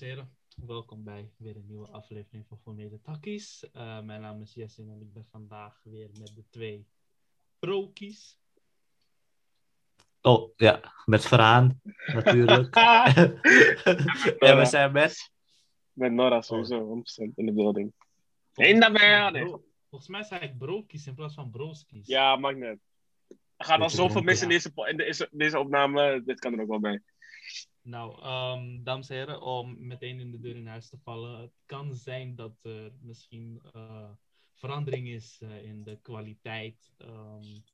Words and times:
dames 0.00 0.18
en 0.18 0.24
heren, 0.24 0.66
welkom 0.66 1.04
bij 1.04 1.32
weer 1.36 1.56
een 1.56 1.66
nieuwe 1.66 1.88
aflevering 1.88 2.46
van 2.46 2.58
Formele 2.58 3.00
Takkies. 3.00 3.64
Uh, 3.76 4.00
mijn 4.00 4.20
naam 4.20 4.40
is 4.40 4.54
Jesse 4.54 4.82
en 4.82 5.00
ik 5.00 5.12
ben 5.12 5.26
vandaag 5.30 5.80
weer 5.82 6.10
met 6.18 6.34
de 6.34 6.44
twee 6.50 6.86
prokies. 7.58 8.38
Oh 10.20 10.52
ja, 10.56 10.92
met 11.04 11.26
Verhaan 11.26 11.80
natuurlijk. 12.06 12.74
en 14.48 14.56
we 14.56 14.64
zijn 14.64 14.92
met. 14.92 15.32
Met 15.92 16.12
Nora 16.12 16.40
sowieso, 16.40 17.02
100% 17.28 17.34
in 17.34 17.46
de 17.46 17.52
building. 17.52 17.92
In 18.54 18.80
de 18.80 18.90
building! 18.92 19.60
Volgens 19.88 20.10
mij 20.10 20.22
zei 20.22 20.40
ik 20.40 20.58
brokies 20.58 21.06
in 21.06 21.14
plaats 21.14 21.34
van 21.34 21.50
broskies. 21.50 22.06
Ja, 22.06 22.36
mag 22.36 22.54
net. 22.54 22.78
Er 23.56 23.66
gaat 23.66 23.80
al 23.80 23.90
zoveel 23.90 24.22
mis 24.22 24.42
in 24.42 24.48
deze, 24.48 24.72
in 24.74 24.96
deze, 24.96 25.28
deze 25.30 25.58
opname, 25.58 26.22
dit 26.24 26.38
kan 26.38 26.52
er 26.52 26.60
ook 26.60 26.68
wel 26.68 26.80
bij. 26.80 27.02
Nou, 27.82 28.24
um, 28.24 28.84
dames 28.84 29.08
en 29.10 29.16
heren, 29.16 29.42
om 29.42 29.86
meteen 29.86 30.20
in 30.20 30.30
de 30.30 30.40
deur 30.40 30.56
in 30.56 30.66
huis 30.66 30.88
te 30.88 30.98
vallen. 30.98 31.40
Het 31.40 31.62
kan 31.66 31.94
zijn 31.94 32.34
dat 32.34 32.64
er 32.64 32.92
misschien 33.00 33.62
uh, 33.76 34.10
verandering 34.54 35.08
is 35.08 35.40
uh, 35.42 35.64
in 35.64 35.82
de 35.82 35.98
kwaliteit 36.02 36.92
um, 36.98 37.64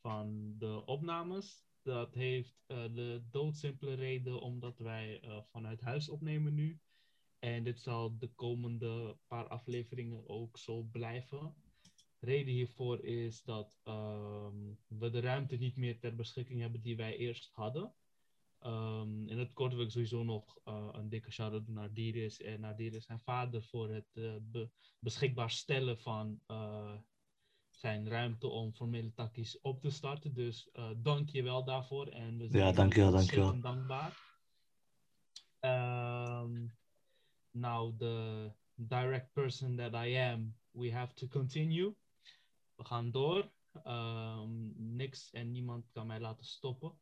van 0.00 0.54
de 0.58 0.82
opnames. 0.86 1.64
Dat 1.82 2.14
heeft 2.14 2.64
uh, 2.66 2.76
de 2.94 3.22
doodsimpele 3.30 3.94
reden 3.94 4.40
omdat 4.40 4.78
wij 4.78 5.20
vanuit 5.50 5.80
huis 5.80 6.08
opnemen 6.08 6.54
nu. 6.54 6.80
En 7.38 7.64
dit 7.64 7.80
zal 7.80 8.18
de 8.18 8.28
komende 8.28 9.16
paar 9.26 9.48
afleveringen 9.48 10.28
ook 10.28 10.58
zo 10.58 10.82
blijven. 10.82 11.54
Reden 12.18 12.52
hiervoor 12.54 13.04
is 13.04 13.42
dat 13.42 13.80
um, 13.84 14.78
we 14.86 15.10
de 15.10 15.20
ruimte 15.20 15.56
niet 15.56 15.76
meer 15.76 15.98
ter 15.98 16.14
beschikking 16.14 16.60
hebben 16.60 16.80
die 16.80 16.96
wij 16.96 17.16
eerst 17.16 17.50
hadden. 17.52 17.94
Um, 18.66 19.28
in 19.28 19.38
het 19.38 19.52
kort 19.52 19.74
wil 19.74 19.84
ik 19.84 19.90
sowieso 19.90 20.22
nog 20.22 20.58
uh, 20.64 20.88
een 20.92 21.08
dikke 21.08 21.30
shout-out 21.30 21.66
doen 21.66 21.74
naar 21.74 21.92
Diris 21.92 22.40
en 22.40 22.60
naar 22.60 22.76
Diris 22.76 23.04
zijn 23.04 23.20
vader 23.20 23.62
voor 23.62 23.88
het 23.88 24.06
uh, 24.12 24.34
be 24.40 24.70
beschikbaar 24.98 25.50
stellen 25.50 25.98
van 25.98 26.40
uh, 26.46 26.94
zijn 27.70 28.08
ruimte 28.08 28.48
om 28.48 28.74
formele 28.74 29.12
takkies 29.12 29.60
op 29.60 29.80
te 29.80 29.90
starten. 29.90 30.34
Dus 30.34 30.70
dank 30.96 31.30
je 31.30 31.42
wel 31.42 31.64
daarvoor. 31.64 32.06
En 32.06 32.38
we 32.38 32.48
zijn 32.48 32.66
ja, 32.66 32.72
dankjewel, 32.72 33.10
dankjewel. 33.10 33.60
dankbaar. 33.60 34.30
Um, 35.60 36.76
now, 37.50 37.98
the 37.98 38.50
direct 38.74 39.32
person 39.32 39.76
that 39.76 39.94
I 39.94 40.16
am, 40.16 40.54
we 40.70 40.92
have 40.92 41.14
to 41.14 41.26
continue. 41.26 41.94
We 42.74 42.84
gaan 42.84 43.10
door. 43.10 43.50
Um, 43.86 44.72
niks 44.76 45.30
en 45.30 45.50
niemand 45.50 45.90
kan 45.90 46.06
mij 46.06 46.20
laten 46.20 46.44
stoppen 46.44 47.00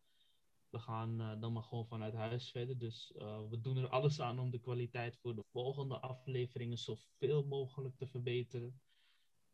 we 0.70 0.78
gaan 0.78 1.20
uh, 1.20 1.40
dan 1.40 1.52
maar 1.52 1.62
gewoon 1.62 1.86
vanuit 1.86 2.14
huis 2.14 2.50
verder. 2.50 2.78
Dus 2.78 3.12
uh, 3.16 3.48
we 3.48 3.60
doen 3.60 3.76
er 3.76 3.88
alles 3.88 4.20
aan 4.20 4.38
om 4.38 4.50
de 4.50 4.60
kwaliteit 4.60 5.16
voor 5.16 5.34
de 5.34 5.44
volgende 5.50 5.98
afleveringen 6.00 6.78
zoveel 6.78 7.44
mogelijk 7.44 7.96
te 7.96 8.06
verbeteren. 8.06 8.80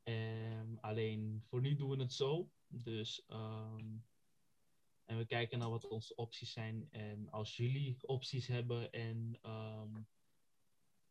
Um, 0.03 0.79
alleen 0.81 1.43
voor 1.47 1.61
nu 1.61 1.77
doen 1.77 1.91
we 1.91 1.97
het 2.03 2.13
zo. 2.13 2.51
Dus 2.67 3.25
um, 3.29 4.05
en 5.05 5.19
we 5.19 5.27
kijken 5.27 5.59
naar 5.59 5.71
wat 5.71 5.89
onze 5.89 6.15
opties 6.15 6.53
zijn. 6.53 6.89
En 6.91 7.31
als 7.31 7.57
jullie 7.57 7.97
opties 8.01 8.47
hebben 8.47 8.93
en 8.93 9.39
um, 9.43 10.07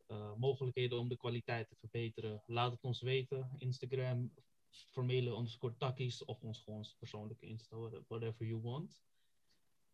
uh, 0.08 0.36
mogelijkheden 0.36 1.00
om 1.00 1.10
de 1.10 1.18
kwaliteit 1.18 1.70
te 1.70 1.76
verbeteren, 1.76 2.44
laat 2.46 2.72
het 2.72 2.84
ons 2.84 3.02
weten. 3.02 3.56
Instagram, 3.58 4.34
formele 4.70 5.36
underscore 5.36 5.78
takkies 5.78 6.26
of 6.26 6.42
ons 6.42 6.60
gewoon 6.60 6.86
persoonlijke 7.00 7.46
Insta, 7.46 7.78
whatever 8.08 8.46
you 8.46 8.62
want. 8.62 9.04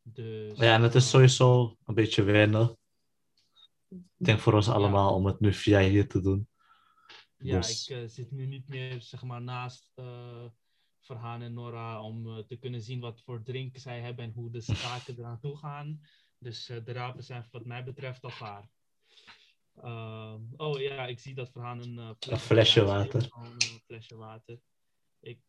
Dus, 0.03 0.57
ja, 0.57 0.73
en 0.73 0.81
het 0.81 0.95
is 0.95 1.09
sowieso 1.09 1.77
een 1.85 1.95
beetje 1.95 2.23
wennen. 2.23 2.77
Ik 3.89 4.25
denk 4.27 4.39
voor 4.39 4.53
ons 4.53 4.69
allemaal 4.69 5.15
om 5.15 5.25
het 5.25 5.39
nu 5.39 5.53
via 5.53 5.79
hier 5.79 6.07
te 6.07 6.21
doen. 6.21 6.49
Ja, 7.37 7.55
dus... 7.55 7.87
ik 7.87 7.97
uh, 7.97 8.07
zit 8.07 8.31
nu 8.31 8.45
niet 8.45 8.67
meer 8.67 9.01
zeg 9.01 9.23
maar 9.23 9.41
naast 9.41 9.91
uh, 9.95 10.45
Verhaan 10.99 11.41
en 11.41 11.53
Nora 11.53 12.01
om 12.01 12.27
uh, 12.27 12.37
te 12.37 12.55
kunnen 12.55 12.81
zien 12.81 12.99
wat 12.99 13.21
voor 13.21 13.43
drinken 13.43 13.79
zij 13.79 14.01
hebben 14.01 14.25
en 14.25 14.31
hoe 14.31 14.51
de 14.51 14.61
zaken 14.75 15.17
eraan 15.17 15.39
toe 15.39 15.57
gaan. 15.57 16.01
Dus 16.37 16.65
de 16.65 16.91
rapen 16.91 17.23
zijn 17.23 17.47
wat 17.51 17.65
mij 17.65 17.83
betreft 17.83 18.23
al 18.23 18.31
klaar. 18.31 18.69
Ehm, 19.75 20.41
oh 20.55 20.79
ja, 20.79 21.07
ik 21.07 21.19
zie 21.19 21.35
dat 21.35 21.51
Verhaan 21.51 21.81
een, 21.81 22.15
flesje, 22.19 22.31
een 22.31 22.39
flesje 22.39 22.83
water. 22.83 23.29
Een 23.31 23.81
flesje 23.85 24.15
water. 24.15 24.59
Ik, 25.19 25.41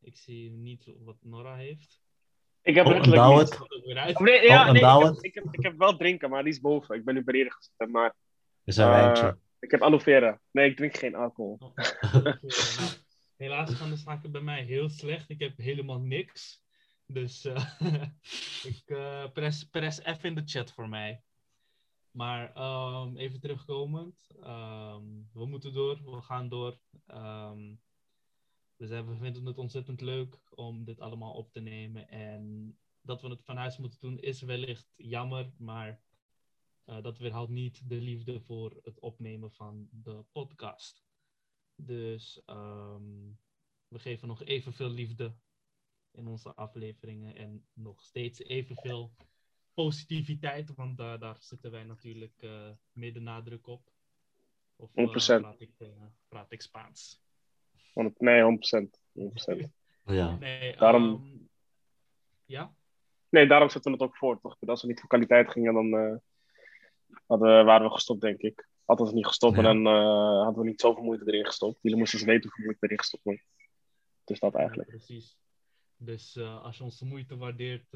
ik 0.00 0.16
zie 0.16 0.50
niet 0.50 0.92
wat 0.98 1.16
Nora 1.20 1.56
heeft. 1.56 2.00
Ik 2.62 2.74
heb 2.74 2.86
oh, 2.86 2.92
letterlijk 2.92 3.38
niet. 3.38 3.60
Oh, 3.60 4.20
nee, 4.20 4.42
ja, 4.42 4.66
oh, 4.66 4.72
nee, 4.72 4.82
ik, 4.82 5.04
heb, 5.04 5.14
ik, 5.20 5.34
heb, 5.34 5.44
ik 5.50 5.62
heb 5.62 5.78
wel 5.78 5.96
drinken, 5.96 6.30
maar 6.30 6.42
die 6.42 6.52
is 6.52 6.60
boven. 6.60 6.94
Ik 6.94 7.04
ben 7.04 7.14
nu 7.14 7.24
beneden 7.24 7.52
gezet, 7.52 7.92
maar... 7.92 8.14
Is 8.64 8.76
een 8.76 8.88
wijntje. 8.88 9.26
Uh, 9.26 9.32
ik 9.60 9.70
heb 9.70 9.82
aloe 9.82 10.00
vera. 10.00 10.40
Nee, 10.50 10.70
ik 10.70 10.76
drink 10.76 10.96
geen 10.96 11.14
alcohol. 11.14 11.56
Oh, 11.58 12.26
helaas 13.36 13.74
gaan 13.74 13.90
de 13.90 13.96
zaken 13.96 14.30
bij 14.30 14.40
mij 14.40 14.62
heel 14.62 14.88
slecht. 14.88 15.30
Ik 15.30 15.40
heb 15.40 15.56
helemaal 15.56 16.00
niks. 16.00 16.62
Dus 17.06 17.44
uh, 17.44 17.66
ik 18.72 18.82
uh, 18.86 19.24
press, 19.32 19.64
press 19.64 20.00
F 20.18 20.24
in 20.24 20.34
de 20.34 20.42
chat 20.44 20.72
voor 20.72 20.88
mij. 20.88 21.22
Maar 22.10 22.56
um, 22.56 23.16
even 23.16 23.40
terugkomend. 23.40 24.14
Um, 24.36 25.28
we 25.32 25.46
moeten 25.46 25.72
door. 25.72 26.00
We 26.04 26.22
gaan 26.22 26.48
door. 26.48 26.78
Um, 27.14 27.80
dus 28.80 28.88
we 28.88 29.16
vinden 29.16 29.46
het 29.46 29.58
ontzettend 29.58 30.00
leuk 30.00 30.40
om 30.50 30.84
dit 30.84 31.00
allemaal 31.00 31.32
op 31.32 31.52
te 31.52 31.60
nemen. 31.60 32.08
En 32.08 32.76
dat 33.00 33.22
we 33.22 33.28
het 33.28 33.44
van 33.44 33.56
huis 33.56 33.76
moeten 33.76 34.00
doen 34.00 34.18
is 34.18 34.42
wellicht 34.42 34.92
jammer, 34.96 35.52
maar 35.56 36.02
uh, 36.86 37.02
dat 37.02 37.18
weerhoudt 37.18 37.50
niet 37.50 37.88
de 37.88 38.00
liefde 38.00 38.40
voor 38.40 38.80
het 38.82 38.98
opnemen 38.98 39.52
van 39.52 39.88
de 39.90 40.24
podcast. 40.32 41.04
Dus 41.74 42.42
um, 42.46 43.38
we 43.88 43.98
geven 43.98 44.28
nog 44.28 44.42
evenveel 44.42 44.90
liefde 44.90 45.34
in 46.10 46.26
onze 46.26 46.54
afleveringen 46.54 47.36
en 47.36 47.66
nog 47.72 48.02
steeds 48.02 48.38
evenveel 48.38 49.14
positiviteit, 49.74 50.74
want 50.74 50.96
daar, 50.96 51.18
daar 51.18 51.36
zitten 51.40 51.70
wij 51.70 51.84
natuurlijk 51.84 52.42
uh, 52.42 52.70
meer 52.92 53.12
de 53.12 53.20
nadruk 53.20 53.66
op. 53.66 53.92
Of 54.76 54.96
uh, 54.96 55.10
praat, 55.12 55.60
ik, 55.60 55.72
praat 56.28 56.52
ik 56.52 56.62
Spaans? 56.62 57.20
Nee, 57.94 58.42
100%. 58.42 59.00
100%. 59.12 59.68
Ja. 60.04 60.36
Nee, 60.36 60.76
daarom... 60.76 61.04
Um, 61.04 61.48
ja? 62.44 62.74
Nee, 63.28 63.46
daarom 63.46 63.68
zetten 63.68 63.92
we 63.92 63.98
het 63.98 64.06
ook 64.06 64.16
voor. 64.16 64.40
Toch? 64.40 64.56
Als 64.66 64.82
we 64.82 64.88
niet 64.88 65.00
voor 65.00 65.08
kwaliteit 65.08 65.50
gingen, 65.50 65.74
dan 65.74 65.86
uh, 65.86 66.16
hadden, 67.26 67.64
waren 67.64 67.86
we 67.86 67.92
gestopt, 67.92 68.20
denk 68.20 68.40
ik. 68.40 68.68
Hadden 68.84 69.06
we 69.06 69.12
niet 69.12 69.26
gestopt 69.26 69.56
ja. 69.56 69.62
en 69.62 69.82
dan 69.82 69.94
uh, 69.94 70.42
hadden 70.42 70.62
we 70.62 70.68
niet 70.68 70.80
zoveel 70.80 71.02
moeite 71.02 71.24
erin 71.26 71.46
gestopt. 71.46 71.78
Jullie 71.82 71.98
moesten 71.98 72.18
eens 72.18 72.28
weten 72.28 72.42
hoeveel 72.42 72.64
moeite 72.64 72.84
erin 72.84 72.98
gestopt 72.98 73.24
wordt. 73.24 73.44
Dus 74.24 74.38
dat 74.38 74.54
eigenlijk. 74.54 74.90
Ja, 74.90 74.96
precies. 74.96 75.38
Dus 75.96 76.36
uh, 76.36 76.62
als 76.62 76.78
je 76.78 76.84
onze 76.84 77.04
moeite 77.04 77.36
waardeert, 77.36 77.90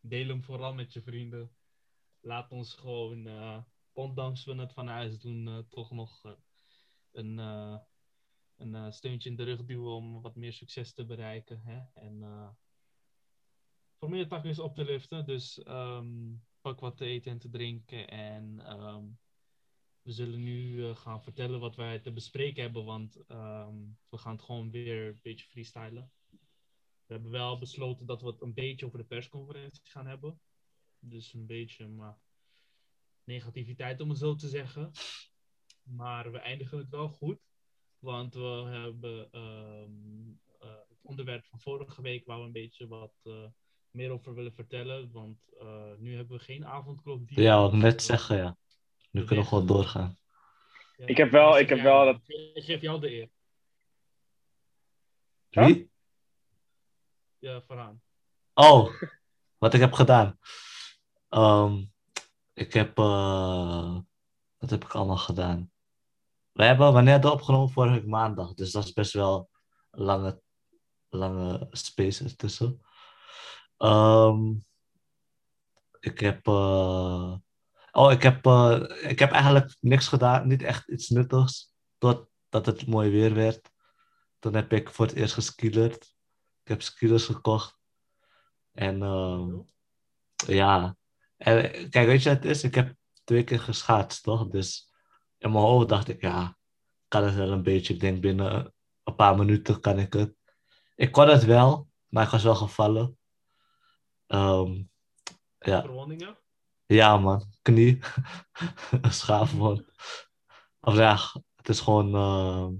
deel 0.00 0.28
hem 0.28 0.42
vooral 0.42 0.74
met 0.74 0.92
je 0.92 1.02
vrienden. 1.02 1.50
Laat 2.20 2.50
ons 2.50 2.74
gewoon, 2.74 3.28
ondanks 3.92 4.44
we 4.44 4.54
het 4.54 4.72
van 4.72 4.86
huis 4.86 5.18
doen, 5.18 5.66
toch 5.68 5.90
nog 5.90 6.36
een 7.12 7.38
een 8.60 8.74
uh, 8.74 8.90
steuntje 8.90 9.30
in 9.30 9.36
de 9.36 9.42
rug 9.42 9.64
duwen 9.64 9.92
om 9.92 10.22
wat 10.22 10.36
meer 10.36 10.52
succes 10.52 10.92
te 10.92 11.04
bereiken. 11.04 11.60
Hè? 11.64 11.80
En 11.94 12.22
voor 13.98 14.10
meer 14.10 14.28
takjes 14.28 14.58
op 14.58 14.74
te 14.74 14.84
liften. 14.84 15.26
Dus 15.26 15.66
um, 15.66 16.42
pak 16.60 16.80
wat 16.80 16.96
te 16.96 17.04
eten 17.04 17.32
en 17.32 17.38
te 17.38 17.48
drinken. 17.48 18.08
En 18.08 18.72
um, 18.80 19.18
we 20.02 20.12
zullen 20.12 20.42
nu 20.42 20.76
uh, 20.76 20.96
gaan 20.96 21.22
vertellen 21.22 21.60
wat 21.60 21.76
wij 21.76 21.98
te 21.98 22.12
bespreken 22.12 22.62
hebben. 22.62 22.84
Want 22.84 23.16
um, 23.16 23.98
we 24.08 24.18
gaan 24.18 24.32
het 24.32 24.42
gewoon 24.42 24.70
weer 24.70 25.06
een 25.06 25.20
beetje 25.22 25.46
freestylen. 25.46 26.12
We 27.06 27.16
hebben 27.16 27.30
wel 27.30 27.58
besloten 27.58 28.06
dat 28.06 28.22
we 28.22 28.26
het 28.26 28.40
een 28.40 28.54
beetje 28.54 28.86
over 28.86 28.98
de 28.98 29.04
persconferentie 29.04 29.80
gaan 29.84 30.06
hebben. 30.06 30.40
Dus 30.98 31.32
een 31.32 31.46
beetje 31.46 31.88
maar 31.88 32.18
negativiteit 33.24 34.00
om 34.00 34.08
het 34.08 34.18
zo 34.18 34.34
te 34.34 34.48
zeggen. 34.48 34.90
Maar 35.82 36.32
we 36.32 36.38
eindigen 36.38 36.78
het 36.78 36.88
wel 36.88 37.08
goed. 37.08 37.49
Want 38.00 38.34
we 38.34 38.66
hebben 38.70 39.40
um, 39.40 40.40
uh, 40.62 40.68
het 40.88 40.98
onderwerp 41.02 41.44
van 41.44 41.60
vorige 41.60 42.02
week 42.02 42.26
waar 42.26 42.38
we 42.38 42.44
een 42.44 42.52
beetje 42.52 42.86
wat 42.86 43.12
uh, 43.22 43.34
meer 43.90 44.10
over 44.10 44.34
willen 44.34 44.54
vertellen. 44.54 45.12
Want 45.12 45.38
uh, 45.62 45.92
nu 45.98 46.16
hebben 46.16 46.36
we 46.38 46.44
geen 46.44 46.66
avondklok. 46.66 47.28
Die 47.28 47.40
ja, 47.40 47.60
wat 47.60 47.72
net 47.72 48.02
zeggen, 48.02 48.36
ja. 48.36 48.56
Nu 49.10 49.24
kunnen 49.24 49.44
we 49.44 49.50
gewoon 49.50 49.66
doorgaan. 49.66 50.18
Ja, 50.96 51.06
ik 51.06 51.16
heb 51.16 51.30
wel, 51.30 51.58
ik 51.58 51.68
heb 51.68 51.80
wel 51.80 52.04
dat... 52.04 52.20
Ik 52.54 52.64
geef 52.64 52.80
jou 52.80 53.00
de 53.00 53.10
eer. 53.10 53.30
Wie? 55.48 55.90
Ja, 57.38 57.60
Farhan. 57.60 58.00
Oh, 58.54 58.92
wat 59.58 59.74
ik 59.74 59.80
heb 59.80 59.92
gedaan. 59.92 60.38
Um, 61.28 61.92
ik 62.52 62.72
heb... 62.72 62.96
wat 62.96 64.70
heb 64.70 64.84
ik 64.84 64.94
allemaal 64.94 65.16
gedaan? 65.16 65.72
We 66.60 66.66
hebben 66.66 66.92
wanneer 66.92 67.20
de 67.20 67.30
opgenomen? 67.30 67.70
Vorige 67.70 68.06
maandag. 68.06 68.54
Dus 68.54 68.70
dat 68.70 68.84
is 68.84 68.92
best 68.92 69.12
wel 69.12 69.50
een 69.90 70.02
lange, 70.02 70.42
lange 71.08 71.68
space 71.70 72.24
ertussen. 72.24 72.82
Um, 73.78 74.64
ik 76.00 76.20
heb. 76.20 76.46
Uh... 76.46 77.34
Oh, 77.92 78.12
ik 78.12 78.22
heb, 78.22 78.46
eh, 78.46 78.82
ik 79.02 79.18
heb 79.18 79.30
eigenlijk 79.30 79.76
niks 79.80 80.08
gedaan. 80.08 80.46
Niet 80.46 80.62
echt 80.62 80.88
iets 80.88 81.08
nuttigs. 81.08 81.74
Totdat 81.98 82.66
het 82.66 82.86
mooi 82.86 83.10
weer 83.10 83.34
werd. 83.34 83.70
Toen 84.38 84.54
heb 84.54 84.72
ik 84.72 84.90
voor 84.90 85.06
het 85.06 85.14
eerst 85.14 85.34
geskilerd. 85.34 86.14
Ik 86.62 86.68
heb 86.68 86.82
skillers 86.82 87.24
gekocht. 87.24 87.78
En 88.72 89.02
ehm, 89.02 89.58
ja. 90.46 90.96
En, 91.36 91.90
kijk, 91.90 92.06
weet 92.06 92.22
je 92.22 92.28
wat 92.28 92.42
het 92.42 92.50
is? 92.50 92.64
Ik 92.64 92.74
heb 92.74 92.94
twee 93.24 93.44
keer 93.44 93.60
geschaatst, 93.60 94.22
toch? 94.22 94.48
Dus 94.48 94.89
in 95.40 95.52
mijn 95.52 95.64
hoofd 95.64 95.88
dacht 95.88 96.08
ik, 96.08 96.20
ja, 96.20 96.56
kan 97.08 97.24
het 97.24 97.34
wel 97.34 97.50
een 97.50 97.62
beetje. 97.62 97.94
Ik 97.94 98.00
denk 98.00 98.20
binnen 98.20 98.74
een 99.04 99.14
paar 99.14 99.36
minuten 99.36 99.80
kan 99.80 99.98
ik 99.98 100.12
het. 100.12 100.34
Ik 100.94 101.12
kon 101.12 101.28
het 101.28 101.44
wel, 101.44 101.88
maar 102.08 102.24
ik 102.24 102.30
was 102.30 102.42
wel 102.42 102.54
gevallen. 102.54 103.18
Ehm, 104.26 104.82
ja. 105.58 105.80
Verwondingen? 105.80 106.38
Ja, 106.86 107.16
man. 107.16 107.52
Knie. 107.62 107.98
een 109.02 109.12
schaafwond. 109.12 109.84
Of 110.80 110.96
ja, 110.96 111.18
het 111.56 111.68
is 111.68 111.80
gewoon, 111.80 112.14
ehm, 112.14 112.74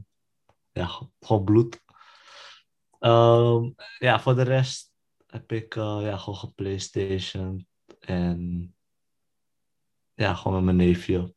ja, 0.72 1.08
gewoon 1.20 1.44
bloed. 1.44 1.82
Ehm, 2.98 3.70
ja, 3.98 4.20
voor 4.20 4.34
de 4.34 4.42
rest 4.42 4.92
heb 5.26 5.52
ik 5.52 5.76
eh, 5.76 5.98
ja, 6.02 6.16
gewoon 6.16 6.38
geplaystation 6.38 7.66
en 8.00 8.74
ja, 10.14 10.34
gewoon 10.34 10.64
met 10.64 10.64
mijn 10.64 10.88
neefje. 10.88 11.34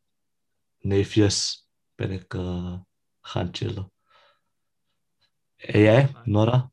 Neefjes 0.83 1.69
ben 1.95 2.11
ik 2.11 2.33
eh, 2.33 2.79
gaan 3.21 3.49
chillen. 3.51 3.91
En 5.55 5.79
jij, 5.79 6.11
Nora? 6.23 6.71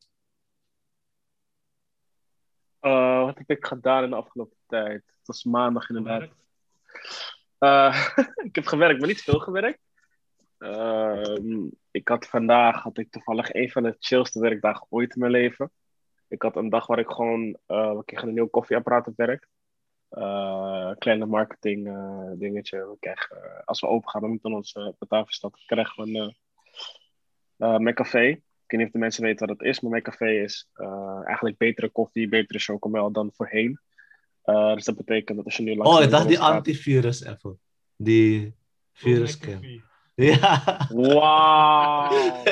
Eh, 2.81 3.25
wat 3.25 3.39
heb 3.39 3.51
ik 3.51 3.67
gedaan 3.67 4.05
in 4.05 4.11
de 4.11 4.17
afgelopen 4.17 4.57
tijd? 4.67 5.03
Het 5.07 5.27
was 5.27 5.45
maandag 5.45 5.89
inderdaad. 5.89 6.31
Eh, 7.59 8.09
ik 8.49 8.55
heb 8.55 8.67
gewerkt, 8.67 8.99
maar 8.99 9.09
niet 9.09 9.23
veel 9.23 9.39
gewerkt. 9.39 9.81
Ehm, 10.59 11.69
ik 11.91 12.09
had 12.09 12.27
vandaag 12.27 12.83
had 12.83 12.99
ik 12.99 13.11
toevallig 13.11 13.55
een 13.55 13.71
van 13.71 13.83
de 13.83 13.97
chillste 13.99 14.41
werkdagen 14.41 14.87
ooit 14.89 15.15
in 15.15 15.21
mijn 15.21 15.33
leven. 15.33 15.73
Ik 16.29 16.43
had 16.43 16.57
een 16.57 16.71
dag 16.71 16.87
waar 16.87 16.99
ik 16.99 17.11
gewoon, 17.11 17.59
uh, 17.67 17.99
kregen 18.05 18.29
een 18.29 18.35
nieuw 18.35 18.49
koffieapparaat 18.49 19.07
op 19.07 19.17
werk. 19.17 19.49
Uh, 20.11 20.91
kleine 20.99 21.27
marketing 21.27 21.85
dingetje. 22.39 22.77
We 22.79 22.97
krijgen, 23.01 23.65
als 23.65 23.81
we 23.81 23.87
open 23.87 24.09
gaan, 24.09 24.21
dan 24.21 24.31
moeten 24.31 24.51
we 24.51 24.57
ons 24.57 24.75
uh, 24.75 24.89
betaalverstad. 24.99 25.63
krijgen 25.67 26.05
we 26.05 26.35
een 27.59 27.85
uh, 27.87 27.95
café. 27.95 28.27
Ik 28.29 28.77
weet 28.77 28.81
niet 28.81 28.87
of 28.87 28.93
de 28.93 28.99
mensen 28.99 29.23
weten 29.23 29.47
wat 29.47 29.59
het 29.59 29.69
is, 29.69 29.81
maar 29.81 30.03
café 30.03 30.31
is 30.31 30.69
eigenlijk 31.25 31.57
betere 31.57 31.89
koffie, 31.89 32.29
betere 32.29 32.59
chocomel 32.59 33.13
dan 33.13 33.31
voorheen. 33.33 33.81
dus 34.45 34.85
dat 34.85 34.97
betekent 34.97 35.37
dat 35.37 35.47
als 35.47 35.57
je 35.57 35.63
nu 35.63 35.75
langs 35.75 35.97
Oh, 35.97 36.03
ik 36.03 36.11
dacht 36.11 36.29
die 36.29 36.39
antivirus 36.39 37.25
even. 37.25 37.61
Die 37.97 38.55
virusscan. 38.93 39.89
Ja. 40.21 40.87
Wauw. 40.89 42.43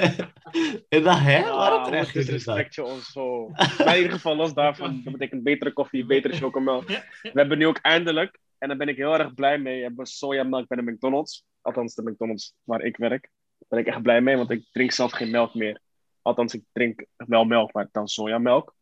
ik 0.89 1.05
dacht, 1.05 1.25
hè? 1.25 1.41
Wow, 1.41 1.57
Waarom 1.57 1.81
wat 1.81 1.89
krijg 1.89 2.13
je 2.13 2.19
is 2.19 2.29
respect 2.29 2.75
je 2.75 2.85
ons 2.85 3.13
zo. 3.13 3.49
Maar 3.79 3.97
in 3.97 3.97
ieder 3.97 4.13
geval, 4.13 4.37
los 4.37 4.55
daarvan, 4.55 5.01
dat 5.05 5.13
betekent 5.13 5.43
betere 5.43 5.73
koffie, 5.73 6.07
betere 6.07 6.37
chocomel. 6.37 6.85
We 7.23 7.31
hebben 7.33 7.59
nu 7.59 7.67
ook 7.67 7.79
eindelijk, 7.79 8.39
en 8.59 8.69
daar 8.69 8.77
ben 8.77 8.89
ik 8.89 8.97
heel 8.97 9.19
erg 9.19 9.35
blij 9.35 9.59
mee, 9.59 9.83
hebben 9.83 10.05
we 10.05 10.11
sojamelk 10.11 10.69
bij 10.69 10.77
de 10.77 10.91
McDonald's. 10.91 11.45
Althans, 11.61 11.95
de 11.95 12.11
McDonald's 12.11 12.55
waar 12.65 12.83
ik 12.83 12.97
werk. 12.97 13.31
Daar 13.59 13.69
ben 13.69 13.79
ik 13.79 13.87
echt 13.87 14.03
blij 14.03 14.21
mee, 14.21 14.37
want 14.37 14.51
ik 14.51 14.65
drink 14.73 14.93
zelf 14.93 15.13
geen 15.13 15.31
melk 15.31 15.55
meer. 15.55 15.81
Althans, 16.23 16.55
ik 16.55 16.63
drink 16.73 17.05
wel 17.17 17.45
melk, 17.45 17.73
maar 17.73 17.89
dan 17.93 18.09
sojamelk. 18.09 18.75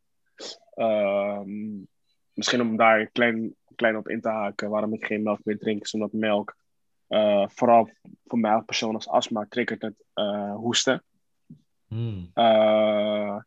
Ehm, 0.75 1.49
misschien 2.32 2.61
om 2.61 2.77
daar 2.77 3.06
klein, 3.06 3.55
klein 3.75 3.97
op 3.97 4.09
in 4.09 4.21
te 4.21 4.29
haken 4.29 4.71
waarom 4.71 4.93
ik 4.93 5.06
geen 5.06 5.23
melk 5.23 5.41
meer 5.43 5.59
drink, 5.59 5.82
is 5.82 5.93
omdat 5.93 6.12
melk, 6.12 6.56
eh, 7.08 7.49
vooral 7.49 7.91
voor 8.25 8.38
mij 8.38 8.53
als 8.53 8.64
persoon 8.64 8.94
als 8.94 9.08
astma, 9.08 9.47
triggert 9.49 9.82
het 9.82 10.05
eh, 10.12 10.55
hoesten. 10.55 11.05
Hmm. 11.88 12.31
Uh, 12.35 13.41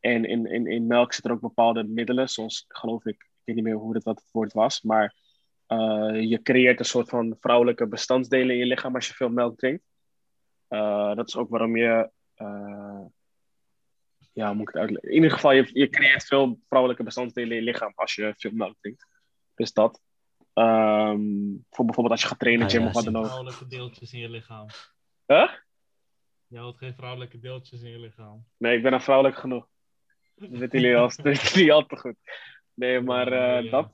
en 0.00 0.24
in, 0.24 0.46
in, 0.46 0.66
in 0.66 0.86
melk 0.86 1.12
zitten 1.12 1.30
er 1.30 1.36
ook 1.36 1.42
bepaalde 1.42 1.84
middelen, 1.84 2.28
zoals 2.28 2.64
geloof 2.68 3.04
ik, 3.06 3.14
ik 3.22 3.40
weet 3.44 3.54
niet 3.54 3.64
meer 3.64 3.74
hoe 3.74 3.94
het, 3.94 4.04
wat 4.04 4.18
het 4.18 4.28
woord 4.32 4.52
was, 4.52 4.82
maar 4.82 5.14
je 6.20 6.40
creëert 6.42 6.78
een 6.78 6.84
soort 6.84 7.08
van 7.08 7.36
vrouwelijke 7.40 7.86
bestandsdelen 7.86 8.50
in 8.50 8.58
je 8.58 8.66
lichaam 8.66 8.94
als 8.94 9.08
je 9.08 9.14
veel 9.14 9.28
melk 9.28 9.58
drinkt. 9.58 9.84
Dat 11.16 11.28
is 11.28 11.36
ook 11.36 11.50
waarom 11.50 11.76
je, 11.76 12.10
ja, 14.32 14.52
moet 14.52 14.68
ik 14.68 14.74
het 14.74 14.82
uitleggen? 14.82 15.08
In 15.08 15.14
ieder 15.14 15.30
geval, 15.30 15.52
je, 15.52 15.70
je 15.72 15.88
creëert 15.88 16.24
veel 16.24 16.60
vrouwelijke 16.68 17.02
bestandsdelen 17.02 17.50
in 17.50 17.64
je 17.64 17.70
lichaam 17.70 17.92
als 17.94 18.14
je 18.14 18.34
veel 18.36 18.52
melk 18.54 18.76
drinkt. 18.80 19.06
Dus 19.54 19.72
dat. 19.72 20.00
Um, 20.60 21.64
voor 21.70 21.84
bijvoorbeeld 21.84 22.10
als 22.10 22.22
je 22.22 22.28
gaat 22.28 22.38
trainen, 22.38 22.66
Ah, 22.66 22.72
gym 22.72 22.80
ja, 22.80 22.86
of 22.86 22.92
wat 22.92 23.04
dan 23.04 23.16
ook. 23.16 23.24
Vrouwelijke 23.24 23.66
deeltjes 23.66 24.12
in 24.12 24.20
je 24.20 24.28
lichaam. 24.28 24.66
Huh? 25.26 25.50
Je 26.46 26.58
houdt 26.58 26.78
geen 26.78 26.94
vrouwelijke 26.94 27.38
deeltjes 27.38 27.82
in 27.82 27.90
je 27.90 27.98
lichaam. 27.98 28.44
Nee, 28.56 28.76
ik 28.76 28.82
ben 28.82 28.90
dan 28.90 29.02
vrouwelijk 29.02 29.36
genoeg. 29.36 29.68
Dat 30.34 30.48
weten 30.50 30.80
jullie 30.80 30.96
al, 30.96 31.10
jullie 31.52 31.72
al 31.72 31.86
te 31.86 31.96
goed. 31.96 32.16
Nee, 32.74 33.00
maar 33.00 33.32
uh, 33.32 33.64
ja. 33.64 33.70
dat. 33.70 33.92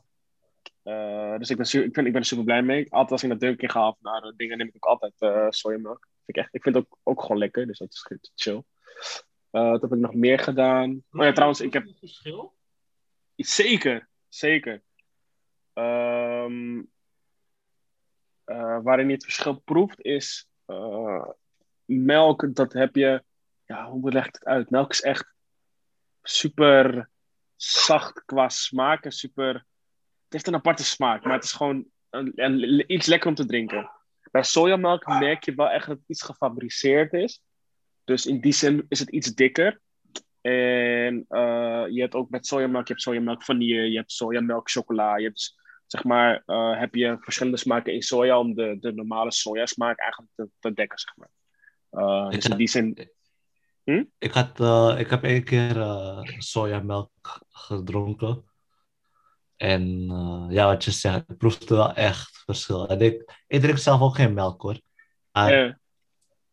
Uh, 0.84 1.38
dus 1.38 1.50
ik 1.50 1.56
ben, 1.56 1.84
ik, 1.84 1.92
ben, 1.92 2.06
ik 2.06 2.12
ben 2.12 2.20
er 2.20 2.26
super 2.26 2.44
blij 2.44 2.62
mee. 2.62 2.92
Altijd 2.92 3.10
als 3.10 3.22
ik 3.22 3.28
naar 3.28 3.38
Dunkin 3.38 3.70
ga 3.70 3.88
of 3.88 3.96
naar 4.00 4.24
uh, 4.24 4.32
dingen, 4.36 4.58
neem 4.58 4.66
ik 4.66 4.76
ook 4.76 4.84
altijd 5.00 5.14
uh, 5.18 5.46
sojamelk. 5.50 6.08
Vind 6.24 6.36
ik, 6.36 6.36
echt, 6.36 6.54
ik 6.54 6.62
vind 6.62 6.74
het 6.74 6.84
ook, 6.84 6.98
ook 7.02 7.22
gewoon 7.22 7.38
lekker, 7.38 7.66
dus 7.66 7.78
dat 7.78 7.92
is 7.92 8.02
goed, 8.02 8.32
chill. 8.34 8.62
Wat 9.50 9.82
heb 9.82 9.92
ik 9.92 9.98
nog 9.98 10.14
meer 10.14 10.38
gedaan? 10.38 11.02
Oh 11.10 11.24
ja, 11.24 11.32
trouwens, 11.32 11.60
ik 11.60 11.72
heb... 11.72 11.86
Een 11.86 11.96
verschil? 11.98 12.54
Zeker, 13.36 14.08
zeker. 14.28 14.82
Um, 15.78 16.90
uh, 18.46 18.78
waarin 18.82 19.06
je 19.06 19.14
het 19.14 19.24
verschil 19.24 19.60
proeft 19.60 20.00
is 20.04 20.48
uh, 20.66 21.28
melk, 21.84 22.54
dat 22.54 22.72
heb 22.72 22.94
je, 22.94 23.24
ja, 23.64 23.90
hoe 23.90 24.12
leg 24.12 24.26
ik 24.26 24.34
het 24.34 24.44
uit? 24.44 24.70
Melk 24.70 24.90
is 24.90 25.02
echt 25.02 25.34
super 26.22 27.10
zacht 27.56 28.24
qua 28.24 28.48
smaak 28.48 29.04
super, 29.08 29.54
het 29.54 29.64
heeft 30.28 30.46
een 30.46 30.54
aparte 30.54 30.84
smaak, 30.84 31.24
maar 31.24 31.32
het 31.32 31.44
is 31.44 31.52
gewoon 31.52 31.86
een, 32.10 32.92
iets 32.92 33.06
lekker 33.06 33.28
om 33.28 33.34
te 33.34 33.46
drinken. 33.46 33.90
Bij 34.30 34.42
sojamelk 34.42 35.06
merk 35.06 35.44
je 35.44 35.54
wel 35.54 35.68
echt 35.68 35.86
dat 35.86 35.96
het 35.96 36.08
iets 36.08 36.22
gefabriceerd 36.22 37.12
is. 37.12 37.42
Dus 38.04 38.26
in 38.26 38.40
die 38.40 38.52
zin 38.52 38.86
is 38.88 38.98
het 38.98 39.10
iets 39.10 39.34
dikker. 39.34 39.80
En 40.40 41.24
uh, 41.28 41.84
je 41.88 42.00
hebt 42.00 42.14
ook 42.14 42.30
met 42.30 42.46
sojamelk, 42.46 42.86
je 42.86 42.92
hebt 42.92 43.04
sojamelk 43.04 43.42
vanille, 43.42 43.90
je 43.90 43.96
hebt 43.96 44.12
sojamelk 44.12 44.70
chocola. 44.70 45.16
Je 45.16 45.24
hebt 45.24 45.34
dus, 45.34 45.58
zeg 45.86 46.04
maar, 46.04 46.42
uh, 46.46 46.78
heb 46.78 46.94
je 46.94 47.16
verschillende 47.20 47.58
smaken 47.58 47.92
in 47.92 48.02
soja 48.02 48.38
om 48.38 48.54
de, 48.54 48.76
de 48.80 48.92
normale 48.92 49.32
sojasmaak 49.32 49.98
eigenlijk 49.98 50.32
te, 50.34 50.48
te 50.58 50.72
dekken, 50.72 50.98
zeg 50.98 51.16
maar. 51.16 51.30
Uh, 51.90 52.30
dus 52.30 52.44
in 52.44 52.56
die 52.56 52.68
zin... 52.68 53.10
Hm? 53.84 54.04
Ik, 54.18 54.32
had, 54.32 54.60
uh, 54.60 54.94
ik 54.98 55.10
heb 55.10 55.22
één 55.22 55.44
keer 55.44 55.76
sojamelk 56.38 57.10
gedronken. 57.48 58.44
En 59.56 60.06
ja, 60.50 60.66
wat 60.66 60.84
je 60.84 60.90
zegt, 60.90 61.30
ik 61.30 61.36
proefde 61.36 61.74
wel 61.74 61.92
echt 61.92 62.42
verschil. 62.44 62.88
En 62.88 63.00
ik, 63.00 63.42
ik 63.46 63.60
drink 63.60 63.78
zelf 63.78 64.00
ook 64.00 64.14
geen 64.14 64.34
melk 64.34 64.62
hoor. 64.62 64.80
Maar 65.32 65.50
Yeah. 65.50 65.74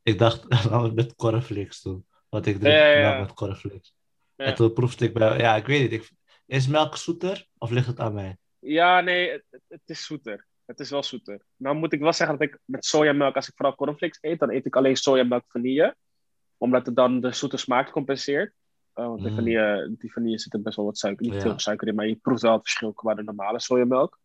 ik 0.04 0.18
dacht, 0.18 0.46
laat 0.70 0.84
het 0.84 0.96
met 0.96 1.16
cornflakes 1.16 1.82
doen. 1.82 2.06
Want 2.30 2.46
ik 2.46 2.60
drink 2.60 2.76
melk 2.76 3.20
met 3.20 3.34
cornflakes. 3.34 3.96
En 4.36 4.56
toen 4.56 4.74
proefde 4.74 5.06
ik 5.06 5.14
bij, 5.14 5.38
ja, 5.38 5.56
ik 5.56 5.66
weet 5.66 5.82
niet. 5.82 6.02
Ik, 6.02 6.12
is 6.46 6.68
melk 6.68 6.98
zoeter 6.98 7.48
of 7.58 7.70
ligt 7.70 7.88
het 7.88 8.00
aan 8.00 8.14
mij? 8.14 8.38
Ja, 8.64 9.02
nee, 9.02 9.30
het, 9.68 9.82
is 9.86 10.06
zoeter. 10.06 10.46
Het 10.66 10.80
is 10.80 10.90
wel 10.90 11.04
zoeter. 11.04 11.42
Nou 11.56 11.76
moet 11.76 11.94
ik 11.94 12.00
wel 12.00 12.14
zeggen 12.14 12.38
dat 12.38 12.48
ik 12.48 12.60
met 12.66 12.86
sojamelk, 12.86 13.36
als 13.36 13.48
ik 13.48 13.54
vooral 13.56 13.76
cornflakes 13.76 14.18
eet, 14.22 14.40
dan 14.40 14.50
eet 14.52 14.66
ik 14.66 14.76
alleen 14.76 14.96
sojamelk 14.96 15.44
vanille. 15.48 15.96
Omdat 16.58 16.86
het 16.86 16.96
dan 16.96 17.20
de 17.22 17.32
zoete 17.32 17.58
smaak 17.58 17.92
compenseert. 17.92 18.54
Uh, 18.96 19.06
want 19.06 19.22
die, 19.22 19.30
Mm. 19.30 19.36
vanille, 19.36 19.96
die 19.98 20.12
vanille 20.12 20.40
zit 20.40 20.54
er 20.54 20.62
best 20.62 20.76
wel 20.76 20.86
wat 20.86 20.98
suiker, 20.98 21.26
niet 21.26 21.34
Ja. 21.36 21.40
veel 21.42 21.60
suiker 21.60 21.88
in, 21.88 21.96
maar 21.96 22.08
je 22.08 22.16
proeft 22.16 22.42
wel 22.42 22.54
het 22.54 22.62
verschil 22.62 22.94
qua 22.94 23.14
de 23.14 23.24
normale 23.24 23.60
sojamelk. 23.60 24.20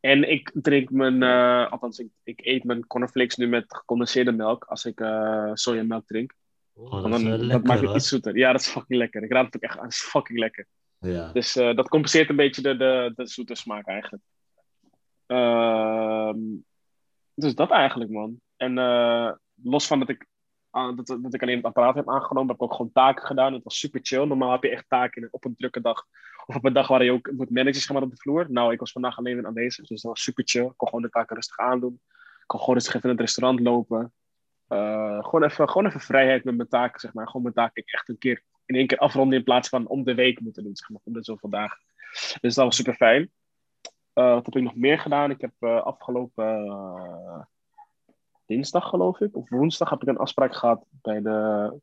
En 0.00 0.30
ik 0.30 0.50
drink 0.54 0.90
mijn, 0.90 1.22
eh, 1.22 1.70
althans, 1.72 1.98
ik, 1.98 2.08
ik 2.22 2.40
eet 2.46 2.64
mijn 2.64 2.86
cornflakes 2.86 3.36
nu 3.36 3.46
met 3.48 3.64
gecondenseerde 3.76 4.32
melk 4.32 4.64
als 4.64 4.84
ik 4.84 5.00
eh 5.00 5.50
sojamelk 5.54 6.06
drink. 6.06 6.34
Oh, 6.74 6.90
dat 6.90 7.04
is 7.04 7.10
dan, 7.10 7.22
wel 7.24 7.30
dat 7.38 7.40
lekker 7.46 7.66
maakt 7.66 7.78
het 7.80 7.88
hoor. 7.88 7.96
iets 7.96 8.08
zoeter. 8.08 8.36
Ja, 8.36 8.52
dat 8.52 8.60
is 8.60 8.66
fucking 8.68 8.98
lekker. 8.98 9.22
Ik 9.22 9.32
raad 9.32 9.44
het 9.46 9.56
ook 9.56 9.62
echt 9.62 9.76
aan. 9.78 9.84
Het 9.84 9.92
is 9.92 10.00
fucking 10.00 10.38
lekker. 10.38 10.66
Ja. 10.98 11.32
Dus 11.32 11.56
eh, 11.56 11.76
dat 11.76 11.88
compenseert 11.88 12.28
een 12.28 12.36
beetje 12.36 12.62
de, 12.62 12.76
de, 12.76 13.12
de 13.16 13.26
zoete 13.26 13.54
smaak 13.54 13.86
eigenlijk. 13.86 14.22
Ehm, 15.26 16.38
dus 17.34 17.54
dat 17.54 17.70
eigenlijk, 17.70 18.10
man. 18.10 18.40
En 18.56 18.78
eh, 18.78 19.32
los 19.62 19.86
van 19.86 19.98
dat 19.98 20.08
ik, 20.08 20.26
aan- 20.70 20.96
dat, 20.96 21.06
dat 21.06 21.34
ik 21.34 21.42
alleen 21.42 21.56
het 21.56 21.64
apparaat 21.64 21.94
heb 21.94 22.08
aangenomen, 22.10 22.48
heb 22.48 22.56
ik 22.56 22.62
ook 22.62 22.72
gewoon 22.74 22.92
taken 22.92 23.26
gedaan. 23.26 23.52
Het 23.52 23.64
was 23.64 23.78
super 23.78 24.00
chill. 24.02 24.24
Normaal 24.24 24.52
heb 24.52 24.62
je 24.62 24.70
echt 24.70 24.88
taken 24.88 25.28
op 25.30 25.44
een 25.44 25.54
drukke 25.56 25.80
dag. 25.80 26.04
Of 26.46 26.56
op 26.56 26.64
een 26.64 26.72
dag 26.72 26.88
waar 26.88 27.04
je 27.04 27.12
ook 27.12 27.30
moet 27.32 27.50
managen 27.50 27.80
zeg 27.80 27.92
maar, 27.92 28.02
op 28.02 28.10
de 28.10 28.16
vloer. 28.16 28.46
Nou, 28.50 28.72
ik 28.72 28.80
was 28.80 28.92
vandaag 28.92 29.18
alleen 29.18 29.46
aanwezig, 29.46 29.86
dus 29.86 30.02
dat 30.02 30.10
was 30.10 30.22
super 30.22 30.44
chill. 30.46 30.64
Ik 30.64 30.72
kon 30.76 30.88
gewoon 30.88 31.02
de 31.04 31.10
taken 31.10 31.34
rustig 31.36 31.58
aandoen. 31.58 32.00
Ik 32.12 32.44
kon 32.46 32.60
gewoon 32.60 32.74
rustig 32.74 32.94
even 32.94 33.10
in 33.10 33.16
het 33.16 33.24
restaurant 33.24 33.60
lopen. 33.60 34.12
Eh, 34.66 35.24
gewoon, 35.24 35.42
even, 35.42 35.68
gewoon 35.68 35.86
even 35.86 36.00
vrijheid 36.00 36.44
met 36.44 36.56
mijn 36.56 36.68
taken, 36.68 37.00
zeg 37.00 37.12
maar. 37.12 37.26
Gewoon 37.26 37.42
mijn 37.42 37.54
taken 37.54 37.82
echt 37.86 38.08
een 38.08 38.18
keer 38.18 38.42
in 38.68 38.74
één 38.74 38.86
keer 38.86 38.98
afronden 38.98 39.38
in 39.38 39.44
plaats 39.44 39.68
van 39.68 39.86
om 39.86 40.04
de 40.04 40.14
week 40.14 40.40
moeten 40.40 40.62
doen, 40.62 40.76
zeg 40.76 40.88
maar, 40.88 41.00
om 41.04 41.12
de 41.12 41.22
zoveel 41.22 41.50
dagen. 41.50 41.78
Dus 42.40 42.54
dat 42.54 42.64
was 42.64 42.76
super 42.76 42.94
fijn. 42.94 43.30
Eh, 44.12 44.32
wat 44.32 44.46
heb 44.46 44.56
ik 44.56 44.62
nog 44.62 44.76
meer 44.76 44.98
gedaan? 44.98 45.30
Ik 45.30 45.40
heb 45.40 45.52
eh, 45.58 45.82
afgelopen 45.82 46.66
eh, 46.66 47.42
dinsdag, 48.46 48.88
geloof 48.88 49.20
ik, 49.20 49.36
of 49.36 49.48
woensdag, 49.48 49.90
heb 49.90 50.02
ik 50.02 50.08
een 50.08 50.18
afspraak 50.18 50.54
gehad 50.54 50.84
bij 50.90 51.22
de, 51.22 51.80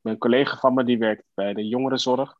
mijn 0.00 0.18
collega 0.18 0.56
van 0.56 0.74
me, 0.74 0.84
die 0.84 0.98
werkt 0.98 1.24
bij 1.34 1.54
de 1.54 1.68
jongerenzorg. 1.68 2.38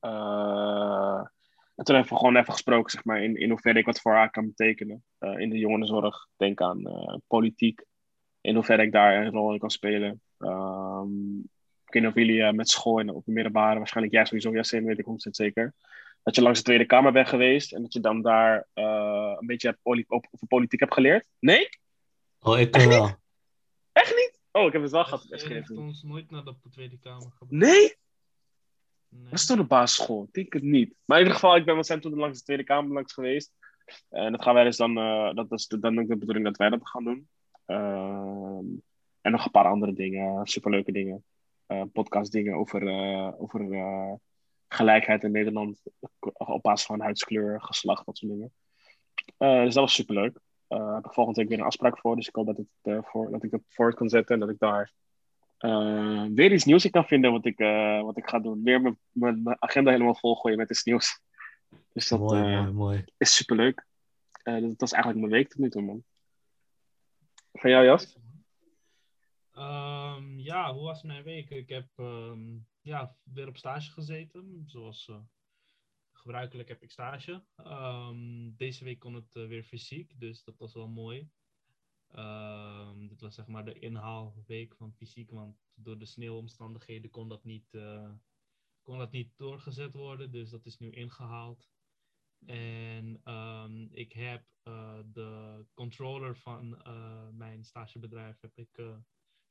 En 0.00 1.84
toen 1.84 1.94
hebben 1.94 2.12
we 2.12 2.18
gewoon 2.18 2.36
even 2.36 2.52
gesproken, 2.52 2.90
zeg 2.90 3.04
maar, 3.04 3.22
in, 3.22 3.36
in 3.36 3.50
hoeverre 3.50 3.78
ik 3.78 3.86
wat 3.86 4.00
voor 4.00 4.12
haar 4.12 4.30
kan 4.30 4.46
betekenen 4.46 5.04
in 5.18 5.50
de 5.50 5.58
jongerenzorg. 5.58 6.26
Denk 6.36 6.60
aan 6.60 6.82
politiek, 7.26 7.84
in 8.40 8.54
hoeverre 8.54 8.82
ik 8.82 8.92
daar 8.92 9.14
een 9.16 9.30
rol 9.30 9.52
in 9.52 9.58
kan 9.58 9.70
spelen. 9.70 10.20
Ehm, 10.38 11.08
ik 11.94 12.00
weet 12.02 12.02
niet 12.02 12.22
of 12.22 12.26
jullie 12.26 12.42
eh, 12.42 12.52
met 12.52 12.68
school 12.68 12.98
en 13.00 13.10
op 13.10 13.24
de 13.24 13.32
middelbare, 13.32 13.78
waarschijnlijk 13.78 14.14
jij 14.14 14.24
sowieso, 14.24 14.50
Yassine, 14.52 14.86
weet 14.86 14.98
ik 14.98 15.06
100% 15.06 15.12
zeker. 15.30 15.74
Dat 16.22 16.34
je 16.34 16.42
langs 16.42 16.58
de 16.58 16.64
Tweede 16.64 16.86
Kamer 16.86 17.12
bent 17.12 17.28
geweest 17.28 17.72
en 17.72 17.82
dat 17.82 17.92
je 17.92 18.00
dan 18.00 18.22
daar 18.22 18.66
eh, 18.72 19.36
een 19.38 19.46
beetje 19.46 19.68
hebt 19.68 19.82
poli- 19.82 20.04
op- 20.08 20.26
over 20.30 20.46
politiek 20.46 20.80
hebt 20.80 20.94
geleerd. 20.94 21.26
Nee? 21.38 21.68
Oh, 22.40 22.58
ik 22.58 22.70
kan 22.70 22.88
wel. 22.88 23.10
Echt 23.92 24.14
niet? 24.16 24.40
Oh, 24.52 24.66
ik 24.66 24.72
heb 24.72 24.82
het 24.82 24.90
wel 24.90 25.04
gehad 25.04 25.26
SGF. 25.30 25.48
heeft 25.48 25.70
ons 25.70 26.02
nooit 26.02 26.30
naar 26.30 26.44
de 26.44 26.54
Tweede 26.70 26.98
Kamer 26.98 27.30
gebracht. 27.30 27.50
Nee? 27.50 27.94
Nee. 29.08 29.30
Was 29.30 29.40
het 29.40 29.48
door 29.48 29.56
de 29.56 29.64
basisschool? 29.64 30.22
Ik 30.22 30.32
denk 30.32 30.52
het 30.52 30.62
niet. 30.62 30.94
Maar 31.04 31.18
in 31.18 31.24
ieder 31.24 31.40
geval, 31.40 31.56
ik 31.56 31.64
ben, 31.64 31.76
we 31.76 31.84
zijn 31.84 32.00
toen 32.00 32.14
langs 32.14 32.38
de 32.38 32.44
Tweede 32.44 32.64
Kamer 32.64 32.92
langs 32.92 33.12
geweest. 33.12 33.52
En 34.08 34.32
dat 34.32 34.42
gaan 34.42 34.54
wij 34.54 34.64
dus 34.64 34.76
dan, 34.76 34.96
eh, 34.98 35.34
dat 35.34 35.52
is 35.52 35.66
de, 35.66 35.78
dan 35.78 35.98
ook 35.98 36.08
de 36.08 36.16
bedoeling 36.16 36.44
dat 36.46 36.56
wij 36.56 36.68
dat 36.70 36.88
gaan 36.88 37.04
doen. 37.04 37.28
Ehm, 37.66 38.64
en 39.20 39.32
nog 39.32 39.44
een 39.44 39.50
paar 39.50 39.64
andere 39.68 39.92
dingen, 39.92 40.46
superleuke 40.46 40.92
dingen. 40.92 41.24
Eh 41.72 41.82
podcast 41.92 42.32
dingen 42.32 42.54
over, 42.54 42.86
eh, 42.88 43.32
over 43.42 43.72
eh, 43.72 44.12
gelijkheid 44.68 45.22
in 45.24 45.32
Nederland. 45.32 45.82
Op 46.32 46.62
basis 46.62 46.86
van 46.86 47.00
huidskleur, 47.00 47.60
geslacht, 47.62 48.06
dat 48.06 48.16
soort 48.18 48.32
dingen. 48.32 48.52
Dus 49.38 49.74
dat 49.74 49.84
was 49.84 49.94
superleuk. 49.94 50.38
Eh 50.68 50.94
heb 50.94 51.04
ik 51.04 51.12
volgende 51.12 51.40
week 51.40 51.48
weer 51.48 51.58
een 51.58 51.64
afspraak 51.64 51.98
voor. 51.98 52.16
Dus 52.16 52.28
ik 52.28 52.34
hoop 52.34 52.46
dat, 52.46 52.56
het, 52.56 53.04
voor, 53.06 53.30
dat 53.30 53.42
ik 53.42 53.50
dat 53.50 53.60
voort 53.68 53.94
kan 53.94 54.08
zetten. 54.08 54.34
En 54.34 54.40
dat 54.40 54.50
ik 54.50 54.58
daar 54.58 54.92
weer 56.34 56.52
iets 56.52 56.64
nieuws 56.64 56.84
in 56.84 56.90
kan 56.90 57.04
vinden 57.04 57.32
wat 57.32 57.44
ik, 57.44 57.58
wat 58.02 58.16
ik 58.16 58.28
ga 58.28 58.38
doen. 58.38 58.62
Weer 58.62 58.80
mijn- 58.82 58.98
mijn 59.12 59.62
agenda 59.62 59.90
helemaal 59.90 60.14
volgooien 60.14 60.58
met 60.58 60.70
iets 60.70 60.84
nieuws. 60.84 61.20
Dus 61.92 62.08
dat 62.08 62.18
mooi, 62.18 62.40
mooi, 62.72 63.04
is 63.16 63.36
superleuk. 63.36 63.86
Dat 64.42 64.74
was 64.76 64.92
eigenlijk 64.92 65.22
mijn 65.24 65.32
week 65.40 65.48
tot 65.48 65.58
nu 65.60 65.70
toe, 65.70 65.82
man. 65.82 66.04
Van 67.52 67.70
jou, 67.70 67.84
Jas? 67.84 68.16
Ehm, 69.52 70.38
ja, 70.38 70.72
hoe 70.72 70.82
was 70.82 71.02
mijn 71.02 71.22
week? 71.22 71.50
Ik 71.50 71.68
heb 71.68 71.88
ehm, 71.96 72.58
ja, 72.80 73.16
weer 73.22 73.48
op 73.48 73.56
stage 73.56 73.90
gezeten. 73.90 74.62
Zoals 74.66 75.08
eh, 75.08 75.20
gebruikelijk 76.12 76.68
heb 76.68 76.82
ik 76.82 76.90
stage. 76.90 77.44
Ehm, 77.56 78.50
deze 78.56 78.84
week 78.84 78.98
kon 78.98 79.14
het 79.14 79.34
eh, 79.34 79.46
weer 79.46 79.62
fysiek, 79.62 80.20
dus 80.20 80.44
dat 80.44 80.58
was 80.58 80.74
wel 80.74 80.88
mooi. 80.88 81.30
Dit 83.08 83.20
was 83.20 83.34
zeg 83.34 83.46
maar 83.46 83.64
de 83.64 83.78
inhaalweek 83.78 84.74
van 84.76 84.92
fysiek, 84.92 85.30
want 85.30 85.56
door 85.74 85.98
de 85.98 86.06
sneeuwomstandigheden 86.06 87.10
kon 87.10 87.28
dat 87.28 87.44
niet, 87.44 87.74
eh, 87.74 88.12
kon 88.82 88.98
dat 88.98 89.10
niet 89.10 89.32
doorgezet 89.36 89.94
worden. 89.94 90.30
Dus 90.30 90.50
dat 90.50 90.66
is 90.66 90.78
nu 90.78 90.90
ingehaald. 90.90 91.70
En 92.46 93.20
ik 93.92 94.12
heb 94.12 94.44
de 95.06 95.64
controller 95.74 96.36
van 96.36 96.68
mijn 97.36 97.64
stagebedrijf 97.64 98.40
heb 98.40 98.56
ik, 98.58 98.80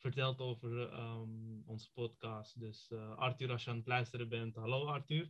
verteld 0.01 0.39
over 0.39 0.89
ehm, 0.89 1.61
onze 1.65 1.91
podcast. 1.93 2.59
Dus 2.59 2.91
eh, 2.91 3.17
Arthur, 3.17 3.51
als 3.51 3.63
je 3.63 3.69
aan 3.69 3.77
het 3.77 3.87
luisteren 3.87 4.29
bent, 4.29 4.55
hallo 4.55 4.85
Arthur. 4.85 5.29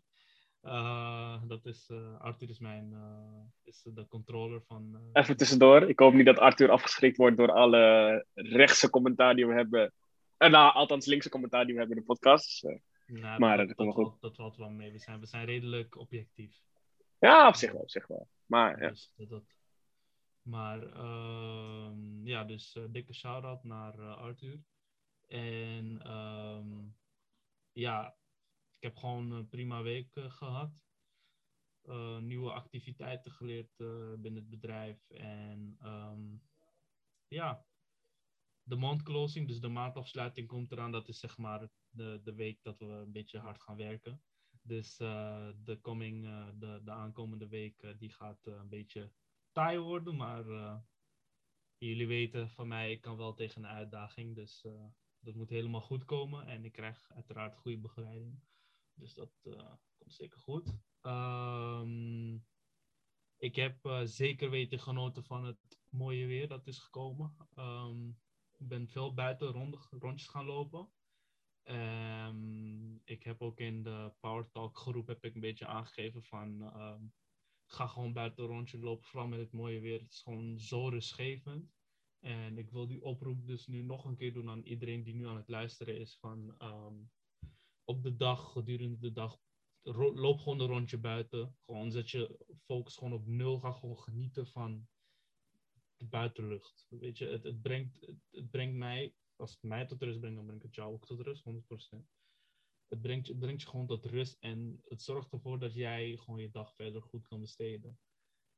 Eh, 0.61 1.41
dat 1.47 1.65
is, 1.65 1.89
eh, 1.89 2.19
Arthur 2.19 2.49
is 2.49 2.59
mijn 2.59 2.93
eh, 2.93 3.43
is 3.63 3.81
de 3.93 4.07
controller 4.07 4.61
van. 4.61 5.09
Even 5.13 5.37
tussendoor. 5.37 5.89
Ik 5.89 5.99
hoop 5.99 6.13
niet 6.13 6.25
dat 6.25 6.39
Arthur 6.39 6.69
afgeschrikt 6.69 7.17
wordt 7.17 7.37
door 7.37 7.51
alle 7.51 8.25
rechtse 8.33 8.89
commentaar 8.89 9.35
die 9.35 9.47
we 9.47 9.53
hebben. 9.53 9.93
En 10.37 10.51
nou, 10.51 10.73
althans 10.73 11.05
linkse 11.05 11.29
commentaar 11.29 11.65
die 11.65 11.73
we 11.73 11.79
hebben 11.79 11.97
in 11.97 12.03
de 12.03 12.13
podcast. 12.13 12.61
Dus, 12.61 12.79
nou, 13.05 13.39
maar 13.39 13.57
dat, 13.57 13.67
dat 13.67 13.77
dat, 13.77 13.85
wel 13.85 13.95
valt, 13.95 14.21
dat 14.21 14.35
valt 14.35 14.55
wel 14.57 14.69
mee. 14.69 14.91
We 14.91 14.99
zijn, 14.99 15.19
we 15.19 15.25
zijn 15.25 15.45
redelijk 15.45 15.97
objectief. 15.97 16.61
ja, 17.19 17.47
op 17.47 17.55
zich 17.55 17.71
wel, 17.71 17.81
op 17.81 17.89
zich 17.89 18.07
wel. 18.07 18.27
Maar 18.45 18.81
ja. 18.81 18.89
Dus 18.89 19.11
dat- 19.15 19.43
Maar 20.41 20.87
ehm, 20.93 22.25
ja, 22.27 22.43
dus 22.43 22.75
eh, 22.75 22.83
dikke 22.89 23.13
shout-out 23.13 23.63
naar 23.63 23.99
eh, 23.99 24.17
Arthur. 24.17 24.63
En 25.27 26.01
ehm, 26.01 26.87
ja, 27.71 28.17
ik 28.71 28.83
heb 28.83 28.97
gewoon 28.97 29.31
een 29.31 29.49
prima 29.49 29.81
week 29.81 30.15
eh, 30.15 30.31
gehad. 30.31 30.71
Eh, 31.81 32.17
nieuwe 32.17 32.51
activiteiten 32.51 33.31
geleerd 33.31 33.75
binnen 34.21 34.35
het 34.35 34.49
bedrijf. 34.49 35.09
En 35.09 35.75
ehm, 35.79 36.35
ja, 37.27 37.65
de 38.63 38.75
mondclosing, 38.75 39.47
dus 39.47 39.59
de 39.59 39.67
maandafsluiting 39.67 40.47
komt 40.47 40.71
eraan. 40.71 40.91
Dat 40.91 41.07
is 41.07 41.19
zeg 41.19 41.37
maar 41.37 41.69
de, 41.89 42.21
de 42.23 42.33
week 42.33 42.59
dat 42.61 42.79
we 42.79 42.85
een 42.85 43.11
beetje 43.11 43.39
hard 43.39 43.61
gaan 43.61 43.77
werken. 43.77 44.23
Dus 44.61 44.97
de, 44.97 45.79
coming, 45.81 46.23
de, 46.59 46.81
de 46.83 46.91
aankomende 46.91 47.47
week 47.47 47.95
die 47.97 48.13
gaat 48.13 48.45
een 48.45 48.69
beetje 48.69 49.11
taai 49.51 49.79
worden. 49.79 50.15
Maar 50.15 50.49
eh, 50.49 50.77
jullie 51.77 52.07
weten 52.07 52.49
van 52.49 52.67
mij, 52.67 52.91
ik 52.91 53.01
kan 53.01 53.17
wel 53.17 53.33
tegen 53.33 53.63
een 53.63 53.69
uitdaging. 53.69 54.35
Dus 54.35 54.63
eh, 54.65 54.85
dat 55.19 55.35
moet 55.35 55.49
helemaal 55.49 55.81
goed 55.81 56.05
komen. 56.05 56.47
En 56.47 56.65
ik 56.65 56.71
krijg 56.71 57.11
uiteraard 57.11 57.55
goede 57.55 57.77
begeleiding. 57.77 58.39
Dus 58.93 59.13
dat 59.13 59.31
eh, 59.43 59.73
komt 59.97 60.13
zeker 60.13 60.39
goed. 60.39 60.73
Ehm, 61.01 62.35
ik 63.37 63.55
heb 63.55 64.01
zeker 64.03 64.49
weten 64.49 64.79
genoten 64.79 65.23
van 65.23 65.45
het 65.45 65.79
mooie 65.89 66.25
weer 66.25 66.47
dat 66.47 66.67
is 66.67 66.79
gekomen. 66.79 67.35
Ehm, 67.55 68.09
ik 68.57 68.67
ben 68.67 68.87
veel 68.87 69.13
buiten 69.13 69.77
rondjes 69.89 70.27
gaan 70.27 70.45
lopen. 70.45 70.91
Ehm, 71.63 72.95
ik 72.95 73.23
heb 73.23 73.41
ook 73.41 73.59
in 73.59 73.83
de 73.83 74.13
Power 74.19 74.49
Talk 74.51 74.77
groep 74.77 75.07
heb 75.07 75.23
ik 75.23 75.35
een 75.35 75.41
beetje 75.41 75.65
aangegeven 75.65 76.23
van 76.23 76.61
ga 77.73 77.87
gewoon 77.87 78.13
buiten 78.13 78.43
een 78.43 78.49
rondje 78.49 78.79
lopen, 78.79 79.05
vooral 79.05 79.27
met 79.27 79.39
het 79.39 79.51
mooie 79.51 79.79
weer. 79.79 79.99
Het 79.99 80.11
is 80.11 80.21
gewoon 80.21 80.59
zo 80.59 80.87
rustgevend. 80.87 81.71
En 82.19 82.57
ik 82.57 82.69
wil 82.69 82.87
die 82.87 83.03
oproep 83.03 83.47
dus 83.47 83.67
nu 83.67 83.81
nog 83.81 84.05
een 84.05 84.15
keer 84.15 84.33
doen 84.33 84.49
aan 84.49 84.63
iedereen 84.63 85.03
die 85.03 85.15
nu 85.15 85.27
aan 85.27 85.35
het 85.35 85.47
luisteren 85.47 85.99
is 85.99 86.17
van 86.19 86.55
ehm, 86.57 86.95
op 87.83 88.03
de 88.03 88.15
dag, 88.15 88.51
gedurende 88.51 88.99
de 88.99 89.11
dag, 89.11 89.39
loop 90.13 90.39
gewoon 90.39 90.59
een 90.59 90.67
rondje 90.67 90.97
buiten. 90.97 91.55
Gewoon 91.65 91.91
zet 91.91 92.09
je 92.09 92.39
focus 92.65 92.95
gewoon 92.95 93.13
op 93.13 93.27
nul, 93.27 93.59
ga 93.59 93.71
gewoon 93.71 93.97
genieten 93.97 94.47
van 94.47 94.87
de 95.97 96.05
buitenlucht. 96.05 96.85
Weet 96.89 97.17
je, 97.17 97.25
het, 97.25 97.43
het, 97.43 97.61
brengt, 97.61 98.01
het, 98.01 98.17
het 98.31 98.49
brengt 98.49 98.75
mij, 98.75 99.15
als 99.35 99.51
het 99.51 99.61
mij 99.61 99.85
tot 99.85 100.01
rust 100.01 100.19
brengt, 100.19 100.37
dan 100.37 100.45
brengt 100.45 100.63
het 100.63 100.75
jou 100.75 100.93
ook 100.93 101.05
tot 101.05 101.21
rust, 101.21 101.43
100%. 101.43 102.20
Het 102.91 103.01
brengt, 103.01 103.27
het 103.27 103.39
brengt 103.39 103.61
je 103.61 103.67
gewoon 103.67 103.87
tot 103.87 104.05
rust 104.05 104.37
en 104.39 104.81
het 104.87 105.01
zorgt 105.01 105.31
ervoor 105.31 105.59
dat 105.59 105.73
jij 105.73 106.17
gewoon 106.17 106.41
je 106.41 106.49
dag 106.49 106.75
verder 106.75 107.01
goed 107.01 107.27
kan 107.27 107.39
besteden. 107.39 107.99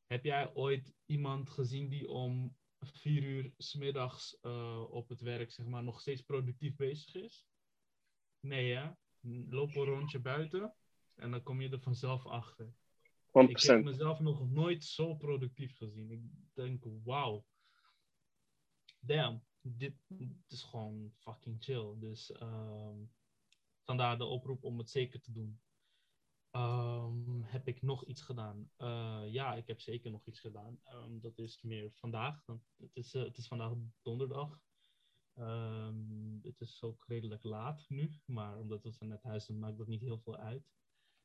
Heb 0.05 0.23
jij 0.23 0.53
ooit 0.53 0.93
iemand 1.05 1.49
gezien 1.49 1.89
die 1.89 2.09
om 2.09 2.57
vier 2.79 3.23
uur 3.23 3.53
smiddags 3.57 4.37
uh, 4.41 4.83
op 4.89 5.09
het 5.09 5.21
werk, 5.21 5.51
zeg 5.51 5.65
maar, 5.65 5.83
nog 5.83 5.99
steeds 5.99 6.21
productief 6.21 6.75
bezig 6.75 7.15
is? 7.15 7.47
Nee, 8.39 8.75
hè? 8.75 8.91
Loop 9.49 9.75
een 9.75 9.83
rondje 9.83 10.19
buiten 10.19 10.75
en 11.15 11.31
dan 11.31 11.43
kom 11.43 11.61
je 11.61 11.69
er 11.69 11.79
vanzelf 11.79 12.25
achter. 12.25 12.65
100%. 12.65 13.31
Ik 13.31 13.61
heb 13.61 13.83
mezelf 13.83 14.19
nog 14.19 14.49
nooit 14.49 14.83
zo 14.83 15.15
productief 15.15 15.77
gezien. 15.77 16.11
Ik 16.11 16.21
denk, 16.53 16.85
wauw. 17.03 17.45
Damn, 18.99 19.43
dit, 19.61 19.95
dit 20.07 20.31
is 20.47 20.63
gewoon 20.63 21.13
fucking 21.17 21.63
chill. 21.63 21.93
Dus 21.99 22.31
ehm, 22.31 22.97
vandaar 23.83 24.17
de 24.17 24.25
oproep 24.25 24.63
om 24.63 24.77
het 24.77 24.89
zeker 24.89 25.21
te 25.21 25.31
doen. 25.31 25.61
Ehm, 26.53 27.41
heb 27.41 27.67
ik 27.67 27.81
nog 27.81 28.05
iets 28.05 28.21
gedaan? 28.21 28.69
Uh, 28.77 29.23
ja, 29.27 29.55
ik 29.55 29.67
heb 29.67 29.79
zeker 29.79 30.11
nog 30.11 30.25
iets 30.25 30.39
gedaan. 30.39 30.79
Um, 30.93 31.19
dat 31.21 31.37
is 31.37 31.61
meer 31.61 31.91
vandaag. 31.93 32.45
Het, 32.77 32.95
is, 32.95 33.13
uh, 33.13 33.23
het 33.23 33.37
is 33.37 33.47
vandaag 33.47 33.71
donderdag. 34.01 34.59
Um, 35.35 36.39
het 36.43 36.61
is 36.61 36.83
ook 36.83 37.03
redelijk 37.07 37.43
laat 37.43 37.85
nu, 37.89 38.21
maar 38.25 38.57
omdat 38.57 38.83
we 38.83 38.93
van 38.93 39.07
net 39.07 39.23
huis 39.23 39.45
doen, 39.45 39.59
maakt 39.59 39.77
dat 39.77 39.87
niet 39.87 40.01
heel 40.01 40.19
veel 40.19 40.37
uit. 40.37 40.71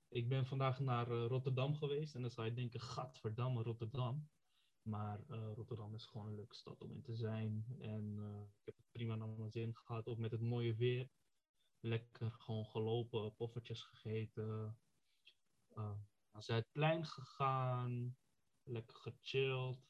Ik 0.08 0.28
ben 0.28 0.46
vandaag 0.46 0.80
naar 0.80 1.10
uh, 1.10 1.26
Rotterdam 1.26 1.74
geweest 1.74 2.14
en 2.14 2.20
dan 2.20 2.30
zou 2.30 2.46
je 2.46 2.54
denken, 2.54 2.80
gadverdamme 2.80 3.62
Rotterdam. 3.62 4.28
Maar 4.82 5.20
Rotterdam 5.28 5.94
is 5.94 6.06
gewoon 6.06 6.26
een 6.26 6.34
leuke 6.34 6.54
stad 6.54 6.80
om 6.80 6.92
in 6.92 7.02
te 7.02 7.14
zijn. 7.14 7.64
En 7.78 8.18
ik 8.58 8.64
heb 8.64 8.76
het 8.76 8.90
prima 8.92 9.14
naar 9.14 9.28
mijn 9.28 9.50
zin 9.50 9.76
gehad, 9.76 10.06
ook 10.06 10.18
met 10.18 10.30
het 10.30 10.40
mooie 10.40 10.74
weer. 10.74 11.10
Lekker 11.80 12.30
gewoon 12.30 12.66
gelopen, 12.66 13.34
poffertjes 13.34 13.82
gegeten. 13.82 14.78
Uh, 15.76 15.98
naar 16.32 16.42
Zuidplein 16.42 17.06
gegaan. 17.06 18.16
Lekker 18.62 18.96
gechilled. 18.96 19.86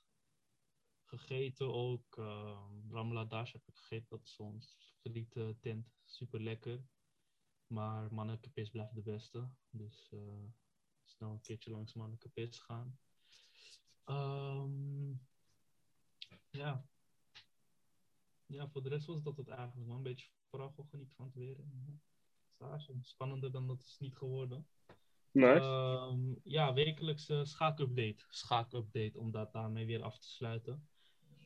Gegeten 1.04 1.72
ook. 1.72 2.16
Uh, 2.16 2.70
Ramladash 2.90 3.52
heb 3.52 3.66
ik 3.66 3.76
gegeten, 3.76 4.08
dat 4.08 4.28
zo'n 4.28 4.62
friete 5.00 5.56
tent. 5.60 5.92
Super 6.04 6.40
lekker. 6.40 6.84
Maar 7.66 8.14
mannekepis 8.14 8.70
blijft 8.70 8.94
de 8.94 9.02
beste. 9.02 9.50
Dus 9.70 10.10
uh, 10.14 10.44
snel 11.04 11.30
een 11.30 11.40
keertje 11.40 11.70
langs 11.70 11.94
mannekepis 11.94 12.58
gaan. 12.58 12.98
Ehm, 14.04 15.10
ja. 16.50 16.88
Ja, 18.48 18.68
voor 18.68 18.82
de 18.82 18.88
rest 18.88 19.06
was 19.06 19.22
dat 19.22 19.36
het 19.36 19.48
eigenlijk. 19.48 19.86
wel 19.86 19.96
Een 19.96 20.02
beetje 20.02 20.28
vooral 20.50 20.70
gewoon 20.70 20.88
genieten 20.90 21.16
van 21.16 21.24
het 21.24 21.34
weer. 21.34 21.58
En, 21.58 22.02
stage. 22.54 22.98
Spannender 23.02 23.52
dan 23.52 23.66
dat 23.66 23.80
is 23.80 23.96
niet 23.98 24.16
geworden. 24.16 24.66
Nice. 25.30 25.60
Ehm, 25.60 26.34
ja, 26.42 26.72
wekelijkse 26.72 27.44
schaakupdate. 27.44 28.24
Schaakupdate, 28.28 29.18
om 29.18 29.30
dat 29.30 29.52
daarmee 29.52 29.86
weer 29.86 30.02
af 30.02 30.18
te 30.18 30.28
sluiten. 30.28 30.88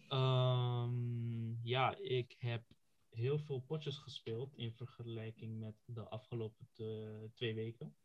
Ehm, 0.09 1.67
ja, 1.67 1.97
ik 1.97 2.35
heb 2.39 2.65
heel 3.09 3.39
veel 3.39 3.61
potjes 3.61 3.99
gespeeld 3.99 4.57
in 4.57 4.73
vergelijking 4.73 5.59
met 5.59 5.83
de 5.85 6.09
afgelopen 6.09 6.69
te- 6.73 7.31
twee 7.35 7.55
weken. 7.55 7.97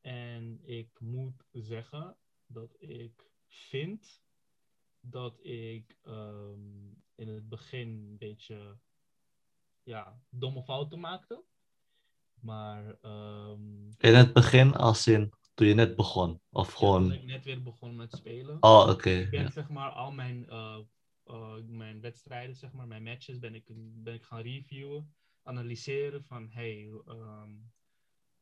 En 0.00 0.60
ik 0.62 1.00
moet 1.00 1.44
zeggen 1.52 2.16
dat 2.46 2.76
ik 2.78 3.30
vind 3.46 4.22
dat 5.00 5.44
ik 5.44 5.96
ehm, 6.02 6.88
in 7.14 7.28
het 7.28 7.48
begin 7.48 7.88
een 7.88 8.18
beetje 8.18 8.78
ja, 9.82 10.22
domme 10.30 10.62
fouten 10.62 11.00
maakte. 11.00 11.44
Maar 12.40 12.98
ehm, 13.00 13.86
In 13.98 14.14
het 14.14 14.32
begin, 14.32 14.74
als 14.74 15.06
in 15.06 15.32
toen 15.54 15.66
je 15.66 15.74
net 15.74 15.96
begon. 15.96 16.40
Of 16.50 16.70
ja, 16.70 16.76
gewoon. 16.76 17.12
ik 17.12 17.24
net 17.24 17.44
weer 17.44 17.62
begon 17.62 17.96
met 17.96 18.12
spelen. 18.12 18.56
Oh, 18.60 18.88
oké. 18.88 19.10
Ik 19.10 19.30
ben 19.30 19.42
ja. 19.42 19.50
zeg 19.50 19.68
maar 19.68 19.90
al 19.90 20.12
mijn, 20.12 20.48
eh, 20.48 20.78
eh, 21.24 21.54
mijn 21.66 22.00
wedstrijden, 22.00 22.56
zeg 22.56 22.72
maar, 22.72 22.86
mijn 22.86 23.02
matches, 23.02 23.38
ben 23.38 23.54
ik, 23.54 23.64
ben 24.02 24.14
ik 24.14 24.22
gaan 24.22 24.40
reviewen, 24.40 25.14
analyseren 25.42 26.24
van 26.24 26.48
hey, 26.50 26.90
ehm, 27.06 27.50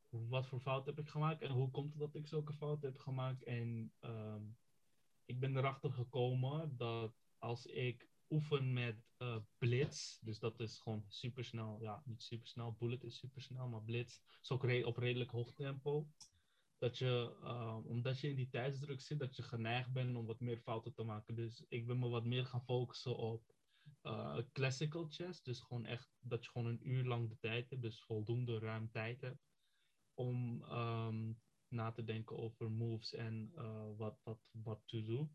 wat 0.09 0.47
voor 0.47 0.61
fout 0.61 0.87
heb 0.87 0.99
ik 0.99 1.09
gemaakt 1.09 1.43
en 1.43 1.51
hoe 1.51 1.71
komt 1.71 1.91
het 1.91 2.01
dat 2.01 2.15
ik 2.15 2.27
zulke 2.27 2.53
fouten 2.53 2.89
heb 2.89 2.99
gemaakt. 2.99 3.43
En 3.43 3.93
ik 5.27 5.41
ben 5.41 5.57
erachter 5.57 5.93
gekomen 5.93 6.77
dat 6.77 7.15
als 7.39 7.67
ik 7.67 8.09
oefen 8.31 8.73
met 8.73 8.97
eh, 9.17 9.37
blitz, 9.59 10.19
dus 10.21 10.39
dat 10.39 10.61
is 10.61 10.79
gewoon 10.79 11.05
supersnel, 11.09 11.81
ja, 11.81 12.03
niet 12.05 12.23
supersnel, 12.23 12.77
bullet 12.79 13.05
is 13.05 13.19
supersnel, 13.19 13.69
maar 13.69 13.83
blitz 13.83 14.19
is 14.43 14.51
ook 14.51 14.63
op 14.63 14.97
redelijk 14.97 15.31
hoog 15.31 15.55
tempo 15.55 16.09
dat 16.79 16.99
je, 16.99 17.37
eh, 17.43 17.79
omdat 17.85 18.21
je 18.21 18.29
in 18.29 18.37
die 18.37 18.49
tijdsdruk 18.49 19.01
zit, 19.01 19.19
dat 19.19 19.37
je 19.37 19.43
geneigd 19.43 19.93
bent 19.93 20.17
om 20.17 20.27
wat 20.27 20.41
meer 20.41 20.59
fouten 20.59 20.95
te 20.95 21.03
maken. 21.03 21.35
Dus 21.35 21.65
ik 21.69 21.87
ben 21.87 21.99
me 21.99 22.09
wat 22.09 22.25
meer 22.25 22.47
gaan 22.47 22.65
focussen 22.65 23.17
op 23.17 23.55
eh, 24.03 24.39
classical 24.53 25.07
chess. 25.09 25.43
Dus 25.43 25.61
gewoon 25.61 25.85
echt 25.85 26.17
dat 26.21 26.45
je 26.45 26.51
gewoon 26.51 26.67
een 26.67 26.89
uur 26.89 27.05
lang 27.05 27.29
de 27.29 27.39
tijd 27.39 27.71
hebt, 27.71 27.83
dus 27.83 28.05
voldoende 28.05 28.59
ruim 28.59 28.91
tijd 28.91 29.21
hebt 29.21 29.41
om 30.15 30.63
ehm, 30.65 31.33
na 31.69 31.93
te 31.93 32.05
denken 32.05 32.37
over 32.39 32.71
moves 32.71 33.15
en 33.15 33.53
eh, 33.55 33.87
wat, 33.97 34.21
wat, 34.23 34.41
wat 34.51 34.83
to 34.85 35.05
do. 35.05 35.29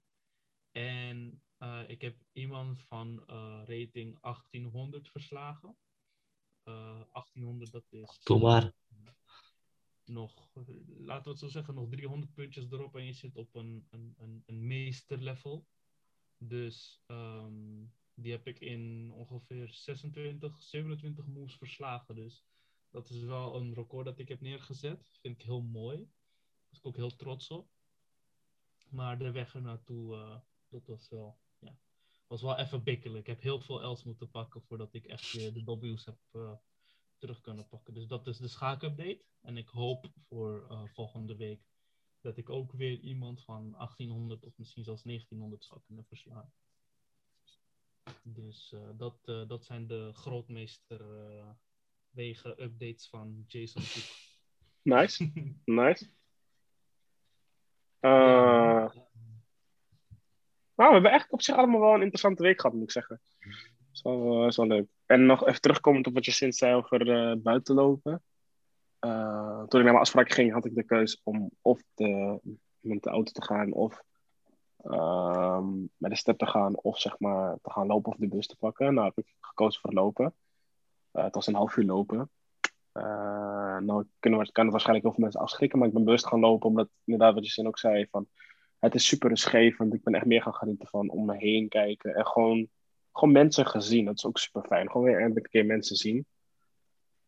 En 0.71 1.41
eh, 1.57 1.81
ik 1.88 2.01
heb 2.01 2.15
iemand 2.31 2.81
van 2.81 3.23
eh, 3.27 3.61
rating 3.65 4.19
1800 4.21 5.09
verslagen. 5.09 5.75
Eh, 6.63 7.01
1800, 7.11 7.71
dat 7.71 7.85
is 7.89 8.19
Doe 8.23 8.39
maar. 8.39 8.73
nog, 10.05 10.50
laten 10.97 11.23
we 11.23 11.29
het 11.29 11.39
zo 11.39 11.47
zeggen, 11.47 11.73
nog 11.75 11.89
300 11.89 12.33
puntjes 12.33 12.71
erop 12.71 12.95
en 12.95 13.05
je 13.05 13.13
zit 13.13 13.35
op 13.35 13.55
een, 13.55 13.88
een, 13.89 14.15
een, 14.17 14.43
een 14.45 14.67
meesterlevel. 14.67 15.67
Dus 16.38 17.01
ehm, 17.05 17.85
die 18.13 18.31
heb 18.31 18.47
ik 18.47 18.59
in 18.59 19.11
ongeveer 19.11 19.69
26, 19.73 20.61
27 20.61 21.25
moves 21.25 21.57
verslagen. 21.57 22.15
Dus 22.15 22.43
dat 22.89 23.09
is 23.09 23.23
wel 23.23 23.55
een 23.55 23.73
record 23.73 24.05
dat 24.05 24.19
ik 24.19 24.27
heb 24.27 24.41
neergezet. 24.41 25.09
Vind 25.21 25.35
ik 25.35 25.45
heel 25.45 25.61
mooi. 25.61 26.09
Daar 26.72 26.79
was 26.79 26.79
ik 26.79 26.86
ook 26.86 26.96
heel 26.96 27.16
trots 27.16 27.50
op. 27.50 27.70
Maar 28.90 29.18
de 29.18 29.31
weg 29.31 29.55
ernaartoe, 29.55 30.16
eh 30.16 30.36
dat 30.70 30.88
was 30.88 31.10
wel, 31.10 31.40
ja, 31.60 31.77
was 32.27 32.42
wel 32.42 32.57
even 32.57 32.84
bikkelen. 32.84 33.20
Ik 33.20 33.27
heb 33.27 33.42
heel 33.42 33.62
veel 33.62 33.92
L's 33.92 34.03
moeten 34.03 34.29
pakken 34.29 34.62
voordat 34.62 34.94
ik 34.94 35.05
echt 35.05 35.31
weer 35.31 35.53
de 35.53 35.64
W's 35.64 36.05
heb 36.05 36.18
eh, 36.31 36.53
terug 37.18 37.42
kunnen 37.42 37.68
pakken. 37.68 37.94
Dus 37.94 38.07
dat 38.07 38.27
is 38.27 38.38
de 38.38 38.48
schaakupdate. 38.48 39.24
En 39.42 39.57
ik 39.57 39.68
hoop 39.68 40.12
voor 40.27 40.68
eh, 40.70 40.84
volgende 40.86 41.36
week 41.36 41.62
dat 42.22 42.38
ik 42.38 42.50
ook 42.50 42.72
weer 42.72 43.00
iemand 43.00 43.44
van 43.44 43.72
1800 43.72 44.46
of 44.46 44.57
misschien 44.57 44.84
zelfs 44.84 45.03
1900 45.03 45.66
zou 45.66 45.81
kunnen 45.86 46.05
verslaan. 46.05 46.53
Dus 48.24 48.75
dat, 48.96 49.25
dat 49.25 49.66
zijn 49.66 49.88
de 49.88 50.12
grootmeester 50.14 51.05
wegen 52.10 52.64
updates 52.64 53.07
van 53.07 53.44
Jason 53.48 53.84
Cook. 53.84 54.03
Nice. 54.81 55.31
Nice. 55.66 56.10
Eh, 58.00 58.10
Ja, 58.10 58.92
nou, 60.81 60.94
we 60.94 61.00
hebben 61.00 61.20
echt 61.20 61.31
op 61.31 61.41
zich 61.41 61.55
allemaal 61.55 61.79
wel 61.79 61.94
een 61.94 62.01
interessante 62.01 62.44
week 62.44 62.61
gehad, 62.61 62.75
moet 62.75 62.83
ik 62.83 62.91
zeggen. 62.91 63.22
Is 63.94 64.01
wel, 64.01 64.48
eh, 64.48 64.67
leuk. 64.67 64.87
En 65.05 65.25
nog 65.25 65.48
even 65.48 65.61
terugkomend 65.61 66.07
op 66.07 66.13
wat 66.13 66.25
je 66.25 66.31
sinds 66.31 66.57
zei 66.57 66.75
over 66.75 67.11
eh 67.11 67.35
buitenlopen. 67.37 68.24
Eh, 69.00 69.57
toen 69.57 69.65
ik 69.65 69.72
naar 69.72 69.83
mijn 69.83 69.98
afspraak 69.98 70.31
ging, 70.31 70.53
had 70.53 70.65
ik 70.65 70.75
de 70.75 70.83
keus 70.83 71.22
om 71.24 71.51
of 71.61 71.81
de, 71.94 72.39
met 72.79 73.03
de 73.03 73.09
auto 73.09 73.31
te 73.31 73.44
gaan 73.44 73.74
of 73.74 74.03
ehm, 74.77 75.70
met 75.98 76.11
de 76.11 76.15
step 76.15 76.37
te 76.37 76.46
gaan 76.46 76.77
of 76.77 77.00
zeg 77.00 77.20
maar 77.20 77.57
te 77.61 77.72
gaan 77.72 77.87
lopen 77.87 78.11
of 78.11 78.17
de 78.17 78.27
bus 78.27 78.48
te 78.48 78.55
pakken. 78.57 78.94
Nou 78.94 79.07
heb 79.07 79.25
ik 79.25 79.33
gekozen 79.39 79.81
voor 79.81 79.94
lopen. 79.94 80.33
Het 81.11 81.35
was 81.35 81.48
een 81.48 81.55
half 81.55 81.77
uur 81.77 81.85
lopen. 81.85 82.29
Eh, 82.91 83.77
nou 83.77 84.05
kunnen 84.20 84.51
kan 84.51 84.63
het 84.63 84.72
waarschijnlijk 84.72 85.05
heel 85.05 85.13
veel 85.13 85.24
mensen 85.24 85.41
afschrikken, 85.41 85.79
maar 85.79 85.87
ik 85.87 85.94
ben 85.94 86.03
bewust 86.03 86.27
gaan 86.27 86.39
lopen 86.39 86.70
omdat 86.70 86.89
inderdaad 87.03 87.33
wat 87.33 87.46
je 87.46 87.51
zin 87.51 87.67
ook 87.67 87.79
zei 87.79 88.07
van 88.11 88.27
het 88.81 88.96
is 88.96 89.07
super 89.07 89.29
rustgevend. 89.29 89.94
Ik 89.94 90.03
ben 90.03 90.13
echt 90.13 90.25
meer 90.25 90.41
gaan 90.41 90.53
genieten 90.53 90.87
van 90.87 91.09
om 91.09 91.25
me 91.25 91.37
heen 91.37 91.70
kijken 91.70 92.15
en 92.15 92.27
gewoon, 92.27 92.67
gewoon 93.11 93.33
mensen 93.33 93.65
gezien. 93.65 94.05
Dat 94.05 94.17
is 94.17 94.25
ook 94.25 94.37
super 94.37 94.63
fijn. 94.63 94.91
Gewoon 94.91 95.07
weer 95.07 95.17
eindelijk 95.17 95.46
een 95.46 95.51
keer 95.51 95.65
mensen 95.65 95.96
zien. 95.96 96.25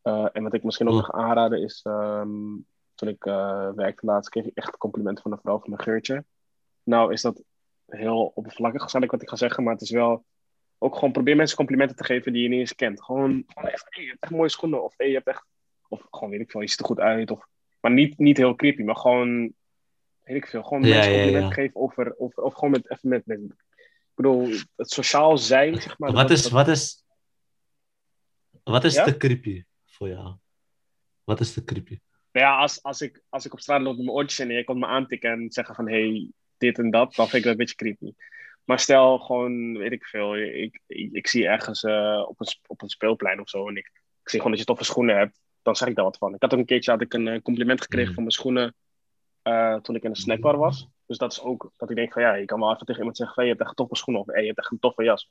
Eh, 0.01 0.27
en 0.33 0.43
wat 0.43 0.53
ik 0.53 0.63
misschien 0.63 0.87
ook 0.87 0.93
nog 0.93 1.11
aanraden 1.11 1.61
is, 1.61 1.79
ehm, 1.83 2.57
toen 2.95 3.07
ik 3.07 3.25
eh, 3.25 3.69
werkte 3.71 4.05
laatst, 4.05 4.29
kreeg 4.29 4.45
ik 4.45 4.57
echt 4.57 4.73
een 4.73 4.77
compliment 4.77 5.21
van 5.21 5.31
een 5.31 5.39
vrouw 5.41 5.59
van 5.59 5.69
mijn 5.69 5.81
geurtje. 5.81 6.25
Nou 6.83 7.13
is 7.13 7.21
dat 7.21 7.43
heel 7.85 8.31
oppervlakkig, 8.35 8.89
zal 8.89 9.01
ik 9.01 9.11
wat 9.11 9.21
ik 9.21 9.29
ga 9.29 9.35
zeggen, 9.35 9.63
maar 9.63 9.73
het 9.73 9.81
is 9.81 9.91
wel 9.91 10.25
ook 10.77 10.93
gewoon 10.93 11.11
probeer 11.11 11.35
mensen 11.35 11.57
complimenten 11.57 11.95
te 11.95 12.03
geven 12.03 12.33
die 12.33 12.43
je 12.43 12.49
niet 12.49 12.59
eens 12.59 12.75
kent. 12.75 13.03
Gewoon, 13.03 13.43
gewoon 13.47 13.69
echt, 13.69 13.85
hey, 13.89 14.03
je 14.03 14.09
hebt 14.09 14.21
echt 14.21 14.31
mooie 14.31 14.49
schoenen, 14.49 14.83
of 14.83 14.93
hey, 14.97 15.07
je 15.07 15.13
hebt 15.13 15.27
echt, 15.27 15.45
of 15.87 16.07
gewoon 16.09 16.29
weet 16.29 16.39
ik 16.39 16.51
veel, 16.51 16.61
je 16.61 16.69
ziet 16.69 16.79
er 16.79 16.85
goed 16.85 16.99
uit, 16.99 17.31
of, 17.31 17.47
maar 17.79 17.91
niet, 17.91 18.17
niet 18.17 18.37
heel 18.37 18.55
creepy, 18.55 18.83
maar 18.83 18.95
gewoon, 18.95 19.53
weet 20.23 20.37
ik 20.37 20.47
veel, 20.47 20.63
gewoon 20.63 20.83
Ja, 20.83 20.95
mensen 20.95 21.31
ja. 21.31 21.51
geven, 21.51 21.75
of, 21.75 21.97
er, 21.97 22.13
of, 22.15 22.35
of 22.35 22.53
gewoon 22.53 22.71
met, 22.71 22.91
even 22.91 23.09
met, 23.09 23.25
met, 23.25 23.39
ik 23.39 23.51
bedoel, 24.15 24.49
het 24.75 24.91
sociaal 24.91 25.37
zijn, 25.37 25.81
zeg 25.81 25.97
maar. 25.97 26.11
Wat 26.11 26.21
dat- 26.27 26.37
is, 26.37 26.43
dat- 26.43 26.51
wat 26.51 26.67
is, 26.67 27.03
wat 28.63 28.83
is 28.83 28.93
te 28.93 29.17
creepy 29.17 29.63
voor 29.85 30.07
jou? 30.07 30.35
Wat 31.23 31.39
is 31.39 31.53
te 31.53 31.63
creepy? 31.63 31.99
Nou 32.31 32.45
ja, 32.45 32.57
als, 32.57 32.83
als, 32.83 33.01
ik, 33.01 33.21
als 33.29 33.45
ik 33.45 33.53
op 33.53 33.59
straat 33.59 33.81
loop 33.81 33.95
met 33.95 34.05
mijn 34.05 34.17
oortjes 34.17 34.39
in 34.39 34.49
en 34.49 34.55
je 34.55 34.63
komt 34.63 34.79
me 34.79 34.85
aantikken 34.85 35.31
en 35.31 35.51
zeggen 35.51 35.75
van 35.75 35.89
hey, 35.89 36.29
dit 36.57 36.77
en 36.77 36.91
dat, 36.91 37.15
dan 37.15 37.25
vind 37.27 37.33
ik 37.37 37.43
dat 37.43 37.51
een 37.51 37.57
beetje 37.57 37.75
creepy. 37.75 38.13
Maar 38.63 38.79
stel 38.79 39.19
gewoon, 39.19 39.77
weet 39.77 39.91
ik 39.91 40.05
veel, 40.05 40.37
ik, 40.37 40.79
ik, 40.87 41.11
ik 41.11 41.27
zie 41.27 41.47
ergens 41.47 41.83
eh, 41.83 42.23
op, 42.27 42.39
een, 42.39 42.47
op 42.67 42.81
een 42.81 42.89
speelplein 42.89 43.39
of 43.39 43.49
zo 43.49 43.67
en 43.67 43.75
ik, 43.77 43.85
ik 44.23 44.29
zie 44.29 44.37
gewoon 44.39 44.51
dat 44.51 44.59
je 44.59 44.65
toffe 44.67 44.83
schoenen 44.83 45.17
hebt, 45.17 45.39
dan 45.61 45.75
zeg 45.75 45.87
ik 45.87 45.95
daar 45.95 46.05
wat 46.05 46.17
van. 46.17 46.33
Ik 46.33 46.41
had 46.41 46.53
ook 46.53 46.59
een 46.59 46.65
keertje 46.65 46.91
had 46.91 47.01
ik 47.01 47.13
een 47.13 47.27
eh, 47.27 47.41
compliment 47.41 47.81
gekregen 47.81 48.07
Mm. 48.07 48.13
voor 48.13 48.23
mijn 48.23 48.35
schoenen 48.35 48.75
eh, 49.43 49.75
toen 49.75 49.95
ik 49.95 50.03
in 50.03 50.09
een 50.09 50.15
snackbar 50.15 50.57
was. 50.57 50.87
Dus 51.05 51.17
dat 51.17 51.31
is 51.31 51.41
ook 51.41 51.71
dat 51.77 51.89
ik 51.89 51.95
denk 51.95 52.13
van 52.13 52.21
ja, 52.21 52.33
je 52.33 52.45
kan 52.45 52.59
wel 52.59 52.73
even 52.73 52.85
tegen 52.85 52.99
iemand 52.99 53.17
zeggen 53.17 53.35
hey, 53.35 53.45
je 53.45 53.49
hebt 53.51 53.63
echt 53.63 53.75
toffe 53.75 53.95
schoenen 53.95 54.21
of 54.21 54.27
hey, 54.27 54.41
je 54.41 54.47
hebt 54.47 54.59
echt 54.59 54.71
een 54.71 54.79
toffe 54.79 55.03
jas. 55.03 55.29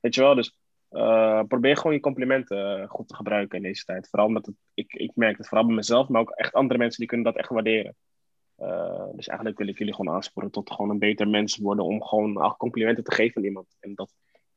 Weet 0.00 0.14
je 0.14 0.20
wel, 0.20 0.34
dus 0.34 0.58
eh, 0.88 1.42
probeer 1.48 1.76
gewoon 1.76 1.92
je 1.92 2.00
complimenten 2.00 2.80
eh, 2.80 2.88
goed 2.88 3.08
te 3.08 3.14
gebruiken 3.14 3.56
in 3.56 3.62
deze 3.62 3.84
tijd. 3.84 4.08
Vooral 4.08 4.28
omdat 4.28 4.46
het, 4.46 4.54
ik, 4.74 4.92
ik 4.92 5.10
merk 5.14 5.36
het 5.36 5.48
vooral 5.48 5.66
bij 5.66 5.74
mezelf, 5.74 6.08
maar 6.08 6.20
ook 6.20 6.30
echt 6.30 6.52
andere 6.52 6.78
mensen 6.78 6.98
die 6.98 7.08
kunnen 7.08 7.26
dat 7.26 7.36
echt 7.36 7.48
waarderen. 7.48 7.96
Dus 9.12 9.26
eigenlijk 9.26 9.58
wil 9.58 9.68
ik 9.68 9.78
jullie 9.78 9.94
gewoon 9.94 10.14
aansporen 10.14 10.50
tot 10.50 10.70
gewoon 10.70 10.90
een 10.90 10.98
beter 10.98 11.28
mens 11.28 11.56
worden 11.56 11.84
om 11.84 12.02
gewoon 12.02 12.54
complimenten 12.56 13.04
te 13.04 13.14
geven 13.14 13.36
aan 13.36 13.48
iemand. 13.48 13.76
En 13.80 13.94
dat 13.94 14.14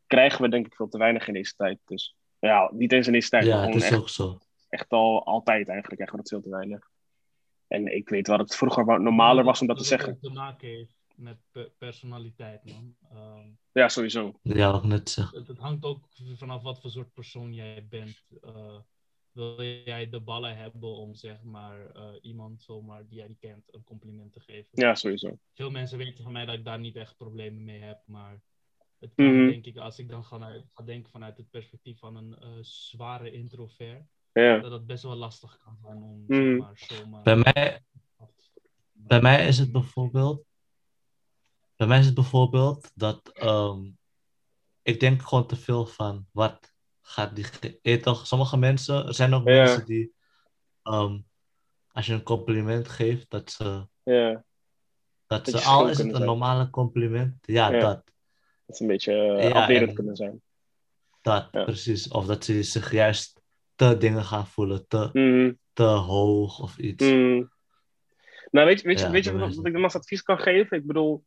krijgen 0.07 0.41
we 0.41 0.49
denk 0.49 0.65
ik 0.65 0.75
veel 0.75 0.87
te 0.87 0.97
weinig 0.97 1.27
in 1.27 1.33
deze 1.33 1.53
tijd. 1.55 1.79
Dus 1.85 2.15
ja, 2.39 2.71
niet 2.73 2.91
eens 2.91 3.07
in 3.07 3.13
deze 3.13 3.29
tijd, 3.29 3.45
maar 3.47 3.57
Ja, 3.57 3.65
het 3.65 3.75
is 3.75 3.83
echt, 3.83 3.99
ook 3.99 4.09
zo. 4.09 4.37
echt 4.69 4.89
al 4.89 5.25
altijd 5.25 5.67
eigenlijk 5.67 5.95
krijgen 5.95 6.15
we 6.15 6.21
dat 6.21 6.29
veel 6.29 6.41
te 6.41 6.49
weinig. 6.49 6.89
En 7.67 7.95
ik 7.95 8.09
weet 8.09 8.27
wel 8.27 8.37
dat 8.37 8.47
het 8.47 8.57
vroeger 8.57 8.85
wat 8.85 8.99
normaler 8.99 9.43
was 9.43 9.61
om 9.61 9.67
dat 9.67 9.75
te 9.75 9.81
het 9.81 9.91
zeggen. 9.91 10.19
te 10.19 10.29
maken 10.29 10.67
heeft 10.67 10.95
met 11.15 11.37
pe- 11.51 11.71
personaliteit, 11.77 12.65
man. 12.65 12.95
Ehm, 13.11 13.49
Ja, 13.71 13.89
sowieso. 13.89 14.39
Ja, 14.41 14.71
wat 14.71 14.83
net 14.83 15.09
zeg. 15.09 15.31
het, 15.31 15.47
het 15.47 15.57
hangt 15.57 15.85
ook 15.85 16.07
vanaf 16.35 16.61
wat 16.61 16.81
voor 16.81 16.89
soort 16.91 17.13
persoon 17.13 17.53
jij 17.53 17.87
bent. 17.89 18.23
Eh, 18.41 18.79
wil 19.31 19.63
jij 19.63 20.09
de 20.09 20.19
ballen 20.19 20.57
hebben 20.57 20.89
om 20.95 21.15
zeg 21.15 21.43
maar 21.43 21.89
eh, 21.91 22.09
iemand 22.21 22.61
zomaar 22.61 23.07
die 23.07 23.17
jij 23.17 23.27
niet 23.27 23.39
kent 23.39 23.73
een 23.73 23.83
compliment 23.83 24.33
te 24.33 24.39
geven? 24.39 24.69
Ja, 24.71 24.95
sowieso. 24.95 25.37
Veel 25.53 25.69
mensen 25.71 25.97
weten 25.97 26.23
van 26.23 26.31
mij 26.33 26.45
dat 26.45 26.55
ik 26.55 26.65
daar 26.65 26.79
niet 26.79 26.95
echt 26.95 27.17
problemen 27.17 27.63
mee 27.63 27.81
heb, 27.81 28.01
maar 28.05 28.41
het 28.99 29.13
kan 29.15 29.25
Mhm. 29.35 29.47
denk 29.47 29.65
ik, 29.65 29.77
als 29.77 29.99
ik 29.99 30.09
dan 30.09 30.23
ga, 30.25 30.37
naar- 30.37 30.63
ga 30.73 30.83
denken 30.83 31.11
vanuit 31.11 31.37
het 31.37 31.49
perspectief 31.49 31.99
van 31.99 32.15
een 32.15 32.37
eh, 32.39 32.49
zware 32.61 33.31
introvert, 33.31 34.05
Ja. 34.41 34.57
dat 34.59 34.71
het 34.71 34.85
best 34.85 35.03
wel 35.03 35.15
lastig 35.15 35.57
kan 35.57 35.77
zijn 35.81 35.95
om 35.97 36.23
zomaar 36.27 37.23
Bij 37.23 37.35
mij, 37.35 37.83
bij 38.93 39.21
mij 39.21 39.47
is 39.47 39.57
het 39.57 39.71
bijvoorbeeld. 39.71 40.45
bij 41.75 41.87
mij 41.87 41.99
is 41.99 42.05
het 42.05 42.15
bijvoorbeeld 42.15 42.91
dat 42.95 43.29
ehm, 43.33 43.89
ik 44.81 44.99
denk 44.99 45.21
gewoon 45.21 45.47
te 45.47 45.55
veel 45.55 45.85
van 45.85 46.25
wat 46.31 46.73
gaat 47.01 47.35
die. 47.81 47.99
toch, 47.99 48.27
sommige 48.27 48.57
mensen, 48.57 49.05
er 49.07 49.13
zijn 49.13 49.33
ook 49.33 49.47
Ja. 49.47 49.53
mensen 49.63 49.85
die, 49.85 50.13
ehm, 50.83 51.19
als 51.91 52.05
je 52.05 52.13
een 52.13 52.23
compliment 52.23 52.87
geeft, 52.87 53.29
dat 53.29 53.51
ze, 53.51 53.87
Ja, 54.03 54.43
dat 55.27 55.47
ze 55.47 55.61
al 55.61 55.89
is 55.89 55.97
het 55.97 56.05
een 56.07 56.13
zijn. 56.15 56.25
normale 56.25 56.69
compliment, 56.69 57.35
ja, 57.41 57.69
Ja. 57.71 57.79
dat. 57.79 57.95
dat 58.65 58.75
is 58.75 58.79
een 58.79 58.87
beetje 58.87 59.13
uh, 59.13 59.49
Ja, 59.49 59.51
afwerend 59.61 59.89
en- 59.89 59.95
kunnen 59.95 60.15
zijn. 60.15 60.41
Dat, 61.21 61.47
Ja. 61.51 61.63
precies. 61.63 62.07
Of 62.07 62.25
dat 62.25 62.43
ze 62.45 62.63
zich 62.63 62.91
juist 62.91 63.36
te 63.77 63.97
dingen 63.97 64.23
gaan 64.23 64.47
voelen, 64.47 64.87
te, 64.87 65.09
te 65.73 65.83
hoog 65.83 66.59
of 66.59 66.77
iets. 66.77 67.05
Mm. 67.05 67.49
Nou, 68.51 68.67
weet 68.67 68.81
je, 68.81 68.87
weet 68.87 68.99
Ja, 68.99 69.11
weet 69.11 69.23
je 69.23 69.37
wat, 69.37 69.55
wat 69.55 69.65
ik 69.65 69.73
dan 69.73 69.83
als 69.83 69.95
advies 69.95 70.21
kan 70.21 70.39
geven? 70.39 70.77
Ik 70.77 70.85
bedoel, 70.85 71.23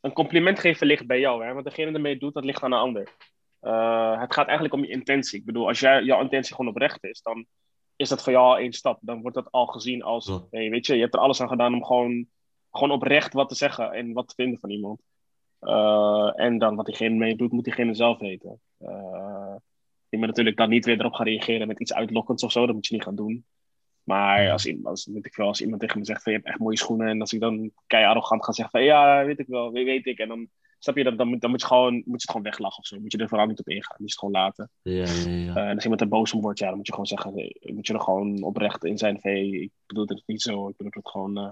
een 0.00 0.12
compliment 0.12 0.58
geven 0.58 0.86
ligt 0.86 1.06
bij 1.06 1.20
jou, 1.20 1.44
hè? 1.44 1.52
Want 1.52 1.64
degene 1.64 1.92
ermee 1.92 2.18
doet, 2.18 2.34
dat 2.34 2.44
ligt 2.44 2.62
aan 2.62 2.72
een 2.72 2.78
ander. 2.78 3.08
Eh, 3.60 4.20
het 4.20 4.34
gaat 4.34 4.46
eigenlijk 4.46 4.74
om 4.74 4.84
je 4.84 4.90
intentie. 4.90 5.38
Ik 5.38 5.44
bedoel, 5.44 5.66
als 5.66 5.80
jij, 5.80 6.02
jouw 6.02 6.20
intentie 6.20 6.54
gewoon 6.54 6.70
oprecht 6.70 7.04
is, 7.04 7.22
dan 7.22 7.46
is 7.96 8.08
dat 8.08 8.22
voor 8.22 8.32
jou 8.32 8.44
al 8.44 8.58
één 8.58 8.72
stap. 8.72 8.98
Dan 9.00 9.20
wordt 9.20 9.36
dat 9.36 9.50
al 9.50 9.66
gezien 9.66 10.02
als, 10.02 10.26
Ja. 10.26 10.40
hey, 10.50 10.70
weet 10.70 10.86
je, 10.86 10.94
je 10.94 11.00
hebt 11.00 11.14
er 11.14 11.20
alles 11.20 11.40
aan 11.40 11.48
gedaan 11.48 11.74
om 11.74 11.84
gewoon, 11.84 12.26
gewoon 12.70 12.90
oprecht 12.90 13.32
wat 13.32 13.48
te 13.48 13.54
zeggen 13.54 13.92
en 13.92 14.12
wat 14.12 14.28
te 14.28 14.34
vinden 14.34 14.58
van 14.58 14.70
iemand. 14.70 15.02
Eh, 15.58 16.30
en 16.34 16.58
dan 16.58 16.76
wat 16.76 16.86
diegene 16.86 17.14
mee 17.16 17.36
doet, 17.36 17.52
moet 17.52 17.64
diegene 17.64 17.94
zelf 17.94 18.18
weten. 18.18 18.60
Eh, 18.78 19.54
je 20.08 20.16
moet 20.18 20.26
natuurlijk 20.26 20.56
dan 20.56 20.68
niet 20.68 20.84
weer 20.84 20.98
erop 21.00 21.12
gaan 21.12 21.26
reageren 21.26 21.66
met 21.66 21.80
iets 21.80 21.92
uitlokkends 21.94 22.42
of 22.42 22.52
zo. 22.52 22.66
Dat 22.66 22.74
moet 22.74 22.86
je 22.86 22.94
niet 22.94 23.04
gaan 23.04 23.16
doen. 23.16 23.44
Maar 24.02 24.50
als, 24.50 24.66
iemand- 24.66 24.86
als, 24.86 25.06
weet 25.06 25.26
ik 25.26 25.36
wel, 25.36 25.46
als 25.46 25.60
iemand 25.60 25.80
tegen 25.80 25.98
me 25.98 26.04
zegt 26.04 26.22
van 26.22 26.32
je 26.32 26.38
hebt 26.38 26.50
echt 26.50 26.58
mooie 26.60 26.76
schoenen. 26.78 27.08
En 27.08 27.20
als 27.20 27.32
ik 27.32 27.40
dan 27.40 27.70
kei 27.86 28.04
arrogant 28.04 28.44
ga 28.44 28.52
zeggen 28.52 28.78
van 28.78 28.86
ja, 28.88 29.24
weet 29.24 29.38
ik 29.38 29.46
wel, 29.46 29.72
weet, 29.72 30.06
ik. 30.06 30.18
En 30.18 30.28
dan 30.28 30.48
snap 30.78 30.96
je, 30.96 31.04
dat, 31.04 31.18
dan, 31.18 31.28
moet- 31.28 31.40
dan 31.40 31.50
moet, 31.50 31.60
je 31.60 31.66
gewoon, 31.66 31.92
moet 31.94 32.04
je 32.04 32.12
het 32.12 32.24
gewoon 32.30 32.42
weglachen 32.42 32.78
of 32.78 32.86
zo. 32.86 33.00
Moet 33.00 33.12
je 33.12 33.18
er 33.18 33.28
vooral 33.28 33.46
niet 33.46 33.58
op 33.60 33.68
ingaan. 33.68 33.96
Moet 33.98 34.12
je 34.12 34.14
het 34.14 34.18
gewoon 34.18 34.42
laten. 34.44 34.70
Ja, 34.82 34.92
ja, 34.92 35.30
ja. 35.30 35.54
Eh, 35.54 35.68
en 35.68 35.74
als 35.74 35.82
iemand 35.82 36.00
er 36.00 36.08
boos 36.08 36.32
om 36.32 36.40
wordt, 36.40 36.58
ja, 36.58 36.66
dan 36.66 36.76
moet 36.76 36.86
je 36.86 36.92
gewoon 36.92 37.06
zeggen, 37.06 37.34
nee, 37.34 37.56
moet 37.74 37.86
je 37.86 37.92
er 37.94 38.00
gewoon 38.00 38.42
oprecht 38.42 38.84
in 38.84 38.98
zijn 38.98 39.20
van 39.20 39.30
hey, 39.30 39.46
ik 39.48 39.70
bedoel 39.86 40.06
het 40.06 40.22
niet 40.26 40.42
zo. 40.42 40.68
Ik 40.68 40.76
bedoel 40.76 40.92
het 41.02 41.10
gewoon, 41.10 41.36
eh, 41.38 41.50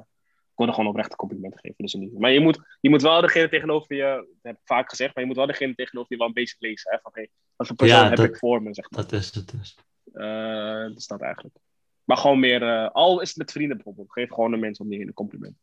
ik 0.56 0.62
wil 0.62 0.66
er 0.66 0.74
gewoon 0.74 0.88
oprecht 0.90 1.10
een 1.10 1.16
compliment 1.16 1.60
geven. 1.60 1.74
Dus 1.76 1.94
niet. 1.94 2.18
Maar 2.18 2.30
je 2.30 2.40
moet, 2.40 2.58
je 2.80 2.90
moet 2.90 3.02
wel 3.02 3.20
degene 3.20 3.48
tegenover 3.48 3.96
je, 3.96 4.02
dat 4.04 4.42
heb 4.42 4.54
ik 4.54 4.60
vaak 4.64 4.88
gezegd, 4.90 5.14
maar 5.14 5.22
je 5.22 5.28
moet 5.28 5.38
wel 5.38 5.46
degene 5.46 5.74
tegenover 5.74 6.12
je 6.12 6.18
wel 6.18 6.26
een 6.26 6.32
beetje 6.32 6.56
lezen. 6.58 6.90
Hè, 6.92 6.98
van 7.02 7.10
hey, 7.14 7.28
wat 7.56 7.66
voor 7.66 7.76
persoon 7.76 7.98
Ja, 7.98 8.08
heb 8.08 8.16
dat- 8.16 8.26
ik 8.26 8.36
voor 8.36 8.62
me, 8.62 8.74
zeg 8.74 8.90
maar. 8.90 9.02
Dat 9.02 9.12
is 9.12 9.34
het 9.34 9.50
dus. 9.60 9.76
Eh, 10.12 10.82
dat 10.82 10.96
is 10.96 11.06
dat 11.06 11.20
eigenlijk. 11.20 11.56
Maar 12.04 12.16
gewoon 12.16 12.40
meer, 12.40 12.62
eh, 12.62 12.90
al 12.90 13.20
is 13.20 13.28
het 13.28 13.36
met 13.38 13.52
vrienden 13.52 13.76
bijvoorbeeld, 13.76 14.12
geef 14.12 14.28
gewoon 14.30 14.52
een 14.52 14.60
mens 14.60 14.78
om 14.78 14.88
die 14.88 15.00
een 15.00 15.12
compliment. 15.12 15.56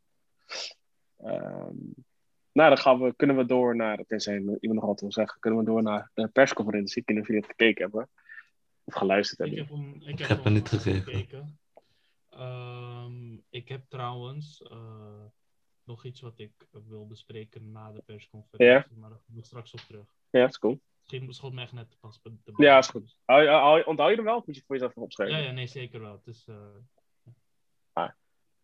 Ehm, 1.18 1.76
nou, 2.52 2.70
dan 2.70 2.78
gaan 2.78 3.00
we, 3.02 3.14
kunnen 3.16 3.36
we 3.38 3.46
door 3.46 3.76
naar, 3.76 4.04
tenzij 4.08 4.36
iemand 4.36 4.60
nog 4.74 4.86
wat 4.86 5.00
wil 5.02 5.12
zeggen, 5.12 5.40
kunnen 5.40 5.60
we 5.60 5.66
door 5.66 5.84
naar 5.84 6.12
de 6.14 6.28
persconferentie. 6.28 7.02
Ik 7.02 7.08
weet 7.08 7.16
niet 7.18 7.26
of 7.26 7.32
jullie 7.32 7.48
het 7.48 7.56
gekeken 7.58 7.84
hebben 7.84 8.10
of 8.84 8.94
geluisterd 8.94 9.40
Ik 9.52 9.58
hebben. 9.58 9.78
heb 9.78 9.86
hem, 10.02 10.10
ik 10.10 10.20
heb 10.20 10.28
hem 10.38 10.46
er 10.46 10.52
niet 10.52 10.70
gekeken. 10.70 11.58
Ehm, 12.38 13.38
ik 13.50 13.70
heb 13.70 13.86
trouwens 13.88 14.62
eh, 14.62 15.26
nog 15.84 16.06
iets 16.06 16.22
wat 16.22 16.40
ik 16.40 16.52
wil 16.88 17.08
bespreken 17.08 17.72
na 17.72 17.92
de 17.92 18.02
persconferentie, 18.06 18.98
maar 18.98 19.10
daar 19.10 19.22
kom 19.26 19.38
ik 19.38 19.46
straks 19.46 19.74
op 19.74 19.80
terug. 19.80 20.06
Ja, 20.30 20.40
dat 20.42 20.50
is 20.50 20.58
cool. 20.60 20.82
Misschien 21.00 21.34
schot 21.34 21.54
me 21.54 21.62
echt 21.62 21.72
net 21.74 21.98
pas 22.00 22.20
te 22.22 22.32
Ja, 22.58 22.78
is 22.78 22.88
goed. 22.88 23.16
Hou, 23.26 23.48
hou, 23.48 23.84
onthoud 23.84 24.10
je 24.10 24.16
hem 24.16 24.26
wel 24.26 24.38
of 24.38 24.46
moet 24.46 24.56
je 24.56 24.62
het 24.62 24.66
voor 24.66 24.76
jezelf 24.76 24.92
even 24.92 25.04
opschrijven? 25.04 25.38
Ja, 25.38 25.44
ja, 25.44 25.52
nee, 25.52 25.68
zeker 25.68 26.00
wel. 26.02 26.12
Het 26.12 26.28
is, 26.28 26.46
eh, 26.48 26.56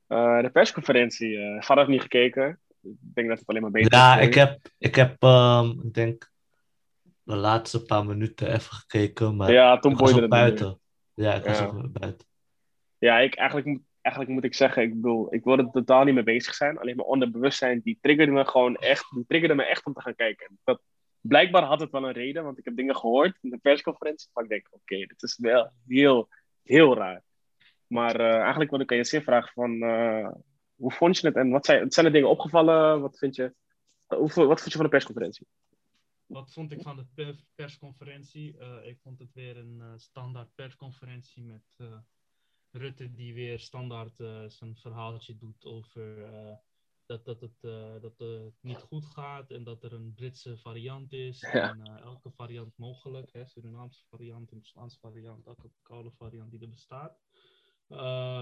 Eh, 0.09 0.41
de 0.41 0.49
persconferentie, 0.49 1.37
eh 1.37 1.61
Farah 1.61 1.77
heeft 1.77 1.89
niet 1.89 2.01
gekeken. 2.01 2.59
Ik 2.81 2.95
denk 2.99 3.27
dat 3.27 3.39
het 3.39 3.47
alleen 3.47 3.61
maar 3.61 3.71
beter 3.71 3.93
Ja, 3.93 4.13
is 4.13 4.19
voor 4.19 4.27
ik 4.27 4.33
heb, 4.33 4.59
ik 4.77 4.95
heb, 4.95 5.23
ehm, 5.23 5.69
ik 5.69 5.93
denk, 5.93 6.31
de 7.23 7.35
laatste 7.35 7.83
paar 7.83 8.05
minuten 8.05 8.47
even 8.53 8.73
gekeken, 8.73 9.35
maar 9.35 9.51
Ja, 9.51 9.79
toen 9.79 9.91
ik 9.91 9.97
was 9.97 10.13
ook 10.13 10.29
buiten. 10.29 10.79
Ja, 11.13 11.33
ik 11.33 11.45
was 11.45 11.59
Ja. 11.59 11.65
ook 11.65 11.91
buiten. 11.91 12.27
Ja, 12.99 13.19
ik, 13.19 13.35
eigenlijk, 13.35 13.67
moet- 13.67 13.83
eigenlijk 14.01 14.35
moet 14.35 14.43
ik 14.43 14.53
zeggen, 14.55 14.83
ik 14.83 14.93
bedoel, 14.93 15.33
ik 15.33 15.43
wilde 15.43 15.63
er 15.63 15.71
totaal 15.71 16.03
niet 16.03 16.13
mee 16.13 16.23
bezig 16.23 16.53
zijn. 16.53 16.77
Alleen 16.77 16.95
mijn 16.95 17.07
onderbewustzijn, 17.07 17.81
die 17.81 17.97
triggerde 18.01 18.31
me 18.31 18.45
gewoon 18.45 18.75
echt, 18.75 19.11
die 19.15 19.25
triggerde 19.27 19.55
me 19.55 19.63
echt 19.63 19.85
om 19.85 19.93
te 19.93 20.01
gaan 20.01 20.15
kijken. 20.15 20.59
Dat, 20.63 20.81
blijkbaar 21.21 21.63
had 21.63 21.79
het 21.79 21.91
wel 21.91 22.03
een 22.07 22.13
reden, 22.13 22.43
want 22.43 22.57
ik 22.57 22.65
heb 22.65 22.75
dingen 22.75 22.95
gehoord 22.95 23.37
in 23.41 23.49
de 23.49 23.57
persconferentie. 23.57 24.29
Maar 24.33 24.43
ik 24.43 24.49
denk, 24.49 24.67
oké, 24.71 24.95
dit 24.97 25.23
is 25.23 25.37
wel 25.37 25.71
heel, 25.87 26.29
heel 26.63 26.95
raar. 26.95 27.23
Maar 27.87 28.19
eh, 28.19 28.37
eigenlijk 28.39 28.69
wilde 28.69 28.83
ik 28.83 28.91
aan 28.91 28.97
je 28.97 29.21
vragen 29.21 29.51
van, 29.53 29.81
eh, 29.81 30.29
hoe 30.75 30.91
vond 30.91 31.17
je 31.17 31.27
het 31.27 31.35
en 31.35 31.49
wat 31.49 31.65
zijn, 31.65 31.91
zijn 31.91 32.05
er 32.05 32.11
dingen 32.11 32.29
opgevallen? 32.29 33.01
Wat 33.01 33.17
vind 33.17 33.35
je, 33.35 33.53
hoe, 34.05 34.27
wat 34.33 34.59
vond 34.59 34.63
je 34.63 34.71
van 34.77 34.83
de 34.83 34.89
persconferentie? 34.89 35.47
Wat 36.25 36.51
vond 36.53 36.71
ik 36.71 36.81
van 36.81 36.95
de 36.95 37.05
per- 37.15 37.43
persconferentie? 37.55 38.57
Eh, 38.57 38.87
ik 38.87 38.99
vond 38.99 39.19
het 39.19 39.33
weer 39.33 39.57
een 39.57 39.81
standaard 39.95 40.49
persconferentie 40.55 41.43
met 41.43 41.63
Rutte 42.71 43.13
die 43.13 43.33
weer 43.33 43.59
standaard 43.59 44.19
eh, 44.19 44.45
zijn 44.47 44.75
verhaaltje 44.75 45.37
doet 45.37 45.65
over 45.65 46.23
eh, 46.23 46.57
dat, 47.05 47.25
dat, 47.25 47.41
het, 47.41 47.63
eh, 47.63 48.01
dat 48.01 48.17
het 48.17 48.53
niet 48.61 48.81
goed 48.81 49.05
gaat 49.05 49.51
en 49.51 49.63
dat 49.63 49.83
er 49.83 49.93
een 49.93 50.13
Britse 50.13 50.57
variant 50.57 51.13
is. 51.13 51.39
Ja. 51.39 51.69
En 51.69 52.01
elke 52.01 52.31
variant 52.31 52.77
mogelijk, 52.77 53.33
hè, 53.33 53.45
Surinaamse 53.45 54.03
variant, 54.09 54.51
Spaanse 54.61 54.99
variant, 54.99 55.45
elke 55.45 55.71
koude 55.81 56.11
variant 56.11 56.51
die 56.51 56.61
er 56.61 56.69
bestaat. 56.69 57.19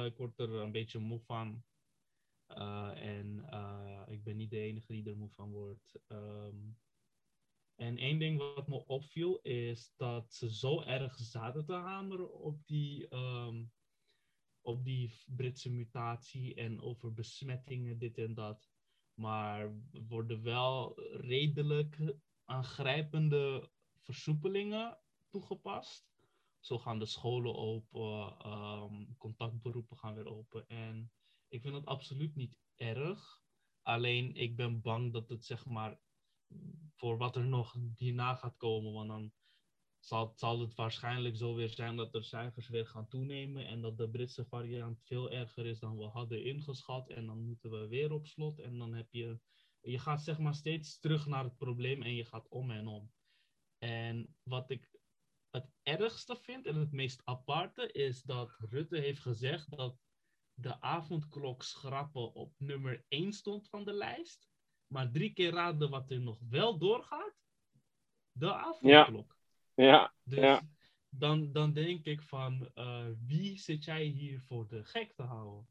Ik 0.06 0.18
word 0.18 0.40
er 0.40 0.54
een 0.54 0.72
beetje 0.72 1.00
moe 1.00 1.20
van. 1.20 1.64
En 2.96 3.46
ik 4.08 4.24
ben 4.24 4.36
niet 4.36 4.50
de 4.50 4.60
enige 4.60 4.94
die 4.94 5.10
er 5.10 5.18
moe 5.18 5.30
van 5.30 5.52
wordt. 5.52 6.00
Ehm, 6.08 6.56
en 7.78 7.98
één 7.98 8.20
ding 8.20 8.38
wat 8.38 8.68
me 8.68 8.86
opviel 8.86 9.40
is 9.42 9.94
dat 9.96 10.34
ze 10.34 10.54
zo 10.54 10.82
erg 10.82 11.16
zaten 11.16 11.66
te 11.66 11.74
hameren 11.74 12.34
op 12.34 12.66
die, 12.66 12.97
op 14.68 14.84
die 14.84 15.12
Britse 15.26 15.72
mutatie 15.72 16.56
en 16.56 16.82
over 16.82 17.14
besmettingen, 17.14 17.98
dit 17.98 18.18
en 18.18 18.34
dat. 18.34 18.70
Maar 19.14 19.74
worden 20.08 20.42
wel 20.44 21.00
redelijk 21.12 22.16
aangrijpende 22.46 23.72
versoepelingen 24.00 24.98
toegepast. 25.30 26.06
Zo 26.60 26.78
gaan 26.78 27.00
de 27.00 27.06
scholen 27.06 27.56
open, 27.56 28.38
ehm, 28.40 29.06
contactberoepen 29.18 29.98
gaan 29.98 30.16
weer 30.16 30.28
open. 30.28 30.68
En 30.68 31.12
ik 31.48 31.62
vind 31.62 31.76
het 31.76 31.86
absoluut 31.86 32.36
niet 32.36 32.58
erg. 32.76 33.42
Alleen 33.82 34.36
ik 34.36 34.56
ben 34.56 34.82
bang 34.82 35.14
dat 35.14 35.30
het 35.30 35.46
zeg 35.46 35.66
maar 35.66 36.00
voor 36.96 37.18
wat 37.18 37.36
er 37.36 37.48
nog 37.48 37.76
hierna 37.96 38.36
gaat 38.36 38.58
komen. 38.58 38.94
Want 38.94 39.08
dan 39.08 39.32
zal, 40.00 40.34
zal 40.36 40.60
het 40.60 40.76
waarschijnlijk 40.76 41.36
zo 41.36 41.56
weer 41.56 41.70
zijn 41.70 41.96
dat 41.96 42.12
de 42.12 42.22
cijfers 42.22 42.68
weer 42.68 42.88
gaan 42.88 43.08
toenemen. 43.08 43.66
En 43.68 43.82
dat 43.82 43.98
de 43.98 44.10
Britse 44.10 44.46
variant 44.46 45.02
veel 45.04 45.32
erger 45.32 45.66
is 45.66 45.80
dan 45.80 45.98
we 45.98 46.04
hadden 46.04 46.44
ingeschat. 46.44 47.10
En 47.10 47.26
dan 47.26 47.46
moeten 47.46 47.72
we 47.72 47.88
weer 47.88 48.12
op 48.12 48.28
slot. 48.28 48.60
En 48.60 48.78
dan 48.78 48.94
heb 48.94 49.12
je. 49.12 49.40
Je 49.82 50.00
gaat 50.00 50.24
zeg 50.24 50.38
maar 50.38 50.56
steeds 50.56 51.00
terug 51.00 51.26
naar 51.26 51.44
het 51.44 51.58
probleem 51.58 52.02
en 52.02 52.16
je 52.16 52.26
gaat 52.26 52.48
om 52.50 52.72
en 52.72 52.88
om. 52.88 53.12
En 53.78 54.36
wat 54.44 54.70
ik 54.70 55.00
het 55.50 55.72
ergste 55.84 56.36
vind 56.36 56.66
en 56.66 56.76
het 56.76 56.92
meest 56.92 57.22
aparte 57.24 57.92
is 57.92 58.22
dat 58.22 58.56
Rutte 58.70 58.98
heeft 58.98 59.20
gezegd 59.20 59.78
dat 59.78 60.00
de 60.54 60.82
avondklok 60.82 61.64
schrappen 61.64 62.34
op 62.34 62.54
nummer 62.58 63.06
1 63.08 63.34
stond 63.34 63.70
van 63.70 63.86
de 63.86 63.94
lijst. 63.94 64.50
Maar 64.88 65.12
drie 65.12 65.34
keer 65.34 65.52
raden 65.52 65.90
wat 65.90 66.12
er 66.12 66.20
nog 66.20 66.40
wel 66.50 66.78
doorgaat. 66.78 67.36
De 68.32 68.54
avondklok. 68.54 69.30
Ja, 69.30 69.37
Dus 70.24 70.40
ja. 70.40 70.62
dan, 71.10 71.52
dan 71.52 71.74
denk 71.74 72.06
ik 72.06 72.22
van, 72.22 72.70
eh, 72.74 73.06
wie 73.28 73.60
zit 73.60 73.84
jij 73.86 74.04
hier 74.04 74.42
voor 74.42 74.68
de 74.68 74.84
gek 74.84 75.14
te 75.14 75.24
houden? 75.24 75.68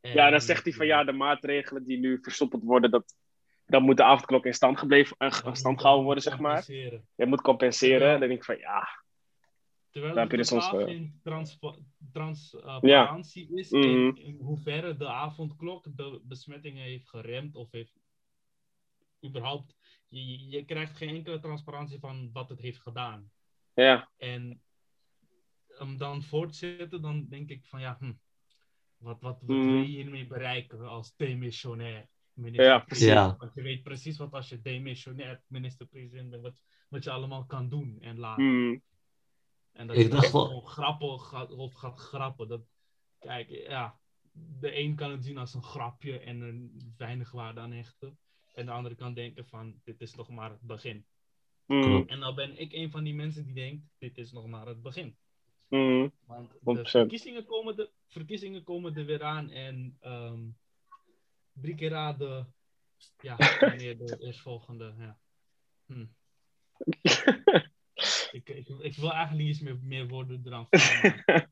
ja, 0.00 0.24
dan 0.24 0.32
En, 0.32 0.40
zegt 0.42 0.64
hij 0.64 0.72
van 0.72 0.86
ja, 0.86 1.04
de 1.04 1.12
maatregelen 1.12 1.84
die 1.84 1.98
nu 1.98 2.18
versoepeld 2.22 2.62
worden, 2.62 2.90
dat, 2.90 3.14
dan 3.66 3.82
moet 3.82 3.96
de 3.96 4.02
avondklok 4.04 4.46
in 4.46 4.54
stand, 4.54 4.78
gebleven, 4.78 5.16
eh, 5.18 5.40
in 5.44 5.56
stand 5.56 5.76
gehouden 5.78 6.04
worden, 6.04 6.22
zeg 6.22 6.38
maar. 6.38 6.64
Je 6.70 7.26
moet 7.26 7.40
compenseren. 7.40 7.98
Terwijl- 7.98 8.18
Dan 8.18 8.28
denk 8.28 8.40
ik 8.40 8.44
van 8.46 8.58
ja, 8.58 8.88
Terwijl 9.90 10.16
heb 10.16 10.30
je 10.30 10.36
dus 10.36 10.50
eh, 10.50 11.00
transpa- 11.22 11.76
transparantie 12.12 13.54
is 13.54 13.70
Mhm. 13.70 13.82
in, 13.82 14.16
in 14.16 14.38
hoeverre 14.40 14.96
de 14.96 15.08
avondklok 15.08 15.96
de 15.96 16.20
besmettingen 16.24 16.82
heeft 16.82 17.08
geremd 17.08 17.54
of 17.54 17.70
heeft 17.70 17.98
überhaupt. 19.24 19.76
Je, 20.24 20.48
je- 20.48 20.64
krijgt 20.64 20.96
geen 20.96 21.14
enkele 21.14 21.38
transparantie 21.40 21.98
van 21.98 22.30
wat 22.32 22.48
het 22.48 22.60
heeft 22.60 22.80
gedaan. 22.80 23.30
ja, 23.74 24.10
En 24.16 24.62
om 25.78 25.96
dan 25.96 26.22
voortzetten, 26.22 27.02
dan 27.02 27.26
denk 27.28 27.50
ik 27.50 27.64
van 27.64 27.80
ja, 27.80 27.96
hm, 28.00 28.12
wat, 28.96 29.20
wat, 29.20 29.42
wat 29.42 29.56
Mhm. 29.56 29.66
wil 29.66 29.76
je 29.76 29.84
hiermee 29.86 30.26
bereiken 30.26 30.88
als 30.88 31.16
demissionair? 31.16 31.94
Ja, 31.94 32.42
Minister-president? 32.42 33.16
Ja. 33.30 33.36
Want 33.36 33.54
je 33.54 33.62
weet 33.62 33.82
precies 33.82 34.16
wat 34.16 34.32
als 34.32 34.48
je 34.48 34.60
demissionair 34.60 35.42
minister-president 35.46 36.30
bent, 36.30 36.42
wat, 36.42 36.62
wat 36.88 37.04
je 37.04 37.10
allemaal 37.10 37.44
kan 37.46 37.68
doen 37.68 38.00
en 38.00 38.18
laten. 38.18 38.44
mm, 38.44 38.82
En 39.72 39.86
dat 39.86 39.96
Ik 39.96 40.02
je 40.02 40.08
dacht 40.08 40.22
dan 40.22 40.32
wel- 40.32 40.46
gewoon 40.46 40.66
grappen 40.66 41.20
gaat, 41.20 41.50
of 41.50 41.72
gaat 41.74 41.98
grappen. 41.98 42.48
Dat, 42.48 42.62
kijk, 43.18 43.48
ja, 43.48 43.98
de 44.32 44.78
een 44.78 44.94
kan 44.94 45.10
het 45.10 45.24
zien 45.24 45.38
als 45.38 45.54
een 45.54 45.62
grapje 45.62 46.18
en 46.18 46.40
er 46.40 46.54
weinig 46.96 47.30
waarde 47.30 47.60
aan 47.60 47.72
hechten. 47.72 48.18
En 48.56 48.66
de 48.66 48.72
andere 48.72 48.94
kan 48.94 49.14
denken 49.14 49.46
van, 49.46 49.80
dit 49.84 50.00
is 50.00 50.14
nog 50.14 50.28
maar 50.28 50.50
het 50.50 50.60
begin. 50.60 51.06
Mm, 51.66 51.82
Klopt. 51.82 52.10
En 52.10 52.18
nou 52.18 52.34
ben 52.34 52.58
ik 52.58 52.72
een 52.72 52.90
van 52.90 53.04
die 53.04 53.14
mensen 53.14 53.44
die 53.44 53.54
denkt, 53.54 53.84
dit 53.98 54.18
is 54.18 54.32
nog 54.32 54.46
maar 54.46 54.66
het 54.66 54.82
begin. 54.82 55.16
mm, 55.68 56.12
Want 56.26 56.50
de 56.50 56.58
100%. 56.60 56.90
verkiezingen 56.90 57.44
komen, 57.44 57.76
de, 57.76 57.90
verkiezingen 58.06 58.62
komen 58.62 58.96
er 58.96 59.04
weer 59.04 59.22
aan 59.22 59.50
en 59.50 59.96
ehm, 60.00 60.40
drie 61.52 61.74
keer 61.74 61.90
raden 61.90 62.54
ja, 63.20 63.36
wanneer 63.60 63.98
de 63.98 64.16
eerstvolgende. 64.26 64.94
Ja. 64.98 65.18
Hm. 65.86 66.06
ik, 68.38 68.48
ik, 68.48 68.68
ik 68.68 68.96
wil 68.96 69.12
eigenlijk 69.12 69.30
niet 69.32 69.48
eens 69.48 69.60
meer, 69.60 69.78
meer 69.82 70.08
woorden 70.08 70.42
eraan 70.44 70.68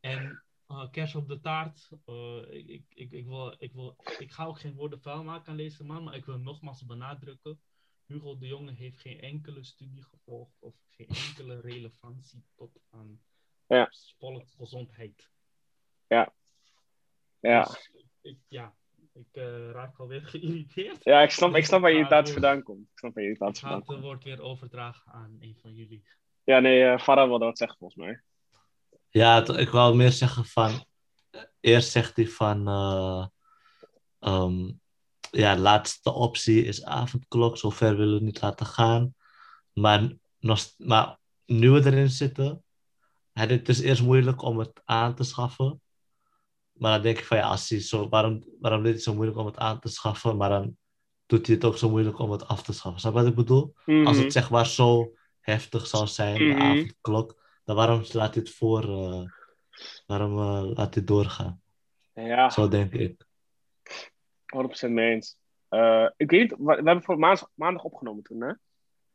En 0.00 0.43
eh 0.74 0.90
kerst 0.90 1.14
op 1.14 1.28
de 1.28 1.40
taart. 1.40 1.88
eh, 2.04 2.42
ik, 2.50 2.66
ik, 2.68 2.84
ik, 2.88 3.10
ik, 3.12 3.26
wil, 3.26 3.54
ik, 3.58 3.72
wil, 3.72 3.96
ik 4.18 4.32
ga 4.32 4.44
ook 4.44 4.58
geen 4.60 4.74
woorden 4.74 5.00
vuil 5.00 5.24
maken 5.24 5.50
aan 5.50 5.56
deze 5.56 5.84
man, 5.84 6.04
maar 6.04 6.14
ik 6.14 6.24
wil 6.24 6.38
nogmaals 6.38 6.84
benadrukken. 6.86 7.60
Hugo 8.06 8.38
de 8.38 8.46
Jonge 8.46 8.72
heeft 8.72 9.00
geen 9.00 9.20
enkele 9.20 9.64
studie 9.64 10.02
gevolgd 10.04 10.56
of 10.58 10.74
geen 10.90 11.08
enkele 11.08 11.60
relevantie 11.60 12.44
tot 12.54 12.80
aan 12.90 13.20
Ja. 13.66 13.90
volksgezondheid. 14.18 15.30
Ja. 16.08 16.32
Dus 17.40 17.90
ik, 18.22 18.38
ja, 18.48 18.74
ik 19.12 19.26
eh, 19.32 19.70
raak 19.70 19.98
alweer 19.98 20.22
geïrriteerd. 20.32 21.04
Ja, 21.04 21.22
ik 21.22 21.30
snap, 21.30 21.54
ik 21.54 21.64
snap 21.64 21.80
waar 21.80 21.90
je 21.90 21.96
Ja, 21.96 22.02
irritatie 22.02 22.32
vandaan 22.32 22.62
komt. 22.62 22.88
Ik 22.90 22.98
snap 22.98 23.14
waar 23.14 23.24
je 23.24 23.30
Ik 23.30 23.36
irritatie 23.36 23.62
ga 23.66 23.68
vandaan 23.70 23.78
het 23.78 23.88
komt. 23.88 24.00
woord 24.02 24.24
weer 24.24 24.40
overdragen 24.40 25.12
aan 25.12 25.36
een 25.40 25.56
van 25.60 25.74
jullie. 25.74 26.04
Ja, 26.44 26.58
nee, 26.58 26.98
Farah 26.98 27.28
wilde 27.28 27.44
wat 27.44 27.58
zeggen 27.58 27.78
volgens 27.78 28.04
mij. 28.04 28.22
Ja, 29.14 29.46
ik 29.46 29.68
wou 29.68 29.96
meer 29.96 30.12
zeggen 30.12 30.44
van. 30.44 30.84
eh, 31.30 31.40
Eerst 31.60 31.90
zegt 31.90 32.16
hij 32.16 32.28
van. 32.28 32.68
ehm, 34.18 34.72
ja, 35.30 35.56
laatste 35.56 36.12
optie 36.12 36.64
is 36.64 36.84
avondklok. 36.84 37.56
Zover 37.58 37.96
willen 37.96 38.18
we 38.18 38.24
niet 38.24 38.40
laten 38.40 38.66
gaan. 38.66 39.14
Maar, 39.72 40.12
nog, 40.38 40.60
maar 40.78 41.18
nu 41.46 41.70
we 41.70 41.84
erin 41.86 42.10
zitten. 42.10 42.64
Het 43.32 43.68
is 43.68 43.80
eerst 43.80 44.02
moeilijk 44.02 44.42
om 44.42 44.58
het 44.58 44.80
aan 44.84 45.14
te 45.14 45.22
schaffen. 45.24 45.82
Maar 46.72 46.92
dan 46.94 47.02
denk 47.02 47.18
ik 47.18 47.24
van 47.24 47.36
ja, 47.36 47.48
als 47.48 47.68
hij 47.68 47.80
zo, 47.80 48.08
waarom, 48.08 48.44
waarom 48.60 48.82
deed 48.82 48.92
hij 48.92 49.02
zo 49.02 49.14
moeilijk 49.14 49.38
om 49.38 49.46
het 49.46 49.56
aan 49.56 49.80
te 49.80 49.88
schaffen? 49.88 50.36
Maar 50.36 50.48
dan 50.48 50.76
doet 51.26 51.46
hij 51.46 51.54
het 51.54 51.64
ook 51.64 51.76
zo 51.76 51.90
moeilijk 51.90 52.18
om 52.18 52.30
het 52.30 52.46
af 52.46 52.62
te 52.62 52.72
schaffen. 52.72 53.00
Snap 53.00 53.12
je 53.12 53.18
wat 53.18 53.28
ik 53.28 53.34
bedoel? 53.34 53.74
Als 53.84 53.94
Mhm. 53.94 54.18
het 54.18 54.32
zeg 54.32 54.50
maar 54.50 54.66
zo 54.66 55.14
heftig 55.40 55.86
zou 55.86 56.06
zijn, 56.06 56.38
de 56.38 56.44
Mhm. 56.44 56.62
avondklok, 56.62 57.42
dan 57.64 57.76
waarom 57.76 58.02
laat 58.12 58.34
hij 58.34 58.42
het 58.42 58.50
voor, 58.54 58.82
eh, 58.82 59.22
waarom 60.06 60.38
eh, 60.38 60.62
laat 60.66 60.76
hij 60.76 60.88
het 60.94 61.06
doorgaan? 61.06 61.62
Ja, 62.14 62.50
Zo 62.50 62.68
denk 62.68 62.92
ik. 62.92 63.26
100% 64.46 64.92
mee 64.92 65.10
eens. 65.12 65.36
Eh, 65.68 66.08
ik 66.16 66.30
weet 66.30 66.40
niet, 66.40 66.50
we 66.58 66.64
we 66.64 66.72
hebben 66.74 67.02
voor 67.02 67.18
maandag, 67.18 67.50
maandag 67.54 67.82
opgenomen 67.84 68.22
toen, 68.22 68.40
hè? 68.42 68.52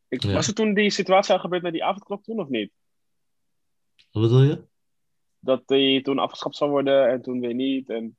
Ik, 0.07 0.23
Ja. 0.23 0.33
Was 0.33 0.47
er 0.47 0.53
toen 0.53 0.73
die 0.73 0.89
situatie 0.89 1.33
al 1.33 1.39
gebeurd 1.39 1.61
met 1.61 1.71
die 1.73 1.83
avondklok 1.83 2.23
toen 2.23 2.39
of 2.39 2.47
niet? 2.47 2.71
Wat 4.11 4.23
bedoel 4.23 4.41
je? 4.41 4.67
Dat 5.39 5.67
die 5.67 6.01
toen 6.01 6.19
afgeschaft 6.19 6.55
zou 6.55 6.69
worden 6.71 7.09
en 7.09 7.21
toen 7.21 7.39
weer 7.39 7.53
niet. 7.53 7.89
En... 7.89 8.17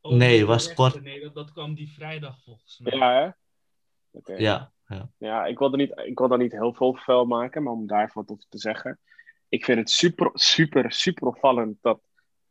Oh, 0.00 0.12
Nee, 0.12 0.46
was 0.46 0.74
kort- 0.74 1.02
Nee, 1.02 1.20
dat, 1.20 1.34
dat 1.34 1.52
kwam 1.52 1.74
die 1.74 1.92
vrijdag 1.92 2.42
volgens 2.42 2.78
mij. 2.78 2.96
Ja, 2.98 3.12
hè? 3.22 3.30
Oké. 4.18 4.32
Ja, 4.34 4.72
ja. 4.86 5.10
Ja, 5.18 5.46
ik 5.46 5.58
wil, 5.58 5.70
er 5.70 5.78
niet, 5.78 6.02
ik 6.04 6.18
wil 6.18 6.28
daar 6.28 6.38
niet 6.38 6.52
heel 6.52 6.72
veel 6.72 6.94
vuil 6.94 7.24
maken, 7.24 7.62
maar 7.62 7.72
om 7.72 7.86
daar 7.86 8.10
wat 8.14 8.28
over 8.28 8.44
te 8.48 8.58
zeggen. 8.58 8.98
Ik 9.48 9.64
vind 9.64 9.78
het 9.78 9.90
super, 9.90 10.30
super, 10.32 10.92
super 10.92 11.26
opvallend 11.26 11.78
dat 11.80 12.00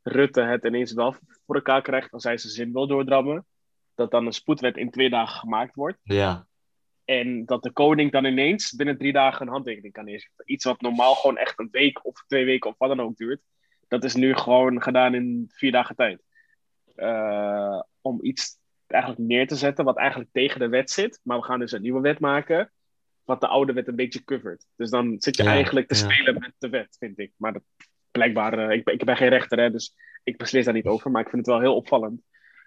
Rutte 0.02 0.42
het 0.42 0.66
ineens 0.66 0.94
wel 0.94 1.16
voor 1.46 1.56
elkaar 1.56 1.82
krijgt 1.82 2.12
als 2.12 2.24
hij 2.24 2.38
zijn 2.38 2.54
zin 2.54 2.74
wil 2.74 2.88
doordrammen. 2.88 3.46
Dat 3.96 4.12
dan 4.12 4.26
een 4.26 4.34
spoedwet 4.34 4.78
in 4.78 4.92
twee 4.92 5.10
dagen 5.10 5.40
gemaakt 5.40 5.76
wordt. 5.76 5.98
Ja, 6.04 6.48
En 7.06 7.46
dat 7.46 7.64
de 7.64 7.72
koning 7.72 8.12
dan 8.12 8.26
ineens 8.26 8.76
binnen 8.76 8.98
drie 8.98 9.14
dagen 9.14 9.42
een 9.46 9.54
handtekening 9.54 9.94
kan 9.94 10.06
neerzetten. 10.06 10.52
Iets 10.52 10.66
wat 10.66 10.82
normaal 10.82 11.16
gewoon 11.16 11.38
echt 11.38 11.60
een 11.60 11.68
week 11.72 12.06
of 12.06 12.24
twee 12.28 12.46
weken 12.46 12.70
of 12.70 12.78
wat 12.78 12.90
dan 12.90 13.02
ook 13.02 13.18
duurt. 13.18 13.42
Dat 13.88 14.04
is 14.04 14.16
nu 14.16 14.36
gewoon 14.36 14.82
gedaan 14.82 15.16
in 15.16 15.50
vier 15.52 15.72
dagen 15.72 15.96
tijd. 15.96 16.22
Eh, 16.96 17.82
om 18.02 18.20
iets 18.22 18.58
eigenlijk 18.88 19.22
neer 19.22 19.48
te 19.48 19.56
zetten 19.56 19.86
wat 19.86 19.98
eigenlijk 19.98 20.30
tegen 20.34 20.60
de 20.60 20.68
wet 20.68 20.92
zit. 20.92 21.20
Maar 21.24 21.38
we 21.38 21.44
gaan 21.44 21.60
dus 21.60 21.72
een 21.72 21.82
nieuwe 21.82 22.02
wet 22.02 22.20
maken. 22.20 22.72
Wat 23.24 23.42
de 23.42 23.48
oude 23.48 23.74
wet 23.74 23.88
een 23.88 23.96
beetje 23.96 24.24
covert. 24.24 24.66
Dus 24.76 24.90
dan 24.90 25.16
zit 25.18 25.38
je 25.38 25.44
Ja, 25.44 25.52
eigenlijk 25.52 25.88
te 25.88 25.96
ja. 25.96 26.02
spelen 26.02 26.40
met 26.40 26.54
de 26.58 26.70
wet, 26.70 26.96
vind 27.00 27.20
ik. 27.20 27.32
Maar 27.38 27.54
dat, 27.54 27.64
blijkbaar, 28.12 28.60
eh, 28.60 28.78
ik, 28.78 28.84
ben, 28.84 28.94
ik 28.94 29.06
ben 29.06 29.18
geen 29.18 29.30
rechter, 29.30 29.60
hè, 29.60 29.72
dus 29.72 29.96
ik 30.24 30.38
beslis 30.38 30.66
daar 30.66 30.74
niet 30.74 30.86
over. 30.86 31.12
Maar 31.12 31.22
ik 31.22 31.30
vind 31.30 31.46
het 31.46 31.56
wel 31.56 31.62
heel 31.64 31.76
opvallend 31.76 32.22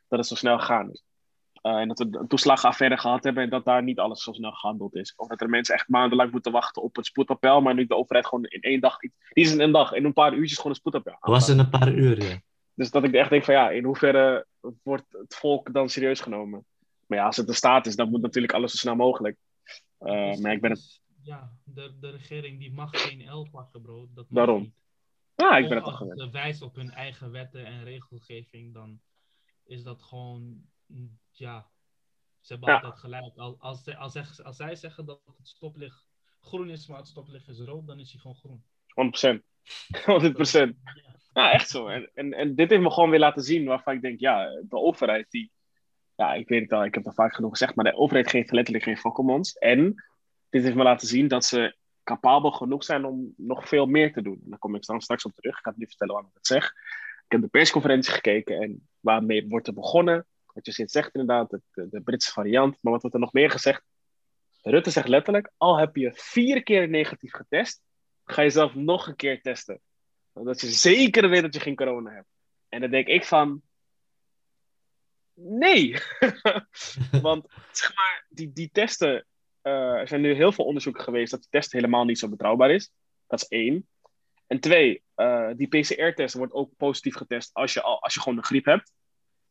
dat 0.09 0.19
het 0.19 0.29
zo 0.29 0.35
snel 0.35 0.59
gegaan 0.59 0.91
is. 0.91 1.05
Eh, 1.53 1.77
en 1.77 1.89
dat 1.89 1.99
we 1.99 2.09
een 2.11 2.29
toeslagenaffaire 2.29 2.99
gehad 2.99 3.25
hebben 3.25 3.43
en 3.43 3.51
dat 3.51 3.65
daar 3.65 3.83
niet 3.83 3.99
alles 3.99 4.23
zo 4.23 4.33
snel 4.33 4.53
gehandeld 4.53 4.95
is. 4.95 5.15
Of 5.17 5.29
dat 5.29 5.41
er 5.41 5.49
mensen 5.49 5.75
echt 5.75 5.89
maandenlang 5.89 6.33
moeten 6.33 6.53
wachten 6.53 6.83
op 6.83 6.97
het 6.97 7.07
spoedappel, 7.07 7.61
maar 7.61 7.75
nu 7.75 7.87
de 7.87 7.97
overheid 7.97 8.27
gewoon 8.27 8.45
in 8.45 8.61
één 8.61 8.81
dag, 8.81 9.01
niet 9.01 9.13
eens 9.33 9.53
in 9.53 9.61
een 9.61 9.73
dag, 9.73 9.93
in 9.93 10.05
een 10.05 10.13
paar 10.13 10.35
uurtjes 10.35 10.57
gewoon 10.57 10.73
een 10.73 10.79
spoedappel 10.79 11.17
was 11.21 11.49
in 11.49 11.59
een 11.59 11.71
paar 11.71 11.93
uur, 11.93 12.23
ja. 12.23 12.41
Dus 12.77 12.91
dat 12.91 13.05
ik 13.05 13.13
echt 13.15 13.31
denk 13.31 13.45
van 13.45 13.55
ja, 13.55 13.71
in 13.71 13.85
hoeverre 13.85 14.47
wordt 14.83 15.13
het 15.13 15.35
volk 15.35 15.73
dan 15.73 15.89
serieus 15.89 16.21
genomen? 16.21 16.65
Maar 17.07 17.19
ja, 17.19 17.25
als 17.27 17.37
het 17.37 17.47
de 17.47 17.53
staat 17.53 17.87
is, 17.87 17.97
dan 17.97 18.11
moet 18.11 18.21
natuurlijk 18.21 18.53
alles 18.53 18.71
zo 18.71 18.77
snel 18.77 18.95
mogelijk. 18.97 19.37
Eh, 19.99 20.31
Dus 20.31 20.39
maar 20.39 20.53
ik 20.53 20.61
ben 20.61 20.71
het, 20.71 20.79
is- 20.79 21.03
Ja, 21.23 21.53
de, 21.65 21.97
de 22.01 22.11
regering 22.11 22.59
die 22.59 22.73
mag 22.73 22.91
geen 23.03 23.31
L 23.33 23.49
pakken, 23.51 23.83
bro. 23.83 24.09
Dat 24.15 24.27
Daarom. 24.29 24.61
niet. 24.63 24.73
ja, 25.35 25.57
ik 25.57 25.69
ben 25.69 25.77
het 25.77 25.85
al 25.85 25.91
als 25.91 25.99
gewend. 25.99 26.21
ze 26.21 26.31
wijst 26.31 26.63
op 26.63 26.75
hun 26.75 26.91
eigen 26.91 27.31
wetten 27.31 27.65
en 27.67 27.85
regelgeving, 27.85 28.75
dan 28.75 29.01
is 29.65 29.83
dat 29.83 30.03
gewoon, 30.03 30.61
ja, 31.31 31.71
ze 32.41 32.53
hebben 32.53 32.69
Ja. 32.71 32.75
altijd 32.81 32.99
gelijk. 33.01 33.37
Als, 33.37 33.59
als, 33.59 33.97
als, 33.97 34.43
als 34.43 34.57
zij 34.57 34.77
zeggen 34.77 35.05
dat 35.07 35.21
het 35.37 35.49
stoplicht 35.49 36.07
groen 36.41 36.71
is, 36.71 36.87
maar 36.87 36.99
het 36.99 37.09
stoplicht 37.09 37.49
is 37.49 37.59
rood, 37.61 37.87
dan 37.87 37.99
is 38.01 38.11
hij 38.13 38.21
gewoon 38.21 38.37
groen. 38.37 38.65
100%. 38.95 39.43
100%. 39.67 40.03
Ja. 40.03 40.73
Ja, 41.37 41.53
echt 41.53 41.69
zo. 41.69 41.87
En, 41.87 42.11
en, 42.15 42.33
en 42.33 42.55
dit 42.55 42.71
heeft 42.71 42.83
me 42.83 42.91
gewoon 42.91 43.11
weer 43.11 43.19
laten 43.19 43.43
zien 43.43 43.65
waarvan 43.65 43.95
ik 43.95 44.03
denk, 44.03 44.21
ja, 44.21 44.45
de 44.69 44.77
overheid 44.77 45.27
die... 45.31 45.51
Ja, 46.15 46.35
ik 46.35 46.49
weet 46.49 46.63
het 46.63 46.73
al, 46.73 46.85
ik 46.85 46.95
heb 46.95 47.05
het 47.05 47.17
al 47.17 47.25
vaak 47.25 47.35
genoeg 47.35 47.51
gezegd, 47.51 47.75
maar 47.75 47.85
de 47.85 47.97
overheid 47.97 48.31
geeft 48.31 48.51
letterlijk 48.51 48.85
geen 48.85 48.97
fuck 48.97 49.19
om 49.19 49.31
ons. 49.31 49.53
En 49.53 50.05
dit 50.51 50.63
heeft 50.63 50.77
me 50.77 50.83
laten 50.83 51.09
zien 51.09 51.29
dat 51.29 51.45
ze 51.45 51.77
capabel 52.05 52.51
genoeg 52.51 52.85
zijn 52.85 53.05
om 53.05 53.35
nog 53.37 53.69
veel 53.69 53.87
meer 53.87 54.13
te 54.13 54.23
doen. 54.23 54.41
En 54.45 54.51
daar 54.51 54.59
kom 54.59 54.75
ik 54.75 54.87
dan 54.87 55.01
straks 55.01 55.25
op 55.25 55.35
terug. 55.35 55.57
Ik 55.57 55.65
ga 55.65 55.71
het 55.71 55.79
nu 55.79 55.87
vertellen 55.87 56.13
waarom 56.13 56.31
ik 56.31 56.37
het 56.37 56.47
zeg. 56.47 56.67
Ik 57.25 57.33
heb 57.33 57.41
de 57.41 57.49
persconferentie 57.49 58.13
gekeken 58.13 58.61
en 58.61 58.89
waarmee 59.01 59.49
wordt 59.49 59.67
er 59.67 59.75
begonnen? 59.75 60.27
Wat 60.53 60.67
je 60.67 60.73
zit 60.73 60.91
zegt 60.91 61.15
inderdaad, 61.15 61.51
de, 61.51 61.61
de, 61.73 61.89
de 61.91 62.01
Britse 62.01 62.33
variant. 62.33 62.79
Maar 62.81 62.93
wat 62.93 63.01
wordt 63.01 63.17
er 63.17 63.23
nog 63.23 63.33
meer 63.33 63.51
gezegd? 63.51 63.83
Rutte 64.63 64.91
zegt 64.91 65.09
letterlijk, 65.09 65.51
al 65.57 65.79
heb 65.79 65.97
je 65.97 66.13
vier 66.15 66.63
keer 66.63 66.89
negatief 66.89 67.33
getest, 67.33 67.83
ga 68.27 68.43
je 68.43 68.51
zelf 68.51 68.75
nog 68.75 69.07
een 69.07 69.17
keer 69.17 69.43
testen. 69.43 69.81
Dat 70.33 70.61
je 70.61 70.67
zeker 70.67 71.29
weet 71.29 71.43
dat 71.43 71.55
je 71.55 71.61
geen 71.61 71.77
corona 71.77 72.11
hebt. 72.11 72.29
En 72.69 72.81
dan 72.81 72.91
denk 72.91 73.07
ik 73.07 73.25
van, 73.25 73.63
nee. 75.35 75.97
Want 77.23 77.47
zeg 77.73 77.95
maar, 77.95 78.27
die, 78.29 78.53
die 78.53 78.71
testen, 78.73 79.27
eh, 79.61 79.73
er 79.73 80.09
zijn 80.09 80.21
nu 80.21 80.35
heel 80.35 80.53
veel 80.53 80.65
onderzoeken 80.65 81.03
geweest 81.03 81.31
dat 81.31 81.41
die 81.41 81.51
test 81.51 81.73
helemaal 81.73 82.05
niet 82.05 82.19
zo 82.19 82.29
betrouwbaar 82.29 82.71
is. 82.71 82.91
Dat 83.27 83.43
is 83.43 83.49
één. 83.49 83.89
En 84.47 84.61
twee, 84.61 85.03
eh, 85.15 85.51
die 85.57 85.69
PCR-test 85.69 86.35
wordt 86.35 86.53
ook 86.53 86.77
positief 86.77 87.15
getest 87.15 87.55
als 87.55 87.73
je, 87.73 87.83
al, 87.83 88.03
als 88.03 88.15
je 88.15 88.21
gewoon 88.21 88.39
de 88.39 88.45
griep 88.45 88.65
hebt. 88.65 88.93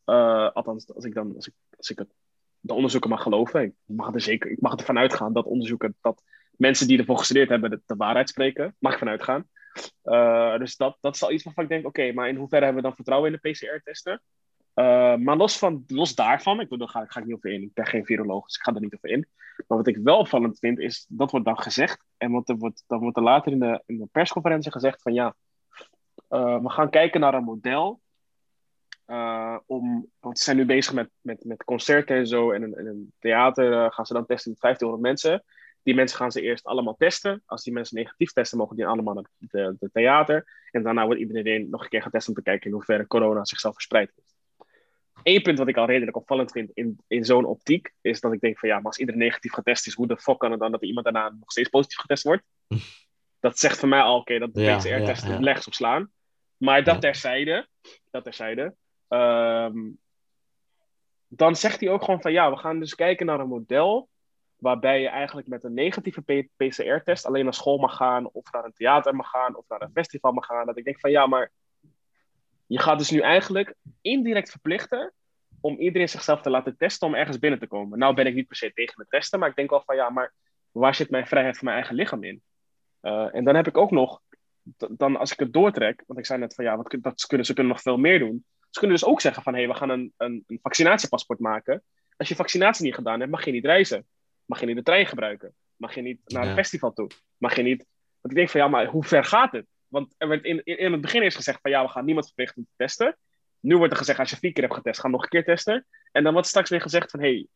Eh, 0.04 0.50
althans, 0.52 0.94
als 0.94 1.04
ik, 1.04 1.14
dan, 1.14 1.34
als, 1.34 1.46
ik, 1.46 1.54
als 1.76 1.90
ik 1.90 1.98
het, 1.98 2.14
de 2.60 2.74
onderzoeken 2.74 3.10
mag 3.10 3.22
geloven. 3.22 3.62
Ik 3.62 3.72
mag, 3.84 4.14
er 4.14 4.20
zeker, 4.20 4.50
ik 4.50 4.60
mag 4.60 4.76
ervan 4.76 4.98
uitgaan 4.98 5.32
dat 5.32 5.44
onderzoeken, 5.44 5.96
dat 6.00 6.22
mensen 6.58 6.86
die 6.88 6.98
ervoor 6.98 7.18
gestudeerd 7.18 7.48
hebben, 7.48 7.70
de, 7.70 7.80
de 7.86 7.96
waarheid 7.96 8.28
spreken. 8.28 8.76
Mag 8.78 8.92
ik 8.92 8.98
vanuit 8.98 9.22
gaan. 9.22 9.46
Eh, 10.02 10.58
dus 10.58 10.76
dat, 10.76 10.98
dat 11.00 11.14
is 11.14 11.22
al 11.22 11.32
iets 11.32 11.44
waarvan 11.44 11.64
ik 11.64 11.70
denk, 11.70 11.86
oké, 11.86 12.12
maar 12.12 12.28
in 12.28 12.36
hoeverre 12.36 12.64
hebben 12.64 12.82
we 12.82 12.88
dan 12.88 12.96
vertrouwen 12.96 13.32
in 13.32 13.38
de 13.42 13.50
PCR-testen? 13.50 14.22
Eh, 14.74 15.16
maar 15.16 15.36
los, 15.36 15.58
van, 15.58 15.84
los 15.86 16.14
daarvan, 16.14 16.60
ik 16.60 16.78
daar 16.78 16.88
ga, 16.88 17.04
ga 17.06 17.20
ik 17.20 17.26
niet 17.26 17.34
over 17.34 17.52
in. 17.52 17.62
Ik 17.62 17.74
ben 17.74 17.86
geen 17.86 18.04
viroloog, 18.04 18.46
dus 18.46 18.56
ik 18.56 18.62
ga 18.62 18.74
er 18.74 18.80
niet 18.80 18.94
over 18.94 19.08
in. 19.08 19.26
Maar 19.66 19.78
wat 19.78 19.86
ik 19.86 19.96
wel 19.96 20.18
opvallend 20.18 20.58
vind, 20.58 20.78
is 20.78 21.06
dat 21.08 21.30
wordt 21.30 21.46
dan 21.46 21.58
gezegd. 21.58 22.04
En 22.16 22.30
wat 22.30 22.48
er 22.48 22.56
wordt, 22.56 22.84
dan 22.86 22.98
wordt 22.98 23.16
er 23.16 23.22
later 23.22 23.52
in 23.52 23.58
de, 23.58 23.82
in 23.86 23.98
de 23.98 24.08
persconferentie 24.12 24.72
gezegd 24.72 25.02
van 25.02 25.12
ja, 25.14 25.34
eh, 26.28 26.62
we 26.62 26.70
gaan 26.70 26.90
kijken 26.90 27.20
naar 27.20 27.34
een 27.34 27.44
model. 27.44 28.00
om, 29.66 30.10
want 30.20 30.38
ze 30.38 30.44
zijn 30.44 30.56
nu 30.56 30.64
bezig 30.64 30.92
met, 30.92 31.10
met, 31.20 31.44
met 31.44 31.64
concerten 31.64 32.16
en 32.16 32.26
zo. 32.26 32.50
En 32.50 32.62
in 32.62 32.86
een 32.86 33.12
theater 33.18 33.92
gaan 33.92 34.06
ze 34.06 34.12
dan 34.12 34.26
testen 34.26 34.50
met 34.50 34.60
1500 34.60 35.02
mensen. 35.02 35.44
Die 35.86 35.94
mensen 35.94 36.16
gaan 36.16 36.32
ze 36.32 36.40
eerst 36.40 36.64
allemaal 36.64 36.96
testen. 36.96 37.42
Als 37.46 37.62
die 37.62 37.72
mensen 37.72 37.96
negatief 37.96 38.32
testen, 38.32 38.58
mogen 38.58 38.76
die 38.76 38.86
allemaal 38.86 39.14
naar 39.14 39.30
de, 39.38 39.76
de 39.78 39.90
theater. 39.92 40.44
En 40.70 40.82
daarna 40.82 41.04
wordt 41.04 41.20
iedereen 41.20 41.70
nog 41.70 41.82
een 41.82 41.88
keer 41.88 42.02
getest 42.02 42.28
om 42.28 42.34
te 42.34 42.42
kijken 42.42 42.66
in 42.66 42.72
hoeverre 42.72 43.06
corona 43.06 43.44
zichzelf 43.44 43.74
verspreidt 43.74 44.12
heeft. 44.16 44.34
Eén 45.22 45.42
punt 45.42 45.58
wat 45.58 45.68
ik 45.68 45.76
al 45.76 45.86
redelijk 45.86 46.16
opvallend 46.16 46.52
vind 46.52 46.70
in, 46.74 46.98
in 47.06 47.24
zo'n 47.24 47.44
optiek, 47.44 47.92
is 48.00 48.20
dat 48.20 48.32
ik 48.32 48.40
denk 48.40 48.58
van 48.58 48.68
ja, 48.68 48.74
maar 48.76 48.84
als 48.84 48.98
iedereen 48.98 49.20
negatief 49.20 49.52
getest 49.52 49.86
is, 49.86 49.94
hoe 49.94 50.06
de 50.06 50.18
fuck 50.18 50.38
kan 50.38 50.50
het 50.50 50.60
dan 50.60 50.72
dat 50.72 50.82
iemand 50.82 51.04
daarna 51.04 51.28
nog 51.28 51.50
steeds 51.50 51.68
positief 51.68 51.98
getest 51.98 52.22
wordt? 52.22 52.42
Dat 53.40 53.58
zegt 53.58 53.78
voor 53.78 53.88
mij 53.88 54.00
al, 54.00 54.18
oké, 54.18 54.38
dat 54.38 54.54
de 54.54 54.60
Ja, 54.60 54.76
PCR-testen 54.76 55.42
ja, 55.42 55.54
op 55.66 55.74
slaan. 55.74 56.10
Maar 56.56 56.84
dat 56.84 57.00
terzijde, 57.00 57.68
dat 58.10 58.24
terzijde, 58.24 58.74
Ehm, 59.08 59.78
dan 61.28 61.56
zegt 61.56 61.80
hij 61.80 61.90
ook 61.90 62.04
gewoon 62.04 62.20
van 62.20 62.32
ja, 62.32 62.50
we 62.50 62.56
gaan 62.56 62.78
dus 62.78 62.94
kijken 62.94 63.26
naar 63.26 63.40
een 63.40 63.48
model 63.48 64.08
waarbij 64.56 65.00
je 65.00 65.08
eigenlijk 65.08 65.46
met 65.46 65.64
een 65.64 65.74
negatieve 65.74 66.48
PCR-test 66.56 67.26
alleen 67.26 67.44
naar 67.44 67.54
school 67.54 67.78
mag 67.78 67.96
gaan, 67.96 68.30
of 68.32 68.52
naar 68.52 68.64
een 68.64 68.72
theater 68.72 69.14
mag 69.14 69.30
gaan, 69.30 69.56
of 69.56 69.64
naar 69.68 69.82
een 69.82 69.90
festival 69.92 70.32
mag 70.32 70.46
gaan. 70.46 70.66
Dat 70.66 70.76
ik 70.76 70.84
denk 70.84 71.00
van 71.00 71.10
ja, 71.10 71.26
maar 71.26 71.52
je 72.66 72.78
gaat 72.78 72.98
dus 72.98 73.10
nu 73.10 73.20
eigenlijk 73.20 73.74
indirect 74.00 74.50
verplichten 74.50 75.12
om 75.60 75.78
iedereen 75.78 76.08
zichzelf 76.08 76.40
te 76.40 76.50
laten 76.50 76.76
testen 76.76 77.06
om 77.06 77.14
ergens 77.14 77.38
binnen 77.38 77.58
te 77.58 77.66
komen. 77.66 77.98
Nou 77.98 78.14
ben 78.14 78.26
ik 78.26 78.34
niet 78.34 78.46
per 78.46 78.56
se 78.56 78.72
tegen 78.72 78.94
het 79.00 79.10
testen, 79.10 79.38
maar 79.38 79.48
ik 79.48 79.56
denk 79.56 79.70
wel 79.70 79.82
van 79.86 79.96
ja, 79.96 80.10
maar 80.10 80.34
waar 80.70 80.94
zit 80.94 81.10
mijn 81.10 81.26
vrijheid 81.26 81.56
van 81.56 81.64
mijn 81.64 81.76
eigen 81.76 81.96
lichaam 81.96 82.24
in? 82.24 82.42
Uh, 83.02 83.34
en 83.34 83.44
dan 83.44 83.54
heb 83.54 83.66
ik 83.66 83.76
ook 83.76 83.90
nog, 83.90 84.20
dan 84.88 85.16
als 85.16 85.32
ik 85.32 85.38
het 85.38 85.52
doortrek, 85.52 86.02
want 86.06 86.18
ik 86.18 86.26
zei 86.26 86.38
net 86.38 86.54
van 86.54 86.64
ja, 86.64 86.76
wat, 86.76 86.96
dat 87.00 87.26
kunnen, 87.26 87.46
ze 87.46 87.54
kunnen 87.54 87.72
nog 87.72 87.82
veel 87.82 87.96
meer 87.96 88.18
doen. 88.18 88.44
Ze 88.70 88.78
kunnen 88.78 88.98
dus 88.98 89.08
ook 89.08 89.20
zeggen 89.20 89.42
van 89.42 89.52
hé, 89.52 89.58
hey, 89.58 89.68
we 89.68 89.74
gaan 89.74 89.90
een, 89.90 90.12
een, 90.16 90.44
een 90.46 90.58
vaccinatiepaspoort 90.62 91.38
maken. 91.38 91.82
Als 92.16 92.28
je 92.28 92.34
vaccinatie 92.34 92.84
niet 92.84 92.94
gedaan 92.94 93.18
hebt, 93.20 93.30
mag 93.30 93.44
je 93.44 93.52
niet 93.52 93.64
reizen. 93.64 94.06
Mag 94.46 94.60
je 94.60 94.66
niet 94.66 94.76
de 94.76 94.82
trein 94.82 95.06
gebruiken. 95.06 95.54
Mag 95.76 95.94
je 95.94 96.02
niet 96.02 96.20
naar 96.24 96.42
een 96.42 96.48
Ja. 96.48 96.54
festival 96.54 96.92
toe. 96.92 97.10
Mag 97.36 97.56
je 97.56 97.62
niet... 97.62 97.78
Want 98.20 98.34
ik 98.34 98.34
denk 98.34 98.48
van 98.50 98.60
ja, 98.60 98.68
maar 98.68 98.86
hoe 98.86 99.04
ver 99.04 99.24
gaat 99.24 99.52
het? 99.52 99.66
Want 99.88 100.14
er 100.18 100.28
werd 100.28 100.44
in, 100.44 100.60
in, 100.64 100.78
in 100.78 100.92
het 100.92 101.00
begin 101.00 101.22
eerst 101.22 101.36
gezegd 101.36 101.58
van 101.62 101.70
ja, 101.70 101.82
we 101.82 101.88
gaan 101.88 102.04
niemand 102.04 102.26
verplichten 102.26 102.56
om 102.58 102.64
te 102.64 102.84
testen. 102.84 103.16
Nu 103.60 103.76
wordt 103.76 103.92
er 103.92 103.98
gezegd, 103.98 104.18
als 104.18 104.30
je 104.30 104.36
vier 104.36 104.52
keer 104.52 104.62
hebt 104.62 104.74
getest, 104.74 105.00
ga 105.00 105.08
nog 105.08 105.22
een 105.22 105.28
keer 105.28 105.44
testen. 105.44 105.86
En 106.12 106.22
dan 106.24 106.32
wordt 106.32 106.48
straks 106.48 106.70
weer 106.70 106.80
gezegd 106.80 107.10
van 107.10 107.20
hé, 107.20 107.26
hey, 107.28 107.46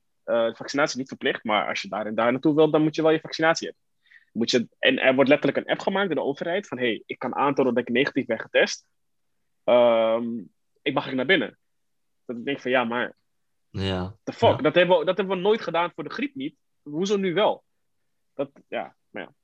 eh, 0.48 0.54
vaccinatie 0.54 0.92
is 0.92 0.98
niet 0.98 1.08
verplicht, 1.08 1.44
maar 1.44 1.68
als 1.68 1.82
je 1.82 1.88
daar 1.88 2.06
en 2.06 2.14
daar 2.14 2.32
naartoe 2.32 2.54
wilt, 2.54 2.72
dan 2.72 2.82
moet 2.82 2.94
je 2.94 3.02
wel 3.02 3.10
je 3.10 3.20
vaccinatie 3.20 3.66
hebben. 3.66 3.84
Moet 4.32 4.50
je, 4.50 4.68
en 4.78 4.98
er 4.98 5.14
wordt 5.14 5.30
letterlijk 5.30 5.58
een 5.66 5.72
app 5.72 5.80
gemaakt 5.80 6.06
door 6.06 6.16
de 6.16 6.22
overheid 6.22 6.66
van 6.68 6.78
hé, 6.78 6.84
hey, 6.84 7.02
ik 7.06 7.18
kan 7.18 7.34
aantonen 7.34 7.74
dat 7.74 7.82
ik 7.88 7.94
negatief 7.94 8.26
ben 8.26 8.40
getest. 8.40 8.86
Ehm, 9.64 10.38
ik 10.82 10.94
mag 10.94 11.06
ik 11.06 11.14
naar 11.14 11.26
binnen. 11.26 11.58
Dat 12.26 12.36
ik 12.36 12.44
denk 12.44 12.60
van 12.60 12.70
ja, 12.70 12.84
maar 12.84 13.16
Ja. 13.70 14.16
the 14.24 14.32
fuck, 14.32 14.56
Ja. 14.56 14.56
dat, 14.56 14.74
hebben 14.74 14.98
we, 14.98 15.04
dat 15.04 15.16
hebben 15.16 15.36
we 15.36 15.42
nooit 15.42 15.60
gedaan 15.60 15.92
voor 15.94 16.04
de 16.04 16.10
griep 16.10 16.34
niet. 16.34 16.56
Hoezo 16.90 17.16
nu 17.16 17.34
wel? 17.34 17.64
Dat, 18.34 18.50
ja, 18.68 18.96
maar 19.10 19.22
ja. 19.22 19.34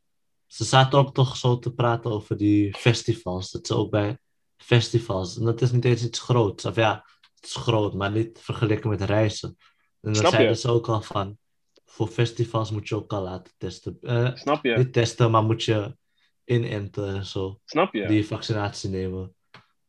Ze 0.46 0.64
zaten 0.64 0.98
ook 0.98 1.14
toch 1.14 1.36
zo 1.36 1.58
te 1.58 1.74
praten 1.74 2.10
over 2.10 2.36
die 2.36 2.74
festivals. 2.74 3.50
Dat 3.50 3.66
ze 3.66 3.74
ook 3.74 3.90
bij 3.90 4.18
festivals. 4.56 5.38
En 5.38 5.44
dat 5.44 5.60
is 5.60 5.70
niet 5.70 5.84
eens 5.84 6.04
iets 6.04 6.20
groots. 6.20 6.64
Of 6.64 6.76
ja, 6.76 7.04
het 7.34 7.44
is 7.44 7.54
groot, 7.54 7.94
maar 7.94 8.10
niet 8.10 8.38
vergeleken 8.40 8.90
met 8.90 9.00
reizen. 9.00 9.56
En 10.00 10.12
dan 10.12 10.30
zeiden 10.30 10.56
ze 10.56 10.70
ook 10.70 10.88
al 10.88 11.02
van. 11.02 11.38
Voor 11.84 12.08
festivals 12.08 12.70
moet 12.70 12.88
je 12.88 12.94
ook 12.94 13.12
al 13.12 13.22
laten 13.22 13.52
testen. 13.56 13.98
Eh, 14.02 14.34
Snap 14.34 14.64
je? 14.64 14.76
Niet 14.76 14.92
testen, 14.92 15.30
maar 15.30 15.42
moet 15.42 15.64
je 15.64 15.96
inenten 16.44 17.14
en 17.14 17.24
zo. 17.24 17.60
Snap 17.64 17.94
je? 17.94 18.06
Die 18.06 18.26
vaccinatie 18.26 18.90
nemen. 18.90 19.34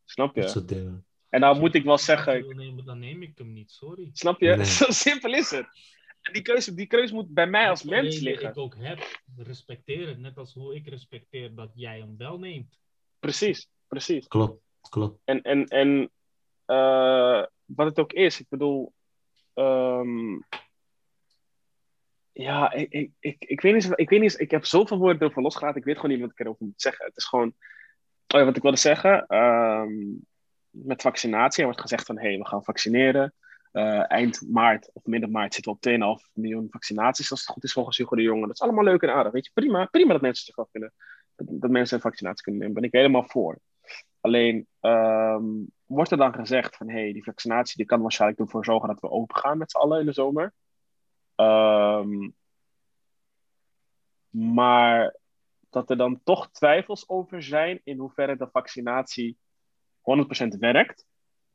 Snap 0.05 0.35
Dat 0.35 0.43
je? 0.43 0.49
soort 0.49 0.67
dingen. 0.67 1.05
En 1.29 1.39
nou 1.39 1.59
moet 1.59 1.75
ik 1.75 1.83
wel 1.83 1.97
zeggen, 1.97 2.47
wil 2.47 2.55
nemen, 2.55 2.85
dan 2.85 2.99
neem 2.99 3.21
ik 3.21 3.37
hem 3.37 3.53
niet, 3.53 3.71
sorry. 3.71 4.09
snap 4.13 4.39
je? 4.39 4.55
Nee. 4.55 4.65
Zo 4.81 4.85
simpel 4.89 5.33
is 5.33 5.51
het. 5.51 5.67
En 6.27 6.33
die 6.33 6.41
keuze, 6.41 6.73
die 6.73 6.87
keuze 6.87 7.13
moet 7.13 7.33
bij 7.33 7.47
mij 7.47 7.69
als 7.69 7.83
mens 7.83 8.15
die 8.15 8.23
liggen. 8.23 8.49
ik 8.49 8.57
ook 8.57 8.75
heb, 8.77 9.21
respecteer 9.35 10.07
het. 10.07 10.19
Net 10.19 10.37
als 10.37 10.53
hoe 10.53 10.75
ik 10.75 10.87
respecteer 10.87 11.55
dat 11.55 11.71
jij 11.73 11.99
hem 11.99 12.17
wel 12.17 12.39
neemt. 12.39 12.79
Precies, 13.19 13.69
precies. 13.87 14.27
Klopt, 14.27 14.61
klopt. 14.89 15.19
En, 15.23 15.41
en, 15.41 15.65
en 15.65 16.11
eh, 16.65 17.45
wat 17.65 17.87
het 17.87 17.99
ook 17.99 18.13
is, 18.13 18.39
ik 18.39 18.45
bedoel, 18.49 18.93
ehm, 19.53 20.39
ja, 22.31 22.71
ik, 22.71 22.91
ik, 22.91 23.11
ik, 23.19 23.45
ik, 23.45 23.61
weet 23.61 23.73
niet, 23.73 23.91
ik 23.95 24.09
weet 24.09 24.21
niet, 24.21 24.39
ik 24.39 24.51
heb 24.51 24.65
zoveel 24.65 24.97
woorden 24.97 25.21
erover 25.21 25.41
losgelaten, 25.41 25.79
ik 25.79 25.85
weet 25.85 25.95
gewoon 25.95 26.11
niet 26.11 26.21
wat 26.21 26.31
ik 26.31 26.39
erover 26.39 26.65
moet 26.65 26.81
zeggen. 26.81 27.05
Het 27.05 27.17
is 27.17 27.25
gewoon, 27.25 27.47
oh 28.27 28.39
ja, 28.39 28.45
wat 28.45 28.55
ik 28.55 28.61
wilde 28.61 28.77
zeggen, 28.77 29.25
ehm, 29.27 29.93
met 30.69 31.01
vaccinatie, 31.01 31.59
er 31.59 31.65
wordt 31.65 31.81
gezegd 31.81 32.05
van, 32.05 32.17
hé, 32.17 32.27
hey, 32.27 32.37
we 32.37 32.47
gaan 32.47 32.63
vaccineren. 32.63 33.33
Eh, 33.71 34.11
eind 34.11 34.47
maart 34.49 34.89
of 34.93 35.05
midden 35.05 35.31
maart 35.31 35.53
zitten 35.53 35.71
we 35.71 35.77
op 35.77 36.19
2,5 36.21 36.29
miljoen 36.33 36.67
vaccinaties, 36.69 37.31
als 37.31 37.39
het 37.39 37.49
goed 37.49 37.63
is 37.63 37.73
volgens 37.73 37.97
Hugo 37.97 38.15
de 38.15 38.21
Jonge. 38.21 38.47
Dat 38.47 38.55
is 38.55 38.61
allemaal 38.61 38.83
leuk 38.83 39.01
en 39.01 39.13
aardig, 39.13 39.31
weet 39.31 39.45
je, 39.45 39.51
prima, 39.53 39.85
prima 39.85 40.13
dat 40.13 40.21
mensen 40.21 40.45
zich 40.45 40.57
afvinden, 40.57 40.93
dat, 41.35 41.47
dat 41.49 41.69
mensen 41.69 41.95
een 41.95 42.01
vaccinatie 42.01 42.43
kunnen 42.43 42.61
nemen, 42.61 42.75
ben 42.75 42.89
ik 42.89 42.95
helemaal 42.95 43.27
voor. 43.27 43.59
Alleen 44.21 44.67
ehm, 44.79 45.45
wordt 45.85 46.11
er 46.11 46.17
dan 46.17 46.33
gezegd 46.33 46.75
van 46.75 46.89
hé, 46.89 47.01
hey, 47.01 47.13
die 47.13 47.23
vaccinatie 47.23 47.77
die 47.77 47.85
kan 47.85 48.01
waarschijnlijk 48.01 48.39
ervoor 48.41 48.65
zorgen 48.65 48.87
dat 48.87 48.99
we 48.99 49.09
open 49.09 49.35
gaan 49.35 49.57
met 49.57 49.71
z'n 49.71 49.77
allen 49.77 49.99
in 49.99 50.05
de 50.05 50.13
zomer. 50.13 50.53
Ehm, 51.35 52.29
maar 54.29 55.15
dat 55.69 55.89
er 55.89 55.97
dan 55.97 56.21
toch 56.23 56.51
twijfels 56.51 57.09
over 57.09 57.43
zijn 57.43 57.81
in 57.83 57.97
hoeverre 57.97 58.37
de 58.37 58.47
vaccinatie 58.51 59.37
100% 60.01 60.57
werkt. 60.59 61.05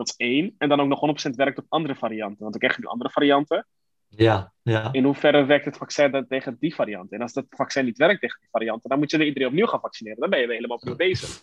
Dat 0.06 0.14
is 0.18 0.26
één. 0.26 0.54
En 0.58 0.68
dan 0.68 0.80
ook 0.80 0.88
nog 0.88 1.26
100% 1.26 1.30
werkt 1.34 1.58
op 1.58 1.66
andere 1.68 1.94
varianten. 1.94 2.38
Want 2.38 2.50
dan 2.50 2.60
krijg 2.60 2.74
je 2.76 2.82
nu 2.82 2.86
andere 2.88 3.10
varianten. 3.10 3.66
Ja, 4.08 4.52
ja. 4.62 4.88
In 4.92 5.04
hoeverre 5.04 5.44
werkt 5.44 5.64
het 5.64 5.76
vaccin 5.76 6.10
dan 6.10 6.26
tegen 6.26 6.56
die 6.60 6.74
varianten? 6.74 7.16
En 7.16 7.22
als 7.22 7.32
dat 7.32 7.46
vaccin 7.48 7.84
niet 7.84 7.98
werkt 7.98 8.20
tegen 8.20 8.38
die 8.40 8.48
varianten, 8.50 8.90
dan 8.90 8.98
moet 8.98 9.10
je 9.10 9.16
weer 9.16 9.26
iedereen 9.26 9.48
opnieuw 9.48 9.66
gaan 9.66 9.80
vaccineren. 9.80 10.20
Dan 10.20 10.30
ben 10.30 10.38
je 10.40 10.46
weer 10.46 10.54
helemaal 10.56 10.76
opnieuw 10.76 10.96
bezig. 10.96 11.42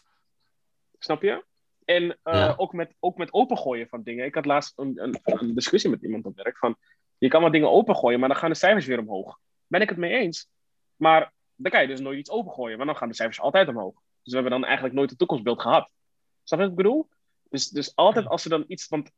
Snap 1.00 1.22
je? 1.22 1.46
En 1.86 2.18
eh, 2.24 2.34
Ja. 2.34 2.54
ook, 2.58 2.74
met, 2.74 2.96
ook 3.00 3.18
met 3.18 3.34
opengooien 3.34 3.88
van 3.88 4.04
dingen. 4.04 4.26
Ik 4.26 4.36
had 4.36 4.46
laatst 4.46 4.78
een, 4.80 5.04
een, 5.04 5.20
een 5.24 5.54
discussie 5.56 5.90
met 5.90 6.02
iemand 6.02 6.26
op 6.26 6.36
werk 6.36 6.58
van... 6.58 6.76
Je 7.18 7.28
kan 7.28 7.42
wat 7.42 7.52
dingen 7.52 7.72
opengooien, 7.72 8.20
maar 8.20 8.30
dan 8.30 8.38
gaan 8.38 8.50
de 8.50 8.56
cijfers 8.56 8.86
weer 8.86 9.00
omhoog. 9.00 9.40
Ben 9.68 9.82
ik 9.82 9.90
het 9.90 9.98
mee 9.98 10.14
eens. 10.14 10.50
Maar 10.96 11.34
dan 11.56 11.72
kan 11.72 11.82
je 11.82 11.88
dus 11.88 12.00
nooit 12.00 12.20
iets 12.20 12.30
opengooien, 12.30 12.78
maar 12.78 12.86
dan 12.86 12.96
gaan 12.96 13.10
de 13.10 13.16
cijfers 13.16 13.40
altijd 13.40 13.68
omhoog. 13.68 13.94
Dus 13.94 14.34
we 14.34 14.34
hebben 14.34 14.52
dan 14.52 14.64
eigenlijk 14.66 14.96
nooit 14.96 15.12
een 15.12 15.18
toekomstbeeld 15.18 15.62
gehad. 15.62 15.92
Snap 16.44 16.60
je 16.60 16.66
wat 16.66 16.78
ik 16.78 16.84
bedoel? 16.84 17.10
Dus, 17.50 17.70
dus 17.70 17.96
altijd 17.96 18.28
als 18.28 18.44
er 18.44 18.50
dan 18.50 18.64
iets... 18.68 18.88
Want 18.88 19.12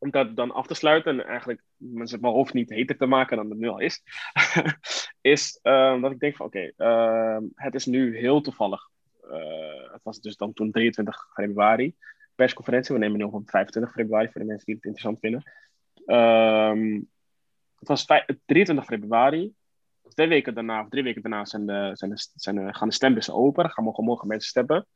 om 0.00 0.10
dat 0.10 0.36
dan 0.36 0.50
af 0.52 0.66
te 0.66 0.74
sluiten 0.74 1.20
en 1.20 1.26
eigenlijk 1.26 1.62
mijn 1.76 2.18
hoofd 2.20 2.54
niet 2.54 2.70
heter 2.70 2.96
te 2.96 3.06
maken 3.06 3.36
dan 3.36 3.50
het 3.50 3.58
nu 3.58 3.68
al 3.68 3.78
is, 3.78 4.02
is 5.20 5.58
ehm, 5.62 6.00
dat 6.00 6.10
ik 6.12 6.18
denk 6.18 6.36
van 6.36 6.46
oké, 6.46 6.72
ehm, 6.76 7.42
het 7.54 7.74
is 7.74 7.86
nu 7.86 8.18
heel 8.18 8.40
toevallig. 8.40 8.88
eh, 9.30 9.92
het 9.92 10.02
was 10.02 10.20
dus 10.20 10.36
dan 10.36 10.52
toen 10.52 10.70
23 10.70 11.28
februari, 11.32 11.94
persconferentie. 12.34 12.94
We 12.94 13.00
nemen 13.00 13.18
nu 13.18 13.24
op 13.24 13.34
op 13.34 13.50
25 13.50 13.92
februari 13.92 14.28
voor 14.30 14.40
de 14.40 14.46
mensen 14.46 14.66
die 14.66 14.74
het 14.74 14.84
interessant 14.84 15.18
vinden. 15.20 15.52
Ehm, 16.06 17.00
het 17.78 17.88
was 17.88 18.04
vij- 18.04 18.26
23 18.44 18.84
februari. 18.84 19.52
Twee 20.08 20.28
weken 20.28 20.54
daarna, 20.54 20.80
of 20.82 20.88
drie 20.88 21.02
weken 21.02 21.22
daarna, 21.22 21.44
zijn 21.44 21.66
de, 21.66 21.90
zijn 21.94 22.10
de, 22.10 22.28
zijn 22.34 22.56
de, 22.56 22.74
gaan 22.74 22.88
de 22.88 22.94
stembussen 22.94 23.34
open. 23.34 23.70
Gaan 23.70 23.84
mogen, 23.84 24.04
mogen 24.04 24.28
mensen 24.28 24.48
stemmen. 24.48 24.86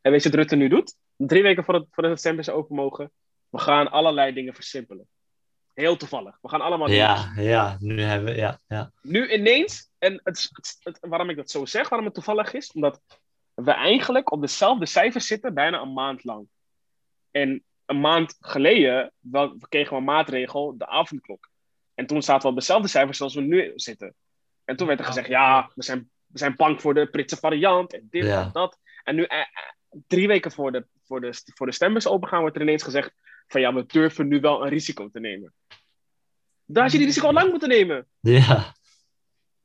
En 0.00 0.10
weet 0.10 0.22
je 0.22 0.28
wat 0.28 0.38
Rutte 0.38 0.56
nu 0.56 0.68
doet? 0.68 0.96
Drie 1.26 1.42
weken 1.42 1.64
voordat, 1.64 1.86
voordat 1.90 2.12
de 2.12 2.18
stembussen 2.18 2.54
open 2.54 2.76
mogen. 2.76 3.12
We 3.48 3.58
gaan 3.58 3.90
allerlei 3.90 4.32
dingen 4.32 4.54
versimpelen. 4.54 5.06
Heel 5.74 5.96
toevallig. 5.96 6.38
We 6.40 6.48
gaan 6.48 6.60
allemaal 6.60 6.90
Ja, 6.90 7.32
ja. 7.36 7.76
Nu 7.80 8.00
hebben 8.02 8.32
we, 8.34 8.38
ja, 8.40 8.60
ja. 8.66 8.92
nu 9.02 9.32
ineens, 9.32 9.90
en 9.98 10.20
het, 10.24 10.48
het, 10.52 10.76
het- 10.80 10.98
waarom 11.00 11.30
ik 11.30 11.36
dat 11.36 11.50
zo 11.50 11.64
zeg, 11.64 11.88
waarom 11.88 12.06
het 12.06 12.14
toevallig 12.16 12.52
is, 12.52 12.72
omdat 12.72 13.00
we 13.54 13.70
eigenlijk 13.72 14.32
op 14.32 14.40
dezelfde 14.40 14.86
cijfers 14.86 15.26
zitten 15.26 15.54
bijna 15.54 15.80
een 15.80 15.92
maand 15.92 16.24
lang. 16.24 16.46
En 17.30 17.62
een 17.86 18.00
maand 18.00 18.36
geleden 18.40 19.12
wel, 19.20 19.48
we 19.58 19.68
kregen 19.68 19.90
we 19.92 19.96
een 19.98 20.04
maatregel, 20.04 20.76
de 20.78 20.86
avondklok. 20.86 21.50
En 21.94 22.06
toen 22.06 22.22
zaten 22.22 22.42
we 22.42 22.48
op 22.48 22.54
dezelfde 22.58 22.88
cijfers 22.88 23.16
zoals 23.18 23.34
we 23.34 23.40
nu 23.40 23.72
zitten. 23.74 24.14
En 24.64 24.76
toen 24.76 24.86
werd 24.86 24.98
er 24.98 25.04
gezegd, 25.06 25.28
ja, 25.28 25.70
we 25.74 25.82
zijn, 25.82 26.10
we 26.26 26.38
zijn 26.38 26.56
bang 26.56 26.80
voor 26.80 26.94
de 26.94 27.06
Britse 27.10 27.36
variant 27.36 27.92
en 27.92 28.06
dit 28.10 28.24
Ja. 28.24 28.42
en 28.42 28.50
dat. 28.52 28.78
En 29.04 29.14
nu, 29.14 29.22
eh, 29.24 29.38
eh, 29.38 29.46
drie 30.06 30.26
weken 30.26 30.52
voor 30.52 30.72
de, 30.72 30.86
voor, 31.12 31.20
de, 31.20 31.52
voor 31.54 31.66
de 31.66 31.72
stembus 31.72 32.06
opengaan, 32.06 32.40
wordt 32.40 32.56
er 32.56 32.62
ineens 32.62 32.82
gezegd 32.82 33.12
van 33.46 33.60
ja, 33.60 33.74
we 33.74 33.86
durven 33.86 34.28
nu 34.28 34.40
wel 34.40 34.62
een 34.62 34.68
risico 34.68 35.08
te 35.08 35.20
nemen. 35.20 35.54
Daar 36.64 36.82
had 36.82 36.92
je 36.92 36.98
die 36.98 37.06
risico 37.06 37.26
al 37.26 37.32
lang 37.32 37.50
moeten 37.50 37.68
nemen 37.68 38.08
Ja, 38.20 38.74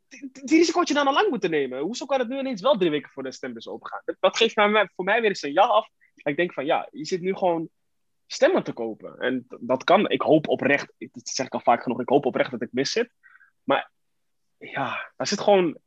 die, 0.08 0.30
die 0.32 0.58
risico 0.58 0.80
had 0.80 0.88
je 0.88 0.94
dan 0.94 1.08
al 1.08 1.14
lang 1.14 1.30
moeten 1.30 1.50
nemen. 1.50 1.80
Hoezo 1.80 2.06
kan 2.06 2.20
het 2.20 2.28
nu 2.28 2.40
ineens 2.40 2.62
wel 2.62 2.78
drie 2.78 2.90
weken 2.90 3.10
voor 3.10 3.24
de 3.24 3.32
stembus 3.32 3.68
opengaan? 3.68 4.02
Dat, 4.06 4.16
dat 4.20 4.38
geeft 4.38 4.56
mij, 4.56 4.90
voor 4.96 5.06
mij 5.06 5.22
weer 5.22 5.30
een 5.30 5.36
signaal 5.36 5.74
af. 5.74 5.90
Ik 6.16 6.36
denk 6.36 6.54
van 6.54 6.66
ja, 6.66 6.88
je 6.92 7.06
zit 7.06 7.22
nu 7.22 7.36
gewoon 7.36 7.70
stemmen 8.26 8.64
te 8.64 8.74
kopen. 8.74 9.20
En 9.20 9.46
dat 9.60 9.84
kan. 9.84 10.10
Ik 10.10 10.22
hoop 10.22 10.48
oprecht, 10.48 10.94
dat 10.98 11.28
zeg 11.28 11.46
ik 11.46 11.54
al 11.54 11.60
vaak 11.60 11.84
genoeg, 11.84 12.00
ik 12.00 12.10
hoop 12.10 12.26
oprecht 12.26 12.52
dat 12.52 12.62
ik 12.62 12.72
mis 12.72 12.92
zit. 12.92 13.14
Maar 13.64 13.92
ja, 14.58 15.12
daar 15.18 15.28
zit 15.28 15.42
gewoon. 15.42 15.78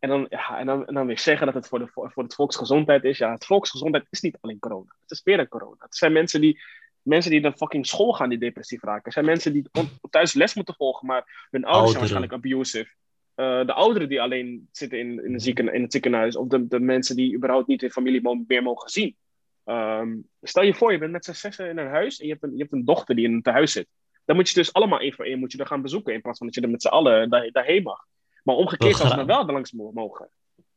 En 0.00 0.08
dan, 0.08 0.26
ja, 0.28 0.58
en 0.58 0.66
dan, 0.66 0.86
en 0.86 0.94
dan 0.94 1.06
weer 1.06 1.18
zeggen 1.18 1.46
dat 1.46 1.54
het 1.54 1.68
voor, 1.68 1.78
de, 1.78 1.86
voor 1.92 2.22
het 2.22 2.34
volksgezondheid 2.34 3.04
is. 3.04 3.18
Ja, 3.18 3.32
het 3.32 3.46
volksgezondheid 3.46 4.06
is 4.10 4.20
niet 4.20 4.38
alleen 4.40 4.58
corona. 4.58 4.94
Het 5.00 5.10
is 5.10 5.20
meer 5.24 5.36
dan 5.36 5.48
corona. 5.48 5.76
Het 5.78 5.96
zijn 5.96 6.12
mensen 6.12 6.40
die, 6.40 6.60
mensen 7.02 7.30
die 7.30 7.40
naar 7.40 7.52
fucking 7.52 7.86
school 7.86 8.12
gaan 8.12 8.28
die 8.28 8.38
depressief 8.38 8.82
raken. 8.82 9.04
Het 9.04 9.12
zijn 9.12 9.24
mensen 9.24 9.52
die 9.52 9.64
thuis 10.10 10.34
les 10.34 10.54
moeten 10.54 10.74
volgen, 10.74 11.06
maar 11.06 11.46
hun 11.50 11.64
ouders 11.64 11.90
zijn 11.90 11.98
waarschijnlijk 11.98 12.32
abusive. 12.32 12.90
Eh, 13.34 13.66
de 13.66 13.72
ouderen 13.72 14.08
die 14.08 14.20
alleen 14.20 14.68
zitten 14.72 14.98
in, 14.98 15.24
in, 15.24 15.32
de 15.32 15.38
zieken, 15.38 15.74
in 15.74 15.82
het 15.82 15.92
ziekenhuis. 15.92 16.36
Of 16.36 16.48
de, 16.48 16.68
de 16.68 16.80
mensen 16.80 17.16
die 17.16 17.34
überhaupt 17.34 17.66
niet 17.66 17.80
hun 17.80 17.90
familie 17.90 18.44
meer 18.46 18.62
mogen 18.62 18.90
zien. 18.90 19.16
Ehm, 19.64 20.16
stel 20.42 20.62
je 20.62 20.74
voor, 20.74 20.92
je 20.92 20.98
bent 20.98 21.12
met 21.12 21.24
z'n 21.24 21.32
zessen 21.32 21.68
in 21.68 21.78
een 21.78 21.88
huis 21.88 22.20
en 22.20 22.26
je 22.26 22.32
hebt 22.32 22.44
een, 22.44 22.52
je 22.52 22.58
hebt 22.58 22.72
een 22.72 22.84
dochter 22.84 23.14
die 23.14 23.24
in 23.24 23.32
een 23.32 23.42
tehuis 23.42 23.72
zit. 23.72 23.86
Dan 24.24 24.36
moet 24.36 24.48
je 24.48 24.54
dus 24.54 24.72
allemaal 24.72 25.00
één 25.00 25.12
voor 25.12 25.24
één 25.24 25.38
moet 25.38 25.52
je 25.52 25.58
er 25.58 25.66
gaan 25.66 25.82
bezoeken. 25.82 26.14
In 26.14 26.20
plaats 26.20 26.38
van 26.38 26.46
dat 26.46 26.56
je 26.56 26.62
er 26.62 26.70
met 26.70 26.82
z'n 26.82 26.88
allen 26.88 27.30
daar, 27.30 27.50
daarheen 27.50 27.82
mag. 27.82 28.06
Maar 28.50 28.58
omgekeerd 28.58 28.98
Begra- 28.98 29.16
dan 29.16 29.26
wel 29.26 29.46
er 29.46 29.52
langs 29.52 29.72
mo- 29.72 29.90
mogen. 29.92 30.28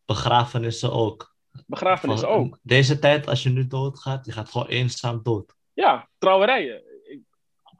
begrafenissen 0.05 0.91
ook. 0.91 1.35
Begrafenissen 1.67 2.27
Van- 2.27 2.37
ook. 2.37 2.57
Deze 2.61 2.99
tijd, 2.99 3.27
als 3.27 3.43
je 3.43 3.49
nu 3.49 3.67
doodgaat, 3.67 4.25
je 4.25 4.31
gaat 4.31 4.49
gewoon 4.51 4.67
eenzaam 4.67 5.19
dood. 5.23 5.55
Ja, 5.73 6.09
trouwerijen. 6.17 6.83
Ik, 7.03 7.21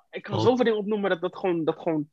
ik 0.09 0.21
kan 0.23 0.33
Oh. 0.35 0.41
zoveel 0.41 0.63
dingen 0.65 0.79
opnoemen 0.79 1.09
dat 1.09 1.21
dat 1.21 1.37
gewoon, 1.37 1.63
dat 1.65 1.79
gewoon... 1.79 2.09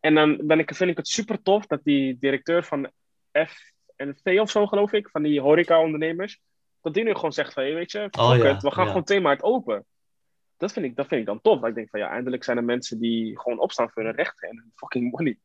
En 0.00 0.14
dan 0.14 0.46
ben 0.46 0.58
ik, 0.58 0.74
vind 0.74 0.90
ik 0.90 0.96
het 0.96 1.08
super 1.08 1.42
tof 1.42 1.66
dat 1.66 1.80
die 1.84 2.18
directeur 2.18 2.64
van 2.64 2.90
FNV 3.32 4.38
of 4.40 4.50
zo, 4.50 4.66
geloof 4.66 4.92
ik, 4.92 5.08
van 5.08 5.22
die 5.22 5.40
horeca-ondernemers, 5.40 6.40
dat 6.80 6.94
die 6.94 7.04
nu 7.04 7.14
gewoon 7.14 7.32
zegt 7.32 7.52
van, 7.52 7.62
hey, 7.62 7.74
weet 7.74 7.90
je, 7.92 8.08
Oh, 8.18 8.36
ja, 8.36 8.56
we 8.60 8.70
gaan 8.70 8.82
ja. 8.84 8.88
gewoon 8.90 9.04
2 9.04 9.20
maart 9.20 9.42
open. 9.42 9.86
Dat 10.56 10.72
vind, 10.72 10.86
ik, 10.86 10.96
dat 10.96 11.06
vind 11.06 11.20
ik 11.20 11.26
dan 11.26 11.40
tof. 11.40 11.60
Dat 11.60 11.68
ik 11.68 11.74
denk 11.74 11.90
van, 11.90 12.00
ja, 12.00 12.08
eindelijk 12.10 12.44
zijn 12.44 12.56
er 12.56 12.64
mensen 12.64 12.98
die 13.00 13.38
gewoon 13.40 13.58
opstaan 13.58 13.90
voor 13.90 14.02
hun 14.02 14.14
rechten 14.14 14.48
en 14.48 14.56
hun 14.56 14.72
fucking 14.74 15.10
money. 15.10 15.38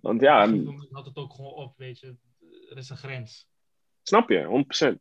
Want 0.00 0.20
ja, 0.20 0.48
houdt 0.90 1.06
het 1.06 1.16
ook 1.16 1.34
gewoon 1.34 1.52
op, 1.52 1.76
weet 1.76 2.00
je. 2.00 2.16
Er 2.70 2.76
is 2.76 2.90
een 2.90 2.96
grens. 2.96 3.48
snap 4.02 4.28
je, 4.28 4.44
100%. 4.44 4.98
100%. 4.98 5.00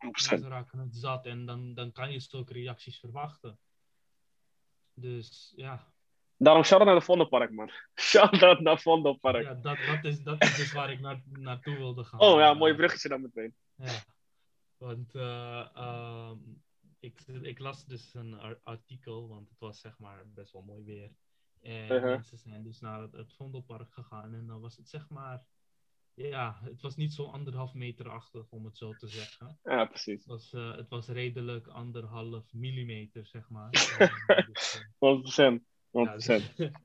Mensen 0.00 0.48
raken 0.48 0.78
het 0.78 0.96
zat 0.96 1.26
en 1.26 1.46
dan, 1.46 1.74
dan 1.74 1.92
kan 1.92 2.12
je 2.12 2.20
zulke 2.20 2.52
reacties 2.52 2.98
verwachten. 2.98 3.58
Dus 4.94 5.52
ja, 5.56 5.92
Daarom 6.42 6.64
shout-out 6.64 6.88
naar 6.88 6.98
de 6.98 7.04
Vondelpark, 7.04 7.52
man. 7.52 7.70
Shout-out 8.10 8.60
naar 8.60 8.80
Vondelpark. 8.80 9.42
ja 9.42 9.54
dat, 9.54 9.78
dat, 9.86 10.04
is, 10.04 10.22
dat 10.22 10.42
is 10.42 10.56
dus 10.56 10.72
waar 10.72 10.90
ik 10.90 11.00
naar, 11.00 11.22
naartoe 11.26 11.76
wilde 11.76 12.04
gaan. 12.04 12.20
Oh 12.20 12.38
ja, 12.38 12.54
mooi 12.54 12.74
bruggetje 12.74 13.08
dan 13.08 13.22
meteen. 13.22 13.54
Ja, 13.74 14.04
want 14.76 15.14
eh, 15.14 15.68
ehm, 15.74 16.36
ik, 17.00 17.20
ik 17.42 17.58
las 17.58 17.84
dus 17.84 18.14
een 18.14 18.38
ar- 18.40 18.60
artikel, 18.62 19.28
want 19.28 19.48
het 19.48 19.58
was 19.58 19.80
zeg 19.80 19.98
maar 19.98 20.22
best 20.34 20.52
wel 20.52 20.62
mooi 20.62 20.84
weer. 20.84 21.10
En 21.62 22.02
mensen 22.02 22.38
zijn 22.38 22.62
dus 22.62 22.80
naar 22.80 23.00
het, 23.00 23.12
het 23.12 23.32
Vondelpark 23.34 23.92
gegaan 23.92 24.34
en 24.34 24.46
dan 24.46 24.60
was 24.60 24.76
het 24.76 24.88
zeg 24.88 25.08
maar, 25.08 25.44
ja, 26.14 26.58
het 26.62 26.80
was 26.80 26.96
niet 26.96 27.12
zo 27.12 27.24
anderhalf 27.24 27.74
meterachtig 27.74 28.50
om 28.50 28.64
het 28.64 28.76
zo 28.76 28.94
te 28.94 29.06
zeggen. 29.08 29.58
Ja, 29.62 29.84
precies. 29.84 30.18
Het 30.18 30.26
was, 30.26 30.52
eh, 30.52 30.76
het 30.76 30.88
was 30.88 31.08
redelijk 31.08 31.66
anderhalf 31.66 32.52
millimeter, 32.52 33.26
zeg 33.26 33.48
maar. 33.48 33.70
En, 34.26 34.46
dus, 34.52 34.80
eh, 34.80 34.84
100%. 34.98 35.62
100%. 35.90 35.90
ja, 35.90 36.14
dus- 36.16 36.70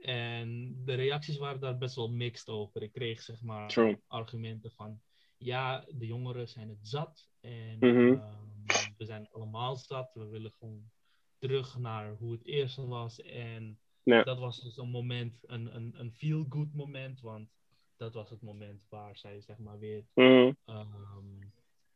en 0.00 0.80
de 0.84 0.94
reacties 0.94 1.36
waren 1.38 1.60
daar 1.60 1.78
best 1.78 1.94
wel 1.94 2.10
mixed 2.10 2.48
over. 2.48 2.82
Ik 2.82 2.92
kreeg 2.92 3.22
zeg 3.22 3.42
maar 3.42 3.68
True. 3.68 4.00
argumenten 4.06 4.70
van 4.72 5.00
ja, 5.36 5.84
de 5.88 6.06
jongeren 6.06 6.48
zijn 6.48 6.68
het 6.68 6.88
zat 6.88 7.28
en 7.40 7.76
Mhm. 7.78 8.12
ehm, 8.12 8.92
we 8.96 9.04
zijn 9.04 9.28
allemaal 9.30 9.76
zat. 9.76 10.10
We 10.14 10.26
willen 10.26 10.52
gewoon 10.52 10.90
terug 11.38 11.78
naar 11.78 12.14
hoe 12.14 12.32
het 12.32 12.44
eerst 12.44 12.76
was. 12.76 13.20
En 13.20 13.78
Ja. 14.04 14.22
dat 14.22 14.38
was 14.38 14.60
dus 14.60 14.76
een 14.76 14.90
moment, 14.90 15.38
een, 15.46 15.76
een, 15.76 15.94
een 16.00 16.12
feel-good 16.12 16.72
moment, 16.74 17.20
want 17.20 17.48
dat 17.96 18.14
was 18.14 18.30
het 18.30 18.42
moment 18.42 18.86
waar 18.88 19.16
zij 19.16 19.40
zeg 19.40 19.58
maar 19.58 19.78
weer 19.78 20.04
Mhm. 20.14 20.52
ehm, 20.64 21.50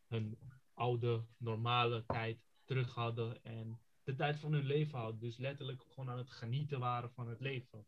hun 0.08 0.38
oude, 0.74 1.24
normale 1.38 2.04
tijd 2.06 2.38
terug 2.64 2.94
hadden 2.94 3.44
en 3.44 3.80
de 4.04 4.14
tijd 4.14 4.38
van 4.38 4.52
hun 4.52 4.64
leven 4.66 4.98
hadden. 4.98 5.20
Dus 5.20 5.36
letterlijk 5.36 5.82
gewoon 5.88 6.10
aan 6.10 6.18
het 6.18 6.30
genieten 6.30 6.78
waren 6.78 7.10
van 7.10 7.28
het 7.28 7.40
leven. 7.40 7.86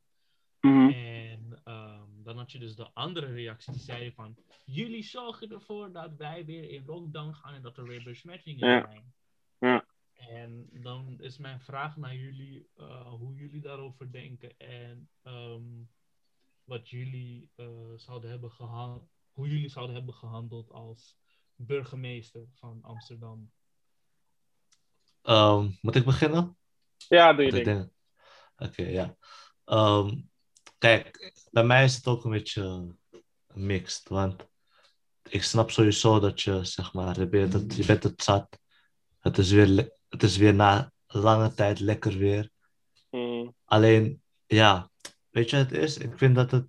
Mhm. 0.60 0.88
En 0.88 1.60
ehm, 1.64 2.22
dan 2.22 2.36
had 2.36 2.52
je 2.52 2.58
dus 2.58 2.76
de 2.76 2.90
andere 2.92 3.26
reactie 3.26 3.72
die 3.72 3.82
zeiden 3.82 4.12
van... 4.12 4.36
Jullie 4.64 5.02
zorgen 5.02 5.50
ervoor 5.50 5.92
dat 5.92 6.16
wij 6.16 6.44
weer 6.44 6.70
in 6.70 6.84
lockdown 6.86 7.32
gaan 7.32 7.54
en 7.54 7.62
dat 7.62 7.76
er 7.76 7.84
weer 7.86 8.02
besmettingen 8.02 8.68
Ja. 8.68 8.86
zijn. 8.90 9.12
En 10.28 10.68
dan 10.72 11.20
is 11.20 11.38
mijn 11.38 11.60
vraag 11.60 11.96
naar 11.96 12.14
jullie, 12.14 12.68
eh, 12.76 13.08
hoe 13.08 13.34
jullie 13.34 13.60
daarover 13.60 14.12
denken 14.12 14.56
en 14.58 15.10
ehm, 15.22 15.62
wat 16.64 16.88
jullie 16.88 17.50
eh, 17.54 17.92
zouden 17.96 18.30
hebben 18.30 18.50
gehandeld, 18.50 19.08
hoe 19.32 19.48
jullie 19.48 19.68
zouden 19.68 19.96
hebben 19.96 20.14
gehandeld 20.14 20.70
als 20.70 21.16
burgemeester 21.54 22.46
van 22.54 22.78
Amsterdam. 22.82 23.50
Ehm, 25.22 25.70
moet 25.80 25.94
ik 25.94 26.04
beginnen? 26.04 26.56
Ja, 26.96 27.32
doe 27.32 27.44
je 27.44 27.64
ding. 27.64 27.92
Oké, 28.56 28.82
ja. 28.82 29.16
Ehm, 29.64 30.20
kijk, 30.78 31.32
bij 31.50 31.64
mij 31.64 31.84
is 31.84 31.96
het 31.96 32.06
ook 32.06 32.24
een 32.24 32.30
beetje 32.30 32.94
mixed. 33.54 34.08
Want 34.08 34.48
ik 35.22 35.42
snap 35.42 35.70
sowieso 35.70 36.20
dat 36.20 36.40
je, 36.40 36.64
zeg 36.64 36.92
maar, 36.92 37.18
je 37.18 37.28
bent 37.28 37.52
het, 37.52 37.76
je 37.76 37.86
bent 37.86 38.02
het 38.02 38.22
zat. 38.22 38.58
Het 39.18 39.38
is, 39.38 39.50
weer, 39.50 39.97
het 40.08 40.22
is 40.22 40.36
weer 40.36 40.54
na 40.54 40.92
lange 41.06 41.54
tijd 41.54 41.80
lekker 41.80 42.18
weer. 42.18 42.50
Mhm. 43.10 43.48
Alleen, 43.64 44.22
ja, 44.46 44.90
weet 45.30 45.50
je 45.50 45.56
wat 45.56 45.70
het 45.70 45.78
is? 45.78 45.98
Ik 45.98 46.18
vind 46.18 46.34
dat 46.34 46.50
het. 46.50 46.66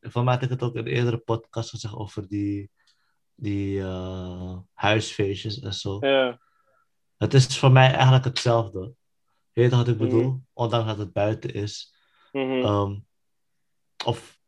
Van 0.00 0.24
mij 0.24 0.34
had 0.34 0.42
ik 0.42 0.50
het 0.50 0.62
ook 0.62 0.74
in 0.74 0.86
eerdere 0.86 1.18
podcast 1.18 1.70
gezegd 1.70 1.94
over 1.94 2.28
die, 2.28 2.70
die 3.34 3.80
eh, 3.80 4.58
huisfeestjes 4.72 5.60
en 5.60 5.74
zo. 5.74 5.96
Ja. 6.00 6.40
Het 7.16 7.34
is 7.34 7.58
voor 7.58 7.72
mij 7.72 7.92
eigenlijk 7.92 8.24
hetzelfde. 8.24 8.94
Je 9.52 9.60
weet 9.60 9.70
wat 9.70 9.88
ik 9.88 9.94
Mhm. 9.98 10.04
bedoel? 10.04 10.42
Ondanks 10.52 10.86
dat 10.86 10.98
het 10.98 11.12
buiten 11.12 11.54
is. 11.54 11.94
Mhm. 12.32 12.50
Ehm, 12.64 12.98
of, 14.04 14.38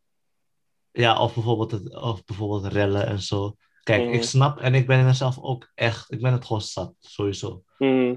ja, 0.91 1.21
of, 1.21 1.35
bijvoorbeeld 1.35 1.71
het, 1.71 1.95
of 1.95 2.25
bijvoorbeeld 2.25 2.73
rellen 2.73 3.07
en 3.07 3.21
zo. 3.23 3.57
Kijk, 3.89 4.05
Mhm. 4.05 4.13
ik 4.13 4.23
snap 4.23 4.59
en 4.61 4.75
ik 4.75 4.87
ben 4.87 5.07
er 5.07 5.15
zelf 5.15 5.39
ook 5.39 5.71
echt. 5.75 6.13
Ik 6.13 6.21
ben 6.21 6.33
het 6.33 6.45
gewoon 6.45 6.63
zat, 6.63 6.95
sowieso. 6.99 7.65
Mhm. 7.79 8.17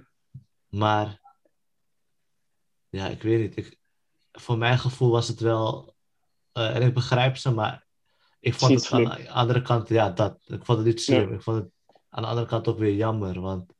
Maar 0.69 1.21
ja, 2.89 3.07
ik 3.07 3.21
weet 3.21 3.39
niet. 3.39 3.57
Ik, 3.57 3.77
voor 4.31 4.57
mijn 4.57 4.79
gevoel 4.79 5.11
was 5.11 5.27
het 5.27 5.39
wel. 5.39 5.95
eh, 6.51 6.75
en 6.75 6.81
ik 6.81 6.93
begrijp 6.93 7.37
ze, 7.37 7.51
maar 7.53 7.85
ik 8.39 8.53
vond 8.53 8.71
het 8.73 8.91
aan 8.91 9.03
de 9.03 9.29
andere 9.29 9.61
kant, 9.61 9.87
ja, 9.89 10.09
dat. 10.09 10.37
Ik 10.45 10.65
vond 10.65 10.77
het 10.77 10.87
niet 10.87 11.01
slim. 11.01 11.29
Ja. 11.29 11.35
Ik 11.35 11.41
vond 11.41 11.57
het 11.57 11.69
aan 12.09 12.21
de 12.23 12.29
andere 12.29 12.47
kant 12.47 12.67
ook 12.67 12.77
weer 12.77 12.95
jammer. 12.95 13.41
Want 13.41 13.73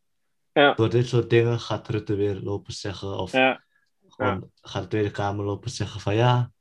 Ja. 0.54 0.74
door 0.74 0.90
dit 0.90 1.08
soort 1.08 1.30
dingen 1.30 1.60
gaat 1.60 1.88
Rutte 1.88 2.16
weer 2.16 2.36
lopen 2.42 2.74
zeggen. 2.74 3.18
Of 3.18 3.32
Ja. 3.32 3.64
gewoon 4.08 4.52
gaat 4.62 4.82
de 4.82 4.88
Tweede 4.88 5.12
Kamer 5.12 5.46
lopen 5.46 5.70
zeggen 5.70 6.00
van 6.02 6.16
ja. 6.16 6.52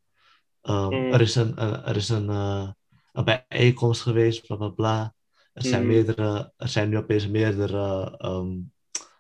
ehm, 0.61 0.95
Mm. 0.95 1.13
Er 1.13 1.21
is 1.21 1.35
een, 1.35 1.63
een- 1.63 1.83
er 1.85 1.97
is 1.97 2.09
een, 2.09 2.31
eh, 2.31 2.71
een 3.13 3.25
bijeenkomst 3.25 4.03
geweest, 4.03 4.47
bla 4.47 4.57
bla 4.57 4.69
bla. 4.69 5.15
Er 5.53 5.63
zijn, 5.63 5.83
Mm. 5.83 5.89
meerdere, 5.89 6.53
er 6.57 6.69
zijn 6.69 6.89
nu 6.89 6.97
opeens 6.97 7.29
meerdere, 7.29 8.17
ehm, 8.19 8.57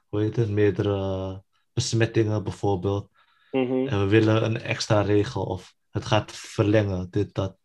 hoe 0.08 0.20
heet 0.20 0.36
het, 0.36 0.48
meerdere 0.50 1.42
besmettingen 1.72 2.44
bijvoorbeeld. 2.44 3.10
Mhm. 3.50 3.86
En 3.86 4.00
we 4.00 4.06
willen 4.06 4.44
een 4.44 4.60
extra 4.60 5.00
regel 5.00 5.44
of 5.44 5.74
het 5.90 6.04
gaat 6.04 6.32
verlengen, 6.32 7.10
dit, 7.10 7.34
dat. 7.34 7.58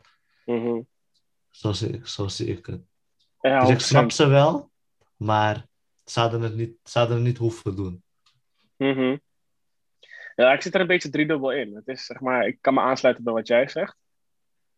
Mhm. 0.46 0.82
Zo 1.50 1.72
zie 1.72 1.90
ik, 1.90 2.08
zo 2.08 2.28
zie 2.28 2.48
ik 2.48 2.66
het. 2.66 2.82
Ja, 3.42 3.60
Dus 3.60 3.70
ik 3.70 3.76
100%. 3.76 3.82
snap 3.82 4.12
ze 4.12 4.28
wel, 4.28 4.72
maar 5.18 5.68
ze 6.06 6.20
hadden 6.20 6.42
het 6.42 6.56
niet, 6.56 6.78
ze 6.84 6.98
hadden 7.00 7.18
het 7.18 7.26
niet 7.26 7.38
hoeven 7.38 7.76
doen. 7.76 8.04
Mhm. 8.78 9.18
Ja, 10.36 10.54
ik 10.54 10.62
zit 10.62 10.74
er 10.76 10.82
een 10.82 10.88
beetje 10.88 11.10
driedubbel 11.10 11.52
in. 11.52 11.76
Het 11.76 11.88
is, 11.88 12.06
zeg 12.06 12.20
maar, 12.20 12.48
ik 12.48 12.58
kan 12.62 12.74
me 12.74 12.80
aansluiten 12.82 13.24
bij 13.24 13.34
wat 13.34 13.48
jij 13.48 13.68
zegt. 13.68 13.96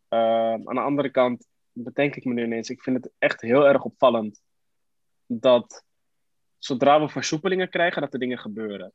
Ehm, 0.08 0.68
aan 0.68 0.74
de 0.74 0.80
andere 0.80 1.10
kant 1.10 1.46
bedenk 1.82 2.16
ik 2.16 2.24
me 2.24 2.32
nu 2.34 2.44
ineens, 2.44 2.70
ik 2.70 2.82
vind 2.82 2.96
het 3.04 3.12
echt 3.18 3.40
heel 3.40 3.66
erg 3.66 3.82
opvallend 3.82 4.40
dat 5.26 5.84
zodra 6.58 7.00
we 7.00 7.08
versoepelingen 7.08 7.68
krijgen, 7.70 8.02
dat 8.02 8.12
er 8.12 8.18
dingen 8.18 8.38
gebeuren. 8.38 8.92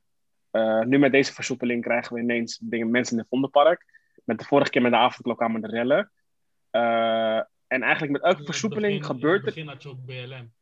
Eh, 0.52 0.80
nu 0.82 0.98
met 1.00 1.12
deze 1.12 1.34
versoepeling 1.34 1.82
krijgen 1.84 2.14
we 2.16 2.22
ineens 2.22 2.58
dingen, 2.58 2.92
mensen 2.92 3.14
in 3.14 3.20
het 3.20 3.28
Vondelpark. 3.30 3.86
Met 4.24 4.40
de 4.40 4.46
vorige 4.46 4.70
keer 4.70 4.82
met 4.82 4.92
de 4.92 4.98
avondklok 4.98 5.38
kwamen 5.38 5.62
de 5.62 5.68
rellen. 5.68 6.12
Eh, 6.70 7.38
en 7.68 7.82
eigenlijk 7.82 8.12
met 8.12 8.22
elke 8.24 8.44
versoepeling 8.44 9.00
begin- 9.00 9.16
gebeurt 9.16 9.40
In 9.40 9.40
er 9.40 9.46
het 9.46 9.56
begin 9.56 9.68
had 9.68 9.84
je 9.84 9.90
ook 9.90 10.06
BLM. 10.06 10.54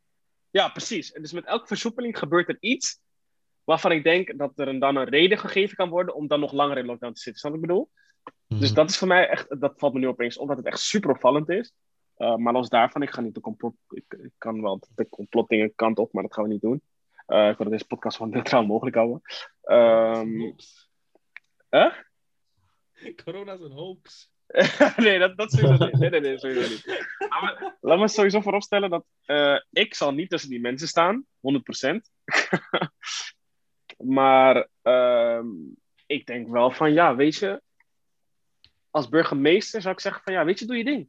ja, 0.50 0.68
precies. 0.68 1.12
En 1.12 1.22
dus 1.22 1.32
met 1.32 1.44
elke 1.44 1.66
versoepeling 1.66 2.18
gebeurt 2.18 2.48
er 2.48 2.56
iets 2.60 3.00
waarvan 3.64 3.92
ik 3.92 4.04
denk 4.04 4.38
dat 4.38 4.58
er 4.58 4.68
een, 4.68 4.78
dan 4.78 4.96
een 4.96 5.08
reden 5.08 5.38
gegeven 5.38 5.76
kan 5.76 5.88
worden 5.88 6.14
om 6.14 6.26
dan 6.26 6.40
nog 6.40 6.52
langer 6.52 6.78
in 6.78 6.84
lockdown 6.86 7.12
te 7.12 7.20
zitten. 7.20 7.40
Snap 7.40 7.52
wat 7.52 7.62
ik 7.62 7.66
bedoel? 7.68 7.90
Dus 8.46 8.66
Mhm. 8.68 8.74
dat 8.74 8.90
is 8.90 8.98
voor 8.98 9.08
mij 9.08 9.28
echt, 9.28 9.60
dat 9.60 9.72
valt 9.76 9.92
me 9.92 9.98
nu 9.98 10.06
opeens 10.08 10.38
op, 10.38 10.48
dat 10.48 10.56
het 10.56 10.66
echt 10.66 10.80
super 10.80 11.10
opvallend 11.10 11.48
is. 11.48 11.72
Eh, 12.16 12.36
maar 12.36 12.52
los 12.52 12.68
daarvan, 12.68 13.02
ik 13.02 13.10
ga 13.10 13.20
niet 13.20 13.34
de 13.34 13.40
complot, 13.40 13.74
ik, 13.88 14.04
ik 14.08 14.32
kan 14.38 14.62
wel 14.62 14.80
de 14.94 15.08
complotdingen 15.08 15.74
kant 15.74 15.98
op, 15.98 16.12
maar 16.12 16.22
dat 16.22 16.34
gaan 16.34 16.44
we 16.44 16.50
niet 16.50 16.60
doen. 16.60 16.82
Eh, 17.26 17.48
ik 17.48 17.58
wil 17.58 17.70
deze 17.70 17.86
podcast 17.86 18.16
zo 18.16 18.24
neutraal 18.24 18.66
mogelijk 18.66 18.96
houden. 18.96 19.22
Huh? 21.70 21.92
Corona 23.24 23.52
is 23.52 23.60
een 23.60 23.70
hoax. 23.70 24.30
nee, 24.96 25.18
dat, 25.18 25.36
dat 25.36 25.52
sowieso 25.52 25.84
niet. 25.84 25.98
Nee, 25.98 26.10
nee, 26.10 26.20
nee, 26.20 26.38
sowieso 26.38 26.68
niet. 26.68 26.86
Me, 27.18 27.76
laat 27.80 27.98
me 27.98 28.08
sowieso 28.08 28.40
vooropstellen 28.40 28.90
dat 28.90 29.04
eh, 29.24 29.60
ik 29.70 29.94
zal 29.94 30.12
niet 30.12 30.30
tussen 30.30 30.50
die 30.50 30.60
mensen 30.60 30.88
staan, 30.88 31.26
100%. 31.36 31.96
maar 34.16 34.68
ehm, 34.82 35.46
ik 36.06 36.26
denk 36.26 36.48
wel 36.48 36.70
van, 36.70 36.92
ja, 36.92 37.16
weet 37.16 37.36
je, 37.36 37.62
als 38.90 39.08
burgemeester 39.08 39.80
zou 39.80 39.94
ik 39.94 40.00
zeggen 40.00 40.22
van, 40.22 40.32
ja, 40.32 40.44
weet 40.44 40.58
je, 40.58 40.66
doe 40.66 40.76
je 40.76 40.84
ding. 40.84 41.08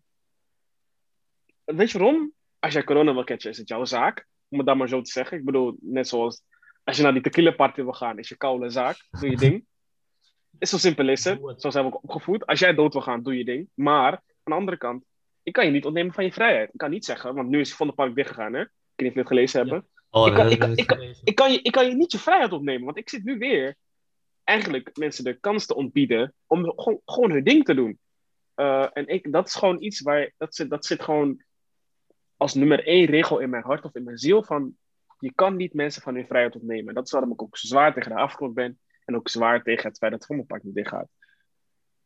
Weet 1.65 1.91
je 1.91 1.97
waarom? 1.97 2.33
Als 2.59 2.73
jij 2.73 2.83
corona 2.83 3.13
wil 3.13 3.23
catchen, 3.23 3.49
is 3.49 3.57
het 3.57 3.67
jouw 3.67 3.85
zaak. 3.85 4.27
Om 4.49 4.57
het 4.57 4.67
dan 4.67 4.77
maar 4.77 4.87
zo 4.87 5.01
te 5.01 5.11
zeggen. 5.11 5.37
Ik 5.37 5.45
bedoel, 5.45 5.77
net 5.81 6.07
zoals 6.07 6.41
als 6.83 6.97
je 6.97 7.03
naar 7.03 7.13
die 7.13 7.21
tequila 7.21 7.51
party 7.51 7.81
wil 7.81 7.93
gaan, 7.93 8.19
is 8.19 8.29
je 8.29 8.37
koude 8.37 8.69
zaak. 8.69 9.07
Doe 9.19 9.29
je 9.29 9.37
ding. 9.37 9.65
Is 10.59 10.69
zo 10.69 10.77
simpel 10.77 11.09
is 11.09 11.23
het. 11.23 11.41
Het. 11.41 11.61
Zo 11.61 11.69
zijn 11.69 11.85
we 11.85 11.93
ook 11.95 12.03
opgevoed. 12.03 12.45
Als 12.45 12.59
jij 12.59 12.73
dood 12.73 12.93
wil 12.93 13.01
gaan, 13.01 13.23
doe 13.23 13.37
je 13.37 13.45
ding. 13.45 13.69
Maar 13.73 14.11
aan 14.11 14.21
de 14.43 14.53
andere 14.53 14.77
kant, 14.77 15.03
ik 15.43 15.53
kan 15.53 15.65
je 15.65 15.71
niet 15.71 15.85
ontnemen 15.85 16.13
van 16.13 16.23
je 16.25 16.31
vrijheid. 16.31 16.69
Ik 16.73 16.77
kan 16.77 16.89
niet 16.89 17.05
zeggen, 17.05 17.35
want 17.35 17.49
nu 17.49 17.59
is 17.59 17.75
Van 17.75 17.87
de 17.87 17.93
Park 17.93 18.15
dichtgegaan, 18.15 18.53
hè? 18.53 18.61
Ik 18.61 18.69
weet 18.95 18.97
niet 18.97 19.07
of 19.07 19.13
jullie 19.15 19.19
het 19.19 19.27
gelezen 19.27 19.65
Ja. 19.65 19.71
hebben. 19.71 19.89
Oh, 20.09 20.27
Ik 20.27 20.33
kan- 20.33 20.43
dat 20.43 20.53
ik 20.53 20.59
kan- 20.59 20.71
is- 20.71 20.77
ik 20.77 20.87
kan- 20.87 21.01
ik 21.23 21.35
kan, 21.35 21.51
je, 21.51 21.61
ik 21.61 21.71
kan 21.71 21.87
je 21.87 21.95
niet 21.95 22.11
je 22.11 22.17
vrijheid 22.19 22.51
opnemen, 22.51 22.85
want 22.85 22.97
ik 22.97 23.09
zit 23.09 23.23
nu 23.23 23.37
weer 23.37 23.75
eigenlijk 24.43 24.97
mensen 24.97 25.23
de 25.23 25.39
kans 25.39 25.65
te 25.65 25.75
ontbieden 25.75 26.33
om 26.47 26.63
gewoon, 26.75 27.01
gewoon 27.05 27.31
hun 27.31 27.43
ding 27.43 27.65
te 27.65 27.73
doen. 27.73 27.99
Eh, 28.55 28.87
en 28.93 29.07
ik, 29.07 29.31
dat 29.31 29.47
is 29.47 29.55
gewoon 29.55 29.81
iets 29.81 30.01
waar, 30.01 30.31
dat 30.37 30.55
zit, 30.55 30.69
dat 30.69 30.85
zit 30.85 31.01
gewoon 31.03 31.43
als 32.37 32.53
nummer 32.53 32.87
één 32.87 33.05
regel 33.05 33.39
in 33.39 33.49
mijn 33.49 33.63
hart 33.63 33.85
of 33.85 33.95
in 33.95 34.03
mijn 34.03 34.17
ziel 34.17 34.43
van, 34.43 34.77
je 35.19 35.33
kan 35.35 35.55
niet 35.55 35.73
mensen 35.73 36.01
van 36.01 36.15
hun 36.15 36.27
vrijheid 36.27 36.55
ontnemen. 36.55 36.93
Dat 36.93 37.05
is 37.05 37.11
waarom 37.11 37.31
ik 37.31 37.41
ook 37.41 37.57
zwaar 37.57 37.93
tegen 37.93 38.11
de 38.11 38.17
afgrond 38.17 38.53
ben 38.53 38.79
en 39.05 39.15
ook 39.15 39.29
zwaar 39.29 39.63
tegen 39.63 39.89
het 39.89 39.97
feit 39.97 40.11
dat 40.11 40.19
het 40.19 40.25
Vondelpark 40.25 40.63
niet 40.63 40.75
dichtgaat. 40.75 41.07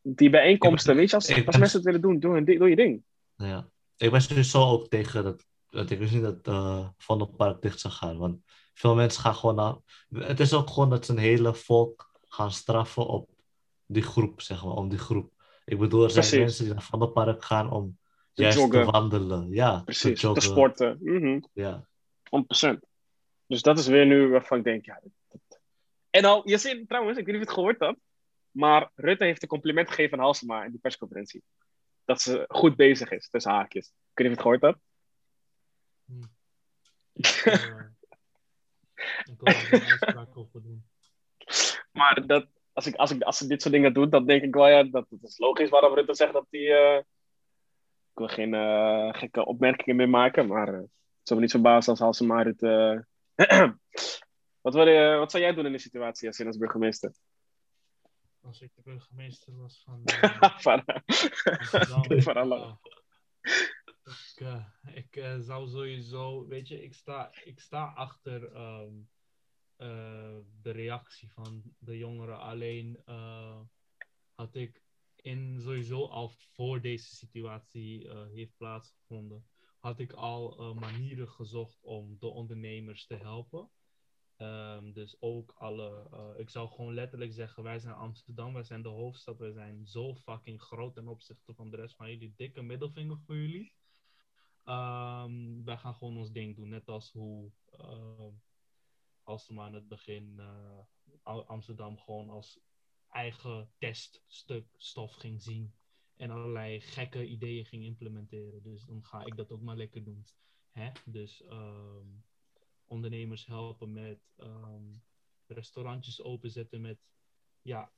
Die 0.01 0.29
bijeenkomsten, 0.29 0.95
weet 0.95 1.09
je, 1.09 1.15
als, 1.15 1.45
als 1.45 1.57
mensen 1.57 1.77
het 1.77 1.85
willen 1.85 2.01
doen, 2.01 2.19
doe, 2.19 2.33
hun 2.33 2.45
doe 2.45 2.69
je 2.69 2.75
ding. 2.75 3.03
Ja. 3.35 3.69
Ik 3.97 4.11
ben 4.11 4.21
sowieso 4.21 4.63
ook 4.63 4.87
tegen 4.87 5.23
dat, 5.23 5.45
dat 5.69 5.89
ik 5.89 5.99
wist 5.99 6.13
niet 6.13 6.21
dat 6.21 6.47
eh 6.47 6.87
Van 6.97 7.19
het 7.19 7.35
Park 7.35 7.61
dicht 7.61 7.79
zou 7.79 7.93
gaan. 7.93 8.17
Want 8.17 8.41
veel 8.73 8.95
mensen 8.95 9.21
gaan 9.21 9.35
gewoon 9.35 9.55
naar... 9.55 9.75
Het 10.27 10.39
is 10.39 10.53
ook 10.53 10.69
gewoon 10.69 10.89
dat 10.89 11.05
ze 11.05 11.11
een 11.11 11.17
hele 11.17 11.53
volk 11.53 12.19
gaan 12.27 12.51
straffen 12.51 13.07
op 13.07 13.29
die 13.85 14.03
groep, 14.03 14.41
zeg 14.41 14.63
maar, 14.63 14.73
om 14.73 14.89
die 14.89 14.99
groep. 14.99 15.31
Ik 15.65 15.79
bedoel, 15.79 16.03
er 16.03 16.09
zijn 16.09 16.25
Precies. 16.25 16.43
mensen 16.43 16.65
die 16.65 16.73
naar 16.73 16.83
Van 16.83 17.01
het 17.01 17.13
Park 17.13 17.43
gaan 17.43 17.71
om 17.71 17.97
Te 18.37 18.43
juist 18.43 18.57
joggen. 18.57 18.85
te 18.85 18.91
wandelen. 18.91 19.49
Ja, 19.49 19.81
Precies, 19.85 20.19
te 20.19 20.39
sporten. 20.41 20.97
Mhm. 21.01 21.39
Ja. 21.53 21.87
100%. 22.29 22.79
Dus 23.47 23.61
dat 23.61 23.79
is 23.79 23.87
weer 23.87 24.05
nu 24.05 24.27
waarvan 24.27 24.57
ik 24.57 24.63
denk, 24.63 24.85
ja. 24.85 25.01
dat- 25.29 25.59
En 26.09 26.25
al, 26.25 26.49
je 26.49 26.57
ziet 26.57 26.87
trouwens, 26.87 27.17
ik 27.17 27.25
weet 27.25 27.35
niet 27.35 27.43
of 27.47 27.53
je 27.53 27.59
het 27.59 27.59
gehoord 27.59 27.79
hebt, 27.79 27.99
maar 28.51 28.91
Rutte 28.95 29.23
heeft 29.23 29.41
een 29.41 29.47
compliment 29.47 29.89
gegeven 29.89 30.17
aan 30.17 30.23
Halsema 30.23 30.63
in 30.63 30.71
die 30.71 30.79
persconferentie. 30.79 31.43
Dat 32.05 32.21
ze 32.21 32.45
goed 32.47 32.75
bezig 32.75 33.11
is, 33.11 33.29
tussen 33.29 33.51
haakjes. 33.51 33.87
Ik 33.87 33.93
weet 34.17 34.27
niet 34.29 34.37
of 34.37 34.43
je 34.43 34.49
het 34.51 34.61
gehoord 34.61 34.61
hebt. 34.61 34.85
Ik, 37.13 37.25
ik 39.31 39.39
wil 39.39 39.53
daar 39.53 39.67
een 39.73 39.81
uitspraak 39.81 40.37
over 40.37 40.61
doen. 40.63 40.85
Maar 41.91 42.27
dat, 42.27 42.47
als, 42.73 42.87
ik, 42.87 42.95
als, 42.95 43.11
ik, 43.11 43.21
als 43.21 43.37
ze 43.37 43.47
dit 43.47 43.61
soort 43.61 43.73
dingen 43.73 43.93
doet, 43.93 44.11
dan 44.11 44.25
denk 44.25 44.43
ik 44.43 44.53
wel, 44.53 44.67
ja, 44.67 44.83
dat, 44.83 45.05
dat 45.09 45.29
is 45.29 45.37
logisch 45.37 45.69
waarom 45.69 45.93
Rutte 45.93 46.13
zegt 46.13 46.33
dat 46.33 46.47
hij... 46.49 46.95
eh, 46.97 47.03
ik 48.17 48.25
wil 48.25 48.35
geen 48.35 48.53
eh, 48.53 49.19
gekke 49.19 49.45
opmerkingen 49.45 49.95
meer 49.95 50.09
maken, 50.09 50.47
maar 50.47 50.67
eh, 50.67 50.79
het 50.79 51.27
zou 51.27 51.39
me 51.39 51.45
niet 51.45 51.51
verbazen 51.51 51.91
als 51.91 51.99
Halsema 51.99 52.43
het... 52.43 52.61
eh, 52.61 52.99
wat, 54.61 54.73
wil 54.73 54.87
je, 54.87 55.15
wat 55.15 55.31
zou 55.31 55.43
jij 55.43 55.53
doen 55.53 55.65
in 55.65 55.71
die 55.71 55.79
situatie 55.79 56.27
als, 56.27 56.45
als 56.45 56.57
burgemeester? 56.57 57.13
Als 58.41 58.61
ik 58.61 58.71
de 58.75 58.81
burgemeester 58.81 59.57
was 59.57 59.81
van 59.85 60.01
Van- 60.67 60.83
Amsterdam, 61.43 62.03
ik, 64.93 65.15
ik 65.15 65.37
zou 65.41 65.67
sowieso, 65.69 66.47
weet 66.47 66.67
je, 66.67 66.83
ik 66.83 66.93
sta, 66.93 67.31
ik 67.43 67.59
sta 67.59 67.85
achter 67.85 68.53
ehm, 68.53 68.93
eh, 69.75 70.37
de 70.61 70.71
reactie 70.71 71.31
van 71.31 71.61
de 71.77 71.97
jongeren. 71.97 72.39
Alleen 72.39 73.03
had 74.35 74.55
ik 74.55 74.81
in 75.21 75.61
sowieso 75.61 76.05
al 76.05 76.29
voor 76.29 76.81
deze 76.81 77.15
situatie 77.15 78.09
eh, 78.09 78.25
heeft 78.27 78.57
plaatsgevonden, 78.57 79.47
had 79.79 79.99
ik 79.99 80.13
al 80.13 80.57
eh, 80.57 80.73
manieren 80.73 81.29
gezocht 81.29 81.83
om 81.83 82.17
de 82.19 82.27
ondernemers 82.27 83.05
te 83.05 83.15
helpen. 83.15 83.71
Ehm, 84.35 84.91
dus 84.91 85.21
ook 85.21 85.51
alle, 85.55 86.09
eh, 86.11 86.39
ik 86.39 86.49
zou 86.49 86.69
gewoon 86.69 86.93
letterlijk 86.93 87.33
zeggen, 87.33 87.63
wij 87.63 87.79
zijn 87.79 87.93
Amsterdam, 87.93 88.53
wij 88.53 88.63
zijn 88.63 88.81
de 88.81 88.89
hoofdstad, 88.89 89.37
wij 89.37 89.51
zijn 89.51 89.87
zo 89.87 90.15
fucking 90.15 90.61
groot 90.61 90.93
ten 90.93 91.07
opzichte 91.07 91.53
van 91.53 91.69
de 91.69 91.75
rest 91.77 91.95
van 91.95 92.09
jullie. 92.09 92.33
Dikke 92.35 92.61
middelvinger 92.61 93.19
voor 93.25 93.35
jullie. 93.35 93.73
Ehm, 94.63 95.63
wij 95.63 95.77
gaan 95.77 95.95
gewoon 95.95 96.17
ons 96.17 96.31
ding 96.31 96.55
doen, 96.55 96.69
net 96.69 96.87
als 96.87 97.11
hoe 97.11 97.51
ehm 97.71 98.31
Alstema 99.23 99.65
aan 99.65 99.73
het 99.73 99.87
begin 99.87 100.41
Am- 101.23 101.43
Amsterdam 101.47 101.99
gewoon 101.99 102.29
als 102.29 102.59
eigen 103.11 103.71
teststuk 103.77 104.67
stof 104.77 105.13
ging 105.13 105.41
zien 105.41 105.73
en 106.15 106.29
allerlei 106.29 106.81
gekke 106.81 107.27
ideeën 107.27 107.65
ging 107.65 107.83
implementeren. 107.83 108.63
Dus 108.63 108.85
dan 108.85 109.03
ga 109.05 109.25
ik 109.25 109.35
dat 109.35 109.51
ook 109.51 109.61
maar 109.61 109.77
lekker 109.77 110.03
doen. 110.03 110.25
Hè? 110.71 110.91
Dus 111.05 111.43
ehm, 111.43 112.07
ondernemers 112.85 113.45
helpen 113.45 113.91
met 113.91 114.19
ehm, 114.37 114.93
restaurantjes 115.47 116.21
openzetten 116.21 116.81
met 116.81 116.99
ja, 117.61 117.91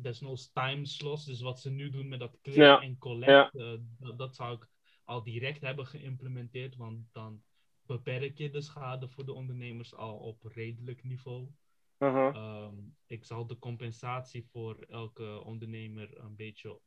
desnoods 0.00 0.52
timeslots. 0.52 1.24
Dus 1.24 1.40
wat 1.40 1.60
ze 1.60 1.70
nu 1.70 1.90
doen 1.90 2.08
met 2.08 2.18
dat 2.18 2.38
click 2.42 2.56
Ja, 2.56 2.80
en 2.80 2.98
collect, 2.98 3.54
eh, 3.54 3.74
dat, 3.98 4.18
dat 4.18 4.34
zou 4.34 4.56
ik 4.56 4.68
al 5.04 5.22
direct 5.22 5.60
hebben 5.60 5.86
geïmplementeerd, 5.86 6.76
want 6.76 7.12
dan 7.12 7.42
beperk 7.82 8.38
je 8.38 8.50
de 8.50 8.60
schade 8.60 9.08
voor 9.08 9.24
de 9.24 9.32
ondernemers 9.32 9.94
al 9.94 10.18
op 10.18 10.42
redelijk 10.42 11.04
niveau. 11.04 11.48
Uh-huh. 11.98 12.34
Ehm, 12.36 12.74
ik 13.06 13.24
zal 13.24 13.46
de 13.46 13.58
compensatie 13.58 14.46
voor 14.52 14.76
elke 14.88 15.42
ondernemer 15.44 16.18
een 16.18 16.36
beetje 16.36 16.80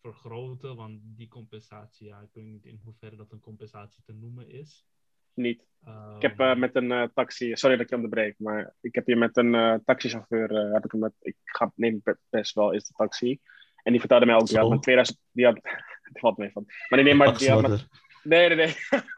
vergroten, 0.00 0.76
want 0.76 1.00
die 1.02 1.28
compensatie, 1.28 2.06
ja, 2.06 2.20
ik 2.20 2.28
weet 2.32 2.44
niet 2.44 2.64
in 2.64 2.80
hoeverre 2.84 3.16
dat 3.16 3.32
een 3.32 3.40
compensatie 3.40 4.02
te 4.02 4.12
noemen 4.12 4.48
is. 4.48 4.86
Niet. 5.34 5.66
Ehm, 5.84 6.16
Ik 6.16 6.22
heb 6.22 6.40
eh, 6.40 6.56
met 6.56 6.74
een 6.76 6.92
eh, 6.92 7.02
taxi, 7.14 7.56
sorry 7.56 7.74
dat 7.76 7.84
ik 7.84 7.90
je 7.90 7.96
onderbreek, 7.96 8.34
maar 8.38 8.74
ik 8.80 8.94
heb 8.94 9.06
hier 9.06 9.18
met 9.18 9.36
een 9.36 9.54
eh, 9.54 9.74
taxichauffeur, 9.84 10.50
eh, 10.50 10.72
heb 10.72 10.84
ik, 10.84 10.90
hem 10.90 11.00
met, 11.00 11.12
ik 11.20 11.36
ga 11.44 11.72
neem 11.74 12.00
be- 12.04 12.18
best 12.28 12.54
wel 12.54 12.70
is 12.72 12.84
de 12.84 12.92
taxi. 12.92 13.38
En 13.82 13.90
die 13.92 14.00
vertelde 14.00 14.26
mij 14.26 14.34
ook, 14.34 14.46
die 14.46 14.58
had 14.58 14.68
met 14.68 14.82
2000, 14.82 15.18
die 15.30 15.44
had, 15.44 15.56
er 16.12 16.20
valt 16.20 16.36
mee 16.36 16.50
van. 16.50 16.64
Maar 16.66 16.98
die, 16.98 17.02
neemt 17.02 17.18
maar, 17.18 17.38
die 17.38 17.50
had 17.50 17.60
met, 17.68 17.88
nee, 18.22 18.48
nee, 18.48 18.56
nee. 18.56 18.74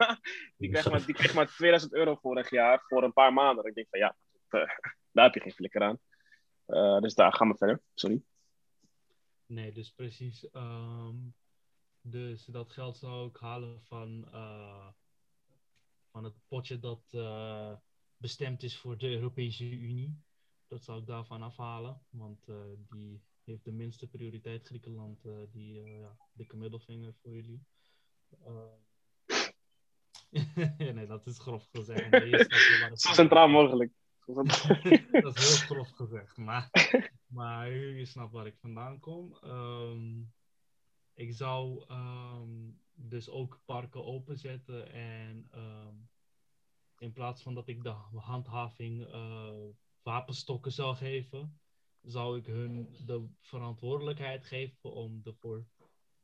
die, 0.57 0.69
kreeg 0.71 0.89
maar, 0.91 1.05
die 1.05 1.15
kreeg 1.15 1.33
maar 1.33 1.47
2000 1.47 1.93
euro 1.93 2.15
vorig 2.15 2.49
jaar 2.49 2.83
voor 2.87 3.03
een 3.03 3.13
paar 3.13 3.33
maanden. 3.33 3.65
Ik 3.65 3.73
denk 3.75 3.87
van 3.89 3.99
ja, 3.99 4.15
daar 5.11 5.25
heb 5.25 5.33
je 5.33 5.39
geen 5.39 5.51
flikker 5.51 5.81
aan. 5.81 5.99
Eh, 6.65 6.99
dus 6.99 7.13
daar 7.13 7.33
gaan 7.33 7.49
we 7.49 7.57
verder, 7.57 7.81
sorry. 7.93 8.23
Nee, 9.45 9.71
dus 9.71 9.91
precies. 9.91 10.49
ehm, 10.49 11.15
dus 12.01 12.45
dat 12.45 12.71
geld 12.71 12.97
zou 12.97 13.29
ik 13.29 13.37
halen 13.37 13.81
van, 13.83 14.27
eh, 14.31 14.87
van 16.11 16.23
het 16.23 16.33
potje 16.47 16.79
dat 16.79 17.03
eh, 17.11 17.73
bestemd 18.17 18.63
is 18.63 18.77
voor 18.77 18.97
de 18.97 19.07
Europese 19.09 19.69
Unie. 19.69 20.21
Dat 20.67 20.83
zou 20.83 20.99
ik 20.99 21.07
daarvan 21.07 21.41
afhalen, 21.41 22.01
want 22.09 22.47
eh, 22.47 22.55
die 22.89 23.21
heeft 23.43 23.65
de 23.65 23.71
minste 23.71 24.07
prioriteit. 24.07 24.67
Griekenland, 24.67 25.25
eh, 25.25 25.33
die 25.51 25.81
eh, 25.81 25.99
ja, 25.99 26.17
dikke 26.33 26.57
middelvinger 26.57 27.13
voor 27.21 27.31
jullie. 27.31 27.63
Eh, 28.43 28.73
nee, 30.95 31.07
dat 31.07 31.27
is 31.27 31.39
grof 31.39 31.67
gezegd. 31.71 32.09
Zo 33.01 33.13
centraal 33.13 33.47
mogelijk. 33.47 33.91
dat 35.21 35.37
is 35.37 35.47
heel 35.47 35.67
grof 35.75 35.89
gezegd, 35.89 36.37
maar, 36.37 36.69
maar 37.27 37.71
je 37.71 38.05
snapt 38.05 38.31
waar 38.31 38.45
ik 38.47 38.57
vandaan 38.57 38.99
kom. 38.99 39.37
Ehm, 39.41 40.21
ik 41.13 41.33
zou 41.33 41.85
ehm, 41.87 42.71
dus 42.93 43.29
ook 43.29 43.61
parken 43.65 44.05
openzetten 44.05 44.91
en 44.91 45.47
ehm, 45.51 45.95
in 46.97 47.13
plaats 47.13 47.41
van 47.41 47.53
dat 47.53 47.67
ik 47.67 47.83
de 47.83 47.95
handhaving 48.15 49.05
eh, 49.05 49.65
wapenstokken 50.01 50.71
zou 50.71 50.95
geven, 50.95 51.59
zou 52.01 52.37
ik 52.37 52.45
hun 52.45 52.95
de 53.05 53.27
verantwoordelijkheid 53.39 54.45
geven 54.45 54.91
om 54.91 55.21
ervoor 55.23 55.65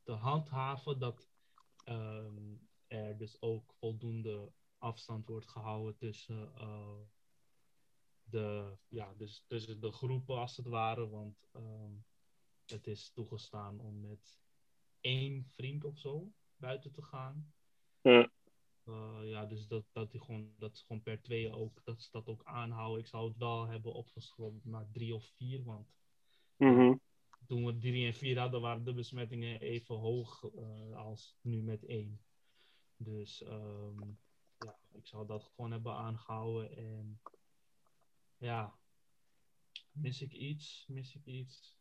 te 0.02 0.12
handhaven 0.12 0.98
dat 0.98 1.30
ehm, 1.84 2.54
er 2.86 3.16
dus 3.16 3.42
ook 3.42 3.74
voldoende 3.78 4.52
afstand 4.78 5.26
wordt 5.26 5.48
gehouden 5.48 5.96
tussen 5.96 6.54
eh, 6.54 7.00
de, 8.30 8.76
ja, 8.88 9.14
dus 9.16 9.44
tussen 9.46 9.80
de 9.80 9.92
groepen 9.92 10.36
als 10.36 10.56
het 10.56 10.66
ware. 10.66 11.08
Want 11.08 11.48
ehm, 11.52 11.92
het 12.66 12.86
is 12.86 13.10
toegestaan 13.12 13.80
om 13.80 14.00
met 14.00 14.38
één 15.00 15.44
vriend 15.44 15.84
of 15.84 15.98
zo 15.98 16.32
buiten 16.56 16.92
te 16.92 17.02
gaan. 17.02 17.52
Ja. 18.00 18.30
Eh, 18.84 19.20
ja, 19.22 19.46
dus 19.46 19.66
dat, 19.66 19.84
dat, 19.92 20.10
die 20.10 20.20
gewoon, 20.20 20.54
dat 20.58 20.72
is 20.74 20.82
gewoon 20.82 21.02
per 21.02 21.22
twee 21.22 21.52
ook, 21.52 21.80
dat 21.84 22.02
ze 22.02 22.08
dat 22.10 22.26
ook 22.26 22.44
aanhouden. 22.44 23.00
Ik 23.00 23.06
zou 23.06 23.28
het 23.28 23.36
wel 23.36 23.66
hebben 23.66 23.92
opgeschroefd 23.92 24.64
naar 24.64 24.90
drie 24.90 25.14
of 25.14 25.24
vier, 25.36 25.64
want 25.64 25.98
Mhm. 26.56 26.94
toen 27.46 27.66
we 27.66 27.78
drie 27.78 28.06
en 28.06 28.14
vier 28.14 28.38
hadden, 28.38 28.60
waren 28.60 28.84
de 28.84 28.94
besmettingen 28.94 29.60
even 29.60 29.94
hoog 29.94 30.44
eh, 30.44 30.96
als 30.96 31.36
nu 31.40 31.62
met 31.62 31.84
één. 31.84 32.20
Dus 32.96 33.42
ehm, 33.42 34.00
ja, 34.58 34.78
ik 34.92 35.06
zou 35.06 35.26
dat 35.26 35.44
gewoon 35.44 35.70
hebben 35.70 35.94
aangehouden. 35.94 36.76
En 36.76 37.20
ja, 38.40 38.74
mis 39.92 40.22
ik 40.22 40.32
iets? 40.32 40.84
Mis 40.88 41.14
ik 41.14 41.24
iets? 41.24 41.78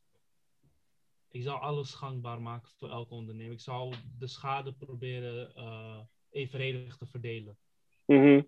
Ik 1.32 1.43
zou 1.43 1.60
alles 1.62 1.93
gangbaar 1.93 2.41
maken 2.41 2.72
voor 2.78 2.89
elke 2.89 3.14
ondernemer. 3.14 3.53
Ik 3.53 3.60
zou 3.60 3.93
de 4.20 4.28
schade 4.28 4.74
proberen 4.74 5.55
eh, 5.55 5.99
evenredig 6.30 6.97
te 6.97 7.05
verdelen. 7.05 7.57
Mhm. 8.05 8.41
100%. 8.41 8.43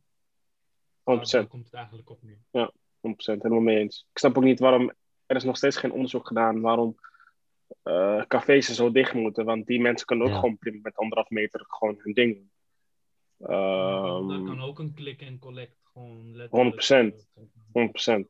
Daar, 1.04 1.26
daar 1.32 1.48
komt 1.48 1.66
het 1.66 1.74
eigenlijk 1.74 2.10
op 2.10 2.22
neer. 2.24 2.72
100% 3.02 3.42
helemaal 3.42 3.60
mee 3.60 3.78
eens. 3.80 4.08
Ik 4.12 4.18
snap 4.18 4.38
ook 4.38 4.44
niet 4.44 4.60
waarom. 4.60 4.92
Er 5.26 5.36
is 5.36 5.44
nog 5.44 5.58
steeds 5.58 5.78
geen 5.78 5.92
onderzoek 5.92 6.28
gedaan 6.28 6.62
waarom 6.62 6.96
eh, 7.84 8.26
cafés 8.28 8.68
er 8.70 8.76
zo 8.76 8.92
dicht 8.92 9.14
moeten. 9.14 9.46
Want 9.46 9.66
die 9.66 9.80
mensen 9.82 10.08
kunnen 10.08 10.26
ook 10.26 10.34
Ja. 10.34 10.40
gewoon 10.40 10.58
prima 10.58 10.80
met 10.82 10.96
anderhalf 10.96 11.30
meter 11.30 11.66
gewoon 11.68 11.96
hun 11.98 12.14
ding 12.14 12.36
doen. 12.36 12.52
Ehm, 13.50 14.28
dat 14.28 14.44
kan 14.46 14.62
ook 14.62 14.80
een 14.80 14.94
click 14.94 15.22
en 15.22 15.40
collect 15.40 15.80
gewoon 15.84 16.36
letterlijk. 16.36 16.52
100%. 16.52 17.28
Eh, 17.74 18.16
100%. 18.18 18.28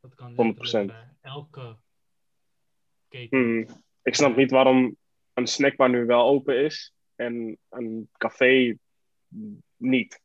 Dat 0.00 0.14
kan 0.14 0.30
100%. 0.30 0.36
letterlijk 0.36 0.86
bij 0.86 1.16
elke 1.20 1.76
keten. 3.08 3.38
Hmm. 3.38 3.66
Ik 4.02 4.14
snap 4.14 4.36
niet 4.36 4.50
waarom 4.50 4.96
een 5.34 5.46
snackbar 5.46 5.90
nu 5.90 6.06
wel 6.06 6.26
open 6.26 6.64
is 6.64 6.94
en 7.14 7.58
een 7.68 8.08
café 8.16 8.76
niet. 9.76 10.20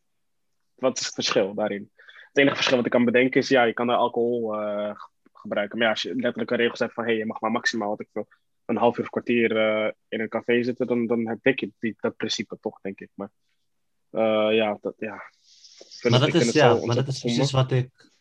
Wat 0.76 1.00
is 1.00 1.06
het 1.06 1.14
verschil 1.14 1.54
daarin? 1.54 1.92
Het 2.28 2.38
enige 2.38 2.56
verschil 2.56 2.76
wat 2.76 2.86
ik 2.86 2.92
kan 2.92 3.06
bedenken 3.06 3.42
is, 3.42 3.48
ja, 3.48 3.64
je 3.64 3.74
kan 3.74 3.90
er 3.90 3.96
alcohol 3.96 4.56
eh, 4.56 4.92
gebruiken. 5.34 5.78
Maar 5.78 5.88
ja, 5.88 5.94
als 5.94 6.02
je 6.02 6.16
letterlijk 6.16 6.52
een 6.52 6.58
regel 6.58 6.76
zet 6.76 6.94
van, 6.94 7.04
hé, 7.04 7.10
hey, 7.10 7.20
je 7.20 7.26
mag 7.26 7.40
maar 7.40 7.52
maximaal, 7.52 7.90
wat 7.90 8.00
ik 8.00 8.10
wil, 8.12 8.28
een 8.66 8.78
half 8.78 8.98
uur 8.98 9.04
of 9.04 9.10
kwartier 9.10 9.58
eh, 9.58 9.92
in 10.08 10.20
een 10.20 10.30
café 10.30 10.64
zitten, 10.64 10.88
dan, 10.88 11.06
dan 11.06 11.28
heb 11.42 11.60
je 11.60 11.72
die, 11.80 11.96
dat 12.00 12.16
principe 12.16 12.58
toch, 12.62 12.82
denk 12.82 13.00
ik. 13.00 13.10
Maar 13.14 13.30
eh, 14.10 14.56
ja, 14.56 14.78
dat, 14.82 14.94
ja. 14.98 15.22
Ik 16.02 16.10
Maar 16.10 16.20
dat 16.20 16.28
ik 16.28 16.34
is, 16.34 16.52
ja, 16.52 16.86
maar 16.86 16.96
dat 16.96 17.08
is 17.08 17.20
precies 17.20 17.52
wat 17.52 17.72
ik. 17.72 18.12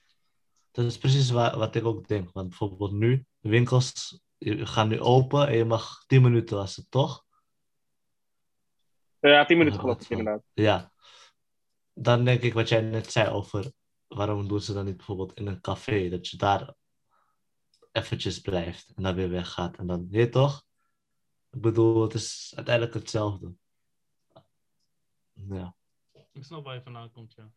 Dat 0.76 0.84
is 0.84 0.98
precies 0.98 1.30
wa- 1.30 1.56
wat 1.56 1.74
ik 1.74 1.84
ook 1.84 2.08
denk. 2.08 2.32
Want 2.32 2.48
bijvoorbeeld 2.48 2.92
nu, 2.92 3.26
de 3.40 3.48
winkels 3.48 4.20
gaan 4.38 4.88
nu 4.88 5.00
open 5.00 5.48
en 5.48 5.56
je 5.56 5.64
mag 5.64 6.04
10 6.06 6.22
minuten 6.22 6.56
was 6.56 6.76
het 6.76 6.90
toch? 6.90 7.24
Ja, 9.20 9.44
tien 9.44 9.58
minuten 9.58 9.80
Wat 9.80 9.88
geloof 9.88 10.00
ik 10.00 10.06
van- 10.06 10.18
inderdaad. 10.18 10.42
Ja. 10.54 10.92
Dan 11.92 12.24
denk 12.24 12.42
ik 12.42 12.52
wat 12.54 12.68
jij 12.68 12.80
net 12.80 13.12
zei 13.12 13.28
over 13.30 13.72
waarom 14.06 14.48
doen 14.48 14.60
ze 14.60 14.72
dan 14.72 14.84
niet 14.84 14.96
bijvoorbeeld 14.96 15.34
in 15.34 15.46
een 15.46 15.60
café, 15.60 16.08
dat 16.08 16.28
je 16.28 16.36
daar 16.36 16.74
eventjes 17.92 18.40
blijft 18.40 18.92
en 18.94 19.02
dan 19.02 19.14
weer 19.14 19.30
weggaat. 19.30 19.76
En 19.76 19.86
dan, 19.86 20.08
weet 20.10 20.24
je 20.24 20.28
toch? 20.28 20.64
Ik 21.50 21.60
bedoel, 21.60 22.02
het 22.02 22.14
is 22.14 22.52
uiteindelijk 22.56 22.94
hetzelfde. 22.94 23.52
Ja. 25.32 25.76
Ik 26.32 26.44
snap 26.44 26.64
waar 26.64 26.74
je 26.74 26.82
vandaan 26.82 27.10
komt, 27.12 27.34
ja. 27.36 27.50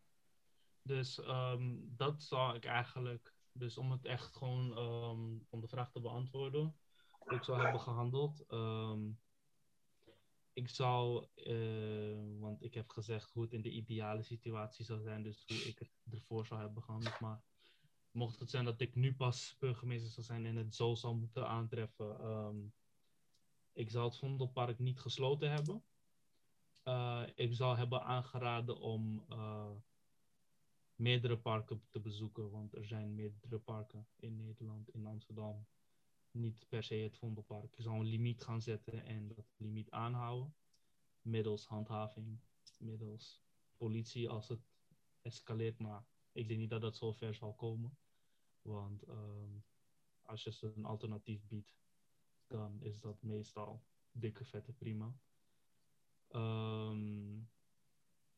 Dus 0.90 1.20
ehm, 1.20 1.76
dat 1.96 2.22
zou 2.22 2.56
ik 2.56 2.64
eigenlijk, 2.64 3.34
dus 3.52 3.78
om 3.78 3.90
het 3.90 4.04
echt 4.04 4.36
gewoon, 4.36 4.76
ehm, 4.76 5.38
om 5.50 5.60
de 5.60 5.68
vraag 5.68 5.90
te 5.90 6.00
beantwoorden, 6.00 6.76
ik 7.28 7.42
zou 7.44 7.60
hebben 7.60 7.80
gehandeld. 7.80 8.44
ehm, 8.48 9.10
ik 10.52 10.68
zou, 10.68 11.26
eh, 11.34 12.38
want 12.38 12.62
ik 12.62 12.74
heb 12.74 12.88
gezegd 12.90 13.30
hoe 13.30 13.42
het 13.42 13.52
in 13.52 13.62
de 13.62 13.70
ideale 13.70 14.22
situatie 14.22 14.84
zou 14.84 15.02
zijn, 15.02 15.22
dus 15.22 15.44
hoe 15.46 15.56
ik 15.56 15.78
het 15.78 15.90
ervoor 16.10 16.46
zou 16.46 16.60
hebben 16.60 16.82
gehandeld. 16.82 17.20
Maar 17.20 17.42
mocht 18.10 18.38
het 18.38 18.50
zijn 18.50 18.64
dat 18.64 18.80
ik 18.80 18.94
nu 18.94 19.14
pas 19.14 19.56
burgemeester 19.58 20.10
zou 20.10 20.26
zijn 20.26 20.46
en 20.46 20.56
het 20.56 20.74
zo 20.74 20.94
zou 20.94 21.14
moeten 21.14 21.48
aantreffen, 21.48 22.72
ik 23.72 23.90
zou 23.90 24.04
het 24.04 24.18
Vondelpark 24.18 24.78
niet 24.78 25.00
gesloten 25.00 25.50
hebben. 25.50 25.84
Eh, 26.82 27.22
ik 27.34 27.54
zou 27.54 27.76
hebben 27.76 28.02
aangeraden 28.02 28.78
om 28.78 29.24
eh, 29.28 29.70
meerdere 31.00 31.38
parken 31.38 31.82
te 31.88 32.00
bezoeken, 32.00 32.50
want 32.50 32.74
er 32.74 32.86
zijn 32.86 33.14
meerdere 33.14 33.58
parken 33.58 34.06
in 34.16 34.36
Nederland, 34.36 34.88
in 34.88 35.06
Amsterdam. 35.06 35.66
Niet 36.30 36.66
per 36.68 36.82
se 36.82 36.94
het 36.94 37.16
Vondelpark. 37.16 37.76
Ik 37.76 37.82
zou 37.82 37.96
een 37.96 38.06
limiet 38.06 38.42
gaan 38.42 38.62
zetten 38.62 39.04
en 39.04 39.28
dat 39.28 39.54
limiet 39.56 39.90
aanhouden. 39.90 40.54
Middels 41.22 41.66
handhaving, 41.66 42.40
middels 42.78 43.42
politie 43.76 44.28
als 44.28 44.48
het 44.48 44.60
escaleert. 45.22 45.78
Maar 45.78 46.04
ik 46.32 46.48
denk 46.48 46.60
niet 46.60 46.70
dat 46.70 46.80
dat 46.80 46.96
zo 46.96 47.12
ver 47.12 47.34
zal 47.34 47.54
komen. 47.54 47.98
Want 48.62 49.02
ehm, 49.02 49.58
als 50.22 50.42
je 50.42 50.52
ze 50.52 50.72
een 50.74 50.84
alternatief 50.84 51.46
biedt, 51.46 51.76
dan 52.46 52.82
is 52.82 53.00
dat 53.00 53.22
meestal 53.22 53.82
dikke 54.12 54.44
vette 54.44 54.72
prima. 54.72 55.14
Ehm, 56.28 57.38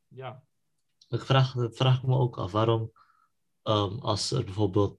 ja, 0.09 0.47
Ik 1.09 1.21
vraag, 1.21 1.55
vraag 1.57 2.03
me 2.03 2.17
ook 2.17 2.39
af 2.39 2.53
waarom, 2.53 2.93
ehm, 3.63 3.99
als 3.99 4.31
er 4.31 4.45
bijvoorbeeld, 4.45 4.99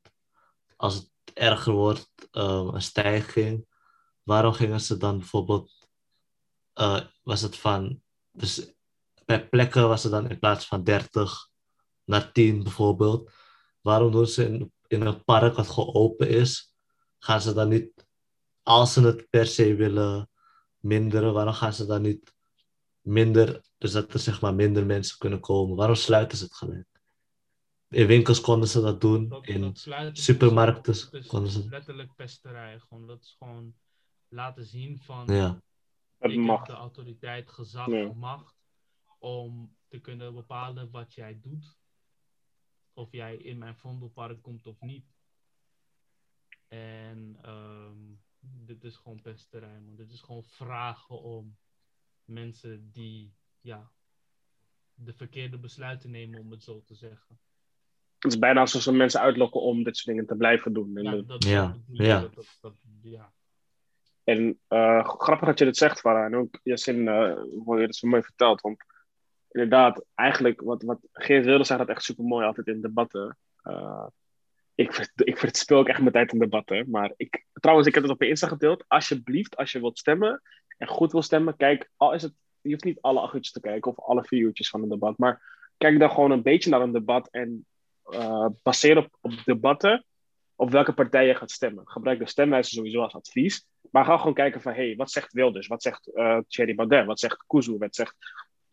als 0.76 0.95
het 0.95 1.12
erger 1.34 1.74
wordt, 1.74 2.28
ehm, 2.32 2.68
een 2.68 2.82
stijging, 2.82 3.66
waarom 4.24 4.54
gingen 4.54 4.82
ze 4.82 4.97
dan 4.97 5.18
bijvoorbeeld, 5.18 5.88
eh, 6.74 7.01
was 7.24 7.41
het 7.41 7.58
van, 7.58 8.01
dus 8.32 8.74
bij 9.26 9.49
plekken 9.49 9.88
was 9.88 10.04
het 10.04 10.12
dan 10.12 10.30
in 10.30 10.39
plaats 10.39 10.66
van 10.66 10.84
30 10.84 11.49
naar 12.04 12.32
10 12.32 12.64
bijvoorbeeld, 12.64 13.32
waarom 13.82 14.12
doen 14.12 14.28
ze 14.28 14.45
in, 14.45 14.74
in 14.88 15.01
een 15.01 15.24
park 15.24 15.56
wat 15.56 15.70
gewoon 15.70 15.93
open 15.93 16.30
is, 16.30 16.76
gaan 17.20 17.41
ze 17.41 17.54
dan 17.54 17.70
niet, 17.70 18.08
als 18.64 18.93
ze 18.93 19.01
het 19.01 19.30
per 19.30 19.47
se 19.47 19.76
willen 19.76 20.30
minderen, 20.78 21.34
waarom 21.34 21.54
gaan 21.54 21.74
ze 21.74 21.86
dan 21.86 22.01
niet 22.01 22.34
minder, 23.04 23.62
dus 23.78 23.91
dat 23.91 24.14
er 24.14 24.20
zeg 24.20 24.41
maar 24.41 24.54
minder 24.56 24.86
mensen 24.86 25.18
kunnen 25.18 25.39
komen. 25.39 25.76
Waarom 25.76 25.95
sluiten 25.95 26.38
ze 26.38 26.43
het 26.43 26.54
gelijk? 26.54 26.88
In 27.89 28.08
winkels 28.08 28.41
konden 28.41 28.70
ze 28.70 28.82
dat 28.82 29.01
doen. 29.01 29.28
dat, 29.28 29.45
in 29.47 29.62
dat 29.62 29.78
sluiten 29.78 30.24
supermarkten 30.24 30.93
dat 30.93 31.14
is 31.14 31.28
konden 31.28 31.51
ze- 31.51 31.68
letterlijk 31.70 32.16
pesterij. 32.16 32.80
Gewoon, 32.80 33.08
dat 33.08 33.22
is 33.24 33.36
gewoon 33.38 33.76
laten 34.28 34.66
zien 34.66 34.99
van 34.99 35.26
ja, 35.28 35.62
Het 36.18 36.32
ik 36.32 36.38
mag. 36.39 36.58
heb 36.58 36.68
de 36.68 36.74
autoriteit, 36.74 37.49
gezag, 37.49 37.88
Ja. 37.88 38.14
macht 38.14 38.56
om 39.20 39.76
te 39.88 39.99
kunnen 39.99 40.34
bepalen 40.34 40.91
wat 40.91 41.14
jij 41.14 41.39
doet. 41.41 41.78
Of 42.93 43.12
jij 43.12 43.36
in 43.36 43.58
mijn 43.58 43.76
vondelpark 43.78 44.41
komt 44.41 44.68
of 44.68 44.80
niet. 44.82 45.06
En 46.68 47.38
ehm, 47.41 47.97
dit 48.39 48.84
is 48.84 48.95
gewoon 48.95 49.22
pesterij, 49.22 49.80
man. 49.80 49.95
Dit 49.95 50.12
is 50.12 50.22
gewoon 50.22 50.43
vragen 50.43 51.22
om 51.22 51.58
mensen 52.26 52.89
die 52.91 53.34
ja, 53.61 53.91
de 54.93 55.13
verkeerde 55.13 55.57
besluiten 55.57 56.11
nemen, 56.11 56.39
om 56.39 56.51
het 56.51 56.63
zo 56.63 56.84
te 56.86 56.95
zeggen. 56.95 57.39
Het 58.19 58.32
is 58.32 58.39
bijna 58.39 58.59
alsof 58.59 58.82
ze 58.82 58.91
mensen 58.93 59.19
uitlokken 59.19 59.61
om 59.61 59.84
dit 59.84 59.97
soort 59.97 60.07
dingen 60.15 60.26
te 60.30 60.36
blijven 60.36 60.74
doen. 60.74 60.97
En, 60.97 61.03
Ja, 61.03 61.11
dat- 61.11 61.28
dat, 61.28 61.43
Ja, 61.43 61.67
dat 61.67 61.78
ja. 62.07 62.19
dat- 62.21 62.36
dat- 62.36 62.57
dat- 62.61 62.76
ja. 63.01 63.34
en 64.24 64.59
eh, 64.67 65.05
grappig 65.09 65.47
dat 65.47 65.59
je 65.59 65.65
dit 65.65 65.78
zegt, 65.78 65.99
Farah. 65.99 66.26
En 66.26 66.36
ook, 66.36 66.59
Yasin, 66.63 67.07
eh 67.07 67.41
hoe 67.65 67.80
je 67.80 67.86
het 67.86 67.95
zo 67.95 68.07
mooi 68.07 68.24
vertelt. 68.24 68.61
Want 68.61 68.84
inderdaad, 69.51 70.05
eigenlijk, 70.15 70.61
wat, 70.61 70.84
wat 70.84 70.99
Geert 71.11 71.45
Wilders 71.45 71.67
zegt 71.67 71.80
dat 71.80 71.89
echt 71.89 72.03
super 72.03 72.24
mooi 72.24 72.45
altijd 72.45 72.67
in 72.67 72.82
debatten. 72.82 73.38
Eh, 73.61 74.07
ik, 74.76 75.11
ik 75.15 75.38
verspil 75.38 75.78
ook 75.78 75.88
echt 75.88 75.99
mijn 75.99 76.11
tijd 76.11 76.34
in 76.34 76.39
debatten. 76.39 76.89
Maar 76.89 77.13
ik, 77.17 77.45
trouwens, 77.53 77.88
ik 77.88 77.93
heb 77.93 78.03
het 78.03 78.11
op 78.11 78.19
mijn 78.19 78.32
Insta 78.32 78.47
gedeeld. 78.47 78.86
Alsjeblieft, 78.88 79.55
als 79.55 79.71
je 79.71 79.80
wilt 79.80 79.97
stemmen 79.99 80.41
en 80.84 80.89
goed 80.89 81.11
wil 81.11 81.21
stemmen, 81.21 81.55
kijk, 81.55 81.89
al 81.97 82.13
is 82.13 82.21
het, 82.21 82.34
je 82.61 82.69
hoeft 82.69 82.84
niet 82.84 83.01
alle 83.01 83.19
acht 83.19 83.34
uurtjes 83.34 83.53
te 83.53 83.59
kijken 83.59 83.91
of 83.91 83.99
alle 83.99 84.23
vier 84.23 84.39
uurtjes 84.39 84.69
van 84.69 84.81
een 84.81 84.89
debat. 84.89 85.17
Maar 85.17 85.41
kijk 85.77 85.99
dan 85.99 86.09
gewoon 86.09 86.31
een 86.31 86.41
beetje 86.41 86.69
naar 86.69 86.81
een 86.81 86.91
debat 86.91 87.27
en 87.31 87.65
eh, 88.03 88.47
baseer 88.63 88.97
op, 88.97 89.17
op 89.21 89.31
debatten 89.45 90.05
op 90.55 90.69
welke 90.69 90.93
partij 90.93 91.27
je 91.27 91.36
gaat 91.36 91.51
stemmen. 91.51 91.88
Gebruik 91.88 92.19
de 92.19 92.27
stemwijzer 92.27 92.73
sowieso 92.73 93.01
als 93.01 93.13
advies. 93.13 93.65
Maar 93.91 94.05
ga 94.05 94.17
gewoon 94.17 94.34
kijken 94.34 94.61
van, 94.61 94.73
hé, 94.73 94.86
hey, 94.86 94.95
wat 94.95 95.11
zegt 95.11 95.34
Wilders? 95.34 95.67
Wat 95.67 95.81
zegt 95.81 96.13
eh 96.13 96.38
Thierry 96.47 96.75
Baudet? 96.75 97.05
Wat 97.05 97.19
zegt 97.19 97.43
Kuzu? 97.47 97.77
Wat 97.77 97.95
zegt 97.95 98.15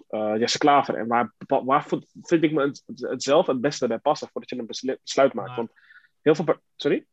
eh 0.09 0.37
Jesse 0.37 0.59
Klaver? 0.59 0.95
En 0.95 1.07
waar, 1.07 1.35
waar 1.47 1.85
vind, 1.87 2.43
ik 2.43 2.53
me 2.53 2.63
het, 2.67 2.83
het 2.97 3.23
zelf 3.23 3.47
het 3.47 3.61
beste 3.61 3.87
bij 3.87 3.99
passen 3.99 4.29
voordat 4.29 4.51
je 4.51 4.59
een 4.59 4.67
beslu- 4.67 4.99
besluit 5.03 5.33
maakt? 5.33 5.49
Maar- 5.49 5.57
Want 5.57 5.71
heel 6.21 6.35
veel... 6.35 6.45
Sorry? 6.77 7.07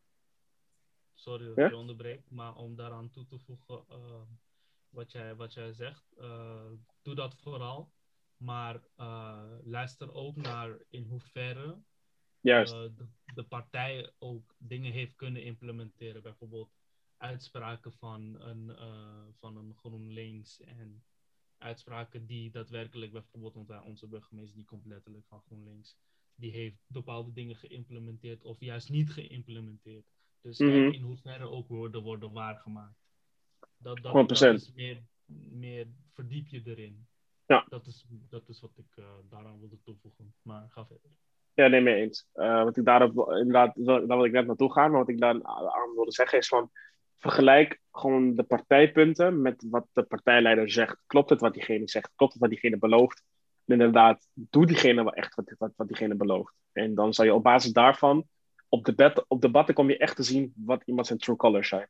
Sorry 1.14 1.46
dat 1.46 1.56
Ja? 1.56 1.66
ik 1.66 1.72
je 1.72 1.78
onderbreek, 1.78 2.22
maar 2.30 2.56
om 2.56 2.76
daaraan 2.76 3.10
toe 3.10 3.26
te 3.26 3.40
voegen 3.40 3.84
eh, 3.90 4.22
wat, 4.90 5.12
jij, 5.12 5.36
wat 5.36 5.54
jij 5.54 5.74
zegt, 5.74 6.14
eh, 6.18 6.72
doe 7.02 7.16
dat 7.16 7.36
vooral. 7.36 7.92
Maar 8.38 8.84
eh, 8.96 9.52
luister 9.64 10.14
ook 10.14 10.36
naar 10.36 10.78
in 10.90 11.04
hoeverre 11.04 11.82
Juist. 12.40 12.74
eh, 12.74 12.80
de, 12.96 13.08
de 13.34 13.44
partij 13.44 14.12
ook 14.18 14.56
dingen 14.58 14.92
heeft 14.92 15.16
kunnen 15.16 15.44
implementeren. 15.44 16.22
Bijvoorbeeld 16.22 16.72
uitspraken 17.18 17.94
van 17.94 18.42
een, 18.42 18.78
van 19.40 19.58
een 19.58 19.74
GroenLinks 19.76 20.62
en 20.62 21.04
uitspraken 21.58 22.26
die 22.26 22.52
daadwerkelijk, 22.52 23.12
bijvoorbeeld 23.12 23.54
want 23.54 23.84
onze 23.86 24.08
burgemeester, 24.08 24.56
die 24.56 24.66
komt 24.66 24.86
letterlijk 24.86 25.26
van 25.28 25.42
GroenLinks, 25.42 25.98
die 26.36 26.52
heeft 26.52 26.78
bepaalde 26.88 27.34
dingen 27.34 27.56
geïmplementeerd 27.56 28.44
of 28.44 28.60
juist 28.60 28.90
niet 28.90 29.12
geïmplementeerd. 29.12 30.06
Dus 30.42 30.58
Mhm. 30.58 30.72
in 30.92 31.02
hoeverre 31.02 31.50
ook 31.50 31.68
woorden 31.68 32.02
worden 32.02 32.32
waargemaakt. 32.32 33.07
Dat, 33.78 34.02
dat, 34.02 34.14
100%. 34.14 34.28
dat 34.28 34.40
is 34.40 34.72
meer, 34.76 35.02
meer 35.52 35.88
verdiep 36.14 36.48
je 36.48 36.62
erin. 36.66 37.08
Ja. 37.46 37.66
Dat 37.70 37.86
is, 37.86 38.06
dat 38.30 38.50
is 38.50 38.62
wat 38.62 38.72
ik 38.76 38.98
eh, 38.98 39.06
daaraan 39.30 39.60
wilde 39.60 39.82
toevoegen. 39.84 40.34
Maar 40.42 40.66
ga 40.70 40.86
verder. 40.86 41.10
Ja, 41.54 41.68
nee, 41.68 41.82
mee 41.82 41.96
eens. 41.96 42.28
Eh, 42.34 42.64
wat 42.64 42.78
ik 42.78 42.86
daarop, 42.86 43.32
inderdaad, 43.32 43.74
daar 43.76 44.08
wil 44.08 44.26
ik 44.26 44.32
net 44.32 44.48
naartoe 44.48 44.72
gaan. 44.72 44.92
Maar 44.92 45.00
wat 45.00 45.10
ik 45.10 45.20
daar 45.20 45.44
aan 45.44 45.94
wilde 45.96 46.12
zeggen 46.12 46.38
is 46.38 46.48
van, 46.48 46.72
vergelijk 47.18 47.80
gewoon 47.92 48.36
de 48.36 48.44
partijpunten 48.44 49.42
met 49.42 49.66
wat 49.70 49.88
de 49.94 50.04
partijleider 50.04 50.72
zegt. 50.72 50.98
Klopt 51.06 51.30
het 51.30 51.42
wat 51.42 51.54
diegene 51.54 51.90
zegt? 51.90 52.12
Klopt 52.16 52.34
het 52.34 52.42
wat 52.42 52.50
diegene 52.50 52.78
belooft? 52.78 53.24
En 53.66 53.74
inderdaad, 53.74 54.28
doe 54.34 54.66
diegene 54.66 55.04
wel 55.04 55.14
echt 55.14 55.36
wat, 55.36 55.56
wat, 55.58 55.72
wat 55.76 55.88
diegene 55.88 56.16
belooft. 56.16 56.54
En 56.72 56.96
dan 56.96 57.14
zal 57.14 57.26
je 57.26 57.34
op 57.34 57.44
basis 57.44 57.72
daarvan, 57.72 58.28
op, 58.70 58.86
debat, 58.86 59.26
op 59.28 59.42
debatten 59.42 59.74
kom 59.76 59.90
je 59.90 59.98
echt 59.98 60.16
te 60.16 60.24
zien 60.24 60.54
wat 60.56 60.84
iemand 60.86 61.08
zijn 61.08 61.20
true 61.20 61.36
colors 61.36 61.68
zijn. 61.70 61.88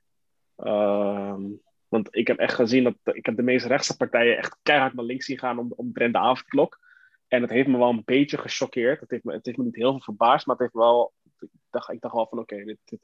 Ehm, 0.55 1.43
want 1.87 2.15
ik 2.15 2.27
heb 2.27 2.37
echt 2.37 2.53
gezien 2.53 2.83
dat 2.83 3.15
ik 3.15 3.25
heb 3.25 3.35
de 3.35 3.43
meest 3.43 3.65
rechtse 3.65 3.97
partijen 3.97 4.37
echt 4.37 4.57
keihard 4.63 4.93
naar 4.93 5.05
links 5.05 5.25
zien 5.25 5.39
gaan 5.39 5.59
om, 5.59 5.73
omtrent 5.75 6.13
de 6.13 6.19
avondklok. 6.19 6.79
En 7.27 7.41
het 7.41 7.51
heeft 7.51 7.67
me 7.67 7.77
wel 7.77 7.89
een 7.89 8.01
beetje 8.05 8.37
gechoqueerd. 8.37 8.99
Het 8.99 9.11
heeft 9.11 9.23
me, 9.23 9.33
het 9.33 9.45
heeft 9.45 9.57
me 9.57 9.63
niet 9.63 9.75
heel 9.75 9.91
veel 9.91 10.01
verbaasd, 10.01 10.45
maar 10.45 10.55
het 10.55 10.63
heeft 10.63 10.75
me 10.75 10.81
wel. 10.81 11.13
Ik 11.39 11.49
dacht, 11.69 11.91
ik 11.91 12.01
dacht 12.01 12.15
wel 12.15 12.27
van 12.27 12.39
oké, 12.39 12.63
dit, 12.63 12.79
dit 12.85 12.99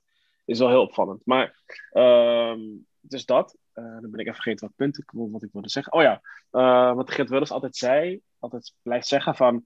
is 0.46 0.60
wel 0.60 0.70
heel 0.70 0.82
opvallend. 0.82 1.26
Maar 1.26 1.62
ehm, 1.92 2.60
dus 3.00 3.26
dat. 3.26 3.58
Uh, 3.74 3.84
dan 3.84 4.12
ben 4.12 4.20
ik 4.20 4.28
even 4.28 4.34
vergeten 4.34 4.68
wat 4.68 4.76
punt 4.76 4.98
ik, 4.98 5.12
wat 5.14 5.44
ik 5.44 5.50
wilde 5.52 5.70
zeggen. 5.70 5.94
Oh 5.94 6.02
ja, 6.02 6.22
uh, 6.52 6.96
wat 6.96 7.12
Geert 7.12 7.30
Wilders 7.30 7.52
altijd 7.52 7.76
zei, 7.76 8.22
altijd 8.40 8.74
blijft 8.82 9.08
zeggen 9.08 9.36
van 9.36 9.66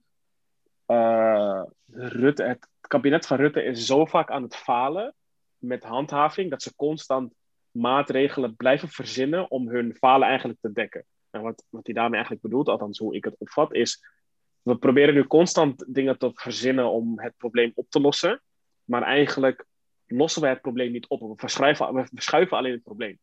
uh, 0.88 1.64
Rutte, 1.92 2.44
het 2.44 2.68
kabinet 2.82 3.28
van 3.28 3.38
Rutte 3.38 3.64
is 3.64 3.86
zo 3.86 4.06
vaak 4.06 4.32
aan 4.32 4.44
het 4.44 4.56
falen 4.56 5.16
met 5.58 5.84
handhaving 5.84 6.50
dat 6.50 6.62
ze 6.62 6.76
constant 6.76 7.34
maatregelen 7.80 8.56
blijven 8.56 8.90
verzinnen 8.90 9.52
om 9.52 9.70
hun 9.70 9.96
falen 9.96 10.28
eigenlijk 10.28 10.60
te 10.62 10.72
dekken. 10.72 11.06
En 11.30 11.42
wat, 11.42 11.66
wat 11.70 11.86
hij 11.86 11.94
daarmee 11.94 12.14
eigenlijk 12.14 12.42
bedoelt, 12.42 12.70
althans 12.70 13.00
hoe 13.00 13.16
ik 13.16 13.24
het 13.24 13.36
opvat, 13.38 13.74
is 13.74 14.04
we 14.62 14.78
proberen 14.78 15.14
nu 15.14 15.24
constant 15.24 15.86
dingen 15.88 16.18
te 16.18 16.32
verzinnen 16.34 16.92
om 16.92 17.20
het 17.20 17.34
probleem 17.38 17.72
op 17.76 17.90
te 17.90 18.00
lossen, 18.00 18.42
maar 18.84 19.02
eigenlijk 19.02 19.66
lossen 20.06 20.42
we 20.42 20.48
het 20.48 20.62
probleem 20.62 20.92
niet 20.92 21.08
op. 21.08 21.20
We 21.20 21.34
verschuiven, 21.36 21.94
we 21.94 22.08
verschuiven 22.14 22.58
alleen 22.58 22.72
het 22.72 22.84
probleem. 22.84 23.20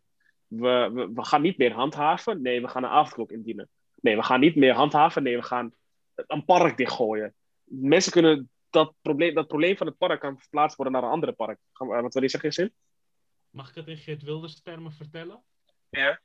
We, 0.47 1.11
we, 1.15 1.25
gaan 1.25 1.43
niet 1.43 1.59
meer 1.59 1.73
handhaven, 1.73 2.43
nee, 2.43 2.61
we 2.61 2.69
gaan 2.69 2.85
een 2.85 2.91
avondklok 2.91 3.31
indienen. 3.31 3.69
Nee, 4.01 4.17
we 4.17 4.23
gaan 4.23 4.41
niet 4.41 4.57
meer 4.57 4.75
handhaven, 4.75 5.23
nee, 5.23 5.37
we 5.37 5.43
gaan 5.43 5.73
een 6.15 6.45
park 6.45 6.77
dichtgooien. 6.77 7.35
Mensen 7.65 8.13
kunnen 8.13 8.51
dat 8.71 8.95
probleem, 9.03 9.35
dat 9.35 9.47
probleem 9.47 9.77
van 9.77 9.87
het 9.87 9.99
park 9.99 10.21
kan 10.21 10.39
verplaatst 10.39 10.77
worden 10.77 10.95
naar 10.95 11.03
een 11.03 11.15
andere 11.15 11.33
park. 11.33 11.59
Wat 11.73 12.15
wil 12.15 12.23
je 12.23 12.29
zeggen, 12.29 12.53
Zin? 12.53 12.73
Mag 13.55 13.69
ik 13.69 13.75
het 13.75 13.89
in 13.89 13.97
Geert 13.97 14.23
Wilders 14.23 14.61
termen 14.61 14.93
vertellen? 14.93 15.45
Ja. 15.89 16.21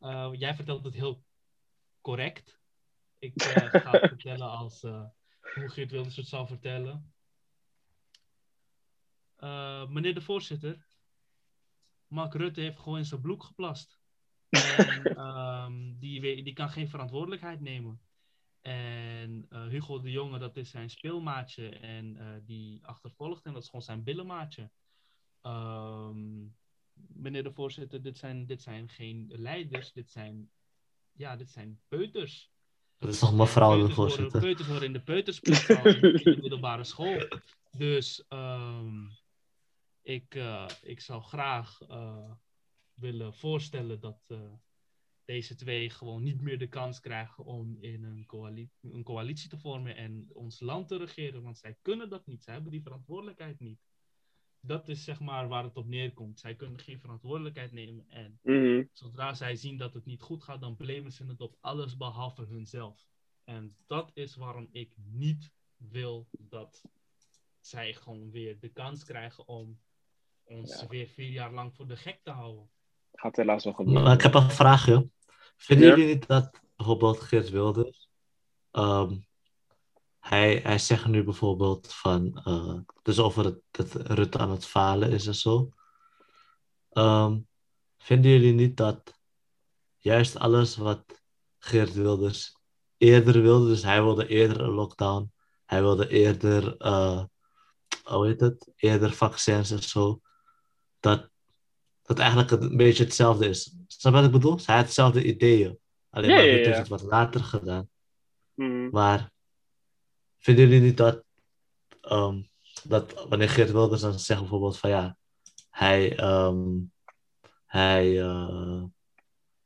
Uh, 0.00 0.30
jij 0.32 0.54
vertelt 0.54 0.84
het 0.84 0.94
heel 0.94 1.24
correct. 2.00 2.60
Ik 3.18 3.42
uh, 3.42 3.54
ga 3.70 3.90
het 3.90 4.08
vertellen 4.16 4.50
als 4.50 4.82
uh, 4.82 5.04
hoe 5.54 5.68
Geert 5.68 5.90
Wilders 5.90 6.16
het 6.16 6.26
zou 6.26 6.46
vertellen. 6.46 7.14
meneer 9.88 10.14
de 10.14 10.20
voorzitter, 10.20 10.86
Mark 12.06 12.34
Rutte 12.34 12.60
heeft 12.60 12.78
gewoon 12.78 12.98
in 12.98 13.04
zijn 13.04 13.20
bloek 13.20 13.42
geplast. 13.44 13.98
En 14.48 15.20
um, 15.20 15.98
die, 16.00 16.42
die 16.42 16.52
kan 16.52 16.70
geen 16.70 16.88
verantwoordelijkheid 16.88 17.60
nemen. 17.60 18.00
En 18.60 19.46
uh, 19.50 19.66
Hugo 19.66 20.00
de 20.00 20.10
Jonge, 20.10 20.38
dat 20.38 20.56
is 20.56 20.70
zijn 20.70 20.90
speelmaatje. 20.90 21.68
En 21.68 22.16
uh, 22.16 22.36
die 22.42 22.86
achtervolgt 22.86 23.44
en 23.44 23.52
dat 23.52 23.62
is 23.62 23.68
gewoon 23.68 23.84
zijn 23.84 24.02
billenmaatje. 24.02 24.70
Um, 25.42 26.56
meneer 26.96 27.42
de 27.42 27.52
voorzitter, 27.52 28.02
dit 28.02 28.18
zijn, 28.18 28.46
dit 28.46 28.62
zijn 28.62 28.88
geen 28.88 29.32
leiders, 29.36 29.92
dit 29.92 30.10
zijn, 30.10 30.50
ja, 31.12 31.36
dit 31.36 31.50
zijn 31.50 31.80
peuters. 31.88 32.50
Dat 32.98 33.08
is 33.10 33.18
toch 33.18 33.34
mevrouw 33.34 33.86
de 33.86 33.94
voorzitter? 33.94 34.40
Peuters 34.40 34.68
horen 34.68 34.84
in 34.84 34.92
de 34.92 35.02
peuterspeelzaal 35.02 35.86
in, 35.86 36.02
in 36.02 36.34
de 36.34 36.40
middelbare 36.42 36.84
school. 36.84 37.28
Dus 37.70 38.24
um, 38.28 39.10
ik, 40.02 40.34
uh, 40.34 40.68
ik 40.82 41.00
zou 41.00 41.22
graag 41.22 41.80
uh, 41.90 42.30
willen 42.94 43.34
voorstellen 43.34 44.00
dat 44.00 44.24
uh, 44.28 44.38
deze 45.24 45.54
twee 45.54 45.90
gewoon 45.90 46.22
niet 46.22 46.40
meer 46.40 46.58
de 46.58 46.68
kans 46.68 47.00
krijgen 47.00 47.44
om 47.44 47.76
in 47.80 48.04
een, 48.04 48.26
coalitie, 48.26 48.92
een 48.92 49.02
coalitie 49.02 49.48
te 49.48 49.58
vormen 49.58 49.96
en 49.96 50.28
ons 50.32 50.60
land 50.60 50.88
te 50.88 50.96
regeren. 50.96 51.42
Want 51.42 51.58
zij 51.58 51.78
kunnen 51.82 52.10
dat 52.10 52.26
niet. 52.26 52.42
Zij 52.42 52.54
hebben 52.54 52.72
die 52.72 52.82
verantwoordelijkheid 52.82 53.60
niet 53.60 53.80
dat 54.66 54.88
is 54.88 55.04
zeg 55.04 55.20
maar 55.20 55.48
waar 55.48 55.64
het 55.64 55.76
op 55.76 55.86
neerkomt. 55.86 56.40
Zij 56.40 56.54
kunnen 56.54 56.80
geen 56.80 57.00
verantwoordelijkheid 57.00 57.72
nemen. 57.72 58.04
En 58.08 58.38
mm-hmm. 58.42 58.88
zodra 58.92 59.34
zij 59.34 59.56
zien 59.56 59.76
dat 59.76 59.94
het 59.94 60.04
niet 60.04 60.22
goed 60.22 60.42
gaat, 60.42 60.60
dan 60.60 60.76
blamen 60.76 61.12
ze 61.12 61.26
het 61.26 61.40
op 61.40 61.56
alles 61.60 61.96
behalve 61.96 62.42
hunzelf. 62.42 63.06
En 63.44 63.76
dat 63.86 64.10
is 64.14 64.36
waarom 64.36 64.68
ik 64.72 64.94
niet 64.96 65.52
wil 65.76 66.28
dat 66.38 66.82
zij 67.60 67.94
gewoon 67.94 68.30
weer 68.30 68.58
de 68.60 68.68
kans 68.68 69.04
krijgen 69.04 69.48
om 69.48 69.80
ons 70.44 70.80
ja. 70.80 70.86
weer 70.86 71.06
vier 71.06 71.30
jaar 71.30 71.52
lang 71.52 71.74
voor 71.74 71.86
de 71.86 71.96
gek 71.96 72.20
te 72.22 72.30
houden. 72.30 72.70
Gaat 73.12 73.36
helaas 73.36 73.64
wel 73.64 73.72
gebeuren. 73.72 74.02
Maar 74.02 74.14
ik 74.14 74.22
heb 74.22 74.34
een 74.34 74.50
vraag, 74.50 74.86
joh. 74.86 75.08
Vinden 75.56 75.88
ja. 75.88 75.96
jullie 75.96 76.14
niet 76.14 76.26
dat 76.26 76.60
bijvoorbeeld 76.76 77.20
Geert 77.20 77.50
Wilders 77.50 78.08
um, 78.72 79.25
hij, 80.28 80.60
hij 80.62 80.78
zegt 80.78 81.06
nu 81.06 81.24
bijvoorbeeld 81.24 81.94
van, 81.94 82.42
uh, 82.44 82.78
dus 83.02 83.18
over 83.18 83.44
het, 83.44 83.60
dat 83.70 83.94
Rutte 83.94 84.38
aan 84.38 84.50
het 84.50 84.66
falen 84.66 85.10
is 85.10 85.26
en 85.26 85.34
zo. 85.34 85.68
Um, 86.92 87.48
vinden 87.98 88.30
jullie 88.30 88.52
niet 88.52 88.76
dat 88.76 89.18
juist 89.96 90.38
alles 90.38 90.76
wat 90.76 91.22
Geert 91.58 91.94
Wilders 91.94 92.56
eerder 92.96 93.42
wilde, 93.42 93.66
dus 93.66 93.82
hij 93.82 94.02
wilde 94.02 94.26
eerder 94.26 94.60
een 94.60 94.70
lockdown, 94.70 95.32
hij 95.64 95.80
wilde 95.80 96.08
eerder, 96.08 96.74
uh, 96.78 97.24
hoe 98.02 98.26
heet 98.26 98.40
het, 98.40 98.72
eerder 98.76 99.12
vaccins 99.12 99.70
en 99.70 99.82
zo, 99.82 100.20
dat, 101.00 101.30
dat 102.02 102.18
eigenlijk 102.18 102.50
een 102.50 102.76
beetje 102.76 103.04
hetzelfde 103.04 103.48
is. 103.48 103.76
Snap 103.86 104.12
je 104.12 104.18
wat 104.18 104.26
ik 104.26 104.32
bedoel? 104.32 104.58
Hij 104.64 104.74
had 104.74 104.84
hetzelfde 104.84 105.24
ideeën, 105.24 105.78
alleen 106.10 106.30
ja, 106.30 106.36
maar 106.36 106.44
ja, 106.44 106.50
Rutte 106.50 106.68
ja. 106.68 106.74
heeft 106.76 106.90
het 106.90 107.00
wat 107.00 107.10
later 107.10 107.40
gedaan. 107.44 107.88
Mm. 108.54 108.88
Maar 108.90 109.34
vinden 110.46 110.68
jullie 110.68 110.80
niet 110.80 110.96
dat, 110.96 111.24
um, 112.02 112.48
dat 112.84 113.26
wanneer 113.28 113.48
Geert 113.48 113.70
Wilders 113.70 114.00
dan 114.00 114.18
zegt 114.18 114.40
bijvoorbeeld 114.40 114.78
van 114.78 114.90
ja, 114.90 115.18
hij, 115.70 116.20
um, 116.20 116.92
hij, 117.64 118.12
uh, 118.12 118.84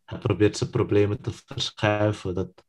hij 0.05 0.19
probeert 0.19 0.57
zijn 0.57 0.71
problemen 0.71 1.21
te 1.21 1.33
verschuiven, 1.33 2.35
dat 2.35 2.65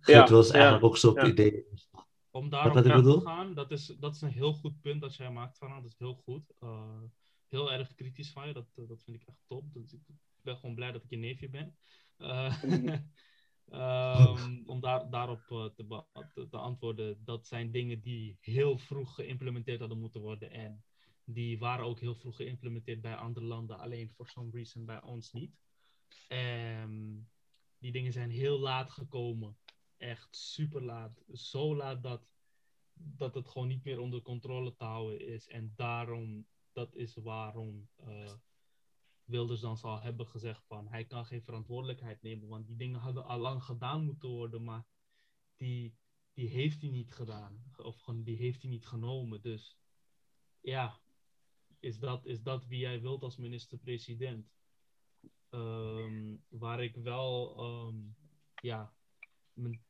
Geert 0.00 0.18
Ja, 0.18 0.26
Wilders 0.26 0.48
ja, 0.48 0.54
eigenlijk 0.54 0.84
ook 0.84 0.96
zo'n 0.96 1.14
ja. 1.14 1.26
idee 1.26 1.64
is. 1.72 1.88
Om 2.30 2.48
daarop 2.48 2.82
te 2.82 3.20
gaan, 3.24 3.54
dat 3.54 3.70
is, 3.70 3.86
dat 3.86 4.14
is 4.14 4.20
een 4.20 4.32
heel 4.32 4.52
goed 4.52 4.80
punt 4.80 5.00
dat 5.00 5.16
jij 5.16 5.30
maakt, 5.30 5.58
Van. 5.58 5.70
Dat 5.70 5.84
is 5.84 5.98
heel 5.98 6.14
goed. 6.14 6.52
Uh, 6.60 7.02
heel 7.48 7.72
erg 7.72 7.94
kritisch 7.94 8.32
van 8.32 8.46
je, 8.46 8.52
dat, 8.52 8.68
eh, 8.74 8.88
dat 8.88 9.02
vind 9.02 9.16
ik 9.16 9.28
echt 9.28 9.42
top. 9.46 9.72
Dat, 9.72 9.92
ik 9.92 10.42
ben 10.42 10.56
gewoon 10.56 10.74
blij 10.74 10.92
dat 10.92 11.04
ik 11.04 11.10
je 11.10 11.16
neefje 11.16 11.48
ben. 11.48 11.76
Uh, 12.18 12.62
um, 13.72 14.62
om 14.72 14.80
daar, 14.80 15.10
daarop 15.10 15.50
uh, 15.50 15.64
te, 15.64 16.46
te, 16.50 16.56
antwoorden, 16.56 17.24
dat 17.24 17.46
zijn 17.46 17.70
dingen 17.70 18.00
die 18.00 18.36
heel 18.40 18.78
vroeg 18.78 19.14
geïmplementeerd 19.14 19.80
hadden 19.80 20.00
moeten 20.00 20.20
worden. 20.20 20.50
En 20.50 20.84
die 21.24 21.58
waren 21.58 21.84
ook 21.84 22.00
heel 22.00 22.14
vroeg 22.14 22.36
geïmplementeerd 22.36 23.00
bij 23.00 23.14
andere 23.14 23.46
landen, 23.46 23.78
alleen 23.78 24.10
for 24.10 24.28
some 24.28 24.50
reason 24.52 24.84
bij 24.84 25.02
ons 25.02 25.32
niet. 25.32 25.56
Um, 26.28 27.28
die 27.78 27.92
dingen 27.92 28.12
zijn 28.12 28.30
heel 28.30 28.58
laat 28.58 28.90
gekomen. 28.90 29.58
Echt 29.96 30.36
super 30.36 30.82
laat. 30.82 31.22
Zo 31.32 31.76
laat 31.76 32.02
dat, 32.02 32.26
dat 32.92 33.34
het 33.34 33.48
gewoon 33.48 33.68
niet 33.68 33.84
meer 33.84 34.00
onder 34.00 34.22
controle 34.22 34.74
te 34.74 34.84
houden 34.84 35.26
is. 35.26 35.48
En 35.48 35.72
daarom, 35.76 36.46
dat 36.72 36.94
is 36.94 37.14
waarom 37.14 37.88
uh, 38.06 38.32
Wilders 39.28 39.60
dan 39.60 39.76
zal 39.76 40.00
hebben 40.00 40.26
gezegd 40.26 40.64
van 40.66 40.88
hij 40.88 41.04
kan 41.04 41.26
geen 41.26 41.42
verantwoordelijkheid 41.42 42.22
nemen. 42.22 42.48
Want 42.48 42.66
die 42.66 42.76
dingen 42.76 43.00
hadden 43.00 43.24
al 43.24 43.38
lang 43.38 43.62
gedaan 43.62 44.04
moeten 44.04 44.28
worden, 44.28 44.64
maar 44.64 44.86
die, 45.56 45.96
die 46.32 46.48
heeft 46.48 46.80
hij 46.80 46.90
niet 46.90 47.12
gedaan. 47.12 47.62
Of 47.76 48.04
die 48.04 48.36
heeft 48.36 48.62
hij 48.62 48.70
niet 48.70 48.86
genomen. 48.86 49.40
Dus 49.40 49.78
ja, 50.60 51.00
is 51.80 51.98
dat, 51.98 52.26
is 52.26 52.42
dat 52.42 52.66
wie 52.66 52.78
jij 52.78 53.00
wilt 53.00 53.22
als 53.22 53.36
minister-president? 53.36 54.50
Um, 55.50 56.44
waar 56.48 56.82
ik 56.82 56.96
wel 56.96 57.56
um, 57.60 58.16
ja, 58.60 58.92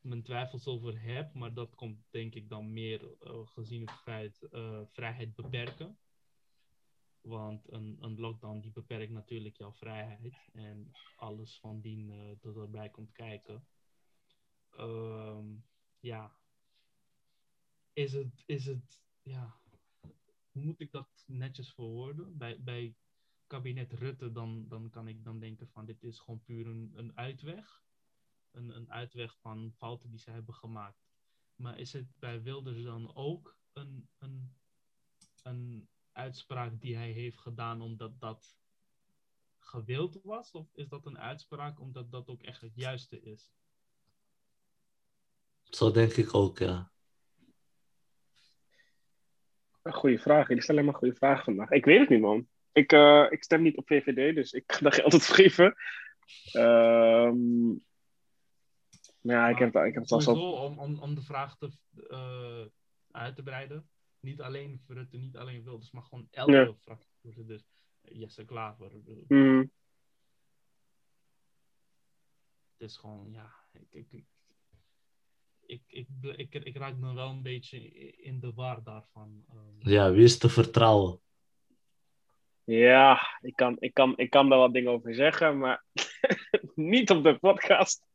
mijn, 0.01 0.23
twijfels 0.23 0.67
over 0.67 1.01
heb, 1.01 1.33
maar 1.33 1.53
dat 1.53 1.75
komt 1.75 2.05
denk 2.09 2.35
ik 2.35 2.49
dan 2.49 2.73
meer 2.73 3.01
uh, 3.21 3.47
gezien 3.47 3.81
het 3.81 3.91
feit 3.91 4.47
uh, 4.51 4.81
vrijheid 4.85 5.35
beperken. 5.35 5.97
Want 7.21 7.71
een, 7.71 7.97
een 7.99 8.19
lockdown 8.19 8.59
die 8.59 8.71
beperkt 8.71 9.11
natuurlijk 9.11 9.57
jouw 9.57 9.73
vrijheid 9.73 10.49
en 10.53 10.91
alles 11.15 11.59
van 11.59 11.81
dien 11.81 12.09
uh, 12.09 12.35
dat 12.39 12.55
erbij 12.57 12.89
komt 12.89 13.11
kijken. 13.11 13.67
Um, 14.77 15.65
ja, 15.99 16.35
is 17.93 18.13
het, 18.13 18.43
is 18.45 18.65
het, 18.65 19.01
ja, 19.21 19.59
hoe 20.51 20.63
moet 20.63 20.79
ik 20.79 20.91
dat 20.91 21.23
netjes 21.27 21.73
verwoorden? 21.73 22.37
Bij, 22.37 22.63
bij 22.63 22.95
kabinet 23.47 23.93
Rutte, 23.93 24.31
dan, 24.31 24.67
dan 24.67 24.89
kan 24.89 25.07
ik 25.07 25.23
dan 25.23 25.39
denken 25.39 25.67
van 25.67 25.85
dit 25.85 26.03
is 26.03 26.19
gewoon 26.19 26.43
puur 26.43 26.67
een, 26.67 26.91
een 26.95 27.17
uitweg. 27.17 27.83
Een, 28.51 28.75
een 28.75 28.91
uitweg 28.91 29.37
van 29.39 29.73
fouten 29.73 30.09
die 30.09 30.19
ze 30.19 30.31
hebben 30.31 30.53
gemaakt. 30.53 31.07
Maar 31.55 31.79
is 31.79 31.93
het 31.93 32.19
bij 32.19 32.41
Wilders 32.41 32.83
dan 32.83 33.15
ook 33.15 33.57
een, 33.73 34.09
een, 34.17 34.55
een 35.43 35.89
uitspraak 36.19 36.81
die 36.81 36.95
hij 36.95 37.11
heeft 37.11 37.37
gedaan 37.39 37.81
omdat 37.81 38.19
dat 38.19 38.57
gewild 39.59 40.19
was? 40.23 40.51
Of 40.51 40.67
is 40.73 40.87
dat 40.87 41.05
een 41.05 41.19
uitspraak 41.19 41.79
omdat 41.79 42.11
dat 42.11 42.27
ook 42.27 42.41
echt 42.41 42.61
het 42.61 42.75
juiste 42.75 43.21
is? 43.21 43.51
Zo 45.63 45.91
denk 45.91 46.11
ik 46.11 46.33
ook, 46.35 46.57
ja. 46.57 46.91
Goeie 49.83 50.19
vraag. 50.19 50.47
Jullie 50.47 50.63
stellen 50.63 50.81
helemaal 50.81 51.01
goede 51.01 51.17
vragen 51.17 51.43
vandaag. 51.43 51.69
Ik 51.69 51.85
weet 51.85 51.99
het 51.99 52.09
niet, 52.09 52.21
man. 52.21 52.47
Ik, 52.71 52.91
uh, 52.91 53.25
ik 53.29 53.43
stem 53.43 53.61
niet 53.61 53.77
op 53.77 53.87
VVD, 53.87 54.35
dus 54.35 54.51
ik 54.51 54.63
ga 54.71 54.85
antwoord 54.89 55.13
op 55.13 55.21
geven. 55.21 55.75
Um, 56.53 57.87
Ja, 59.21 59.49
ik 59.49 59.57
heb, 59.57 59.73
het- 59.73 59.85
ik 59.85 59.93
heb 59.93 60.03
het 60.03 60.11
ook. 60.11 60.21
Sowieso 60.21 60.51
om, 60.51 60.79
om, 60.79 60.99
om 60.99 61.15
de 61.15 61.21
vraag 61.21 61.57
te, 61.57 61.69
eh, 62.09 62.65
uit 63.11 63.35
te 63.35 63.43
breiden. 63.43 63.89
Niet 64.19 64.41
alleen 64.41 64.81
Rutte, 64.87 65.17
niet 65.17 65.37
alleen 65.37 65.63
Wilders, 65.63 65.91
maar 65.91 66.03
gewoon 66.03 66.27
elke 66.31 66.51
Ja. 66.51 66.73
fractievoorzitter. 66.81 67.45
Dus 67.55 67.65
Jesse 68.01 68.45
Klaver. 68.45 68.91
eh, 68.91 69.23
Mm, 69.27 69.71
Het 72.77 72.89
is 72.89 72.97
gewoon, 72.97 73.31
ja. 73.31 73.51
Ik, 73.71 73.87
ik, 73.89 74.11
ik, 74.11 75.81
ik, 75.87 76.07
ik, 76.21 76.53
ik, 76.53 76.63
ik 76.63 76.77
raak 76.77 76.99
dan 77.01 77.15
wel 77.15 77.29
een 77.29 77.41
beetje 77.41 77.79
in 78.17 78.39
de 78.39 78.53
war 78.53 78.83
daarvan. 78.83 79.43
ehm. 79.49 79.89
Ja, 79.89 80.11
wie 80.11 80.23
is 80.23 80.37
te 80.37 80.49
vertrouwen? 80.49 81.21
ja, 82.63 83.37
ik 83.41 83.55
kan, 83.55 83.75
ik, 83.79 83.93
kan, 83.93 84.17
ik 84.17 84.29
kan 84.29 84.49
daar 84.49 84.59
wat 84.59 84.73
dingen 84.73 84.91
over 84.91 85.15
zeggen, 85.15 85.57
maar 85.57 85.85
niet 86.75 87.09
op 87.09 87.23
de 87.23 87.37
podcast. 87.39 88.05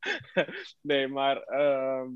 nee, 0.80 1.08
maar 1.08 1.36
ehm, 1.42 2.10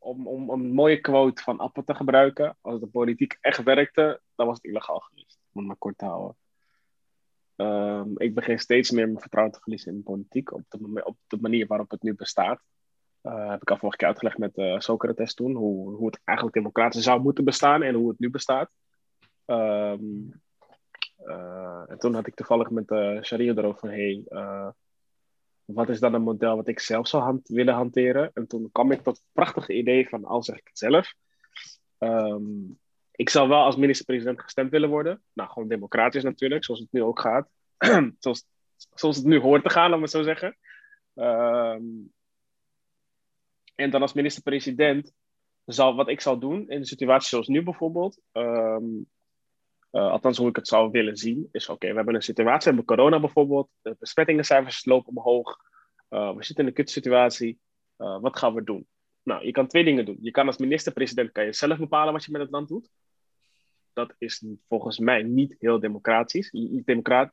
om, 0.00 0.26
om 0.26 0.50
een 0.50 0.72
mooie 0.72 1.00
quote 1.00 1.42
van 1.42 1.58
Appel 1.58 1.84
te 1.84 1.94
gebruiken, 1.94 2.56
als 2.60 2.80
de 2.80 2.86
politiek 2.86 3.38
echt 3.40 3.62
werkte, 3.62 4.20
dan 4.34 4.46
was 4.46 4.56
het 4.56 4.64
illegaal 4.64 4.98
geweest. 4.98 5.38
Om 5.52 5.58
het 5.58 5.66
maar 5.66 5.76
kort 5.76 5.98
te 5.98 6.04
houden. 6.04 6.36
Ehm, 7.56 8.08
ik 8.16 8.34
begin 8.34 8.58
steeds 8.58 8.90
meer 8.90 9.06
mijn 9.06 9.20
vertrouwen 9.20 9.54
te 9.54 9.60
verliezen 9.60 9.92
in 9.92 9.96
de 9.96 10.02
politiek, 10.02 10.52
op 10.52 10.62
de, 10.68 11.04
op 11.04 11.16
de 11.26 11.38
manier 11.40 11.66
waarop 11.66 11.90
het 11.90 12.02
nu 12.02 12.14
bestaat. 12.14 12.60
Eh, 13.20 13.50
heb 13.50 13.62
ik 13.62 13.70
al 13.70 13.76
vorige 13.76 13.96
keer 13.96 14.06
uitgelegd 14.06 14.38
met 14.38 14.56
eh 14.56 14.78
Socrates 14.78 15.34
toen, 15.34 15.54
hoe, 15.54 15.94
hoe 15.94 16.06
het 16.06 16.20
eigenlijk 16.24 16.56
democratisch 16.56 17.02
zou 17.02 17.20
moeten 17.20 17.44
bestaan 17.44 17.82
en 17.82 17.94
hoe 17.94 18.08
het 18.08 18.18
nu 18.18 18.30
bestaat. 18.30 18.70
Ehm, 19.44 20.02
eh, 21.16 21.82
en 21.88 21.98
toen 21.98 22.14
had 22.14 22.26
ik 22.26 22.34
toevallig 22.34 22.70
met 22.70 22.90
uh, 22.90 23.22
Sharia 23.22 23.54
erover 23.54 23.90
hey, 23.90 24.24
wat 25.74 25.88
is 25.88 26.00
dan 26.00 26.14
een 26.14 26.22
model 26.22 26.56
wat 26.56 26.68
ik 26.68 26.80
zelf 26.80 27.08
zou 27.08 27.22
hand- 27.22 27.48
willen 27.48 27.74
hanteren? 27.74 28.30
En 28.34 28.46
toen 28.46 28.68
kwam 28.72 28.92
ik 28.92 29.02
tot 29.02 29.16
het 29.16 29.26
prachtige 29.32 29.72
idee 29.72 30.08
van, 30.08 30.24
al 30.24 30.42
zeg 30.42 30.56
ik 30.56 30.66
het 30.66 30.78
zelf, 30.78 31.14
ehm, 31.98 32.42
ik 33.10 33.30
zou 33.30 33.48
wel 33.48 33.64
als 33.64 33.76
minister-president 33.76 34.40
gestemd 34.40 34.70
willen 34.70 34.88
worden. 34.88 35.22
Nou, 35.32 35.50
gewoon 35.50 35.68
democratisch 35.68 36.22
natuurlijk, 36.22 36.64
zoals 36.64 36.80
het 36.80 36.92
nu 36.92 37.02
ook 37.02 37.20
gaat. 37.20 37.48
zoals, 38.18 38.44
zoals 38.94 39.16
het 39.16 39.26
nu 39.26 39.40
hoort 39.40 39.62
te 39.62 39.70
gaan, 39.70 39.90
laat 39.90 39.98
maar 39.98 40.08
zo 40.08 40.22
zeggen. 40.22 40.56
Ehm, 41.14 41.82
en 43.74 43.90
dan 43.90 44.02
als 44.02 44.12
minister-president, 44.12 45.12
wat 45.64 46.08
ik 46.08 46.20
zou 46.20 46.40
doen 46.40 46.68
in 46.68 46.78
een 46.78 46.84
situatie 46.84 47.28
zoals 47.28 47.48
nu 47.48 47.62
bijvoorbeeld, 47.62 48.20
ehm, 48.32 48.84
uh, 49.92 50.10
althans, 50.10 50.38
hoe 50.38 50.48
ik 50.48 50.56
het 50.56 50.68
zou 50.68 50.90
willen 50.90 51.16
zien, 51.16 51.48
is: 51.52 51.68
oké, 51.68 51.88
we 51.88 51.94
hebben 51.94 52.14
een 52.14 52.22
situatie, 52.22 52.70
we 52.70 52.76
hebben 52.76 52.96
corona 52.96 53.20
bijvoorbeeld, 53.20 53.68
de 53.82 53.96
besmettingencijfers 53.98 54.84
lopen 54.84 55.16
omhoog, 55.16 55.56
uh, 56.10 56.36
we 56.36 56.44
zitten 56.44 56.64
in 56.64 56.70
een 56.70 56.76
kutsituatie, 56.76 57.58
uh, 57.98 58.20
wat 58.20 58.38
gaan 58.38 58.54
we 58.54 58.64
doen? 58.64 58.86
Nou, 59.22 59.44
je 59.44 59.52
kan 59.52 59.66
twee 59.66 59.84
dingen 59.84 60.04
doen. 60.04 60.18
Je 60.20 60.30
kan 60.30 60.46
als 60.46 60.56
minister-president 60.56 61.32
kan 61.32 61.44
je 61.44 61.52
zelf 61.52 61.78
bepalen 61.78 62.12
wat 62.12 62.24
je 62.24 62.30
met 62.32 62.40
het 62.40 62.50
land 62.50 62.68
doet. 62.68 62.88
Dat 63.92 64.14
is 64.18 64.44
volgens 64.68 64.98
mij 64.98 65.22
niet 65.22 65.56
heel 65.58 65.80
democratisch. 65.80 66.48
Je, 66.50 66.82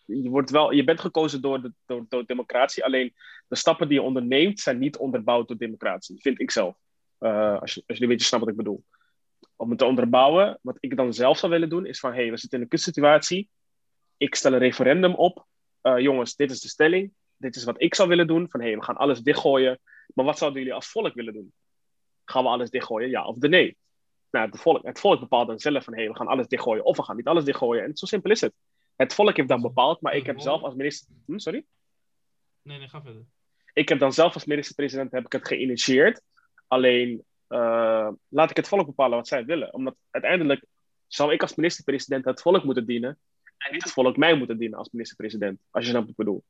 je, 0.06 0.30
wordt 0.30 0.50
wel, 0.50 0.72
je 0.72 0.84
bent 0.84 1.00
gekozen 1.00 1.42
door, 1.42 1.62
de, 1.62 1.74
door, 1.86 2.26
democratie, 2.26 2.86
alleen 2.86 3.14
de 3.48 3.56
stappen 3.56 3.88
die 3.88 3.98
je 3.98 4.06
onderneemt 4.06 4.60
zijn 4.60 4.78
niet 4.78 4.98
onderbouwd 4.98 5.48
door 5.48 5.58
democratie, 5.58 6.22
vind 6.22 6.40
ik 6.40 6.52
zelf. 6.52 6.78
Als, 7.18 7.74
je, 7.74 7.84
als 7.88 7.98
je 7.98 8.04
een 8.04 8.10
beetje 8.10 8.26
snapt 8.26 8.44
wat 8.44 8.52
ik 8.52 8.58
bedoel 8.58 8.84
om 9.56 9.70
het 9.70 9.80
te 9.80 9.86
onderbouwen, 9.86 10.60
wat 10.62 10.78
ik 10.80 10.96
dan 10.96 11.14
zelf 11.14 11.38
zou 11.38 11.52
willen 11.52 11.70
doen, 11.70 11.86
is 11.86 12.00
van, 12.00 12.12
hé, 12.12 12.22
hey, 12.22 12.32
we 12.32 12.38
zitten 12.38 12.58
in 12.58 12.64
een 12.64 12.70
kutsituatie. 12.70 13.50
Ik 14.18 14.36
stel 14.36 14.54
een 14.54 14.60
referendum 14.60 15.14
op. 15.14 15.46
Uh, 15.84 16.00
jongens, 16.00 16.36
dit 16.36 16.52
is 16.52 16.62
de 16.62 16.68
stelling. 16.68 17.14
Dit 17.38 17.56
is 17.56 17.64
wat 17.64 17.82
ik 17.82 17.96
zou 17.96 18.10
willen 18.10 18.28
doen. 18.28 18.50
Van, 18.50 18.60
hé, 18.60 18.68
hey, 18.68 18.78
we 18.78 18.84
gaan 18.84 18.98
alles 18.98 19.20
dichtgooien. 19.20 19.80
Maar 20.14 20.26
wat 20.26 20.38
zouden 20.38 20.60
jullie 20.60 20.76
als 20.76 20.88
volk 20.88 21.14
willen 21.14 21.34
doen? 21.34 21.54
Gaan 22.26 22.44
we 22.44 22.50
alles 22.50 22.70
dichtgooien, 22.70 23.10
ja 23.10 23.26
of 23.26 23.38
de 23.38 23.48
nee? 23.48 23.78
Nou, 24.32 24.50
het 24.50 24.60
volk, 24.60 24.86
het 24.86 25.00
volk 25.00 25.20
bepaalt 25.20 25.48
dan 25.48 25.60
zelf 25.60 25.84
van, 25.84 25.94
hé, 25.94 26.00
hey, 26.00 26.10
we 26.10 26.16
gaan 26.16 26.28
alles 26.28 26.48
dichtgooien 26.48 26.86
of 26.86 26.98
we 26.98 27.04
gaan 27.04 27.16
niet 27.16 27.28
alles 27.28 27.44
dichtgooien. 27.44 27.84
En 27.84 27.98
zo 27.98 28.06
simpel 28.06 28.32
is 28.32 28.42
het. 28.42 28.54
Het 28.96 29.14
volk 29.14 29.36
heeft 29.36 29.50
dan 29.50 29.62
bepaald, 29.62 30.02
maar 30.02 30.16
ik 30.16 30.26
heb 30.26 30.40
zelf 30.40 30.62
als 30.62 30.76
minister... 30.76 31.08
Hm, 31.26 31.38
sorry? 31.38 31.66
Nee, 32.62 32.78
nee, 32.78 32.88
ga 32.88 33.02
verder. 33.02 33.26
Ik 33.74 33.90
heb 33.90 34.00
dan 34.00 34.14
zelf 34.14 34.34
als 34.34 34.46
minister-president 34.46 35.12
heb 35.12 35.26
ik 35.26 35.32
het 35.32 35.48
geïnitieerd. 35.48 36.22
Alleen 36.68 37.24
uh, 37.50 38.10
laat 38.28 38.50
ik 38.50 38.56
het 38.56 38.68
volk 38.68 38.86
bepalen 38.86 39.18
wat 39.18 39.28
zij 39.28 39.46
willen. 39.46 39.74
Omdat 39.74 39.96
uiteindelijk 40.10 40.66
zou 41.08 41.34
ik 41.34 41.42
als 41.42 41.56
minister-president 41.56 42.26
het 42.26 42.42
volk 42.42 42.64
moeten 42.64 42.86
dienen. 42.86 43.20
En 43.58 43.74
niet 43.74 43.84
het 43.84 43.92
volk 43.92 44.18
mij 44.18 44.36
moeten 44.36 44.58
dienen 44.58 44.78
als 44.78 44.92
minister-president. 44.92 45.60
Als 45.70 45.84
je 45.84 45.90
snapt 45.90 46.06
wat 46.06 46.16
bedoel. 46.16 46.44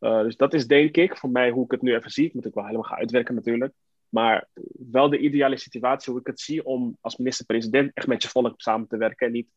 Uh, 0.00 0.22
dus 0.22 0.36
dat 0.36 0.54
is 0.54 0.66
denk 0.66 0.96
ik 0.96 1.16
voor 1.16 1.30
mij 1.30 1.50
hoe 1.50 1.64
ik 1.64 1.70
het 1.70 1.82
nu 1.82 1.94
even 1.94 2.10
zie. 2.10 2.26
Ik 2.26 2.34
moet 2.34 2.46
ik 2.46 2.54
wel 2.54 2.64
helemaal 2.64 2.88
gaan 2.88 2.98
uitwerken 2.98 3.34
natuurlijk. 3.34 3.72
Maar 4.08 4.48
wel 4.90 5.10
de 5.10 5.18
ideale 5.18 5.56
situatie 5.56 6.12
hoe 6.12 6.20
ik 6.20 6.26
het 6.26 6.40
zie 6.40 6.64
om 6.64 6.98
als 7.00 7.16
minister-president 7.16 7.90
echt 7.94 8.06
met 8.06 8.22
je 8.22 8.28
volk 8.28 8.54
samen 8.56 8.88
te 8.88 8.96
werken. 8.96 9.26
En 9.26 9.32
niet 9.32 9.48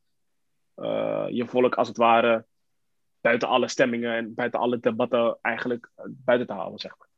uh, 0.75 1.25
je 1.29 1.47
volk 1.47 1.75
als 1.75 1.87
het 1.87 1.97
ware 1.97 2.45
buiten 3.21 3.47
alle 3.47 3.67
stemmingen 3.67 4.15
en 4.15 4.33
buiten 4.33 4.59
alle 4.59 4.79
debatten 4.79 5.37
eigenlijk 5.41 5.89
buiten 6.05 6.47
te 6.47 6.53
halen, 6.53 6.79
zeg 6.79 6.97
maar. 6.97 7.08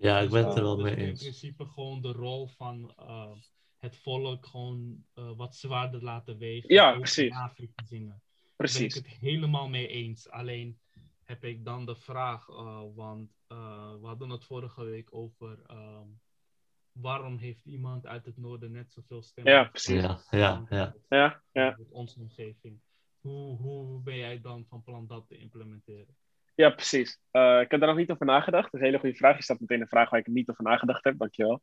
Ja, 0.00 0.20
ik 0.20 0.30
ben 0.30 0.46
het 0.46 0.56
er 0.56 0.62
wel 0.62 0.76
dus 0.76 0.84
mee 0.84 0.96
in 0.96 1.08
eens. 1.08 1.20
principe 1.20 1.66
gewoon 1.66 2.00
de 2.00 2.12
rol 2.12 2.46
van 2.46 2.94
uh, 2.98 3.30
het 3.78 3.96
volk 3.96 4.46
gewoon 4.46 5.04
uh, 5.14 5.30
wat 5.36 5.56
zwaarder 5.56 6.02
laten 6.02 6.38
wegen. 6.38 6.74
Ja, 6.74 6.92
precies. 6.92 7.30
in 7.30 7.34
Afrika-dingen. 7.34 8.22
Precies. 8.56 8.94
Daar 8.94 9.02
ben 9.02 9.10
ik 9.12 9.18
het 9.18 9.30
helemaal 9.30 9.68
mee 9.68 9.88
eens. 9.88 10.30
Alleen 10.30 10.78
heb 11.22 11.44
ik 11.44 11.64
dan 11.64 11.86
de 11.86 11.96
vraag, 11.96 12.48
uh, 12.48 12.82
want 12.94 13.30
we 13.48 14.06
hadden 14.06 14.30
het 14.30 14.44
vorige 14.44 14.84
week 14.84 15.14
over 15.14 15.58
um, 15.70 16.20
waarom 16.92 17.36
heeft 17.36 17.64
iemand 17.64 18.06
uit 18.06 18.24
het 18.24 18.36
noorden 18.36 18.72
net 18.72 18.92
zoveel 18.92 19.22
stemmen? 19.22 19.52
Ja, 19.52 19.64
precies. 19.64 20.02
Ja, 20.02 20.20
ja, 20.30 20.66
ja. 20.68 20.94
ja, 21.08 21.42
ja. 21.52 21.78
Onze 21.90 22.20
omgeving. 22.20 22.80
Hoe, 23.20 23.56
hoe 23.56 24.02
ben 24.02 24.16
jij 24.16 24.40
dan 24.40 24.64
van 24.66 24.82
plan 24.82 25.06
dat 25.06 25.26
te 25.28 25.38
implementeren? 25.38 26.16
Ja, 26.60 26.70
precies. 26.70 27.18
Uh, 27.32 27.60
ik 27.60 27.70
heb 27.70 27.80
daar 27.80 27.88
nog 27.88 27.98
niet 27.98 28.10
over 28.10 28.26
nagedacht. 28.26 28.64
Dat 28.64 28.74
is 28.74 28.80
een 28.80 28.86
hele 28.86 28.98
goede 28.98 29.16
vraag. 29.16 29.36
Je 29.36 29.42
stelt 29.42 29.60
meteen 29.60 29.80
een 29.80 29.88
vraag 29.88 30.10
waar 30.10 30.20
ik 30.20 30.26
niet 30.26 30.48
over 30.48 30.64
nagedacht 30.64 31.04
heb. 31.04 31.18
Dankjewel. 31.18 31.60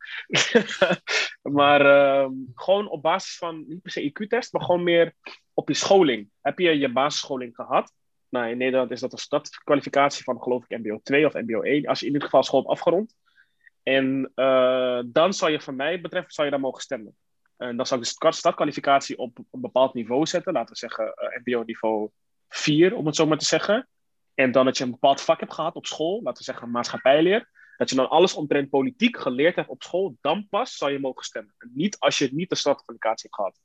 maar 1.60 1.86
uh, 1.86 2.30
gewoon 2.56 2.90
op 2.90 3.02
basis 3.02 3.38
van, 3.38 3.66
niet 3.68 3.82
per 3.82 3.92
se 3.92 4.12
IQ-test, 4.12 4.54
maar 4.54 4.62
gewoon 4.62 4.84
meer 4.84 5.14
op 5.54 5.68
je 5.68 5.74
scholing. 5.74 6.30
Heb 6.42 6.60
je 6.60 6.78
je 6.78 6.92
basisscholing 6.92 7.56
gehad? 7.56 7.94
Nou, 8.30 8.50
in 8.50 8.58
Nederland 8.58 8.92
is 8.92 9.00
dat 9.00 9.12
een 9.12 9.18
stadskwalificatie 9.18 10.24
van, 10.24 10.42
geloof 10.42 10.64
ik, 10.68 10.78
MBO 10.78 11.00
2 11.04 11.26
of 11.26 11.34
MBO 11.34 11.62
1. 11.62 11.88
Als 11.88 12.00
je 12.00 12.06
in 12.06 12.12
ieder 12.12 12.28
geval 12.28 12.44
school 12.44 12.60
hebt 12.60 12.72
afgerond. 12.72 13.16
En 13.84 14.32
uh, 14.36 15.02
dan 15.06 15.34
zou 15.34 15.52
je, 15.52 15.62
van 15.62 15.76
mij 15.76 16.02
betreft, 16.02 16.34
zou 16.34 16.48
je 16.48 16.54
daar 16.54 16.64
mogen 16.64 16.82
stemmen. 16.82 17.16
En 17.58 17.78
dan 17.78 17.86
zou 17.86 18.02
ik 18.02 18.20
de 18.20 18.32
stadkwalificatie 18.32 19.18
op 19.18 19.38
een 19.38 19.62
bepaald 19.62 19.94
niveau 19.94 20.26
zetten. 20.26 20.54
Laten 20.54 20.74
we 20.74 20.80
zeggen 20.80 21.06
uh, 21.06 21.40
MBO 21.44 21.64
niveau 21.64 22.10
4, 22.48 22.96
om 22.96 23.06
het 23.06 23.16
zo 23.16 23.26
maar 23.26 23.38
te 23.38 23.46
zeggen. 23.46 23.88
En 24.38 24.52
dan 24.52 24.66
dat 24.66 24.78
je 24.78 24.84
een 24.84 24.92
bepaald 24.92 25.22
vak 25.22 25.40
hebt 25.40 25.54
gehad 25.54 25.76
op 25.76 25.86
school, 25.86 26.22
laten 26.22 26.38
we 26.38 26.44
zeggen 26.44 26.72
maatschappijleer. 26.72 27.50
Dat 27.78 27.90
je 27.90 27.96
dan 27.96 28.10
alles 28.10 28.34
omtrent 28.34 28.70
politiek 28.70 29.18
geleerd 29.18 29.56
hebt 29.56 29.70
op 29.70 29.84
school, 29.84 30.18
dan 30.22 30.48
pas 30.50 30.78
zou 30.78 30.92
je 30.92 31.00
mogen 31.00 31.24
stemmen. 31.24 31.54
En 31.58 31.72
niet 31.74 32.00
als 32.00 32.18
je 32.18 32.34
niet 32.34 32.50
de 32.50 32.56
stadkwalificatie 32.56 33.30
hebt 33.30 33.36
gehad. 33.36 33.60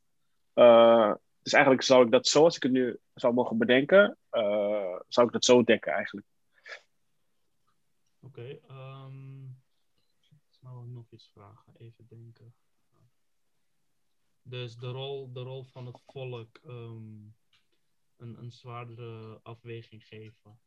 Uh, 0.54 1.14
dus 1.42 1.52
eigenlijk 1.52 1.84
zou 1.84 2.04
ik 2.04 2.10
dat 2.10 2.26
zo, 2.26 2.44
als 2.44 2.56
ik 2.56 2.62
het 2.62 2.72
nu 2.72 2.98
zou 3.14 3.34
mogen 3.34 3.58
bedenken, 3.58 4.18
uh, 4.30 5.00
zou 5.08 5.26
ik 5.26 5.32
dat 5.32 5.44
zo 5.44 5.62
dekken 5.62 5.92
eigenlijk. 5.92 6.26
Oké, 8.20 8.40
okay, 8.40 8.60
um, 8.70 9.62
nou 10.60 10.86
nog 10.86 11.06
iets 11.10 11.30
vragen, 11.34 11.74
even 11.78 12.06
denken. 12.08 12.54
Dus 14.42 14.76
de 14.76 14.90
rol, 14.90 15.32
de 15.32 15.40
rol 15.40 15.64
van 15.64 15.86
het 15.86 16.00
volk. 16.06 16.60
Um, 16.66 17.34
een, 18.22 18.38
een 18.38 18.52
zwaardere 18.52 19.40
afweging 19.42 20.06
geven. 20.06 20.60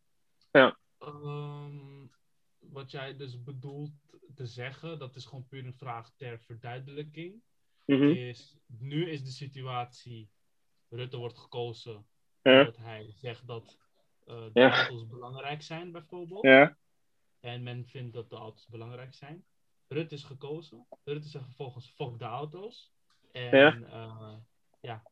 Ja. 0.52 0.78
Um, 1.00 2.12
wat 2.60 2.92
jij 2.92 3.16
dus 3.16 3.44
bedoelt 3.44 3.92
te 4.36 4.46
zeggen, 4.46 5.00
dat 5.00 5.16
is 5.16 5.26
gewoon 5.26 5.48
puur 5.48 5.66
een 5.66 5.74
vraag 5.74 6.12
ter 6.16 6.40
verduidelijking. 6.40 7.44
Mm 7.86 8.00
-hmm. 8.00 8.12
Is, 8.12 8.58
nu 8.68 9.10
is 9.10 9.24
de 9.24 9.32
situatie, 9.32 10.30
Rutte 10.90 11.18
wordt 11.18 11.38
gekozen 11.38 12.08
ja. 12.42 12.60
omdat 12.60 12.78
hij 12.78 13.12
zegt 13.12 13.48
dat 13.48 13.78
uh, 14.26 14.44
de 14.44 14.60
ja. 14.60 14.70
auto's 14.70 15.08
belangrijk 15.08 15.62
zijn, 15.62 15.92
bijvoorbeeld. 15.92 16.44
Ja. 16.44 16.78
En 17.40 17.64
men 17.64 17.86
vindt 17.86 18.14
dat 18.14 18.30
de 18.30 18.36
auto's 18.36 18.68
belangrijk 18.68 19.14
zijn. 19.14 19.46
Rutte 19.88 20.16
is 20.16 20.24
gekozen. 20.24 20.88
Rutte 21.04 21.28
zegt 21.28 21.46
vervolgens, 21.46 21.90
fuck 21.90 22.20
de 22.20 22.26
auto's. 22.26 22.94
En 23.32 23.58
ja, 23.58 23.76
uh, 23.76 24.38
ja 24.82 25.04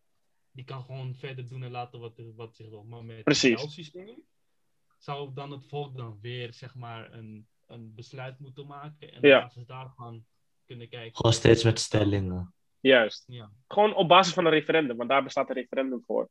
die 0.53 0.65
kan 0.65 0.83
gewoon 0.83 1.15
verder 1.15 1.47
doen 1.47 1.63
en 1.63 1.71
laten 1.71 1.99
wat, 1.99 2.21
wat 2.35 2.55
zich 2.55 2.69
wil. 2.69 2.83
Maar 2.83 3.03
met 3.03 3.23
Precies. 3.23 3.61
het 3.61 3.71
systeem 3.71 4.23
zou 4.97 5.33
dan 5.33 5.51
het 5.51 5.65
volk 5.65 5.97
dan 5.97 6.17
weer 6.21 6.53
zeg 6.53 6.75
maar 6.75 7.13
een, 7.13 7.47
een 7.67 7.93
besluit 7.95 8.39
moeten 8.39 8.67
maken 8.67 9.13
en 9.13 9.27
Ja. 9.27 9.37
op 9.37 9.43
basis 9.43 9.65
daarvan 9.65 10.25
kunnen 10.65 10.89
kijken. 10.89 11.15
Gewoon 11.15 11.33
steeds 11.33 11.63
met 11.63 11.79
stellingen. 11.79 12.53
Juist. 12.79 13.23
Ja. 13.27 13.51
Gewoon 13.67 13.95
op 13.95 14.07
basis 14.07 14.33
van 14.33 14.45
een 14.45 14.51
referendum, 14.51 14.97
want 14.97 15.09
daar 15.09 15.23
bestaat 15.23 15.49
een 15.49 15.55
referendum 15.55 16.03
voor. 16.05 16.29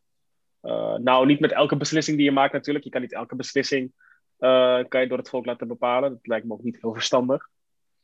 Uh, 0.63 0.95
nou, 0.95 1.27
niet 1.27 1.41
met 1.41 1.53
elke 1.53 1.77
beslissing 1.77 2.17
die 2.17 2.27
je 2.27 2.33
maakt 2.33 2.53
natuurlijk. 2.53 2.85
Je 2.85 2.91
kan 2.91 3.01
niet 3.01 3.13
elke 3.13 3.37
beslissing 3.37 3.93
uh, 4.39 4.85
kan 4.89 5.01
je 5.01 5.07
door 5.07 5.19
het 5.19 5.29
volk 5.29 5.47
laten 5.47 5.69
bepalen. 5.69 6.11
Dat 6.11 6.27
lijkt 6.27 6.47
me 6.47 6.53
ook 6.53 6.63
niet 6.63 6.81
heel 6.81 6.93
verstandig. 6.93 7.49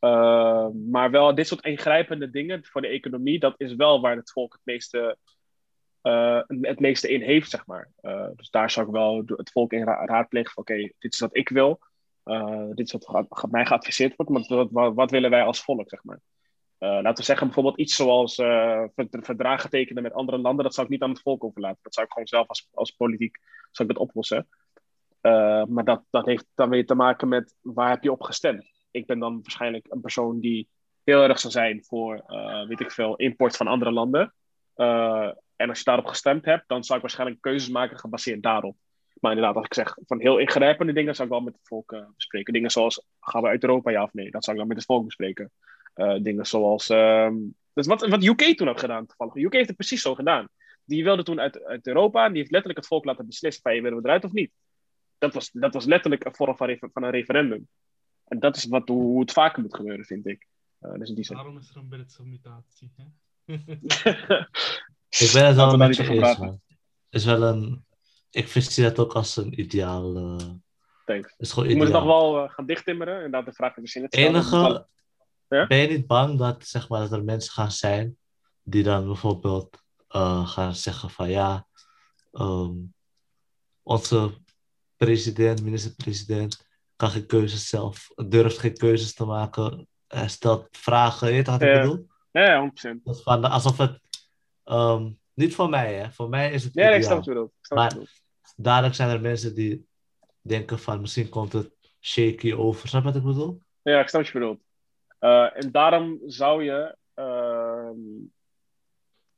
Uh, 0.00 0.68
maar 0.90 1.10
wel 1.10 1.34
dit 1.34 1.46
soort 1.46 1.64
ingrijpende 1.64 2.30
dingen 2.30 2.64
voor 2.64 2.80
de 2.80 2.88
economie, 2.88 3.38
dat 3.38 3.54
is 3.56 3.74
wel 3.74 4.00
waar 4.00 4.16
het 4.16 4.30
volk 4.30 4.52
het 4.52 4.60
meeste, 4.64 5.18
uh, 6.08 6.40
het 6.60 6.80
meeste 6.80 7.12
in 7.12 7.22
heeft, 7.22 7.50
zeg 7.50 7.66
maar. 7.66 7.90
Uh, 8.02 8.26
dus 8.36 8.50
daar 8.50 8.70
zou 8.70 8.86
ik 8.86 8.92
wel 8.92 9.22
het 9.26 9.50
volk 9.50 9.72
in 9.72 9.84
ra 9.84 10.04
raadplegen 10.04 10.52
van 10.52 10.62
oké, 10.62 10.92
dit 10.98 11.12
is 11.12 11.18
wat 11.18 11.36
ik 11.36 11.48
wil. 11.48 11.80
dit 12.74 12.86
is 12.86 12.92
wat 12.92 13.50
mij 13.50 13.66
geadviseerd 13.66 14.16
wordt, 14.16 14.48
maar 14.48 14.68
wat, 14.70 14.94
wat, 14.94 15.10
willen 15.10 15.30
wij 15.30 15.42
als 15.42 15.62
volk, 15.62 15.88
zeg 15.88 16.04
maar. 16.04 16.20
laten 16.78 17.14
we 17.14 17.22
zeggen 17.22 17.46
bijvoorbeeld 17.46 17.78
iets 17.78 17.96
zoals 17.96 18.34
verdragen 19.10 19.70
tekenen 19.70 20.02
met 20.02 20.12
andere 20.12 20.38
landen, 20.38 20.64
dat 20.64 20.74
zou 20.74 20.86
ik 20.86 20.92
niet 20.92 21.02
aan 21.02 21.10
het 21.10 21.22
volk 21.22 21.44
overlaten. 21.44 21.78
Dat 21.82 21.94
zou 21.94 22.06
ik 22.06 22.12
gewoon 22.12 22.28
zelf 22.28 22.48
als, 22.48 22.68
als 22.72 22.90
politiek 22.90 23.38
zou 23.70 23.88
ik 23.88 23.94
dat 23.94 24.04
oplossen. 24.06 24.48
maar 25.68 25.84
dat, 25.84 26.02
dat 26.10 26.26
heeft 26.26 26.46
dan 26.54 26.68
weer 26.68 26.86
te 26.86 26.94
maken 26.94 27.28
met 27.28 27.54
waar 27.60 27.90
heb 27.90 28.02
je 28.02 28.12
op 28.12 28.22
gestemd 28.22 28.78
ik 28.90 29.06
ben 29.06 29.18
dan 29.18 29.40
waarschijnlijk 29.42 29.86
een 29.88 30.00
persoon 30.00 30.40
die 30.40 30.68
heel 31.04 31.22
erg 31.22 31.38
zou 31.38 31.52
zijn 31.52 31.84
voor, 31.84 32.24
weet 32.68 32.80
ik 32.80 32.92
veel, 32.92 33.16
import 33.16 33.56
van 33.56 33.66
andere 33.66 33.92
landen. 33.92 34.34
En 35.58 35.68
als 35.68 35.78
je 35.78 35.84
daarop 35.84 36.06
gestemd 36.06 36.44
hebt, 36.44 36.64
dan 36.66 36.84
zou 36.84 36.98
ik 36.98 37.04
waarschijnlijk 37.04 37.40
keuzes 37.40 37.68
maken 37.68 37.98
gebaseerd 37.98 38.42
daarop. 38.42 38.76
Maar 39.20 39.32
inderdaad, 39.32 39.56
als 39.56 39.64
ik 39.64 39.74
zeg 39.74 39.96
van 40.06 40.20
heel 40.20 40.38
ingrijpende 40.38 40.92
dingen, 40.92 41.14
zou 41.14 41.28
ik 41.28 41.34
wel 41.34 41.42
met 41.42 41.54
het 41.54 41.68
volk 41.68 41.92
uh, 41.92 42.04
bespreken. 42.14 42.52
Dingen 42.52 42.70
zoals, 42.70 43.02
gaan 43.20 43.42
we 43.42 43.48
uit 43.48 43.62
Europa, 43.62 43.90
ja 43.90 44.02
of 44.02 44.12
nee? 44.12 44.30
Dat 44.30 44.44
zou 44.44 44.56
ik 44.56 44.62
dan 44.62 44.68
met 44.68 44.78
het 44.78 44.86
volk 44.86 45.04
bespreken. 45.04 45.50
dingen 46.22 46.46
zoals, 46.46 46.88
um, 46.88 47.54
dus 47.72 47.86
wat, 47.86 48.08
wat 48.08 48.24
UK 48.24 48.56
toen 48.56 48.66
had 48.66 48.80
gedaan, 48.80 49.06
toevallig. 49.06 49.34
UK 49.34 49.52
heeft 49.52 49.68
het 49.68 49.76
precies 49.76 50.02
zo 50.02 50.14
gedaan. 50.14 50.48
Die 50.84 51.04
wilde 51.04 51.22
toen 51.22 51.40
uit, 51.40 51.64
uit 51.64 51.86
Europa, 51.86 52.24
en 52.24 52.28
die 52.28 52.38
heeft 52.38 52.50
letterlijk 52.50 52.80
het 52.80 52.88
volk 52.88 53.04
laten 53.04 53.26
beslissen 53.26 53.62
van, 53.62 53.74
je 53.74 53.82
willen 53.82 53.98
we 53.98 54.04
eruit 54.04 54.24
of 54.24 54.32
niet? 54.32 54.52
Dat 55.18 55.34
was, 55.34 55.50
dat 55.52 55.74
was 55.74 55.84
letterlijk 55.84 56.24
een 56.24 56.34
vorm 56.34 56.56
van, 56.56 56.76
van 56.92 57.02
een 57.02 57.10
referendum. 57.10 57.68
En 58.24 58.38
dat 58.38 58.56
is 58.56 58.64
wat, 58.64 58.88
hoe 58.88 59.20
het 59.20 59.32
vaker 59.32 59.62
moet 59.62 59.74
gebeuren, 59.74 60.04
vind 60.04 60.26
ik. 60.26 60.46
Uh, 60.80 60.92
dus 60.92 61.10
die 61.10 61.26
Waarom 61.28 61.58
is 61.58 61.70
er 61.70 61.76
een 61.76 61.88
Britse 61.88 62.22
mutatie? 62.22 62.92
Hè? 62.96 63.04
ik 65.08 65.30
ben 65.32 65.46
het 65.46 65.56
wel 65.56 65.72
een 65.72 65.78
beetje 65.78 66.08
eens. 66.08 66.38
Is 67.10 67.24
wel 67.24 67.42
een... 67.42 67.86
Ik 68.30 68.48
zie 68.48 68.84
dat 68.84 68.98
ook 68.98 69.14
als 69.14 69.36
een 69.36 69.60
ideaal... 69.60 70.16
Uh... 70.16 70.36
Thanks. 71.04 71.34
Is 71.38 71.52
gewoon 71.52 71.68
ideaal. 71.68 71.86
Je 71.86 71.92
moet 71.92 71.94
het 71.94 72.04
nog 72.04 72.04
wel 72.04 72.44
uh, 72.44 72.50
gaan 72.50 72.66
dichttimmeren 72.66 73.22
en 73.24 73.30
dat 73.30 73.44
de 73.44 73.52
vraag 73.52 73.76
is 73.76 73.94
in 73.94 74.02
het 74.02 74.14
Enige... 74.14 74.86
Ja? 75.48 75.66
Ben 75.66 75.78
je 75.78 75.88
niet 75.88 76.06
bang 76.06 76.38
dat, 76.38 76.66
zeg 76.66 76.88
maar, 76.88 77.00
dat 77.00 77.12
er 77.12 77.24
mensen 77.24 77.52
gaan 77.52 77.72
zijn 77.72 78.16
die 78.62 78.82
dan 78.82 79.06
bijvoorbeeld 79.06 79.82
uh, 80.10 80.48
gaan 80.48 80.74
zeggen 80.74 81.10
van 81.10 81.30
ja, 81.30 81.66
um, 82.32 82.94
onze 83.82 84.32
president, 84.96 85.62
minister-president, 85.62 86.66
kan 86.96 87.10
geen 87.10 87.26
keuzes 87.26 87.68
zelf, 87.68 88.10
durft 88.14 88.58
geen 88.58 88.76
keuzes 88.76 89.14
te 89.14 89.24
maken, 89.24 89.88
hij 90.06 90.28
stelt 90.28 90.68
vragen, 90.70 91.26
weet 91.26 91.46
je 91.46 91.52
wat 91.52 91.62
ik 91.62 91.72
bedoel? 91.72 92.06
Ja, 92.30 92.70
100%. 92.96 93.02
Dat 93.02 93.22
van, 93.22 93.44
alsof 93.44 93.76
het, 93.76 94.00
um, 94.70 95.18
niet 95.34 95.54
voor 95.54 95.68
mij 95.68 95.94
hè, 95.94 96.10
voor 96.10 96.28
mij 96.28 96.50
is 96.50 96.64
het 96.64 96.74
Ja, 96.74 96.88
ik 96.88 97.02
snap 97.02 97.24
je 97.24 97.30
bedoelt. 97.30 97.52
Maar 97.68 97.96
dadelijk 98.56 98.94
zijn 98.94 99.10
er 99.10 99.20
mensen 99.20 99.54
die 99.54 99.86
denken 100.40 100.78
van, 100.78 101.00
misschien 101.00 101.28
komt 101.28 101.52
het 101.52 101.70
shaky 102.00 102.52
over, 102.52 102.88
snap 102.88 103.02
je 103.02 103.08
wat 103.08 103.16
ik 103.16 103.22
bedoel? 103.22 103.62
Ja, 103.82 104.00
ik 104.00 104.08
snap 104.08 104.22
wat 104.22 104.32
je 104.32 104.38
bedoelt. 104.38 104.60
Uh, 105.20 105.56
en 105.56 105.72
daarom 105.72 106.20
zou 106.26 106.64
je 106.64 106.96
uh, 107.14 107.90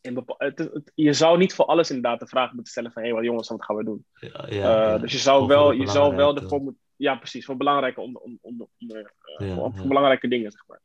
in 0.00 0.16
het, 0.16 0.58
het, 0.58 0.92
je 0.94 1.12
zou 1.12 1.38
niet 1.38 1.54
voor 1.54 1.64
alles 1.64 1.88
inderdaad 1.88 2.20
de 2.20 2.26
vraag 2.26 2.52
moeten 2.52 2.70
stellen 2.70 2.92
van 2.92 3.02
hé, 3.02 3.08
hey, 3.08 3.16
wat 3.16 3.26
jongens, 3.26 3.48
wat 3.48 3.64
gaan 3.64 3.76
we 3.76 3.84
doen? 3.84 4.04
Ja, 4.12 4.46
ja, 4.48 4.94
uh, 4.94 5.00
dus 5.00 5.12
je 5.12 5.18
zou 5.18 5.46
wel, 5.46 5.72
je 5.72 5.86
zou 5.86 6.16
wel 6.16 6.36
ervoor 6.36 6.60
moeten 6.60 6.82
ja, 7.00 7.14
precies. 7.14 7.44
Voor 7.44 7.56
belangrijke, 7.56 8.00
onder, 8.00 8.22
onder, 8.22 8.66
onder, 8.78 9.14
uh, 9.38 9.54
voor, 9.54 9.72
voor, 9.74 9.86
belangrijke 9.86 10.28
dingen, 10.28 10.50
zeg 10.50 10.64
maar. 10.66 10.80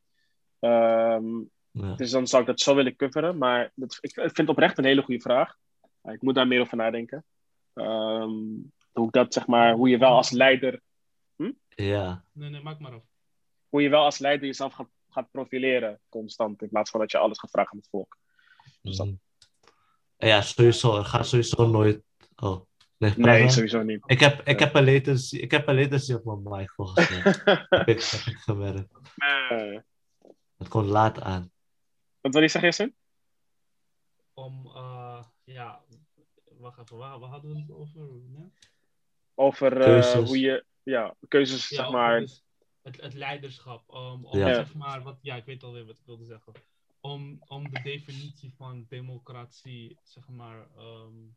Um, 1.14 1.50
dus 1.76 2.10
dan 2.10 2.26
zou 2.26 2.42
ik 2.42 2.48
dat 2.48 2.60
zo 2.60 2.74
willen 2.74 2.96
coveren. 2.96 3.38
Maar 3.38 3.72
dat, 3.74 3.98
ik, 4.00 4.10
ik 4.10 4.22
vind 4.22 4.36
het 4.36 4.48
oprecht 4.48 4.78
een 4.78 4.84
hele 4.84 5.02
goede 5.02 5.20
vraag. 5.20 5.56
ik 6.02 6.22
moet 6.22 6.34
daar 6.34 6.46
meer 6.46 6.60
over 6.60 6.76
nadenken. 6.76 7.24
Um, 7.74 8.72
hoe 8.92 9.10
dat, 9.10 9.34
zeg 9.34 9.46
maar, 9.46 9.74
hoe 9.74 9.88
je 9.88 9.98
wel 9.98 10.16
als 10.16 10.30
leider... 10.30 10.80
Hm? 11.36 11.52
Ja. 11.68 12.24
Nee, 12.32 12.50
nee, 12.50 12.62
maak 12.62 12.78
maar 12.78 12.92
af. 12.92 13.02
Hoe 13.68 13.82
je 13.82 13.88
wel 13.88 14.04
als 14.04 14.18
leider 14.18 14.46
jezelf 14.46 14.72
gaat, 14.72 14.88
gaat 15.08 15.30
profileren 15.30 16.00
constant. 16.08 16.62
In 16.62 16.68
plaats 16.68 16.90
van 16.90 17.00
dat 17.00 17.10
je 17.10 17.18
alles 17.18 17.38
gaat 17.38 17.50
vragen 17.50 17.72
aan 17.72 17.78
het 17.78 17.88
volk. 17.88 18.16
Dus 18.82 18.96
dat... 18.96 19.08
Ja, 20.16 20.40
sowieso. 20.40 20.98
Er 20.98 21.04
gaat 21.04 21.26
sowieso 21.26 21.68
nooit... 21.68 22.02
Oh. 22.36 22.60
Nee, 22.98 23.12
nee 23.16 23.48
sowieso 23.48 23.82
niet. 23.82 24.02
Ik 24.06 24.20
heb, 24.20 24.42
ik, 24.42 24.58
heb 24.58 24.74
een 24.74 24.84
latency, 24.84 25.36
ik 25.36 25.50
heb 25.50 25.68
een 25.68 25.80
latency 25.80 26.12
op 26.12 26.42
mijn 26.42 26.58
mic 26.58 26.70
volgens 26.70 27.10
mij. 27.10 27.20
heb 27.68 27.88
ik, 27.88 28.00
gemerkt. 28.00 28.92
Nee. 29.16 29.80
Het 30.56 30.68
komt 30.68 30.86
laat 30.86 31.20
aan. 31.20 31.50
Wat 32.26 32.34
wil 32.34 32.44
je 32.44 32.50
zeggen, 32.50 32.70
Jesse? 32.70 32.94
Om, 34.34 34.66
uh, 34.66 35.24
ja, 35.44 35.84
wacht 36.58 36.78
even, 36.78 36.96
waar, 36.96 37.18
waar 37.18 37.30
hadden 37.30 37.52
we 37.52 37.60
het 37.60 37.70
over? 37.70 38.08
Over 39.34 39.88
uh, 39.88 40.12
hoe 40.12 40.40
je, 40.40 40.64
ja, 40.82 41.16
keuzes, 41.28 41.68
ja, 41.68 41.76
zeg 41.76 41.90
maar. 41.90 42.20
Dus 42.20 42.44
het, 42.82 43.00
het 43.00 43.14
leiderschap. 43.14 43.94
Um, 43.94 44.24
om, 44.24 44.38
ja. 44.38 44.54
zeg 44.54 44.74
maar, 44.74 45.02
wat, 45.02 45.18
ja, 45.22 45.36
ik 45.36 45.44
weet 45.44 45.62
alweer 45.62 45.86
wat 45.86 45.98
ik 45.98 46.06
wilde 46.06 46.24
zeggen. 46.24 46.52
Om, 47.00 47.42
om 47.46 47.70
de 47.70 47.82
definitie 47.82 48.52
van 48.56 48.86
democratie, 48.88 49.98
zeg 50.02 50.28
maar, 50.28 50.68
um, 50.78 51.36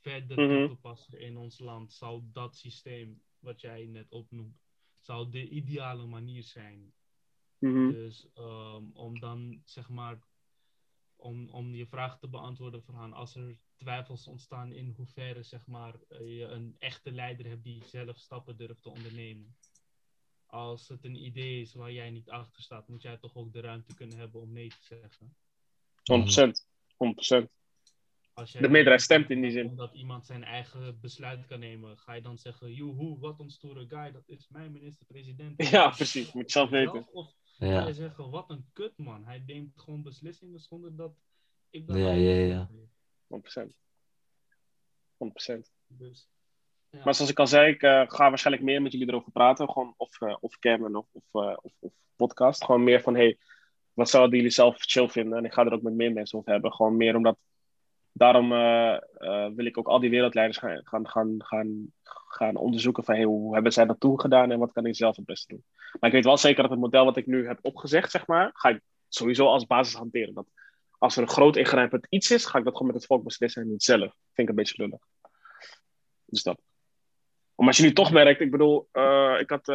verder 0.00 0.40
mm 0.40 0.66
toe 0.66 0.68
te 0.68 0.80
passen 0.80 1.20
in 1.20 1.36
ons 1.36 1.58
land, 1.58 1.92
zou 1.92 2.22
dat 2.32 2.56
systeem 2.56 3.22
wat 3.38 3.60
jij 3.60 3.86
net 3.86 4.12
opnoemt, 4.12 4.56
zou 5.00 5.30
de 5.30 5.48
ideale 5.48 6.06
manier 6.06 6.42
zijn. 6.42 6.92
Mm-hmm. 7.58 7.92
Dus 7.92 8.26
um, 8.38 8.90
om 8.92 9.20
dan 9.20 9.62
zeg 9.64 9.88
maar, 9.88 10.18
om, 11.16 11.48
om 11.50 11.74
je 11.74 11.86
vraag 11.86 12.18
te 12.18 12.28
beantwoorden, 12.28 13.12
als 13.12 13.34
er 13.34 13.58
twijfels 13.76 14.26
ontstaan 14.26 14.72
in 14.72 14.94
hoeverre 14.96 15.42
zeg 15.42 15.66
maar, 15.66 15.94
je 16.08 16.44
een 16.44 16.76
echte 16.78 17.12
leider 17.12 17.46
hebt 17.46 17.64
die 17.64 17.84
zelf 17.84 18.18
stappen 18.18 18.56
durft 18.56 18.82
te 18.82 18.90
ondernemen. 18.90 19.56
Als 20.46 20.88
het 20.88 21.04
een 21.04 21.24
idee 21.24 21.60
is 21.60 21.74
waar 21.74 21.92
jij 21.92 22.10
niet 22.10 22.30
achter 22.30 22.62
staat, 22.62 22.88
moet 22.88 23.02
jij 23.02 23.16
toch 23.16 23.34
ook 23.34 23.52
de 23.52 23.60
ruimte 23.60 23.94
kunnen 23.94 24.18
hebben 24.18 24.40
om 24.40 24.52
nee 24.52 24.68
te 24.68 24.82
zeggen. 24.82 25.36
100%. 27.42 27.44
100% 27.44 27.56
de 28.36 28.68
meerderheid 28.68 29.02
stemt 29.02 29.30
in 29.30 29.40
die 29.40 29.50
zin. 29.50 29.68
Omdat 29.68 29.94
iemand 29.94 30.26
zijn 30.26 30.44
eigen 30.44 31.00
besluit 31.00 31.46
kan 31.46 31.58
nemen, 31.58 31.98
ga 31.98 32.12
je 32.12 32.22
dan 32.22 32.38
zeggen: 32.38 32.72
Joehoe, 32.72 33.18
wat 33.18 33.40
een 33.40 33.50
stoere 33.50 33.86
guy, 33.88 34.12
dat 34.12 34.28
is 34.28 34.48
mijn 34.48 34.72
minister-president. 34.72 35.62
Ja, 35.70 35.90
precies, 35.90 36.32
moet 36.32 36.44
je 36.44 36.50
zelf 36.50 36.70
weten. 36.70 37.12
Of 37.12 37.34
ja. 37.58 37.86
je 37.86 37.94
zeggen: 37.94 38.30
Wat 38.30 38.50
een 38.50 38.66
kut 38.72 38.96
man, 38.96 39.24
hij 39.24 39.42
neemt 39.46 39.78
gewoon 39.78 40.02
beslissingen 40.02 40.60
zonder 40.60 40.96
dat 40.96 41.12
ik 41.70 41.86
dat. 41.86 41.96
Ja, 41.96 42.10
ja, 42.10 42.34
ja. 42.34 42.68
100%. 43.26 43.76
100%. 45.16 45.60
Dus, 45.86 46.28
ja. 46.90 47.04
Maar 47.04 47.14
zoals 47.14 47.30
ik 47.30 47.38
al 47.38 47.46
zei, 47.46 47.72
ik 47.72 47.82
uh, 47.82 48.02
ga 48.06 48.28
waarschijnlijk 48.28 48.66
meer 48.66 48.82
met 48.82 48.92
jullie 48.92 49.08
erover 49.08 49.32
praten. 49.32 49.70
Gewoon 49.70 49.94
of, 49.96 50.20
uh, 50.20 50.36
of 50.40 50.58
cam 50.58 50.96
of, 50.96 51.06
of, 51.12 51.24
uh, 51.32 51.56
of, 51.62 51.72
of, 51.78 51.92
podcast. 52.16 52.64
Gewoon 52.64 52.84
meer 52.84 53.00
van: 53.00 53.14
hey, 53.14 53.38
wat 53.92 54.10
zouden 54.10 54.36
jullie 54.36 54.52
zelf 54.52 54.76
chill 54.78 55.08
vinden? 55.08 55.38
En 55.38 55.44
ik 55.44 55.52
ga 55.52 55.64
er 55.64 55.72
ook 55.72 55.82
met 55.82 55.94
meer 55.94 56.12
mensen 56.12 56.38
over 56.38 56.52
hebben. 56.52 56.72
Gewoon 56.72 56.96
meer 56.96 57.16
omdat 57.16 57.38
daarom 58.16 58.52
uh, 58.52 58.96
uh, 59.18 59.46
wil 59.54 59.66
ik 59.66 59.78
ook 59.78 59.86
al 59.86 60.00
die 60.00 60.10
wereldleiders 60.10 60.58
gaan, 60.58 60.80
gaan, 60.84 61.08
gaan, 61.08 61.34
gaan, 61.38 61.92
gaan 62.28 62.56
onderzoeken 62.56 63.04
van 63.04 63.14
hey, 63.14 63.24
hoe 63.24 63.54
hebben 63.54 63.72
zij 63.72 63.86
dat 63.86 64.00
toen 64.00 64.20
gedaan 64.20 64.50
en 64.50 64.58
wat 64.58 64.72
kan 64.72 64.86
ik 64.86 64.96
zelf 64.96 65.16
het 65.16 65.24
beste 65.24 65.52
doen. 65.52 65.64
Maar 66.00 66.08
ik 66.10 66.16
weet 66.16 66.24
wel 66.24 66.36
zeker 66.36 66.62
dat 66.62 66.70
het 66.70 66.80
model 66.80 67.04
wat 67.04 67.16
ik 67.16 67.26
nu 67.26 67.46
heb 67.46 67.58
opgezegd, 67.62 68.10
zeg 68.10 68.26
maar, 68.26 68.50
ga 68.52 68.68
ik 68.68 68.80
sowieso 69.08 69.46
als 69.46 69.66
basis 69.66 69.94
hanteren. 69.94 70.34
Dat 70.34 70.46
als 70.98 71.16
er 71.16 71.22
een 71.22 71.28
groot 71.28 71.56
ingrijpend 71.56 72.06
iets 72.08 72.30
is, 72.30 72.44
ga 72.44 72.58
ik 72.58 72.64
dat 72.64 72.72
gewoon 72.72 72.92
met 72.92 72.96
het 72.96 73.06
volk 73.06 73.24
beslissen 73.24 73.62
en 73.62 73.68
niet 73.68 73.82
zelf. 73.82 74.14
Vind 74.32 74.36
ik 74.36 74.48
een 74.48 74.54
beetje 74.54 74.82
lullig. 74.82 75.00
Dus 76.24 76.42
dat. 76.42 76.60
Maar 77.54 77.66
als 77.66 77.76
je 77.76 77.82
nu 77.82 77.92
toch 77.92 78.12
merkt, 78.12 78.40
ik 78.40 78.50
bedoel, 78.50 78.88
uh, 78.92 79.36
ik, 79.38 79.50
had, 79.50 79.68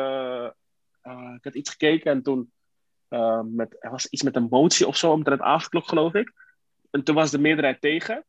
ik 1.35 1.43
had 1.43 1.55
iets 1.55 1.69
gekeken 1.69 2.11
en 2.11 2.21
toen 2.21 2.51
met, 3.43 3.75
er 3.79 3.91
was 3.91 4.07
iets 4.07 4.23
met 4.23 4.35
een 4.35 4.47
motie 4.49 4.87
of 4.87 4.97
zo 4.97 5.11
omtrent 5.11 5.41
avondklok, 5.41 5.87
geloof 5.87 6.13
ik. 6.13 6.33
En 6.91 7.03
toen 7.03 7.15
was 7.15 7.31
de 7.31 7.39
meerderheid 7.39 7.81
tegen 7.81 8.25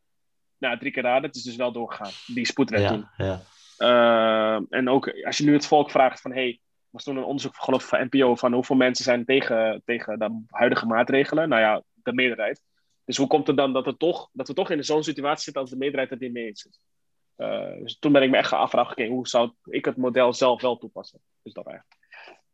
nou, 0.63 0.79
drie 0.79 0.93
keer 0.93 1.03
raden. 1.03 1.29
Het 1.29 1.37
is 1.37 1.43
dus 1.43 1.57
wel 1.57 1.73
doorgegaan, 1.73 2.11
die 2.27 2.47
spoedwet 2.47 2.87
toen. 2.87 3.09
Ja. 3.17 3.41
Uh, 3.79 4.67
en 4.71 4.89
ook 4.89 5.25
als 5.25 5.39
je 5.39 5.45
nu 5.45 5.53
het 5.53 5.67
volk 5.67 5.91
vraagt 5.91 6.21
van... 6.21 6.33
Hey, 6.33 6.61
was 6.91 7.05
toen 7.05 7.17
een 7.17 7.25
onderzoek 7.25 7.57
geloof 7.57 7.85
van 7.85 8.09
NPO... 8.11 8.35
van 8.35 8.53
hoeveel 8.53 8.77
mensen 8.77 9.05
zijn 9.05 9.25
tegen, 9.25 9.83
tegen 9.85 10.19
de 10.19 10.43
huidige 10.47 10.87
maatregelen? 10.87 11.49
Nou 11.49 11.63
ja, 11.63 11.83
de 11.95 12.13
meerderheid. 12.13 12.63
Dus 13.05 13.17
hoe 13.17 13.27
komt 13.27 13.47
het 13.47 13.57
dan 13.57 13.73
dat, 13.73 13.87
het 13.87 13.99
toch, 13.99 14.29
dat 14.33 14.49
we 14.49 14.55
toch 14.55 14.71
in 14.71 14.85
zo'n 14.85 15.03
situatie 15.03 15.43
zitten... 15.43 15.63
als 15.63 15.71
de 15.71 15.77
meerderheid 15.77 16.11
het 16.11 16.21
niet 16.21 16.33
mee 16.33 16.47
eens 16.47 16.65
is? 16.65 16.81
Uh, 17.37 17.83
dus 17.83 17.99
toen 17.99 18.13
ben 18.13 18.23
ik 18.23 18.31
me 18.31 18.37
echt. 18.37 18.53
Okay, 18.53 19.09
hoe 19.09 19.29
zou 19.29 19.53
ik 19.65 19.85
het 19.85 19.97
model 19.97 20.33
zelf 20.33 20.63
wel 20.63 20.79
toepassen? 20.79 21.21
Dus 21.43 21.53
dat 21.53 21.67
eigenlijk. 21.67 22.01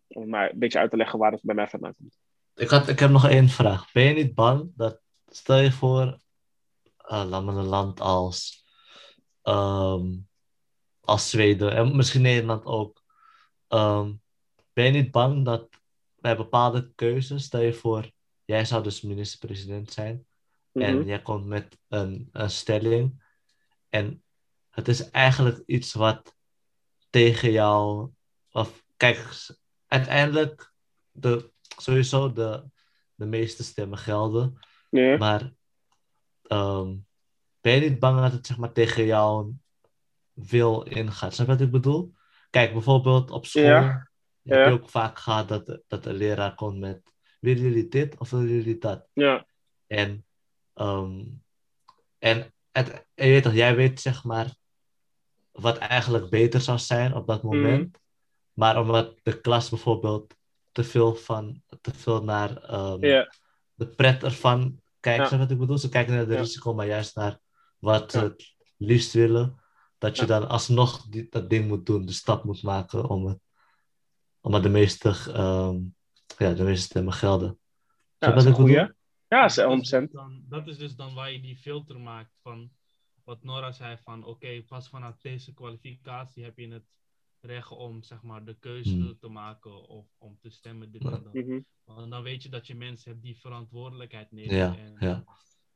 Om 0.08 0.28
maar 0.28 0.50
een 0.50 0.58
beetje 0.58 0.78
uit 0.78 0.90
te 0.90 0.96
leggen 0.96 1.18
waar 1.18 1.32
het 1.32 1.42
bij 1.42 1.54
mij 1.54 1.68
vandaan 1.68 1.94
komt. 1.98 2.18
Ik, 2.54 2.68
had, 2.68 2.88
ik 2.88 2.98
heb 2.98 3.10
nog 3.10 3.28
één 3.28 3.48
vraag. 3.48 3.92
Ben 3.92 4.04
je 4.04 4.14
niet 4.14 4.34
bang 4.34 4.72
dat... 4.76 5.00
Stel 5.30 5.58
je 5.58 5.72
voor, 5.72 6.00
uh, 6.02 6.06
laat 6.06 6.18
maar 6.18 6.97
een 6.97 6.97
land 7.08 8.00
als, 8.00 8.64
um, 9.42 10.28
als 11.00 11.30
Zweden 11.30 11.72
en 11.74 11.96
misschien 11.96 12.22
Nederland 12.22 12.64
ook. 12.64 13.02
Um, 13.68 14.22
ben 14.72 14.84
je 14.84 14.90
niet 14.90 15.10
bang 15.10 15.44
dat 15.44 15.68
bij 16.16 16.36
bepaalde 16.36 16.92
keuzes, 16.94 17.44
stel 17.44 17.60
je 17.60 17.72
voor, 17.72 18.10
jij 18.44 18.64
zou 18.64 18.82
dus 18.82 19.00
minister-president 19.00 19.92
zijn. 19.92 20.26
En 20.72 20.98
Mhm. 20.98 21.06
jij 21.06 21.22
komt 21.22 21.46
met 21.46 21.78
een, 21.88 22.28
een 22.32 22.50
stelling. 22.50 23.22
En 23.88 24.22
het 24.70 24.88
is 24.88 25.10
eigenlijk 25.10 25.62
iets 25.66 25.92
wat 25.92 26.36
tegen 27.10 27.52
jou. 27.52 28.10
Of, 28.50 28.84
kijk, 28.96 29.46
uiteindelijk, 29.86 30.72
de, 31.10 31.52
sowieso 31.78 32.32
de, 32.32 32.64
de 33.14 33.26
meeste 33.26 33.64
stemmen 33.64 33.98
gelden. 33.98 34.58
Maar 35.18 35.52
ehm, 36.48 36.94
ben 37.60 37.72
je 37.74 37.88
niet 37.88 37.98
bang 37.98 38.20
dat 38.20 38.32
het 38.32 38.46
zeg 38.46 38.56
maar, 38.56 38.72
tegen 38.72 39.04
jouw 39.04 39.54
wil 40.32 40.82
ingaat? 40.82 41.34
Snap 41.34 41.46
je 41.46 41.52
wat 41.52 41.62
ik 41.62 41.70
bedoel? 41.70 42.14
Kijk, 42.50 42.72
bijvoorbeeld 42.72 43.30
op 43.30 43.46
school 43.46 43.64
Ja. 43.64 44.08
heb 44.42 44.58
Ja. 44.58 44.66
je 44.66 44.72
ook 44.72 44.88
vaak 44.88 45.18
gehad 45.18 45.48
dat, 45.48 45.80
dat 45.86 46.02
de 46.04 46.12
leraar 46.12 46.54
komt 46.54 46.78
met 46.78 47.12
willen 47.40 47.62
jullie 47.62 47.88
dit 47.88 48.18
of 48.18 48.30
willen 48.30 48.48
jullie 48.48 48.78
dat? 48.78 49.06
Ja. 49.12 49.46
En, 49.86 50.24
ehm, 50.74 51.24
en, 52.18 52.52
het, 52.72 53.06
en 53.14 53.26
je 53.26 53.32
weet 53.32 53.42
toch, 53.42 53.54
jij 53.54 53.76
weet 53.76 54.00
zeg 54.00 54.24
maar 54.24 54.56
wat 55.50 55.78
eigenlijk 55.78 56.30
beter 56.30 56.60
zou 56.60 56.78
zijn 56.78 57.14
op 57.14 57.26
dat 57.26 57.42
moment. 57.42 57.98
Maar 58.52 58.80
omdat 58.80 59.14
de 59.22 59.40
klas 59.40 59.68
bijvoorbeeld 59.68 60.34
te 60.72 60.84
veel, 60.84 61.14
van, 61.14 61.62
te 61.80 61.94
veel 61.94 62.22
naar 62.24 62.56
ehm, 62.62 63.24
de 63.74 63.86
pret 63.86 64.22
ervan 64.22 64.80
kijkt, 65.00 65.24
Ja. 65.24 65.30
je 65.30 65.38
wat 65.42 65.50
ik 65.50 65.58
bedoel? 65.58 65.78
Ze 65.78 65.88
kijken 65.88 66.14
naar 66.14 66.26
de 66.26 66.32
Ja. 66.32 66.40
risico, 66.40 66.74
maar 66.74 66.86
juist 66.86 67.16
naar 67.16 67.38
wat 67.78 68.10
ze 68.12 68.18
het 68.18 68.54
liefst 68.76 69.12
willen. 69.12 69.62
Dat 69.98 70.16
je 70.16 70.22
Ja. 70.22 70.28
dan 70.40 70.48
alsnog 70.48 71.06
die, 71.08 71.26
dat 71.30 71.50
ding 71.50 71.68
moet 71.68 71.86
doen, 71.86 72.06
de 72.06 72.12
stap 72.12 72.44
moet 72.44 72.62
maken 72.62 73.08
om 73.08 73.26
het, 73.26 73.38
omdat 74.40 74.62
de 74.62 74.68
meeste, 74.68 75.08
ehm, 75.08 75.80
ja, 76.38 76.52
de 76.54 76.62
meeste 76.64 76.84
stemmen 76.86 77.12
gelden. 77.12 77.58
Ja, 78.18 78.28
dat 78.32 78.36
is 78.36 78.58
een? 78.58 78.66
Ja, 78.66 78.94
Dat 79.28 79.52
ze- 79.52 79.60
is 79.60 79.66
100%. 79.66 80.10
dus 80.12 80.20
dan- 80.20 80.42
Dat 80.48 80.66
is 80.66 80.78
dus 80.78 80.94
dan 80.96 81.14
waar 81.14 81.32
je 81.32 81.40
die 81.40 81.56
filter 81.56 82.00
maakt 82.00 82.38
van 82.42 82.70
wat 83.24 83.42
Nora 83.42 83.72
zei 83.72 83.96
van 84.04 84.24
oké, 84.24 84.62
pas 84.62 84.88
vanaf 84.88 85.18
deze 85.18 85.54
kwalificatie 85.54 86.44
heb 86.44 86.58
je 86.58 86.68
het 86.72 86.84
recht 87.40 87.70
om 87.70 88.02
zeg 88.02 88.22
maar 88.22 88.44
de 88.44 88.58
keuze 88.58 88.94
Hmm. 88.96 89.18
te 89.18 89.28
maken 89.28 89.88
of 89.88 90.06
om 90.18 90.38
te 90.38 90.50
stemmen 90.50 90.90
dit 90.90 91.04
en 91.04 91.10
dat. 91.22 91.34
Mhm. 91.34 91.60
Want 91.84 92.10
dan 92.10 92.22
weet 92.22 92.42
je 92.42 92.48
dat 92.48 92.66
je 92.66 92.74
mensen 92.74 93.10
hebt 93.10 93.22
die 93.22 93.38
verantwoordelijkheid 93.38 94.30
nemen 94.32 94.54
Ja, 94.56 94.76
en 94.76 94.96
ja. 94.98 95.24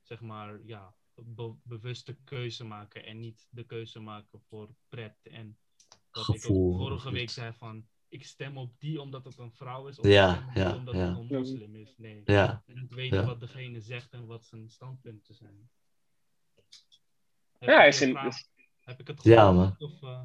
zeg 0.03 0.21
maar 0.21 0.65
ja, 0.65 0.95
be- 1.15 1.57
bewuste 1.63 2.15
keuze 2.25 2.65
maken 2.65 3.05
en 3.05 3.19
niet 3.19 3.47
de 3.51 3.65
keuze 3.65 4.01
maken 4.01 4.41
voor 4.41 4.75
pret 4.89 5.19
en 5.23 5.59
wat 6.11 6.29
ik 6.29 6.35
Gevoel 6.43 6.73
ook 6.73 6.79
vorige 6.79 7.11
week 7.11 7.31
zei 7.31 7.53
van 7.53 7.87
ik 8.09 8.25
stem 8.25 8.59
op 8.59 8.75
die 8.81 9.01
omdat 9.01 9.25
het 9.25 9.39
een 9.39 9.53
vrouw 9.53 9.87
is 9.89 9.99
of 9.99 10.07
Ja, 10.07 10.49
ik 10.49 10.57
ja, 10.57 10.77
omdat 10.77 10.95
ja. 10.95 11.01
het 11.09 11.19
een 11.19 11.39
moslim 11.39 11.77
is. 11.77 11.95
Nee. 11.97 12.23
Ja, 12.25 12.63
En 12.67 12.79
het 12.79 12.93
weten 12.95 13.19
Ja. 13.21 13.27
wat 13.27 13.41
degene 13.41 13.81
zegt 13.81 14.13
en 14.13 14.27
wat 14.27 14.45
zijn 14.45 14.69
standpunten 14.71 15.35
zijn. 15.35 15.71
Heb 17.59 17.69
Ja, 17.69 17.83
ik 17.83 17.89
is 17.89 18.01
in- 18.01 18.11
vraag- 18.11 18.43
Heb 18.81 19.01
ik 19.01 19.07
het 19.07 19.17
goed 19.21 19.33
Ja, 19.33 19.53
beantwoord 19.53 19.93
Of, 19.93 20.03
eh, 20.03 20.23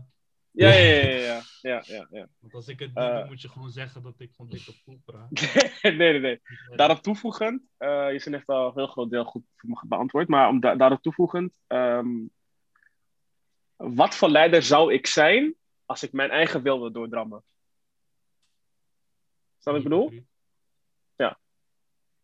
Ja, 0.59 0.73
ja, 0.73 0.75
ja, 0.75 1.03
ja, 1.03 1.17
ja, 1.17 1.41
ja, 1.61 1.81
ja, 1.85 2.07
ja. 2.11 2.27
want 2.39 2.53
als 2.53 2.67
ik 2.67 2.79
het 2.79 2.87
niet 2.87 2.97
Eh. 2.97 3.15
doe, 3.17 3.25
moet 3.25 3.41
je 3.41 3.49
gewoon 3.49 3.69
zeggen 3.71 4.03
dat 4.03 4.19
ik 4.19 4.33
van 4.33 4.47
dikke 4.49 4.73
poep 4.85 4.99
praat. 5.05 5.29
nee, 5.81 5.95
nee, 5.97 6.19
nee. 6.19 6.41
Daarop 6.75 6.99
toevoegend, 7.01 7.61
eh, 7.77 8.11
je 8.11 8.19
zijn 8.19 8.35
echt 8.35 8.47
al 8.47 8.67
een 8.67 8.73
heel 8.75 8.87
groot 8.87 9.09
deel 9.09 9.25
goed 9.25 9.43
voor 9.55 9.69
me 9.69 9.81
beantwoord, 9.87 10.27
maar 10.27 10.47
om 10.49 10.59
da- 10.59 10.75
daarop 10.75 11.01
toevoegend, 11.01 11.53
ehm, 11.67 12.09
wat 13.75 14.15
voor 14.15 14.29
leider 14.29 14.63
zou 14.63 14.93
ik 14.93 15.07
zijn 15.07 15.55
als 15.85 16.03
ik 16.03 16.11
mijn 16.11 16.29
eigen 16.29 16.61
wil 16.61 16.79
wil 16.79 16.91
doordrammen? 16.91 17.43
Snap 19.57 19.73
wat 19.73 19.83
ik 19.83 19.89
bedoel? 19.89 20.25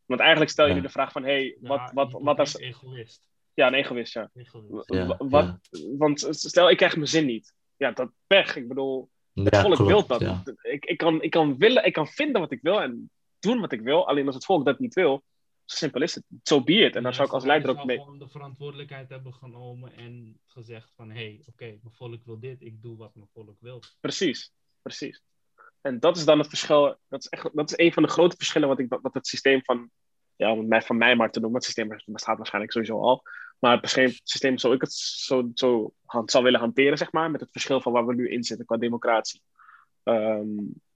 Want 0.06 0.20
eigenlijk 0.20 0.52
stel 0.52 0.66
je 0.66 0.72
Ja. 0.72 0.78
nu 0.78 0.84
de 0.86 0.92
vraag 0.92 1.12
van, 1.12 1.24
hey, 1.24 1.58
Ja, 1.62 1.68
wat, 1.68 1.92
wat, 1.94 2.12
wat 2.22 2.40
als... 2.40 2.58
egoïst. 2.58 3.28
Ja, 3.54 3.68
een 3.68 3.74
egoïst, 3.74 4.14
ja. 4.14 4.30
egoïst. 4.34 4.94
Ja, 4.94 5.06
Wa- 5.06 5.18
wat, 5.28 5.58
Want 5.98 6.28
stel, 6.30 6.70
ik 6.70 6.78
krijg 6.78 6.96
mijn 6.96 7.08
zin 7.08 7.26
niet. 7.26 7.54
Ja, 7.78 7.92
dat 7.92 8.12
pech. 8.28 8.56
Ik 8.56 8.68
bedoel, 8.68 9.10
het 9.34 9.56
ja, 9.56 9.62
volk 9.62 9.76
klopt, 9.76 9.90
wil 9.90 10.08
dat. 10.08 10.22
ja. 10.22 10.44
Ik, 10.62 10.86
ik, 10.86 10.98
kan, 10.98 11.22
ik, 11.22 11.32
kan 11.32 11.58
willen, 11.58 11.86
ik 11.86 11.94
kan 11.94 12.08
vinden 12.08 12.42
wat 12.42 12.52
ik 12.52 12.62
wil 12.62 12.82
en 12.82 13.12
doen 13.40 13.60
wat 13.60 13.72
ik 13.72 13.82
wil. 13.82 14.08
Alleen 14.08 14.26
als 14.26 14.36
het 14.36 14.46
volk 14.46 14.66
dat 14.66 14.80
niet 14.80 14.94
wil, 14.94 15.24
zo 15.66 15.76
simpel 15.76 16.02
is 16.02 16.16
het. 16.16 16.24
So 16.44 16.64
be 16.64 16.74
it. 16.74 16.96
En 16.96 17.04
daar 17.04 17.14
zou 17.14 17.28
ik 17.28 17.34
als 17.34 17.46
leider 17.46 17.70
ook 17.70 17.86
mee... 17.86 18.00
gewoon 18.00 18.20
de 18.20 18.28
verantwoordelijkheid 18.28 19.10
hebben 19.10 19.34
genomen 19.34 19.94
en 19.96 20.40
gezegd 20.46 20.94
van 20.96 21.10
hé, 21.10 21.16
hey, 21.16 21.44
oké, 21.46 21.66
mijn 21.66 21.96
volk 21.96 22.26
wil 22.26 22.40
dit, 22.40 22.62
ik 22.62 22.82
doe 22.82 22.98
wat 22.98 23.16
mijn 23.16 23.30
volk 23.34 23.58
wil. 23.60 23.82
Precies, 24.00 24.52
precies. 24.82 25.22
En 25.82 26.00
dat 26.00 26.18
is 26.18 26.26
dan 26.26 26.38
het 26.40 26.48
verschil. 26.48 26.98
Dat 27.08 27.24
is, 27.24 27.28
echt, 27.28 27.50
dat 27.54 27.70
is 27.70 27.86
een 27.86 27.94
van 27.94 28.04
de 28.04 28.10
grote 28.10 28.36
verschillen 28.36 28.68
wat, 28.68 28.80
ik, 28.80 28.98
wat 29.02 29.14
het 29.14 29.28
systeem 29.28 29.64
van, 29.64 29.90
ja, 30.36 30.52
om 30.52 30.60
het 30.60 30.68
mij, 30.68 30.82
van 30.82 30.98
mij 30.98 31.16
maar 31.16 31.32
te 31.32 31.40
noemen. 31.40 31.58
Het 31.58 31.66
systeem 31.66 32.02
bestaat 32.06 32.38
waarschijnlijk 32.38 32.74
sowieso 32.74 33.00
al. 33.00 33.24
Maar 33.64 33.82
het 33.82 34.20
systeem, 34.24 34.58
zoals 34.58 34.76
ik 34.76 34.82
het 34.82 34.94
zo, 34.94 35.52
zo 35.54 35.94
zou 36.26 36.44
willen 36.44 36.60
hanteren, 36.60 36.98
zeg 36.98 37.12
maar, 37.12 37.32
met 37.32 37.42
het 37.42 37.52
verschil 37.52 37.82
van 37.82 37.92
waar 37.92 38.06
we 38.06 38.14
nu 38.14 38.30
in 38.30 38.44
zitten 38.44 38.66
qua 38.66 38.78
democratie. 38.78 39.42
Ehm, 40.04 40.48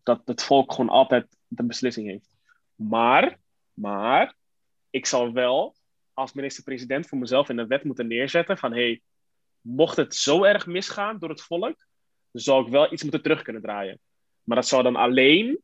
dat 0.04 0.22
het 0.26 0.44
volk 0.44 0.72
gewoon 0.72 0.90
altijd 0.90 1.38
de 1.48 1.64
beslissing 1.64 2.08
heeft. 2.08 2.36
Maar, 2.76 3.40
maar, 3.74 4.36
ik 4.90 5.06
zal 5.06 5.34
wel 5.34 5.76
als 6.14 6.34
minister-president 6.34 7.08
voor 7.08 7.18
mezelf 7.18 7.50
in 7.50 7.56
de 7.56 7.68
wet 7.68 7.84
moeten 7.84 8.08
neerzetten 8.08 8.58
van, 8.58 8.74
hey, 8.74 9.02
mocht 9.62 9.98
het 9.98 10.16
zo 10.16 10.44
erg 10.44 10.66
misgaan 10.66 11.20
door 11.20 11.30
het 11.30 11.42
volk, 11.42 11.88
dan 12.32 12.42
zou 12.42 12.66
ik 12.66 12.72
wel 12.72 12.94
iets 12.94 13.04
moeten 13.04 13.22
terug 13.22 13.42
kunnen 13.42 13.62
draaien. 13.62 14.00
Maar 14.44 14.58
dat 14.58 14.68
zou 14.68 14.84
dan 14.84 14.96
alleen 14.96 15.62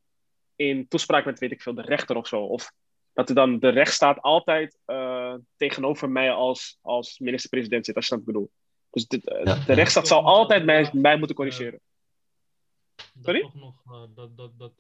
in 0.56 0.88
toespraak 0.88 1.26
met, 1.26 1.40
weet 1.40 1.52
ik 1.52 1.62
veel, 1.62 1.76
de 1.76 1.82
rechter 1.82 2.16
of 2.16 2.28
zo. 2.28 2.42
Of 2.42 2.72
dat 3.14 3.30
er 3.30 3.36
dan 3.36 3.60
de 3.60 3.70
rechtsstaat 3.70 4.22
altijd 4.22 4.78
eh, 4.86 5.36
tegenover 5.58 6.10
mij 6.10 6.32
als, 6.32 6.78
als 6.82 7.20
minister-president 7.20 7.86
zit, 7.86 7.96
als 7.96 8.08
je 8.08 8.16
dat 8.16 8.26
bedoelt. 8.26 8.52
Dus 8.90 9.08
de, 9.08 9.18
de- 9.18 9.42
Ja, 9.44 9.56
de 9.66 9.74
rechtsstaat 9.74 10.08
zal 10.08 10.26
altijd 10.26 10.66
mij, 10.66 10.90
mij 10.94 11.18
moeten 11.18 11.36
corrigeren. 11.36 11.80
Dat 12.96 13.06
Sorry? 13.24 13.42
toch 13.42 13.54
nog 13.56 13.82
eh, 13.86 14.04
dat, 14.16 14.38
dat, 14.38 14.52
dat 14.58 14.74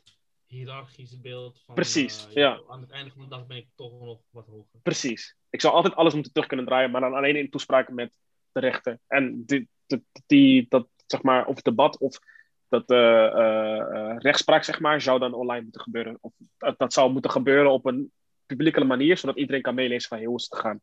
hiërarchisch 0.46 1.20
beeld 1.22 1.62
van 1.66 1.76
Precies, 1.76 2.28
eh, 2.28 2.34
ja. 2.34 2.62
aan 2.68 2.82
het 2.82 2.90
einde 2.92 3.12
van 3.12 3.22
de 3.24 3.28
dag 3.30 3.46
ben 3.48 3.58
ik 3.58 3.68
toch 3.76 4.00
nog 4.02 4.22
wat 4.30 4.46
hoger. 4.46 4.80
Precies. 4.82 5.36
Ik 5.50 5.62
zou 5.62 5.74
altijd 5.74 5.96
alles 5.96 6.14
moeten 6.14 6.32
terug 6.32 6.48
kunnen 6.48 6.66
draaien, 6.66 6.92
maar 6.92 7.02
dan 7.02 7.14
alleen 7.14 7.36
in 7.36 7.50
toespraak 7.50 7.90
met 7.90 8.18
de 8.52 8.60
rechter. 8.60 9.00
En 9.08 9.46
die, 9.46 9.70
die, 9.86 10.06
die, 10.26 10.66
dat, 10.70 10.88
zeg 11.06 11.22
maar, 11.22 11.46
of 11.46 11.56
het 11.56 11.64
debat 11.64 11.98
of 11.98 12.20
dat 12.68 12.90
eh, 12.90 13.26
eh, 13.26 13.80
eh, 13.80 14.18
rechtspraak, 14.18 14.64
zeg 14.64 14.80
maar, 14.80 15.02
zou 15.02 15.20
dan 15.20 15.34
online 15.34 15.64
moeten 15.64 15.82
gebeuren. 15.82 16.18
Of 16.22 16.34
dat, 16.58 16.78
dat 16.78 16.94
zou 16.94 17.12
moeten 17.12 17.32
gebeuren 17.32 17.72
op 17.72 17.86
een 17.86 18.12
publieke 18.58 18.84
manier, 18.84 19.18
zodat 19.18 19.38
iedereen 19.38 19.62
kan 19.62 19.76
meelezen 19.76 20.10
van 20.10 20.18
hey, 20.18 20.28
hoe 20.28 20.38
is 20.38 20.44
het 20.44 20.56
gegaan. 20.56 20.82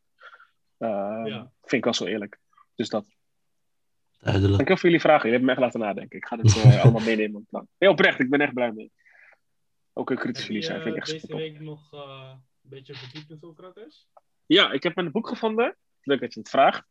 Eh, 0.77 1.23
Ja. 1.25 1.41
Vind 1.61 1.73
ik 1.73 1.85
wel 1.85 1.95
zo 1.95 2.05
eerlijk. 2.05 2.39
Dus 2.75 2.89
dat. 2.89 3.07
Duidelijk. 4.19 4.51
Dankjewel 4.51 4.77
voor 4.77 4.89
jullie 4.89 5.01
vragen. 5.01 5.31
Jullie 5.31 5.37
hebben 5.39 5.57
me 5.57 5.63
echt 5.65 5.75
laten 5.75 5.89
nadenken. 5.89 6.17
Ik 6.19 6.27
ga 6.27 6.37
dit 6.37 6.57
eh, 6.57 6.83
allemaal 6.83 7.01
meenemen. 7.01 7.25
in 7.25 7.33
mijn 7.33 7.47
plan. 7.47 7.69
Heel 7.79 7.91
oprecht, 7.91 8.19
ik 8.21 8.31
ben 8.31 8.41
echt 8.41 8.55
blij 8.55 8.73
mee. 8.73 8.93
Ook 9.93 10.11
een 10.11 10.17
kritisch 10.17 10.43
Heb 10.43 10.51
je 10.51 10.59
jullie 10.59 10.69
zijn, 10.69 10.83
vind 10.83 10.97
ik 10.97 11.03
eh, 11.07 11.13
echt 11.13 11.13
deze 11.13 11.27
super 11.27 11.37
tof. 11.37 11.47
week 11.49 11.61
nog 11.61 11.93
eh, 11.95 12.33
een 12.63 12.71
beetje 12.71 12.95
verdiept 12.95 13.31
in 13.31 13.39
Socrates? 13.41 14.09
Ja, 14.47 14.71
ik 14.73 14.83
heb 14.83 14.97
een 14.97 15.11
boek 15.11 15.29
gevonden. 15.29 15.77
Leuk 16.03 16.21
dat 16.21 16.35
je 16.35 16.41
het 16.41 16.49
vraagt. 16.49 16.85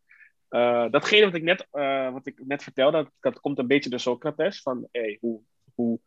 Eh, 0.50 0.86
datgene 0.92 1.26
wat 1.26 1.36
ik 1.36 1.44
net, 1.44 1.68
eh, 1.72 2.12
wat 2.12 2.26
ik 2.28 2.46
net 2.46 2.64
vertelde, 2.64 2.98
dat, 2.98 3.12
dat 3.20 3.40
komt 3.40 3.60
een 3.60 3.68
beetje 3.68 3.90
door 3.90 4.00
Socrates. 4.00 4.62
Van 4.62 4.88
hey, 4.92 5.18
hoe, 5.22 5.42
hoe 5.76 6.00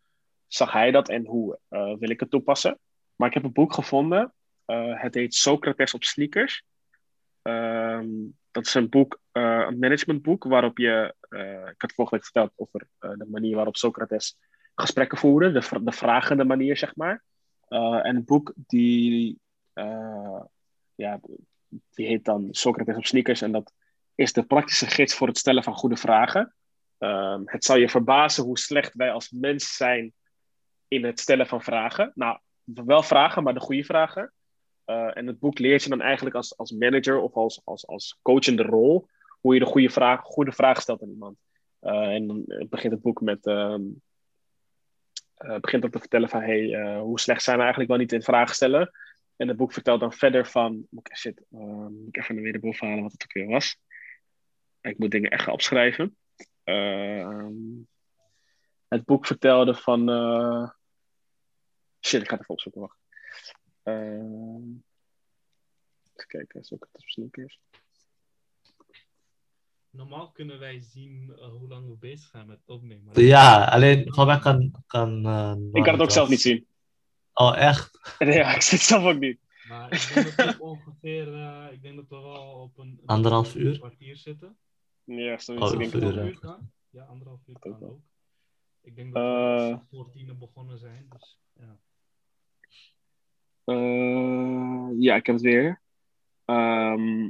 zag 0.47 0.73
hij 0.73 0.91
dat 0.91 1.09
en 1.09 1.27
hoe 1.27 1.59
eh, 1.69 1.95
wil 1.99 2.11
ik 2.11 2.21
het 2.21 2.31
toepassen? 2.31 2.79
Maar 3.17 3.29
ik 3.29 3.35
heb 3.35 3.45
een 3.45 3.53
boek 3.53 3.73
gevonden. 3.75 4.35
Eh, 4.65 5.01
het 5.01 5.15
heet 5.15 5.35
Socrates 5.35 5.95
op 5.95 6.05
sneakers. 6.05 6.65
Ehm, 7.43 8.09
dat 8.51 8.67
is 8.67 8.75
een 8.75 8.89
boek, 8.89 9.21
eh, 9.33 9.65
een 9.69 9.79
managementboek, 9.79 10.45
waarop 10.45 10.79
je, 10.79 11.15
eh, 11.29 11.69
ik 11.69 11.81
had 11.81 11.93
vorige 11.93 12.15
week 12.15 12.25
verteld 12.25 12.53
over 12.57 12.87
de 12.99 13.27
manier 13.31 13.55
waarop 13.55 13.77
Socrates 13.77 14.37
gesprekken 14.75 15.19
voerde, 15.19 15.53
de, 15.53 15.83
de 15.83 15.93
vragende 15.93 16.45
manier, 16.45 16.77
zeg 16.77 16.97
maar. 16.97 17.23
En 18.03 18.17
het 18.17 18.25
boek 18.25 18.53
die, 18.57 19.41
ja, 20.95 21.21
die 21.69 22.07
heet 22.07 22.25
dan 22.25 22.49
Socrates 22.51 22.97
op 22.97 23.07
sneakers 23.07 23.41
en 23.41 23.53
dat 23.53 23.73
is 24.15 24.33
de 24.33 24.43
praktische 24.43 24.87
gids 24.87 25.15
voor 25.15 25.27
het 25.27 25.39
stellen 25.39 25.63
van 25.63 25.75
goede 25.75 25.97
vragen. 25.97 26.55
Ehm, 26.99 27.43
het 27.45 27.65
zal 27.65 27.77
je 27.77 27.89
verbazen 27.89 28.45
hoe 28.45 28.59
slecht 28.59 28.95
wij 28.95 29.13
als 29.13 29.31
mens 29.31 29.77
zijn 29.77 30.13
in 30.89 31.05
het 31.05 31.21
stellen 31.21 31.47
van 31.47 31.63
vragen. 31.63 32.13
Nou, 32.15 32.39
wel 32.65 33.03
vragen, 33.03 33.43
maar 33.43 33.55
de 33.55 33.61
goede 33.61 33.85
vragen. 33.85 34.33
Eh, 34.85 35.17
en 35.17 35.27
het 35.27 35.39
boek 35.39 35.59
leert 35.59 35.83
je 35.83 35.89
dan 35.89 36.01
eigenlijk 36.01 36.37
als, 36.37 36.57
als 36.57 36.73
manager 36.73 37.21
of 37.21 37.35
als, 37.35 37.61
als, 37.65 37.87
als 37.87 38.19
coachende 38.23 38.63
rol 38.63 39.09
hoe 39.43 39.55
je 39.55 39.61
de 39.61 39.67
goede 39.67 39.91
vraag, 39.91 40.21
goede 40.21 40.53
vraag 40.53 40.81
stelt 40.81 41.03
aan 41.03 41.11
iemand. 41.11 41.39
Eh, 41.79 42.15
en 42.15 42.27
dan 42.27 42.45
eh, 42.47 42.69
begint 42.69 42.93
het 42.93 43.03
boek 43.03 43.21
met. 43.21 43.47
ehm, 43.47 43.83
eh, 45.35 45.59
begint 45.59 45.85
ook 45.85 45.93
te 45.93 45.99
vertellen 45.99 46.29
van 46.29 46.43
hey, 46.43 46.99
hoe 46.99 47.21
slecht 47.21 47.43
zijn 47.43 47.57
we 47.57 47.63
eigenlijk 47.63 47.91
wel 47.91 48.01
niet 48.01 48.13
in 48.13 48.23
vragen 48.23 48.55
stellen. 48.55 48.91
En 49.37 49.49
het 49.49 49.57
boek 49.57 49.73
vertelt 49.73 50.01
dan 50.01 50.13
verder 50.13 50.47
van. 50.47 50.87
Shit, 51.15 51.43
moet 51.49 52.09
ik 52.09 52.17
even 52.17 52.43
weer 52.43 52.55
erboven 52.55 52.87
halen 52.87 53.03
wat 53.03 53.13
het 53.13 53.23
ook 53.25 53.33
weer 53.33 53.47
was. 53.47 53.77
Ik 54.81 54.99
moet 54.99 55.11
dingen 55.11 55.31
echt 55.31 55.45
gaan 55.45 55.53
opschrijven. 55.53 56.17
Ehm, 56.65 57.55
het 58.89 59.05
boek 59.05 59.27
vertelde 59.27 59.75
van. 59.75 60.01
Shit, 62.01 62.23
ik 62.23 62.29
ga 62.29 62.33
het 62.33 62.43
even 62.43 62.55
opzoeken, 62.55 62.81
wacht. 62.81 63.02
Uh, 63.85 63.95
even 66.15 66.27
kijken, 66.27 66.65
zoek 66.65 66.89
het 66.93 67.03
sneakers. 67.05 67.61
Normaal 69.91 70.31
kunnen 70.31 70.59
wij 70.59 70.81
zien 70.81 71.31
uh, 71.39 71.45
hoe 71.49 71.69
lang 71.69 71.89
we 71.89 71.95
bezig 71.97 72.29
zijn 72.31 72.47
met 72.47 72.61
opnemen. 72.67 73.05
Maar 73.05 73.21
Ja, 73.21 73.65
alleen 73.65 74.13
van 74.15 74.27
mij 74.27 74.39
kan. 74.39 74.73
kan 74.87 75.27
eh, 75.27 75.55
Ik 75.73 75.83
kan 75.83 75.93
het 75.93 76.03
ook 76.03 76.11
zelf 76.11 76.29
niet 76.29 76.41
zien. 76.41 76.67
Oh, 77.35 77.57
echt? 77.57 77.91
Ja, 78.19 78.55
ik 78.55 78.61
zie 78.61 78.79
het 78.79 78.87
zelf 78.87 79.05
ook 79.05 79.19
niet. 79.19 79.39
Maar 79.69 79.93
ik 79.93 80.11
denk 80.15 80.37
dat 80.37 80.57
we 80.57 80.63
ongeveer, 80.63 81.35
eh, 81.35 81.73
ik 81.73 81.83
denk 81.83 81.97
dat 81.97 82.09
we 82.09 82.17
wel 82.17 82.53
op 82.61 82.79
een, 82.79 82.89
een 82.89 83.07
Anderhalf 83.07 83.55
uur? 83.55 83.79
kwartier 83.79 84.17
zitten. 84.17 84.57
Ja, 85.05 85.39
zoiets. 85.39 85.67
Oh, 85.67 85.73
ik 85.73 85.79
denk 85.79 85.93
ik 85.95 86.03
uur, 86.03 86.15
ja. 86.15 86.25
uur 86.25 86.39
kan. 86.39 86.71
Ja, 86.91 87.05
anderhalf 87.05 87.41
uur 87.47 87.59
kan 87.59 87.83
ook. 87.83 88.01
Ik 88.81 88.97
denk 88.97 89.15
dat 89.15 89.23
Eh. 89.23 89.69
we 89.69 89.79
voor 89.91 90.11
tienen 90.11 90.39
begonnen 90.39 90.79
zijn. 90.79 91.07
Dus, 91.11 91.39
ja. 91.53 91.79
Eh, 93.65 94.89
ja, 94.99 95.15
ik 95.15 95.27
heb 95.27 95.35
het 95.35 95.45
weer. 95.45 95.81
Ehm, 96.45 97.21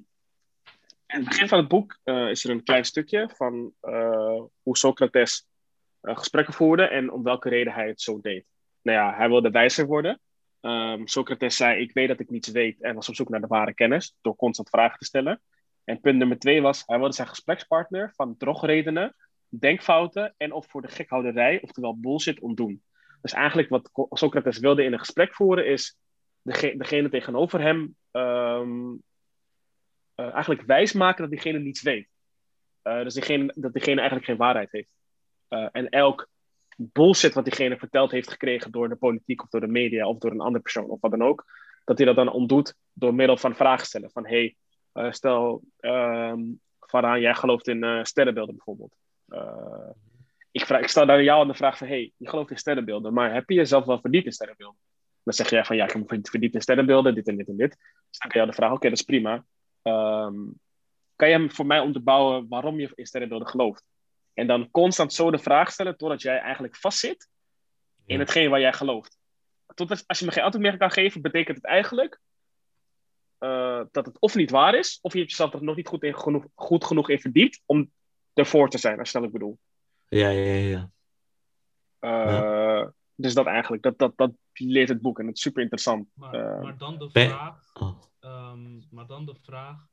in 1.07 1.19
het 1.19 1.25
begin 1.25 1.49
van 1.49 1.59
het 1.59 1.69
boek 1.69 1.99
eh, 2.05 2.29
is 2.29 2.45
er 2.45 2.51
een 2.51 2.63
klein 2.63 2.85
stukje 2.85 3.31
van 3.35 3.73
eh, 3.81 4.43
hoe 4.63 4.77
Socrates 4.77 5.47
gesprekken 6.03 6.55
voerde 6.55 6.89
en 6.89 7.11
om 7.11 7.23
welke 7.23 7.49
reden 7.49 7.73
hij 7.73 7.87
het 7.89 8.01
zo 8.01 8.21
deed. 8.21 8.47
Nou 8.83 8.99
ja, 8.99 9.17
hij 9.17 9.29
wilde 9.29 9.51
wijzer 9.51 9.87
worden. 9.87 10.21
Ehm, 10.61 11.07
Socrates 11.07 11.57
zei: 11.57 11.81
Ik 11.81 11.93
weet 11.93 12.09
dat 12.09 12.21
ik 12.21 12.31
niets 12.31 12.49
weet 12.49 12.81
en 12.81 12.95
was 12.95 13.09
op 13.09 13.15
zoek 13.15 13.29
naar 13.29 13.41
de 13.41 13.47
ware 13.47 13.75
kennis 13.75 14.17
door 14.21 14.37
constant 14.37 14.69
vragen 14.69 14.99
te 14.99 15.05
stellen. 15.05 15.41
En 15.85 16.01
punt 16.01 16.19
nummer 16.19 16.39
twee 16.39 16.63
was: 16.63 16.83
hij 16.87 16.99
wilde 16.99 17.15
zijn 17.15 17.29
gesprekspartner 17.29 18.13
van 18.15 18.37
drogredenen, 18.37 19.15
denkfouten 19.49 20.35
en 20.37 20.53
of 20.53 20.67
voor 20.67 20.83
de 20.83 20.89
gekhouderij, 20.89 21.63
oftewel 21.63 22.01
bullshit, 22.01 22.41
ontdoen. 22.41 22.83
Dus 23.23 23.33
eigenlijk 23.33 23.69
wat 23.69 23.91
Socrates 24.11 24.59
wilde 24.59 24.85
in 24.85 24.93
een 24.93 24.99
gesprek 24.99 25.35
voeren 25.35 25.67
is 25.67 25.97
dege- 26.43 26.77
degene 26.77 27.09
tegenover 27.09 27.61
hem 27.61 27.97
ehm, 28.11 28.95
eh, 30.15 30.33
eigenlijk 30.33 30.63
wijsmaken 30.63 31.23
dat 31.23 31.31
diegene 31.31 31.59
niets 31.59 31.83
weet. 31.83 32.09
Eh, 32.83 33.03
dus 33.03 33.15
diegene, 33.15 33.53
dat 33.57 33.73
diegene 33.73 33.97
eigenlijk 33.97 34.29
geen 34.29 34.37
waarheid 34.37 34.73
heeft. 34.73 34.91
Eh, 35.49 35.69
en 35.73 35.89
elk 35.89 36.29
bullshit 36.77 37.35
wat 37.35 37.45
diegene 37.45 37.79
verteld 37.79 38.11
heeft 38.11 38.31
gekregen 38.31 38.71
door 38.71 38.89
de 38.89 38.97
politiek 38.97 39.43
of 39.43 39.49
door 39.49 39.61
de 39.61 39.67
media 39.67 40.09
of 40.09 40.19
door 40.19 40.31
een 40.31 40.41
andere 40.41 40.63
persoon 40.63 40.89
of 40.89 41.01
wat 41.01 41.11
dan 41.11 41.23
ook, 41.23 41.45
dat 41.85 41.99
hij 41.99 42.07
dat 42.07 42.17
dan 42.17 42.33
ontdoet 42.33 42.75
door 42.93 43.15
middel 43.15 43.37
van 43.37 43.55
vragen 43.55 43.87
stellen. 43.87 44.11
Van 44.11 44.27
hey, 44.27 44.57
stel, 45.11 45.63
Farhan, 46.79 47.21
jij 47.21 47.35
gelooft 47.35 47.69
in 47.69 48.07
sterrenbeelden 48.07 48.55
bijvoorbeeld. 48.55 48.97
Ik, 50.51 50.67
vraag, 50.67 50.81
ik 50.81 50.89
stel 50.89 51.07
dan 51.07 51.25
jou 51.25 51.41
aan 51.41 51.49
de 51.49 51.55
vraag 51.55 51.79
van 51.79 51.87
hey, 51.87 52.13
je 52.17 52.29
gelooft 52.29 52.51
in 52.51 52.59
sterrenbeelden, 52.59 53.13
maar 53.13 53.33
heb 53.35 53.49
je 53.49 53.55
jezelf 53.55 53.85
wel 53.85 54.01
verdiept 54.01 54.27
in 54.27 54.33
sterrenbeelden? 54.33 54.81
Dan 55.23 55.35
zeg 55.35 55.51
jij 55.51 55.65
van 55.65 55.77
ja, 55.77 55.85
ik 55.85 55.93
heb 55.93 56.11
me 56.11 56.21
verdiept 56.23 56.55
in 56.55 56.61
sterrenbeelden, 56.61 57.15
dit 57.15 57.29
en 57.29 57.37
dit 57.37 57.49
en 57.49 57.57
dit. 57.57 57.71
Dus 58.09 58.19
dan 58.19 58.31
kan 58.31 58.41
je 58.41 58.47
de 58.47 58.53
vraag, 58.53 58.73
oké, 58.73 58.89
dat 58.89 58.99
is 58.99 59.05
prima. 59.05 59.45
Ehm, 59.83 60.37
kan 61.17 61.29
je 61.29 61.35
hem 61.35 61.51
voor 61.51 61.67
mij 61.67 61.79
onderbouwen 61.79 62.49
waarom 62.49 62.81
je 62.81 62.93
in 62.95 63.07
sterrenbeelden 63.07 63.49
gelooft? 63.49 63.85
En 64.35 64.47
dan 64.47 64.71
constant 64.71 65.13
zo 65.13 65.31
de 65.31 65.39
vraag 65.39 65.73
stellen 65.73 65.97
totdat 65.97 66.23
jij 66.23 66.39
eigenlijk 66.39 66.77
vastzit 66.77 67.29
in 68.07 68.15
Ja. 68.15 68.21
hetgeen 68.21 68.51
waar 68.51 68.61
jij 68.61 68.73
gelooft. 68.73 69.19
Tot 69.75 70.07
als 70.07 70.19
je 70.19 70.25
me 70.25 70.33
geen 70.33 70.43
antwoord 70.43 70.67
meer 70.67 70.77
kan 70.77 70.91
geven, 70.91 71.23
betekent 71.23 71.57
het 71.57 71.67
eigenlijk 71.67 72.21
eh, 73.39 73.81
dat 73.91 74.07
het 74.07 74.21
of 74.21 74.35
niet 74.35 74.51
waar 74.51 74.75
is, 74.75 74.99
of 75.01 75.13
je 75.13 75.19
hebt 75.19 75.31
jezelf 75.31 75.53
er 75.55 75.65
nog 75.65 75.77
niet 75.77 75.89
goed, 75.89 76.03
in, 76.03 76.19
genoeg, 76.19 76.47
goed 76.55 76.85
genoeg 76.85 77.11
in 77.11 77.21
verdiept 77.21 77.63
om 77.67 77.93
ervoor 78.35 78.69
te 78.69 78.79
zijn, 78.79 78.99
als 78.99 79.11
je 79.11 79.19
dat 79.19 79.27
ik 79.27 79.33
bedoel. 79.33 79.59
Ja, 80.09 80.29
ja, 80.29 80.53
ja. 80.53 80.91
Eh, 81.99 82.89
Dus 83.15 83.35
dat 83.35 83.47
eigenlijk, 83.47 83.83
dat, 83.83 83.99
dat, 83.99 84.13
dat 84.17 84.33
leert 84.53 84.89
het 84.89 85.01
boek 85.01 85.19
en 85.19 85.27
het 85.27 85.37
is 85.37 85.43
super 85.43 85.63
interessant. 85.63 86.09
Maar, 86.15 86.35
Eh, 86.35 86.63
maar 86.63 86.77
dan 86.79 86.99
de 86.99 87.09
ben- 87.13 87.29
vraag, 87.29 87.71
Oh. 87.75 88.03
ehm, 88.21 88.81
maar 88.91 89.07
dan 89.07 89.27
de 89.27 89.35
vraag, 89.35 89.87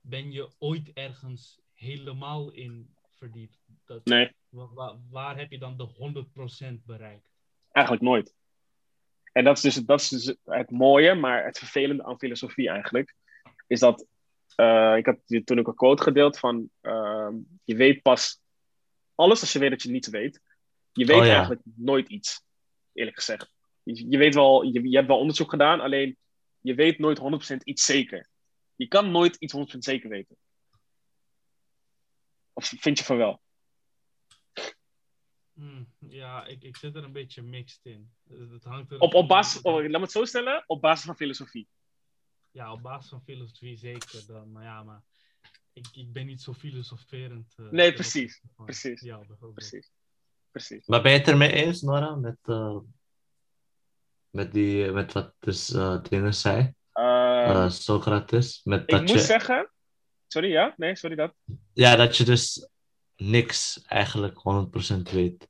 ben 0.00 0.32
je 0.32 0.48
ooit 0.58 0.90
ergens 0.92 1.60
helemaal 1.74 2.50
in 2.50 2.94
verdiept? 3.08 3.58
Dat, 3.84 4.04
nee, 4.04 4.32
wa- 4.48 4.72
wa- 4.74 4.96
waar 5.10 5.36
heb 5.38 5.50
je 5.50 5.58
dan 5.58 5.76
de 5.76 5.84
100% 5.84 6.84
bereikt? 6.84 7.34
eigenlijk 7.70 8.06
nooit. 8.06 8.34
En 9.32 9.44
dat 9.44 9.56
is, 9.56 9.62
dus, 9.62 9.74
dat 9.74 10.00
is 10.00 10.08
dus 10.08 10.36
het 10.44 10.70
mooie, 10.70 11.14
maar 11.14 11.44
het 11.44 11.58
vervelende 11.58 12.04
aan 12.04 12.18
filosofie 12.18 12.68
eigenlijk. 12.68 13.14
Is 13.66 13.80
dat, 13.80 14.06
eh, 14.54 14.94
ik 14.96 15.06
had 15.06 15.18
toen 15.44 15.58
ook 15.58 15.66
een 15.66 15.74
quote 15.74 16.02
gedeeld 16.02 16.38
van, 16.38 16.70
ehm, 16.80 17.34
je 17.64 17.76
weet 17.76 18.02
pas 18.02 18.40
alles 19.14 19.40
als 19.40 19.52
je 19.52 19.58
weet 19.58 19.70
dat 19.70 19.82
je 19.82 19.90
niets 19.90 20.08
weet. 20.08 20.40
Je 20.92 21.04
weet 21.06 21.16
Oh, 21.20 21.24
ja. 21.24 21.30
eigenlijk 21.32 21.62
nooit 21.74 22.08
iets, 22.08 22.44
eerlijk 22.96 23.16
gezegd. 23.16 23.50
Je, 23.82 24.10
je 24.10 24.18
weet 24.18 24.34
wel, 24.34 24.62
je, 24.62 24.88
je 24.88 24.96
hebt 24.96 25.08
wel 25.08 25.18
onderzoek 25.18 25.50
gedaan, 25.50 25.80
alleen 25.80 26.16
je 26.60 26.74
weet 26.74 26.98
nooit 26.98 27.52
100% 27.54 27.56
iets 27.64 27.84
zeker. 27.84 28.28
Je 28.76 28.88
kan 28.88 29.10
nooit 29.10 29.36
iets 29.36 29.54
100% 29.74 29.78
zeker 29.78 30.08
weten. 30.08 30.36
Of 32.52 32.72
vind 32.78 32.98
je 32.98 33.04
van 33.04 33.16
wel? 33.16 33.40
Hmm, 35.52 35.92
ja, 35.98 36.46
ik, 36.46 36.62
ik 36.62 36.76
zit 36.76 36.94
er 36.96 37.04
een 37.04 37.12
beetje 37.12 37.42
mixed 37.42 37.84
in. 37.84 38.10
Het 38.28 38.64
hangt 38.64 38.90
er 38.90 38.98
Op, 38.98 39.14
op 39.14 39.28
basis, 39.28 39.62
oh, 39.62 39.74
laat 39.74 39.90
me 39.90 39.98
het 39.98 40.10
zo 40.10 40.24
stellen, 40.24 40.64
op 40.66 40.80
basis 40.80 41.04
van 41.04 41.16
filosofie. 41.16 41.68
Ja, 42.50 42.72
op 42.72 42.82
basis 42.82 43.10
van 43.10 43.22
filosofie 43.22 43.76
zeker 43.76 44.26
dan. 44.26 44.52
Maar 44.52 44.62
ja, 44.62 44.82
maar 44.82 45.02
ik, 45.72 45.86
ik 45.92 46.12
ben 46.12 46.26
niet 46.26 46.42
zo 46.42 46.52
filosoferend. 46.52 47.54
eh, 47.56 47.70
Nee, 47.70 47.92
precies, 47.92 48.42
van 48.54 48.64
precies, 48.64 49.00
bijvoorbeeld. 49.00 49.54
Precies. 49.54 49.90
Precies. 50.56 50.86
Maar 50.86 51.02
ben 51.02 51.12
je 51.12 51.18
het 51.18 51.28
ermee 51.28 51.52
eens, 51.52 51.82
Nora? 51.82 52.14
Met, 52.14 52.36
eh, 52.42 52.76
met, 54.30 54.52
die, 54.52 54.90
met 54.90 55.12
wat 55.12 55.34
dus 55.38 55.72
eh, 55.72 56.02
dingen 56.02 56.34
zei? 56.34 56.72
Eh 56.92 57.68
Socrates? 57.68 58.60
Met 58.64 58.80
ik 58.80 58.88
dat 58.88 59.00
moet 59.00 59.10
je, 59.10 59.18
zeggen. 59.18 59.70
Sorry, 60.26 60.50
ja? 60.50 60.74
Nee, 60.76 60.96
sorry 60.96 61.16
dat. 61.16 61.34
Ja, 61.72 61.96
dat 61.96 62.16
je 62.16 62.24
dus 62.24 62.68
niks 63.16 63.82
eigenlijk 63.86 64.38
100% 64.38 65.12
weet. 65.12 65.48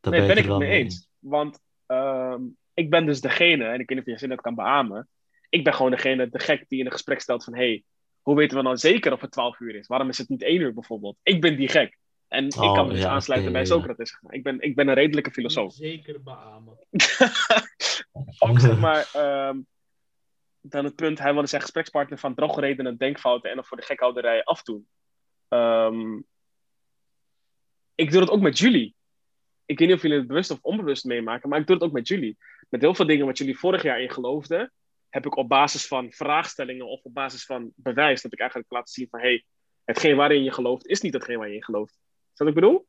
Daar 0.00 0.12
nee, 0.12 0.26
ben 0.26 0.36
ik 0.36 0.44
er 0.44 0.50
het 0.50 0.58
mee 0.58 0.78
eens. 0.78 1.08
Want 1.18 1.60
ehm, 1.86 2.42
ik 2.74 2.90
ben 2.90 3.06
dus 3.06 3.20
degene, 3.20 3.64
en 3.64 3.80
ik 3.80 3.88
weet 3.88 3.98
niet 3.98 4.06
of 4.06 4.12
je 4.12 4.18
zin 4.18 4.28
dat 4.28 4.40
kan 4.40 4.54
beamen. 4.54 5.08
Ik 5.48 5.64
ben 5.64 5.74
gewoon 5.74 5.90
degene, 5.90 6.28
de 6.28 6.38
gek 6.38 6.64
die 6.68 6.78
in 6.78 6.86
een 6.86 6.92
gesprek 6.92 7.20
stelt 7.20 7.44
van: 7.44 7.54
hey, 7.54 7.84
hoe 8.20 8.36
weten 8.36 8.56
we 8.56 8.62
dan 8.62 8.78
zeker 8.78 9.12
of 9.12 9.20
het 9.20 9.32
12 9.32 9.60
uur 9.60 9.74
is? 9.74 9.86
Waarom 9.86 10.08
is 10.08 10.18
het 10.18 10.28
niet 10.28 10.42
1 10.42 10.60
uur 10.60 10.74
bijvoorbeeld? 10.74 11.18
Ik 11.22 11.40
ben 11.40 11.56
die 11.56 11.68
gek. 11.68 11.98
En 12.28 12.46
ik 12.46 12.56
Oh, 12.56 12.74
kan 12.74 12.86
me 12.86 12.92
dus 12.92 13.02
ja, 13.02 13.08
aansluiten 13.08 13.52
bij 13.52 13.60
ja, 13.60 13.66
ja. 13.66 13.74
Socrates. 13.74 14.18
Ik 14.28 14.42
ben, 14.42 14.60
ik 14.60 14.74
ben 14.74 14.88
een 14.88 14.94
redelijke 14.94 15.30
filosoof. 15.30 15.72
Zeker 15.72 16.22
beamen. 16.22 16.78
ook 18.38 18.60
zeg 18.60 18.78
maar, 18.78 19.10
ehm, 19.12 19.58
dan 20.60 20.84
het 20.84 20.94
punt, 20.94 21.18
hij 21.18 21.32
wilde 21.32 21.48
zijn 21.48 21.62
gesprekspartner 21.62 22.18
van 22.18 22.34
drogredenen, 22.34 22.96
denkfouten 22.96 23.50
en 23.50 23.58
of 23.58 23.66
voor 23.66 23.76
de 23.76 23.82
gekhouderij 23.82 24.44
afdoen. 24.44 24.88
Ehm, 25.48 26.20
ik 27.94 28.10
doe 28.10 28.20
dat 28.20 28.30
ook 28.30 28.40
met 28.40 28.58
jullie. 28.58 28.94
Ik 29.66 29.78
weet 29.78 29.88
niet 29.88 29.96
of 29.96 30.02
jullie 30.02 30.18
het 30.18 30.26
bewust 30.26 30.50
of 30.50 30.58
onbewust 30.62 31.04
meemaken, 31.04 31.48
maar 31.48 31.60
ik 31.60 31.66
doe 31.66 31.76
het 31.76 31.84
ook 31.84 31.92
met 31.92 32.08
jullie. 32.08 32.36
Met 32.68 32.80
heel 32.80 32.94
veel 32.94 33.06
dingen 33.06 33.26
wat 33.26 33.38
jullie 33.38 33.58
vorig 33.58 33.82
jaar 33.82 34.00
in 34.00 34.10
geloofden, 34.10 34.72
heb 35.08 35.26
ik 35.26 35.36
op 35.36 35.48
basis 35.48 35.86
van 35.86 36.12
vraagstellingen 36.12 36.86
of 36.86 37.02
op 37.02 37.14
basis 37.14 37.44
van 37.44 37.72
bewijs 37.76 38.22
dat 38.22 38.32
ik 38.32 38.38
eigenlijk 38.38 38.70
laat 38.70 38.90
zien 38.90 39.08
van 39.10 39.20
hey, 39.20 39.44
hetgeen 39.84 40.16
waarin 40.16 40.42
je 40.42 40.52
gelooft 40.52 40.86
is 40.86 41.00
niet 41.00 41.14
hetgeen 41.14 41.38
waar 41.38 41.48
je 41.48 41.54
in 41.54 41.64
gelooft. 41.64 41.98
Wat 42.34 42.48
ik 42.48 42.54
bedoel? 42.54 42.86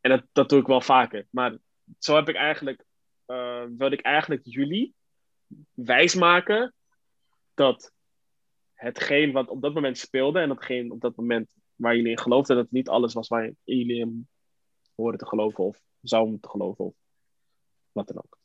En 0.00 0.10
dat, 0.10 0.24
dat 0.32 0.48
doe 0.48 0.60
ik 0.60 0.66
wel 0.66 0.80
vaker. 0.80 1.26
Maar 1.30 1.58
zo 1.98 2.14
heb 2.14 2.28
ik 2.28 2.36
eigenlijk, 2.36 2.84
eh, 3.26 3.64
wilde 3.76 3.96
ik 3.96 4.00
eigenlijk 4.00 4.40
jullie 4.44 4.94
wijsmaken 5.74 6.74
dat 7.54 7.92
hetgeen 8.74 9.32
wat 9.32 9.48
op 9.48 9.62
dat 9.62 9.74
moment 9.74 9.98
speelde 9.98 10.40
en 10.40 10.48
datgene 10.48 10.92
op 10.92 11.00
dat 11.00 11.16
moment 11.16 11.54
waar 11.74 11.96
jullie 11.96 12.10
in 12.10 12.18
geloofden, 12.18 12.56
dat 12.56 12.64
het 12.64 12.74
niet 12.74 12.88
alles 12.88 13.12
was 13.12 13.28
waar 13.28 13.52
jullie 13.64 14.00
in 14.00 14.28
hoorden 14.94 15.20
te 15.20 15.26
geloven 15.26 15.64
of 15.64 15.80
zouden 16.00 16.30
moeten 16.30 16.50
geloven 16.50 16.84
of 16.84 16.94
wat 17.92 18.06
dan 18.06 18.16
ook. 18.16 18.38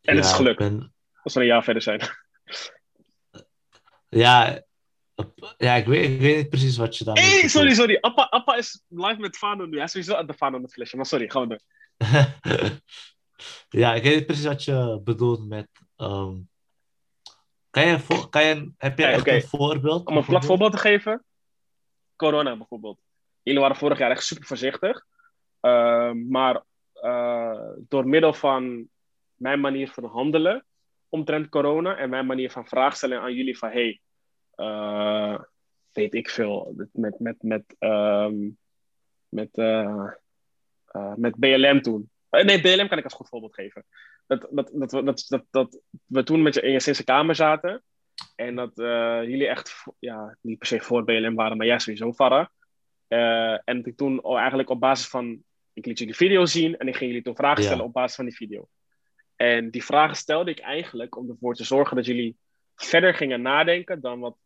En 0.00 0.16
het 0.16 0.24
is 0.24 0.32
gelukt, 0.32 0.58
ben- 0.58 0.94
als 1.22 1.34
we 1.34 1.40
een 1.40 1.46
jaar 1.46 1.64
verder 1.64 1.82
zijn. 1.82 2.00
ja, 4.08 4.64
ja 5.56 5.74
ik, 5.74 5.86
weet, 5.86 6.10
ik 6.10 6.20
weet 6.20 6.36
niet 6.36 6.48
precies 6.48 6.76
wat 6.76 6.96
je 6.96 7.04
daarmee 7.04 7.24
Hey, 7.24 7.48
sorry, 7.48 7.74
sorry. 7.74 7.98
Appa, 8.00 8.22
Appa 8.22 8.56
is 8.56 8.84
live 8.88 9.20
met 9.20 9.36
Fano 9.36 9.66
nu. 9.66 9.76
Hij 9.76 9.84
is 9.84 9.90
sowieso 9.90 10.14
aan 10.14 10.26
de 10.26 10.34
Fano 10.34 10.58
met 10.58 10.72
flesje, 10.72 10.96
maar 10.96 11.06
sorry, 11.06 11.30
gaan 11.30 11.48
we 11.48 11.48
door. 11.48 11.60
ja, 13.80 13.94
ik 13.94 14.02
weet 14.02 14.14
niet 14.16 14.26
precies 14.26 14.44
wat 14.44 14.64
je 14.64 15.00
bedoelt 15.04 15.48
met. 15.48 15.68
ehm, 15.96 16.34
kan 17.70 17.86
je, 17.86 17.98
voor, 17.98 18.28
kan 18.28 18.44
je, 18.44 18.72
heb 18.76 18.98
je 18.98 19.04
Hey, 19.04 19.12
echt 19.12 19.20
oké. 19.20 19.34
een 19.34 19.42
voorbeeld? 19.42 20.06
Om 20.06 20.16
een 20.16 20.24
plat 20.24 20.44
voorbeeld 20.44 20.72
te 20.72 20.78
geven. 20.78 21.24
Corona 22.16 22.56
bijvoorbeeld. 22.56 23.00
Jullie 23.42 23.60
waren 23.60 23.76
vorig 23.76 23.98
jaar 23.98 24.10
echt 24.10 24.24
super 24.24 24.46
voorzichtig. 24.46 25.06
Ehm, 25.60 26.28
maar 26.28 26.62
eh, 26.92 27.60
door 27.88 28.08
middel 28.08 28.32
van 28.32 28.88
mijn 29.34 29.60
manier 29.60 29.90
van 29.90 30.04
handelen 30.04 30.64
omtrent 31.08 31.48
corona 31.48 31.96
en 31.96 32.10
mijn 32.10 32.26
manier 32.26 32.50
van 32.50 32.66
vraag 32.66 32.96
stellen 32.96 33.20
aan 33.20 33.34
jullie 33.34 33.58
van 33.58 33.70
hey, 33.70 34.00
eh, 34.60 35.40
weet 35.92 36.14
ik 36.14 36.30
veel, 36.30 36.74
met, 36.92 37.18
met, 37.18 37.42
met, 37.42 37.64
ehm, 37.78 38.48
met, 39.28 39.48
eh, 39.52 40.06
eh, 40.86 41.14
met 41.14 41.38
BLM 41.38 41.82
toen. 41.82 42.10
Nee, 42.30 42.60
BLM 42.60 42.88
kan 42.88 42.98
ik 42.98 43.04
als 43.04 43.14
goed 43.14 43.28
voorbeeld 43.28 43.54
geven. 43.54 43.84
Dat, 44.26 44.46
dat, 44.50 44.70
dat, 44.74 44.92
we- 44.92 45.02
dat, 45.02 45.24
dat, 45.28 45.44
dat 45.50 45.80
we 46.06 46.22
toen 46.22 46.42
met 46.42 46.54
je 46.54 46.60
in 46.60 46.72
je 46.72 46.80
sinds 46.80 47.04
kamer 47.04 47.34
zaten. 47.34 47.82
En 48.36 48.54
dat 48.54 48.72
jullie 49.24 49.46
echt, 49.46 49.84
ja, 49.98 50.36
niet 50.40 50.58
per 50.58 50.66
se 50.66 50.80
voor 50.80 51.04
BLM 51.04 51.34
waren, 51.34 51.56
maar 51.56 51.66
jij 51.66 51.78
sowieso. 51.78 52.12
Eh, 53.08 53.52
en 53.52 53.76
dat 53.76 53.86
ik 53.86 53.96
toen 53.96 54.22
eigenlijk 54.22 54.70
op 54.70 54.80
basis 54.80 55.08
van, 55.08 55.42
ik 55.72 55.86
liet 55.86 55.98
jullie 55.98 56.14
video 56.16 56.44
zien 56.44 56.76
en 56.76 56.88
ik 56.88 56.96
ging 56.96 57.10
jullie 57.10 57.24
toen 57.24 57.36
vragen 57.36 57.62
Ja. 57.62 57.68
stellen 57.68 57.84
op 57.84 57.92
basis 57.92 58.16
van 58.16 58.24
die 58.24 58.36
video. 58.36 58.68
En 59.36 59.70
die 59.70 59.84
vragen 59.84 60.16
stelde 60.16 60.50
ik 60.50 60.58
eigenlijk 60.58 61.16
om 61.16 61.30
ervoor 61.30 61.54
te 61.54 61.64
zorgen 61.64 61.96
dat 61.96 62.06
jullie 62.06 62.36
verder 62.74 63.14
gingen 63.14 63.42
nadenken 63.42 64.00
dan 64.00 64.20
wat 64.20 64.36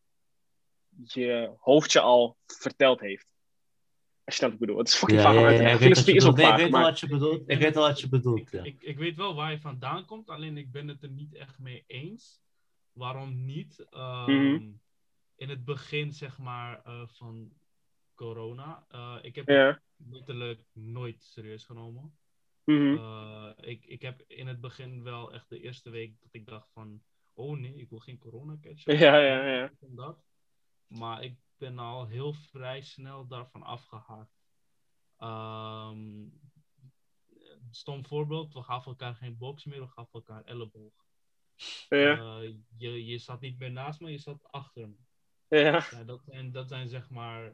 je 1.04 1.54
hoofdje 1.60 2.00
al 2.00 2.36
verteld 2.46 3.00
heeft. 3.00 3.26
Als 4.24 4.36
je 4.36 4.40
snapt 4.44 4.52
wat 4.52 4.52
ik 4.52 4.58
bedoel. 4.66 4.78
Het 4.78 4.88
is 4.88 4.94
fucking 4.94 5.20
Ja, 5.20 5.32
vaag 5.32 5.78
Filosofie 5.80 6.14
is 6.14 6.24
ook 6.24 6.34
bedoelt. 6.36 6.56
Nee, 6.56 6.56
ik 6.56 6.60
weet 6.62 6.70
wel 6.70 6.80
maar 6.80 6.90
wat 6.90 7.00
je 7.00 7.08
bedoelt. 7.08 7.42
Ik 7.50 7.58
weet 7.58 7.74
wel 7.74 7.86
wat 7.86 8.00
je 8.00 8.08
bedoelt, 8.08 8.50
ja. 8.50 8.62
Ik, 8.62 8.82
ik 8.82 8.98
weet 8.98 9.16
wel 9.16 9.34
waar 9.34 9.50
je 9.50 9.60
vandaan 9.60 10.04
komt, 10.04 10.28
alleen 10.28 10.56
ik 10.56 10.70
ben 10.72 10.88
het 10.88 11.02
er 11.02 11.10
niet 11.10 11.34
echt 11.34 11.58
mee 11.58 11.84
eens. 11.86 12.42
Waarom 12.92 13.44
niet? 13.44 13.86
Ehm, 13.90 14.30
Mhm. 14.52 14.70
In 15.36 15.48
het 15.48 15.64
begin, 15.64 16.12
zeg 16.12 16.38
maar, 16.38 16.82
eh, 16.84 17.02
van 17.06 17.52
corona. 18.14 18.84
eh, 18.88 19.16
ik 19.22 19.34
heb 19.34 19.48
ja. 19.48 19.66
het 19.66 19.80
letterlijk 20.10 20.64
nooit 20.72 21.22
serieus 21.22 21.64
genomen. 21.64 22.16
Mhm. 22.64 22.96
Eh, 22.96 23.50
ik, 23.60 23.84
ik 23.86 24.02
heb 24.02 24.22
in 24.26 24.46
het 24.46 24.60
begin 24.60 25.02
wel 25.02 25.32
echt 25.32 25.48
de 25.48 25.60
eerste 25.60 25.90
week 25.90 26.20
dat 26.20 26.28
ik 26.34 26.46
dacht 26.46 26.70
van... 26.72 27.02
Oh 27.32 27.58
nee, 27.58 27.74
ik 27.76 27.88
wil 27.90 27.98
geen 27.98 28.18
corona 28.18 28.56
catchen. 28.60 28.98
Ja, 28.98 29.18
ja, 29.18 29.46
ja. 29.46 29.62
En 29.80 29.94
dat. 29.94 30.22
Maar 30.86 31.22
ik 31.22 31.38
ben 31.56 31.78
al 31.78 32.06
heel 32.06 32.32
vrij 32.32 32.80
snel 32.80 33.26
daarvan 33.26 33.62
afgehaakt. 33.62 34.42
Ehm, 35.16 36.28
stom 37.70 38.06
voorbeeld, 38.06 38.52
we 38.54 38.62
gaven 38.62 38.90
elkaar 38.90 39.14
geen 39.14 39.36
box 39.38 39.64
meer, 39.64 39.80
we 39.80 39.88
gaven 39.88 40.12
elkaar 40.12 40.44
elleboog. 40.44 40.92
Ja. 41.88 42.38
Eh, 42.40 42.54
je, 42.76 43.04
je 43.06 43.18
zat 43.18 43.40
niet 43.40 43.58
meer 43.58 43.70
naast 43.72 44.00
me, 44.00 44.10
je 44.10 44.18
zat 44.18 44.42
achter 44.52 44.88
me. 44.88 44.96
Ja. 45.58 45.86
Ja, 45.90 46.04
dat, 46.04 46.22
zijn, 46.24 46.52
dat 46.52 46.68
zijn 46.68 46.88
zeg 46.88 47.10
maar 47.10 47.52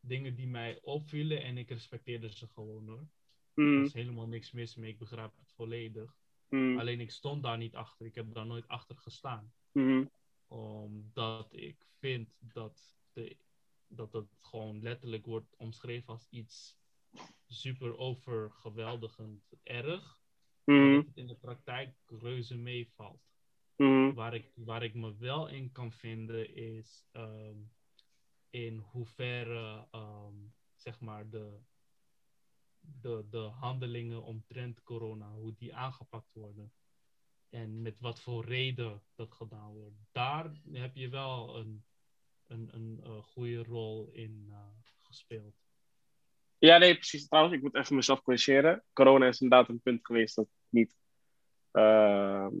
dingen 0.00 0.34
die 0.34 0.46
mij 0.48 0.78
opvielen 0.82 1.42
en 1.42 1.58
ik 1.58 1.68
respecteerde 1.68 2.30
ze 2.32 2.46
gewoon 2.48 2.88
hoor. 2.88 3.08
Er 3.54 3.62
Mhm. 3.62 3.82
is 3.84 3.92
helemaal 3.92 4.28
niks 4.28 4.52
mis 4.52 4.74
mee, 4.76 4.90
ik 4.90 4.98
begrijp 4.98 5.36
het 5.36 5.52
volledig. 5.52 6.14
Mhm. 6.48 6.78
Alleen 6.78 7.00
ik 7.00 7.10
stond 7.10 7.42
daar 7.42 7.58
niet 7.58 7.74
achter, 7.74 8.06
ik 8.06 8.14
heb 8.14 8.34
daar 8.34 8.46
nooit 8.46 8.68
achter 8.68 8.96
gestaan. 8.96 9.52
Mhm. 9.72 10.04
Omdat 10.52 11.52
ik 11.52 11.86
vind 11.98 12.36
dat, 12.38 12.96
de, 13.12 13.36
dat 13.86 14.12
het 14.12 14.36
gewoon 14.40 14.82
letterlijk 14.82 15.26
wordt 15.26 15.56
omschreven 15.56 16.12
als 16.12 16.26
iets 16.30 16.78
super 17.46 17.96
overgeweldigend 17.96 19.52
erg. 19.62 20.20
dat 20.64 21.06
het 21.06 21.16
in 21.16 21.26
de 21.26 21.36
praktijk 21.36 21.96
reuze 22.06 22.56
meevalt. 22.56 23.30
Mhm. 23.76 24.14
Waar 24.14 24.34
ik, 24.34 24.52
waar 24.54 24.82
ik 24.82 24.94
me 24.94 25.16
wel 25.16 25.48
in 25.48 25.72
kan 25.72 25.92
vinden 25.92 26.54
is 26.54 27.06
ehm, 27.12 27.58
in 28.50 28.78
hoeverre 28.78 29.88
ehm, 29.90 30.34
zeg 30.74 31.00
maar 31.00 31.30
de, 31.30 31.60
de, 32.80 33.26
de 33.30 33.38
handelingen 33.38 34.22
omtrent 34.22 34.82
corona, 34.82 35.32
hoe 35.32 35.54
die 35.54 35.74
aangepakt 35.74 36.32
worden. 36.32 36.72
En 37.52 37.82
met 37.82 38.00
wat 38.00 38.20
voor 38.20 38.44
reden 38.44 39.02
dat 39.14 39.32
gedaan 39.32 39.72
wordt. 39.72 39.96
Daar 40.12 40.52
heb 40.72 40.96
je 40.96 41.08
wel 41.08 41.56
een, 41.56 41.84
een, 42.46 42.68
een, 42.72 43.22
goede 43.22 43.62
rol 43.62 44.10
in 44.12 44.46
eh, 44.50 44.58
gespeeld. 45.02 45.54
Ja, 46.58 46.78
nee, 46.78 46.94
precies. 46.94 47.28
Trouwens, 47.28 47.56
ik 47.56 47.62
moet 47.62 47.74
even 47.74 47.96
mezelf 47.96 48.22
corrigeren. 48.22 48.84
Corona 48.92 49.26
is 49.26 49.40
inderdaad 49.40 49.68
een 49.68 49.80
punt 49.80 50.06
geweest 50.06 50.36
dat 50.36 50.48
niet. 50.68 50.96
ehm, 51.70 52.54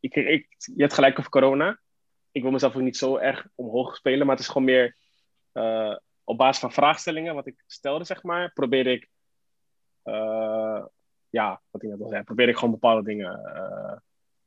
ik, 0.00 0.14
ik, 0.14 0.54
je 0.58 0.82
hebt 0.82 0.94
gelijk 0.94 1.18
over 1.18 1.30
corona. 1.30 1.80
Ik 2.30 2.42
wil 2.42 2.50
mezelf 2.50 2.76
ook 2.76 2.82
niet 2.82 2.96
zo 2.96 3.16
erg 3.16 3.46
omhoog 3.54 3.96
spelen, 3.96 4.26
maar 4.26 4.36
het 4.36 4.44
is 4.44 4.50
gewoon 4.50 4.64
meer 4.66 4.96
eh, 5.52 5.96
op 6.24 6.36
basis 6.38 6.60
van 6.60 6.72
vraagstellingen, 6.72 7.34
wat 7.34 7.46
ik 7.46 7.64
stelde, 7.66 8.04
zeg 8.04 8.22
maar, 8.22 8.52
probeer 8.52 8.86
ik. 8.86 9.10
eh, 10.02 10.84
ja, 11.28 11.62
wat 11.70 11.82
ik 11.82 11.88
net 11.88 12.00
al 12.00 12.08
zei, 12.08 12.22
probeer 12.22 12.48
ik 12.48 12.56
gewoon 12.56 12.70
bepaalde 12.70 13.02
dingen 13.04 13.40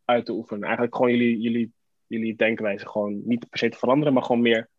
uit 0.08 0.26
te 0.26 0.32
oefenen. 0.32 0.64
Eigenlijk 0.64 0.96
gewoon 0.96 1.12
jullie, 1.12 1.40
jullie, 1.40 1.74
jullie 2.08 2.36
denkwijze 2.36 2.88
gewoon 2.88 3.22
niet 3.28 3.50
per 3.50 3.60
se 3.60 3.70
te 3.70 3.78
veranderen, 3.78 4.14
maar 4.14 4.24
gewoon 4.24 4.42
meer. 4.42 4.70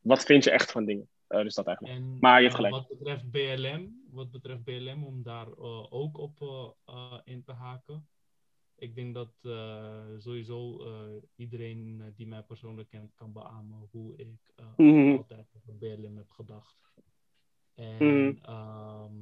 Wat 0.00 0.24
vind 0.24 0.44
je 0.44 0.50
echt 0.50 0.70
van 0.70 0.84
dingen? 0.84 1.08
Eh, 1.26 1.42
dus 1.42 1.54
dat 1.54 1.66
eigenlijk. 1.66 1.96
En 1.98 2.16
Maar 2.20 2.42
je 2.42 2.48
hebt 2.48 2.58
eh, 2.60 2.64
gelijk. 2.64 2.74
wat 2.88 2.98
betreft 2.98 3.30
BLM, 3.30 4.02
wat 4.10 4.30
betreft 4.30 4.64
BLM, 4.64 5.04
om 5.04 5.22
daar 5.22 5.46
eh, 5.46 5.92
ook 5.92 6.18
op 6.18 6.38
in 7.24 7.42
te 7.44 7.52
haken. 7.52 8.08
Ik 8.74 8.94
denk 8.94 9.14
dat 9.14 9.32
sowieso 10.18 10.84
iedereen 11.36 12.12
die 12.16 12.26
mij 12.26 12.42
persoonlijk 12.42 12.88
kent 12.88 13.14
kan 13.14 13.32
beamen 13.32 13.88
hoe 13.90 14.16
ik 14.16 14.28
Mhm. 14.76 15.16
altijd 15.16 15.46
over 15.56 15.76
BLM 15.76 16.16
heb 16.16 16.30
gedacht. 16.30 16.76
En 17.74 18.38
ehm, 18.42 19.14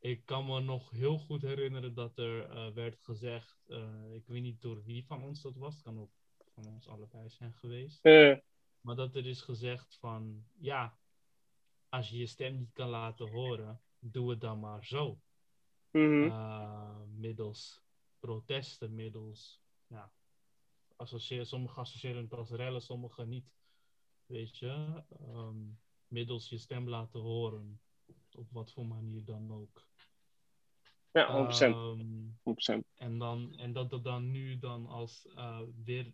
ik 0.00 0.24
kan 0.24 0.46
me 0.46 0.60
nog 0.60 0.90
heel 0.90 1.18
goed 1.18 1.42
herinneren 1.42 1.94
dat 1.94 2.18
er 2.18 2.48
eh, 2.50 2.72
werd 2.72 2.98
gezegd, 3.00 3.62
eh, 3.66 4.14
ik 4.14 4.26
weet 4.26 4.42
niet 4.42 4.60
door 4.62 4.84
wie 4.84 5.06
van 5.06 5.22
ons 5.22 5.42
dat 5.42 5.56
was, 5.56 5.74
het 5.74 5.82
kan 5.82 5.98
ook 6.00 6.10
van 6.54 6.66
ons 6.66 6.88
allebei 6.88 7.28
zijn 7.28 7.54
geweest. 7.54 8.04
Eh, 8.04 8.36
Maar 8.80 8.96
dat 8.96 9.14
er 9.14 9.26
is 9.26 9.40
gezegd 9.40 9.96
van, 9.98 10.44
ja, 10.58 10.98
als 11.88 12.08
je 12.10 12.16
je 12.18 12.26
stem 12.26 12.56
niet 12.56 12.72
kan 12.72 12.88
laten 12.88 13.30
horen, 13.30 13.80
doe 13.98 14.30
het 14.30 14.40
dan 14.40 14.60
maar 14.60 14.84
zo. 14.84 15.20
mhm. 15.90 17.20
Middels 17.20 17.82
protesten, 18.18 18.94
middels, 18.94 19.60
ja, 19.86 20.12
associeer, 20.96 21.46
sommigen 21.46 21.80
associëren 21.82 22.22
het 22.22 22.32
als 22.32 22.50
rellen, 22.50 22.82
sommigen 22.82 23.28
niet. 23.28 23.52
Weet 24.26 24.58
je, 24.58 25.02
Ehm, 25.20 25.56
middels 26.06 26.48
je 26.48 26.58
stem 26.58 26.88
laten 26.88 27.20
horen, 27.20 27.80
op 28.30 28.50
wat 28.50 28.72
voor 28.72 28.86
manier 28.86 29.24
dan 29.24 29.52
ook. 29.52 29.88
Ja, 31.12 31.32
100%. 31.32 31.74
Ehm, 31.74 32.00
100%. 32.42 32.84
en, 32.94 33.18
dan, 33.18 33.54
en 33.56 33.72
dat 33.72 33.92
er 33.92 34.02
dan 34.02 34.30
nu 34.30 34.58
dan 34.58 34.86
als 34.86 35.26
eh, 35.34 35.60
weer 35.84 36.12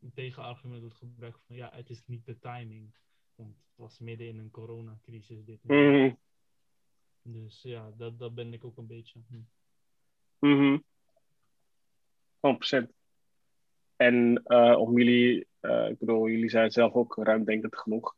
een 0.00 0.12
tegenargument 0.14 0.80
wordt 0.80 0.96
gebruikt 0.96 1.40
van 1.46 1.56
ja, 1.56 1.70
het 1.72 1.90
is 1.90 2.02
niet 2.06 2.26
de 2.26 2.38
timing. 2.38 2.94
Want 3.34 3.54
het 3.54 3.76
was 3.76 3.98
midden 3.98 4.26
in 4.26 4.38
een 4.38 4.50
coronacrisis 4.50 5.44
dit. 5.44 5.58
Mhm. 5.62 6.12
Dus 7.22 7.62
ja, 7.62 7.90
dat, 7.96 8.18
dat 8.18 8.34
ben 8.34 8.52
ik 8.52 8.64
ook 8.64 8.76
een 8.76 8.86
beetje. 8.86 9.20
hm. 9.28 9.40
Mhm. 10.38 10.78
100%. 12.40 12.92
En 13.96 14.42
eh, 14.44 14.78
om 14.78 14.98
jullie, 14.98 15.46
eh, 15.60 15.88
ik 15.88 15.98
bedoel, 15.98 16.28
jullie 16.28 16.48
zijn 16.50 16.70
zelf 16.70 16.92
ook 16.92 17.16
ruimdenkend 17.16 17.76
genoeg. 17.76 18.16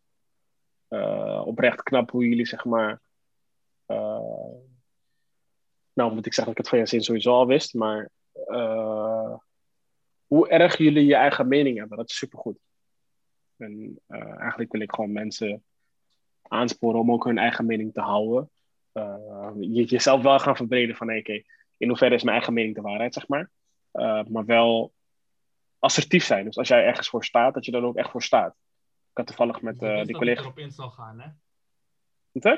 Oprecht 1.45 1.83
knap 1.83 2.11
hoe 2.11 2.29
jullie, 2.29 2.47
zeg 2.47 2.65
maar. 2.65 3.01
Nou, 5.93 6.15
moet 6.15 6.27
ik 6.27 6.35
zeggen 6.35 6.45
dat 6.45 6.53
ik 6.53 6.59
het 6.59 6.69
van 6.69 6.79
je 6.79 6.87
zin 6.87 7.03
sowieso 7.03 7.33
al 7.33 7.47
wist, 7.47 7.75
maar. 7.75 8.11
eh, 8.33 9.35
hoe 10.27 10.49
erg 10.49 10.79
jullie 10.79 11.07
je 11.07 11.15
eigen 11.15 11.49
mening 11.49 11.79
hebben, 11.79 11.97
dat 11.97 12.11
is 12.11 12.17
supergoed. 12.17 12.59
En 13.57 14.01
eh, 14.07 14.39
eigenlijk 14.39 14.73
wil 14.73 14.81
ik 14.81 14.95
gewoon 14.95 15.13
mensen 15.13 15.65
aansporen 16.43 17.01
om 17.01 17.13
ook 17.13 17.25
hun 17.25 17.39
eigen 17.39 17.67
mening 17.67 17.93
te 17.93 18.01
houden. 18.01 18.51
Eh, 18.93 19.51
je, 19.61 19.85
jezelf 19.85 20.23
wel 20.23 20.39
gaan 20.39 20.57
verbreden 20.57 20.97
van, 20.97 21.09
hey, 21.09 21.19
oké, 21.19 21.43
in 21.77 21.89
hoeverre 21.89 22.15
is 22.15 22.23
mijn 22.23 22.37
eigen 22.37 22.55
mening 22.55 22.75
de 22.75 22.81
waarheid, 22.81 23.15
zeg 23.15 23.29
maar. 23.29 23.51
Maar 24.29 24.45
wel 24.45 24.93
assertief 25.79 26.25
zijn. 26.25 26.45
Dus 26.45 26.57
als 26.57 26.69
jij 26.69 26.85
ergens 26.85 27.09
voor 27.09 27.25
staat, 27.25 27.55
dat 27.55 27.65
je 27.65 27.71
dan 27.71 27.85
ook 27.85 27.97
echt 27.97 28.11
voor 28.11 28.23
staat. 28.23 28.55
Ik 29.11 29.19
had 29.19 29.27
toevallig 29.27 29.61
met 29.61 29.81
Je 29.81 29.87
uh, 29.87 29.93
wist 29.93 30.05
die 30.05 30.13
dat 30.13 30.23
collega. 30.23 30.41
ik 30.41 30.47
erop 30.47 30.59
in 30.59 30.71
zou 30.71 30.91
gaan, 30.91 31.21
hè? 31.21 31.29
Wat 32.33 32.43
hè? 32.43 32.57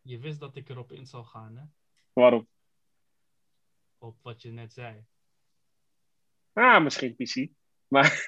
Je 0.00 0.18
wist 0.18 0.40
dat 0.40 0.56
ik 0.56 0.68
erop 0.68 0.92
in 0.92 1.06
zou 1.06 1.24
gaan, 1.24 1.56
hè? 1.56 1.62
Waarom? 2.14 2.48
Op 3.98 4.16
wat 4.22 4.42
je 4.42 4.50
net 4.50 4.72
zei. 4.72 5.04
Ah, 6.52 6.82
misschien 6.82 7.14
PC. 7.14 7.48
Maar 7.88 8.24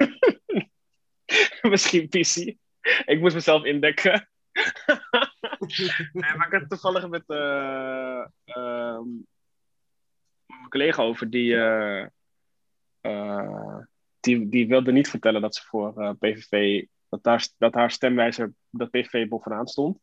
misschien 1.72 2.08
PC. 2.08 2.36
Ik 3.04 3.20
moest 3.20 3.34
mezelf 3.34 3.64
indekken. 3.64 4.28
nee, 6.12 6.36
maar 6.36 6.46
ik 6.46 6.52
had 6.52 6.68
toevallig 6.68 7.08
met 7.08 7.24
uh, 7.26 8.26
uh, 8.44 9.00
mijn 10.46 10.68
collega 10.68 11.02
over 11.02 11.30
die, 11.30 11.52
uh, 11.52 12.06
die, 14.20 14.48
die 14.48 14.68
wilde 14.68 14.92
niet 14.92 15.10
vertellen 15.10 15.40
dat 15.40 15.54
ze 15.54 15.62
voor 15.62 16.02
uh, 16.02 16.10
PVV 16.18 16.84
dat, 17.08 17.22
daar, 17.22 17.48
dat 17.58 17.74
haar 17.74 17.90
stemwijzer 17.90 18.54
dat 18.70 18.90
PVV 18.90 19.28
bovenaan 19.28 19.66
stond, 19.66 19.98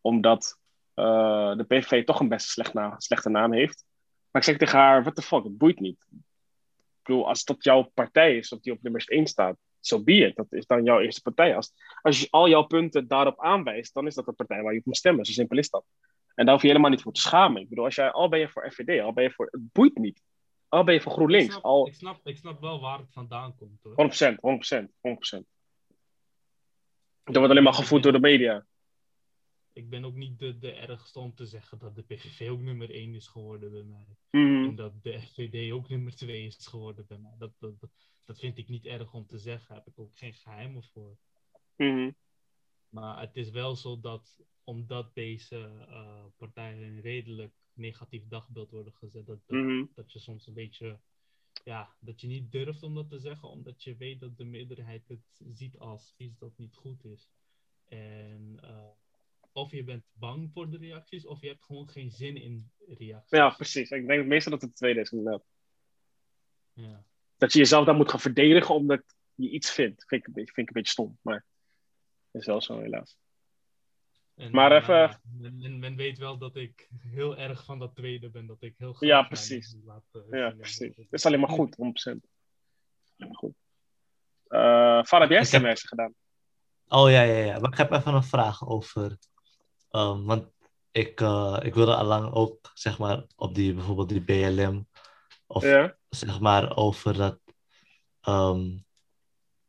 omdat 0.00 0.59
uh, 1.00 1.56
de 1.56 1.64
PVV 1.64 2.04
toch 2.04 2.20
een 2.20 2.28
best 2.28 2.48
slecht 2.48 2.74
na, 2.74 2.94
slechte 2.96 3.28
naam 3.28 3.52
heeft. 3.52 3.84
Maar 4.30 4.42
ik 4.42 4.48
zeg 4.48 4.56
tegen 4.56 4.78
haar: 4.78 5.02
what 5.02 5.14
the 5.14 5.22
fuck, 5.22 5.44
het 5.44 5.58
boeit 5.58 5.80
niet. 5.80 6.06
Ik 6.10 7.06
bedoel, 7.06 7.28
als 7.28 7.44
dat 7.44 7.64
jouw 7.64 7.90
partij 7.94 8.36
is, 8.36 8.52
of 8.52 8.60
die 8.60 8.72
op 8.72 8.82
nummer 8.82 9.04
1 9.06 9.26
staat, 9.26 9.56
zo 9.80 9.96
so 9.96 10.04
be 10.04 10.12
it. 10.12 10.36
Dat 10.36 10.46
is 10.50 10.66
dan 10.66 10.84
jouw 10.84 11.00
eerste 11.00 11.22
partij. 11.22 11.56
Als, 11.56 11.72
als 12.02 12.20
je 12.20 12.26
al 12.30 12.48
jouw 12.48 12.62
punten 12.62 13.08
daarop 13.08 13.40
aanwijst, 13.40 13.94
dan 13.94 14.06
is 14.06 14.14
dat 14.14 14.24
de 14.24 14.32
partij 14.32 14.62
waar 14.62 14.72
je 14.72 14.78
op 14.78 14.84
moet 14.84 14.96
stemmen. 14.96 15.24
Zo 15.24 15.32
simpel 15.32 15.58
is 15.58 15.70
dat. 15.70 15.84
En 16.34 16.44
daar 16.44 16.54
hoef 16.54 16.62
je 16.62 16.68
helemaal 16.68 16.90
niet 16.90 17.02
voor 17.02 17.12
te 17.12 17.20
schamen. 17.20 17.62
Ik 17.62 17.68
bedoel, 17.68 17.84
als 17.84 17.94
jij, 17.94 18.10
al 18.10 18.28
ben 18.28 18.38
je 18.38 18.48
voor 18.48 18.70
FVD, 18.70 19.00
al 19.02 19.12
ben 19.12 19.24
je 19.24 19.30
voor, 19.30 19.48
het 19.50 19.72
boeit 19.72 19.98
niet. 19.98 20.22
Al 20.68 20.84
ben 20.84 20.94
je 20.94 21.00
voor 21.00 21.12
Ik 21.12 21.16
GroenLinks, 21.18 21.52
snap, 21.52 21.64
al 21.64 21.86
ik, 21.86 21.94
snap, 21.94 22.20
ik 22.26 22.36
snap 22.36 22.60
wel 22.60 22.80
waar 22.80 22.98
het 22.98 23.12
vandaan 23.12 23.56
komt 23.56 23.82
hoor. 23.82 23.92
100%, 23.92 24.84
100%, 24.84 24.86
100%. 24.86 25.44
Dat 27.24 27.36
wordt 27.36 27.50
alleen 27.50 27.62
maar 27.62 27.74
gevoed 27.74 28.02
door 28.02 28.12
de 28.12 28.20
media. 28.20 28.66
Ik 29.72 29.90
ben 29.90 30.04
ook 30.04 30.14
niet 30.14 30.38
de, 30.38 30.58
de 30.58 30.72
ergste 30.72 31.18
om 31.18 31.34
te 31.34 31.46
zeggen 31.46 31.78
dat 31.78 31.94
de 31.94 32.02
PVV 32.02 32.48
ook 32.50 32.60
nummer 32.60 32.90
1 32.90 33.14
is 33.14 33.26
geworden 33.26 33.70
bij 33.70 33.82
mij. 33.82 34.06
Mhm. 34.30 34.64
En 34.64 34.74
dat 34.74 35.02
de 35.02 35.20
FVD 35.20 35.72
ook 35.72 35.88
nummer 35.88 36.14
2 36.16 36.46
is 36.46 36.66
geworden 36.66 37.06
bij 37.06 37.18
mij. 37.18 37.34
Dat, 37.38 37.52
dat, 37.58 37.74
dat, 38.24 38.38
vind 38.38 38.58
ik 38.58 38.68
niet 38.68 38.86
erg 38.86 39.14
om 39.14 39.26
te 39.26 39.38
zeggen. 39.38 39.68
Daar 39.68 39.76
heb 39.76 39.86
ik 39.86 39.98
ook 39.98 40.16
geen 40.16 40.34
geheimen 40.34 40.84
voor. 40.84 41.16
Mhm. 41.76 42.10
Maar 42.88 43.20
het 43.20 43.36
is 43.36 43.50
wel 43.50 43.76
zo 43.76 44.00
dat, 44.00 44.40
omdat 44.64 45.14
deze 45.14 45.56
eh, 45.88 46.24
partijen 46.36 46.82
een 46.82 47.00
redelijk 47.00 47.54
negatief 47.72 48.28
dagbeeld 48.28 48.70
worden 48.70 48.92
gezet, 48.92 49.26
dat, 49.26 49.40
dat, 49.46 49.58
Mhm. 49.58 49.84
dat 49.94 50.12
je 50.12 50.18
soms 50.18 50.46
een 50.46 50.54
beetje, 50.54 51.00
ja, 51.64 51.96
dat 52.00 52.20
je 52.20 52.26
niet 52.26 52.52
durft 52.52 52.82
om 52.82 52.94
dat 52.94 53.08
te 53.08 53.18
zeggen, 53.18 53.48
omdat 53.48 53.82
je 53.82 53.96
weet 53.96 54.20
dat 54.20 54.36
de 54.36 54.44
meerderheid 54.44 55.08
het 55.08 55.42
ziet 55.52 55.78
als 55.78 56.14
iets 56.16 56.38
dat 56.38 56.58
niet 56.58 56.74
goed 56.74 57.04
is. 57.04 57.28
En 57.84 58.58
eh, 58.62 58.90
of 59.52 59.70
je 59.70 59.84
bent 59.84 60.04
bang 60.12 60.50
voor 60.52 60.70
de 60.70 60.76
reacties, 60.78 61.26
of 61.26 61.40
je 61.40 61.46
hebt 61.48 61.64
gewoon 61.64 61.88
geen 61.88 62.10
zin 62.10 62.36
in 62.36 62.70
reacties. 62.86 63.38
Ja, 63.38 63.50
precies. 63.50 63.90
Ik 63.90 64.06
denk 64.06 64.26
meestal 64.26 64.52
dat 64.52 64.62
het 64.62 64.76
tweede 64.76 65.00
is, 65.00 65.10
inderdaad. 65.12 65.42
Ja. 66.72 67.04
Dat 67.36 67.52
je 67.52 67.58
jezelf 67.58 67.84
dan 67.84 67.96
moet 67.96 68.10
gaan 68.10 68.20
verdedigen 68.20 68.74
omdat 68.74 69.02
je 69.34 69.50
iets 69.50 69.70
vindt. 69.72 70.04
Vind 70.06 70.20
ik 70.20 70.26
een 70.26 70.32
beetje, 70.34 70.52
vind 70.52 70.68
ik 70.68 70.74
een 70.76 70.82
beetje 70.82 70.92
stom, 70.92 71.18
maar 71.22 71.44
is 72.30 72.46
wel 72.46 72.60
zo 72.60 72.80
helaas. 72.80 73.16
En, 74.34 74.50
Maar 74.52 74.72
eh, 74.72 74.76
even- 74.82 74.94
ja, 74.94 75.20
men, 75.38 75.58
men- 75.58 75.78
men 75.78 75.96
weet 75.96 76.18
wel 76.18 76.38
dat 76.38 76.56
ik 76.56 76.88
heel 76.98 77.36
erg 77.38 77.64
van 77.64 77.78
dat 77.78 77.94
tweede 77.94 78.30
ben, 78.30 78.46
dat 78.46 78.62
ik 78.62 78.74
heel 78.78 78.92
graag 78.92 79.08
Ja, 79.08 79.16
mijn 79.16 79.26
precies. 79.28 79.76
laat, 79.84 80.04
eh, 80.12 80.20
Ja, 80.30 80.50
precies. 80.50 80.96
Dat 80.96 81.06
is 81.10 81.26
alleen 81.26 81.40
maar 81.40 81.48
goed, 81.50 81.76
100%. 81.76 82.26
Alleen 83.16 83.30
maar 83.30 83.38
goed. 83.38 83.54
Eh 84.46 85.02
Farah, 85.04 85.28
heb 85.30 85.44
jij 85.50 85.76
gedaan? 85.76 86.14
Oh 86.88 87.10
ja, 87.10 87.22
ja, 87.22 87.44
ja. 87.44 87.58
Maar 87.58 87.70
ik 87.72 87.76
heb 87.78 87.90
even 87.92 88.14
een 88.14 88.22
vraag 88.24 88.66
over. 88.68 89.18
Ehm, 89.90 90.22
want 90.24 90.46
ik, 90.90 91.20
eh, 91.20 91.58
ik 91.62 91.74
wilde 91.74 91.94
allang 91.96 92.32
ook, 92.34 92.70
zeg 92.74 92.98
maar, 92.98 93.24
op 93.36 93.54
die 93.54 93.74
bijvoorbeeld 93.74 94.08
die 94.08 94.22
BLM. 94.24 94.88
Of 95.46 95.62
Ja? 95.64 95.96
zeg 96.08 96.40
maar 96.40 96.76
over 96.76 97.16
dat. 97.16 97.38
ehm, 98.20 98.78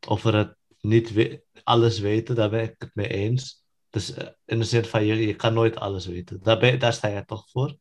over 0.06 0.34
het 0.34 0.56
niet 0.80 1.12
we- 1.12 1.44
alles 1.64 1.98
weten, 1.98 2.34
daar 2.34 2.50
ben 2.50 2.62
ik 2.62 2.74
het 2.78 2.94
mee 2.94 3.08
eens. 3.08 3.64
Dus 3.90 4.14
eh, 4.14 4.28
in 4.44 4.58
de 4.58 4.64
zin 4.64 4.84
van 4.84 5.04
je, 5.04 5.14
je 5.26 5.36
kan 5.36 5.52
nooit 5.54 5.76
alles 5.76 6.06
weten. 6.06 6.42
Daar, 6.42 6.58
ben, 6.58 6.78
daar 6.78 6.92
sta 6.92 7.08
je 7.08 7.24
toch 7.24 7.50
voor? 7.50 7.76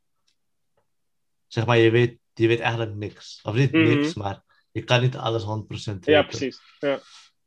Zeg 1.47 1.65
maar, 1.65 1.77
je 1.77 1.91
weet, 1.91 2.19
je 2.34 2.47
weet 2.47 2.59
eigenlijk 2.59 2.95
niks. 2.95 3.39
Of 3.43 3.53
niet 3.55 3.72
Mhm. 3.72 3.84
niks, 3.84 4.13
maar 4.13 4.43
je 4.72 4.84
kan 4.84 5.01
niet 5.01 5.18
alles 5.18 5.43
100% 5.43 6.05
weten. 6.05 6.22
Ja, 6.22 6.23
precies. 6.23 6.59
Ja. 6.80 6.99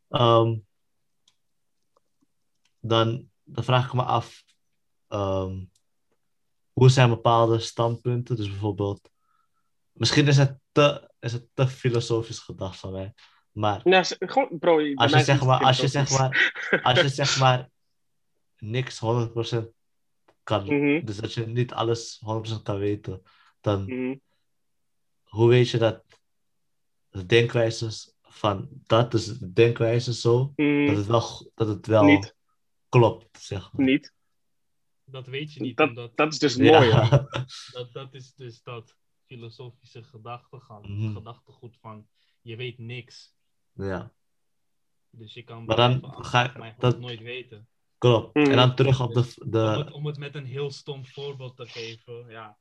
Ehm, 0.08 0.58
dan, 2.80 3.30
dan 3.44 3.64
vraag 3.64 3.86
ik 3.86 3.92
me 3.92 4.02
af, 4.02 4.43
ehm, 5.14 5.64
hoe 6.72 6.90
zijn 6.90 7.08
bepaalde 7.08 7.58
standpunten? 7.58 8.36
Dus 8.36 8.48
bijvoorbeeld, 8.48 9.10
misschien 9.92 10.28
is 10.28 10.36
het 10.36 10.58
te, 10.72 11.10
is 11.20 11.32
het 11.32 11.46
te 11.54 11.68
filosofisch 11.68 12.38
gedacht 12.38 12.78
van 12.78 12.92
mij, 12.92 13.14
maar 13.52 13.80
Nou, 13.84 14.04
gewoon, 14.18 14.58
bro, 14.58 14.94
als 14.94 15.12
je 15.12 15.24
zeg 15.24 15.44
maar, 15.44 15.60
als 15.60 15.76
je 15.76 15.88
zeg 15.88 16.10
maar, 16.10 16.52
als 16.82 17.00
je 17.00 17.08
zeg 17.22 17.38
maar 17.38 17.70
niks 18.58 19.00
100% 19.00 19.72
kan, 20.42 20.64
Mhm, 20.64 21.04
dus 21.04 21.16
dat 21.16 21.32
je 21.32 21.46
niet 21.46 21.72
alles 21.72 22.20
100% 22.58 22.62
kan 22.62 22.78
weten, 22.78 23.22
dan 23.60 23.84
mhm. 23.84 24.16
hoe 25.22 25.48
weet 25.48 25.70
je 25.70 25.78
dat 25.78 26.02
de 27.08 27.26
denkwijzes 27.26 28.14
van 28.22 28.68
dat, 28.86 29.10
dus 29.10 29.24
de 29.38 29.52
denkwijze 29.52 30.14
zo, 30.14 30.52
Mhm. 30.56 30.86
dat 30.86 30.96
het 30.96 31.06
wel, 31.06 31.50
dat 31.54 31.68
het 31.68 31.86
wel 31.86 32.04
Niet. 32.04 32.34
klopt, 32.88 33.42
zeg 33.42 33.72
maar. 33.72 33.86
Niet. 33.86 34.12
Dat 35.14 35.26
weet 35.26 35.52
je 35.52 35.60
niet, 35.60 35.76
Dat, 35.76 35.88
omdat 35.88 36.16
dat 36.16 36.32
is 36.32 36.38
dus 36.38 36.54
Ja. 36.54 36.62
mooie. 36.78 37.08
dat, 37.76 37.92
dat 37.92 38.14
is 38.14 38.34
dus 38.34 38.62
dat 38.62 38.96
filosofische 39.26 40.02
gedachtegang, 40.02 40.86
Mhm. 40.86 41.12
gedachtegoed 41.12 41.76
van 41.80 42.08
je 42.40 42.56
weet 42.56 42.78
niks. 42.78 43.34
ja, 43.72 44.12
Dus 45.10 45.34
je 45.34 45.42
kan 45.42 45.64
Maar 45.64 45.76
dan 45.76 46.14
ga 46.24 46.44
ik- 46.44 46.58
mij 46.58 46.74
dat- 46.78 46.98
nooit 47.00 47.20
weten. 47.20 47.68
klopt. 47.98 48.34
Mhm. 48.34 48.50
En 48.50 48.56
dan 48.56 48.74
terug 48.74 49.00
op 49.00 49.14
de, 49.14 49.20
Om 49.44 49.50
de 49.50 49.58
het, 49.58 49.92
om 49.92 50.06
het 50.06 50.18
met 50.18 50.34
een 50.34 50.46
heel 50.46 50.70
stom 50.70 51.06
voorbeeld 51.06 51.56
te 51.56 51.66
geven, 51.66 52.28
ja, 52.28 52.58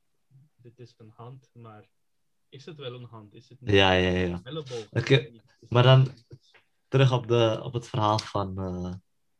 dit 0.56 0.78
is 0.78 0.94
een 0.96 1.12
hand, 1.16 1.50
maar 1.52 1.88
is 2.48 2.64
het 2.66 2.76
wel 2.76 2.94
een 2.94 3.04
hand? 3.04 3.34
Is 3.34 3.48
het 3.48 3.60
niet 3.60 3.74
ja, 3.74 3.92
ja, 3.92 4.10
ja. 4.10 4.40
een 4.44 4.62
maar 5.68 5.82
dan-? 5.82 6.14
Terug 6.88 7.12
op, 7.12 7.26
de, 7.28 7.60
op 7.62 7.72
het 7.72 7.88
verhaal 7.88 8.18
van 8.18 8.58
eh, 8.58 8.92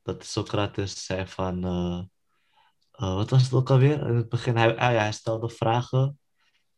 dat 0.03 0.24
Socrates 0.24 1.05
zei 1.05 1.27
van, 1.27 1.65
eh, 1.65 2.03
eh, 2.95 3.15
wat 3.15 3.31
was 3.31 3.43
het 3.43 3.53
ook 3.53 3.71
alweer? 3.71 4.07
In 4.09 4.15
het 4.15 4.29
begin, 4.29 4.57
hij, 4.57 4.77
ah 4.77 4.93
ja, 4.93 4.99
hij 4.99 5.12
stelde 5.12 5.51
vragen 5.51 6.19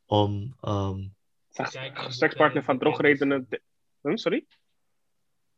om, 0.05 0.57
ehm, 0.61 1.09
Kijk, 1.53 1.99
Gesprekspartner 1.99 2.65
van 2.65 2.79
bekend 2.79 3.05
is. 3.05 3.19
drogredenen. 3.19 3.49
Hm, 4.01 4.17
sorry? 4.17 4.47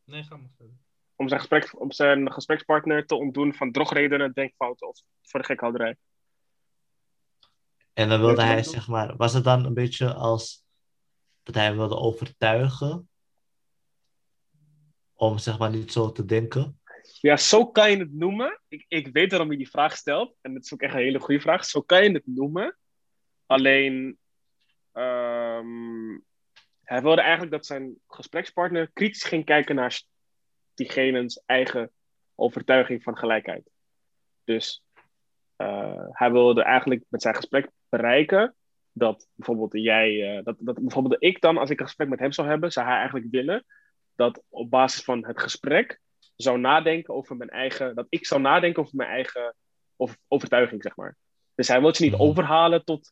Nee, 0.03 0.23
ga 0.23 0.35
maar 0.37 0.49
verder. 0.57 0.75
Om 1.15 1.27
zijn, 1.27 1.39
gesprek, 1.39 1.79
om 1.79 1.91
zijn 1.91 2.31
gesprekspartner 2.31 3.05
te 3.05 3.15
ontdoen 3.15 3.53
van 3.53 3.71
drogredenen, 3.71 4.33
denkfouten 4.33 4.87
of 4.87 5.01
voor 5.21 5.39
de 5.39 5.45
gekhouderij. 5.45 5.95
en 7.93 8.09
dan 8.09 8.19
wilde 8.19 8.41
hij, 8.41 8.63
zeg 8.63 8.87
maar, 8.87 9.15
was 9.15 9.33
het 9.33 9.43
dan 9.43 9.65
een 9.65 9.73
beetje 9.73 10.13
als 10.13 10.63
dat 11.43 11.55
hij 11.55 11.63
hem 11.63 11.77
wilde 11.77 11.95
overtuigen 11.95 13.09
om, 15.13 15.37
zeg 15.37 15.57
maar, 15.57 15.69
niet 15.69 15.91
zo 15.91 16.11
te 16.11 16.25
denken? 16.25 16.79
Ja, 17.21 17.37
zo 17.37 17.67
kan 17.67 17.91
je 17.91 17.97
het 17.97 18.13
noemen. 18.13 18.61
Ik, 18.67 18.85
ik 18.87 19.07
weet 19.07 19.31
waarom 19.31 19.51
je 19.51 19.57
die 19.57 19.69
vraag 19.69 19.95
stelt. 19.95 20.35
En 20.41 20.53
dat 20.53 20.63
is 20.63 20.73
ook 20.73 20.81
echt 20.81 20.93
een 20.93 20.99
hele 20.99 21.19
goede 21.19 21.41
vraag. 21.41 21.65
Zo 21.65 21.81
kan 21.81 22.03
je 22.03 22.11
het 22.11 22.25
noemen. 22.25 22.77
Alleen, 23.45 24.17
ehm, 24.91 26.17
hij 26.83 27.01
wilde 27.01 27.21
eigenlijk 27.21 27.51
dat 27.51 27.65
zijn 27.65 27.95
gesprekspartner 28.07 28.89
kritisch 28.93 29.23
ging 29.23 29.45
kijken 29.45 29.75
naar 29.75 30.01
diegene's 30.73 31.41
eigen 31.45 31.91
overtuiging 32.35 33.03
van 33.03 33.17
gelijkheid. 33.17 33.69
Dus 34.43 34.83
eh, 35.55 36.05
hij 36.09 36.31
wilde 36.31 36.63
eigenlijk 36.63 37.03
met 37.07 37.21
zijn 37.21 37.35
gesprek 37.35 37.69
bereiken 37.89 38.55
dat 38.91 39.27
bijvoorbeeld 39.33 39.83
jij, 39.83 40.37
eh, 40.37 40.43
dat, 40.43 40.55
dat 40.59 40.79
bijvoorbeeld 40.79 41.23
ik 41.23 41.41
dan, 41.41 41.57
als 41.57 41.69
ik 41.69 41.79
een 41.79 41.85
gesprek 41.85 42.09
met 42.09 42.19
hem 42.19 42.31
zou 42.31 42.47
hebben, 42.47 42.71
zou 42.71 42.85
hij 42.87 42.95
eigenlijk 42.95 43.27
willen 43.31 43.65
dat 44.15 44.43
op 44.49 44.69
basis 44.69 45.03
van 45.03 45.25
het 45.25 45.41
gesprek 45.41 45.99
zou 46.43 46.59
nadenken 46.59 47.13
over 47.13 47.35
mijn 47.35 47.49
eigen, 47.49 47.95
dat 47.95 48.05
ik 48.09 48.25
zou 48.25 48.41
nadenken 48.41 48.81
over 48.83 48.95
mijn 48.95 49.09
eigen 49.09 49.55
of, 49.95 50.17
overtuiging, 50.27 50.83
zeg 50.83 50.95
maar. 50.95 51.17
Dus 51.55 51.67
hij 51.67 51.79
wil 51.81 51.89
je 51.93 52.03
niet 52.03 52.11
Mhm. 52.11 52.21
overhalen 52.21 52.83
tot 52.85 53.11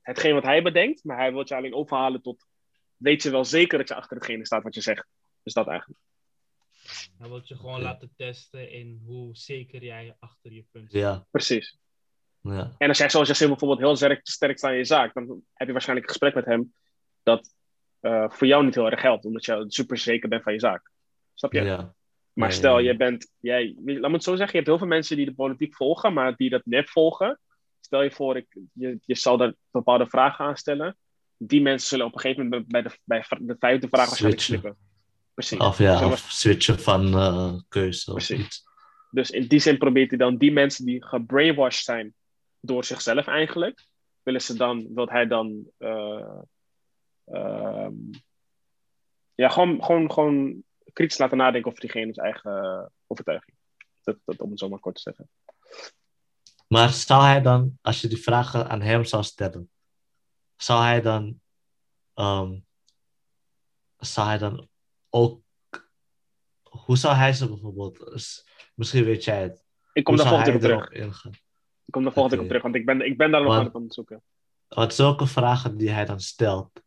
hetgeen 0.00 0.34
wat 0.34 0.42
hij 0.42 0.62
bedenkt, 0.62 1.04
maar 1.04 1.16
hij 1.16 1.32
wil 1.32 1.42
je 1.48 1.54
alleen 1.56 1.74
overhalen 1.74 2.22
tot, 2.22 2.46
weet 2.96 3.22
je 3.22 3.30
wel 3.30 3.44
zeker 3.44 3.78
dat 3.78 3.88
je 3.88 3.94
achter 3.94 4.16
hetgene 4.16 4.46
staat 4.46 4.62
wat 4.62 4.74
je 4.74 4.80
zegt. 4.80 5.06
Dus 5.42 5.52
dat 5.52 5.66
eigenlijk. 5.68 6.00
Hij 7.18 7.28
wil 7.28 7.40
je 7.44 7.56
gewoon 7.56 7.78
Ja. 7.78 7.82
laten 7.84 8.12
testen 8.16 8.70
in 8.70 9.00
hoe 9.04 9.36
zeker 9.36 9.82
jij 9.84 10.16
achter 10.18 10.52
je 10.52 10.64
punt 10.72 10.88
staat. 10.90 11.00
Ja, 11.00 11.26
Precies. 11.30 11.78
ja, 12.40 12.74
En 12.78 12.88
als 12.88 12.98
jij 12.98 13.10
zoals 13.10 13.28
Jassim 13.28 13.48
bijvoorbeeld 13.48 13.80
heel 13.80 13.96
sterk, 13.96 14.20
sterk 14.28 14.58
staat 14.58 14.70
in 14.70 14.76
je 14.76 14.84
zaak, 14.84 15.14
dan 15.14 15.42
heb 15.52 15.66
je 15.66 15.72
waarschijnlijk 15.72 16.08
een 16.08 16.12
gesprek 16.18 16.34
met 16.34 16.44
hem 16.54 16.74
dat 17.22 17.54
eh, 18.00 18.30
voor 18.30 18.46
jou 18.46 18.64
niet 18.64 18.74
heel 18.74 18.90
erg 18.90 19.00
geldt, 19.00 19.24
omdat 19.24 19.44
je 19.44 19.64
super 19.68 19.98
zeker 19.98 20.28
bent 20.28 20.42
van 20.42 20.52
je 20.52 20.60
zaak. 20.60 20.90
Snap 21.36 21.52
je? 21.52 21.62
ja. 21.62 21.94
Maar 22.32 22.52
stel, 22.52 22.82
jij 22.82 22.96
bent, 22.96 23.32
jij, 23.40 23.74
laat 23.84 24.00
me 24.00 24.12
het 24.12 24.22
zo 24.22 24.36
zeggen, 24.36 24.46
je 24.46 24.56
hebt 24.56 24.66
heel 24.66 24.78
veel 24.78 24.86
mensen 24.86 25.16
die 25.16 25.26
de 25.26 25.34
politiek 25.34 25.74
volgen, 25.74 26.12
maar 26.12 26.36
die 26.36 26.50
dat 26.50 26.62
net 26.64 26.90
volgen. 26.90 27.40
Stel 27.80 28.02
je 28.02 28.10
voor, 28.10 28.36
ik, 28.36 28.56
je, 28.72 28.98
je 29.04 29.14
zal 29.14 29.36
daar 29.36 29.54
bepaalde 29.70 30.06
vragen 30.06 30.44
aan 30.44 30.56
stellen. 30.56 30.96
Die 31.36 31.62
mensen 31.62 31.88
zullen 31.88 32.06
op 32.06 32.14
een 32.14 32.20
gegeven 32.20 32.42
moment 32.42 32.68
bij 32.68 32.82
de, 32.82 32.98
bij 33.04 33.24
de 33.38 33.56
vijfde 33.58 33.88
vraag 33.88 34.06
waarschijnlijk 34.06 34.42
slippen. 34.42 34.76
Precies. 35.34 35.58
Of 35.58 35.78
ja, 35.78 36.06
of 36.10 36.18
switchen 36.18 36.78
van 36.78 37.14
eh, 37.14 37.54
keuze 37.68 38.10
of 38.10 38.16
Precies. 38.16 38.44
iets. 38.44 38.64
Dus 39.10 39.30
in 39.30 39.46
die 39.46 39.58
zin 39.58 39.78
probeert 39.78 40.08
hij 40.08 40.18
dan 40.18 40.36
die 40.36 40.52
mensen 40.52 40.84
die 40.84 41.04
gebrainwashed 41.04 41.84
zijn 41.84 42.14
door 42.60 42.84
zichzelf 42.84 43.26
eigenlijk, 43.26 43.84
willen 44.22 44.40
ze 44.40 44.56
dan, 44.56 44.94
wil 44.94 45.08
hij 45.08 45.26
dan, 45.26 45.70
eh, 45.78 46.40
ehm, 47.24 47.94
ja, 49.34 49.48
gewoon, 49.48 49.84
gewoon, 49.84 50.12
gewoon 50.12 50.64
kritisch 50.96 51.18
laten 51.18 51.36
nadenken 51.36 51.70
over 51.70 51.80
diegene's 51.80 52.16
eigen 52.16 52.62
eh, 52.62 52.86
overtuiging. 53.06 53.56
Dat, 54.02 54.16
dat, 54.24 54.40
om 54.40 54.50
het 54.50 54.58
zo 54.58 54.68
maar 54.68 54.78
kort 54.78 54.94
te 54.94 55.00
zeggen. 55.00 55.28
Maar 56.68 56.90
zou 56.90 57.22
hij 57.22 57.42
dan, 57.42 57.78
als 57.82 58.00
je 58.00 58.08
die 58.08 58.22
vragen 58.22 58.68
aan 58.68 58.80
hem 58.80 59.04
zou 59.04 59.22
stellen, 59.22 59.70
zou 60.56 60.82
hij 60.82 61.00
dan, 61.00 61.40
zou 63.96 64.26
hij 64.26 64.38
dan 64.38 64.68
ook, 65.10 65.42
hoe 66.62 66.96
zou 66.96 67.14
hij 67.14 67.32
ze 67.32 67.48
bijvoorbeeld, 67.48 68.12
misschien 68.74 69.04
weet 69.04 69.24
jij 69.24 69.42
het, 69.42 69.64
Ik 69.92 70.04
kom 70.04 70.16
daar 70.16 70.28
volgende 70.28 70.58
keer 70.58 70.76
op 70.76 70.82
terug. 70.82 71.24
Ik 71.84 71.92
kom 71.92 72.06
er 72.06 72.12
volgende 72.12 72.36
keer 72.36 72.44
op 72.44 72.48
terug, 72.48 72.62
want 72.62 72.74
ik 72.74 72.86
ben, 72.86 73.00
ik 73.00 73.16
ben 73.16 73.30
daar 73.30 73.42
nog 73.42 73.54
aan 73.54 73.64
het 73.64 73.74
onderzoeken. 73.74 74.22
Want 74.68 74.94
zulke 74.94 75.26
vragen 75.26 75.76
die 75.76 75.90
hij 75.90 76.04
dan 76.04 76.20
stelt, 76.20 76.82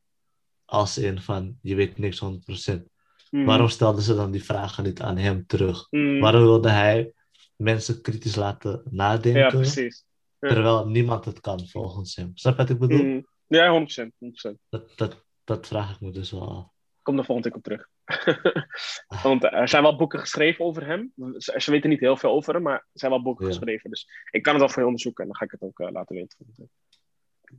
als 0.66 0.98
in 0.98 1.22
van 1.22 1.58
je 1.62 1.76
weet 1.76 1.98
niks 1.98 2.22
100%. 2.24 2.98
Mhm. 3.30 3.46
Waarom 3.46 3.68
stelden 3.70 4.02
ze 4.04 4.16
dan 4.16 4.32
die 4.32 4.44
vragen 4.44 4.84
niet 4.84 5.02
aan 5.02 5.18
hem 5.18 5.46
terug? 5.48 5.88
Mhm. 5.90 6.20
Waarom 6.20 6.42
wilde 6.42 6.70
hij 6.70 7.14
mensen 7.56 8.02
kritisch 8.02 8.36
laten 8.36 8.84
nadenken? 8.90 9.42
Ja, 9.42 9.50
precies. 9.50 10.06
Ja. 10.40 10.50
Terwijl 10.50 10.88
niemand 10.88 11.26
het 11.26 11.40
kan 11.40 11.68
volgens 11.68 12.16
hem. 12.16 12.32
Snap 12.34 12.54
je 12.58 12.62
wat 12.62 12.70
ik 12.70 12.80
bedoel? 12.80 13.04
Mhm. 13.06 13.22
Ja, 13.48 13.70
100%. 13.70 14.14
100%. 14.18 14.60
Dat, 14.70 14.92
dat, 14.98 15.26
dat 15.44 15.68
vraag 15.68 15.94
ik 15.94 16.00
me 16.02 16.12
dus 16.12 16.32
wel 16.32 16.50
af. 16.58 16.68
Kom 17.02 17.18
er 17.18 17.26
volgende 17.26 17.50
keer 17.50 17.58
op 17.58 17.64
terug. 17.64 17.88
Want 19.24 19.44
eh, 19.44 19.54
er 19.54 19.70
zijn 19.70 19.84
wel 19.84 19.96
boeken 19.98 20.20
geschreven 20.20 20.66
over 20.66 20.86
hem. 20.86 21.14
Ze, 21.38 21.54
ze 21.58 21.72
weten 21.72 21.90
niet 21.90 22.00
heel 22.00 22.18
veel 22.18 22.32
over 22.32 22.54
hem, 22.54 22.64
maar 22.64 22.74
er 22.78 22.86
zijn 22.94 23.12
wel 23.12 23.22
boeken 23.22 23.46
Ja. 23.46 23.52
geschreven. 23.52 23.90
Dus 23.90 24.08
ik 24.32 24.44
kan 24.44 24.54
het 24.54 24.62
wel 24.62 24.70
voor 24.72 24.80
je 24.82 24.88
onderzoeken 24.88 25.24
en 25.24 25.30
dan 25.30 25.38
ga 25.38 25.46
ik 25.46 25.52
het 25.52 25.62
ook 25.62 25.80
eh, 25.80 25.92
laten 25.92 26.16
weten. 26.16 26.38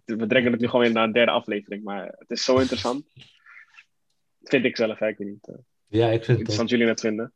We 0.05 0.27
drengen 0.27 0.53
het 0.53 0.61
nu 0.61 0.69
gewoon 0.69 0.85
in 0.87 0.93
naar 0.93 1.05
een 1.05 1.13
derde 1.13 1.33
aflevering, 1.33 1.85
maar 1.85 2.15
het 2.19 2.31
is 2.31 2.45
zo 2.45 2.59
interessant. 2.59 3.05
Vind 4.51 4.65
ik 4.65 4.77
zelf, 4.77 5.01
ik 5.01 5.19
weet 5.19 5.29
niet. 5.29 5.49
eh, 5.49 5.55
Ja, 5.89 6.05
ik 6.07 6.11
vind 6.13 6.27
het 6.27 6.37
interessant 6.39 6.71
jullie 6.71 6.87
net 6.87 7.01
vinden. 7.01 7.33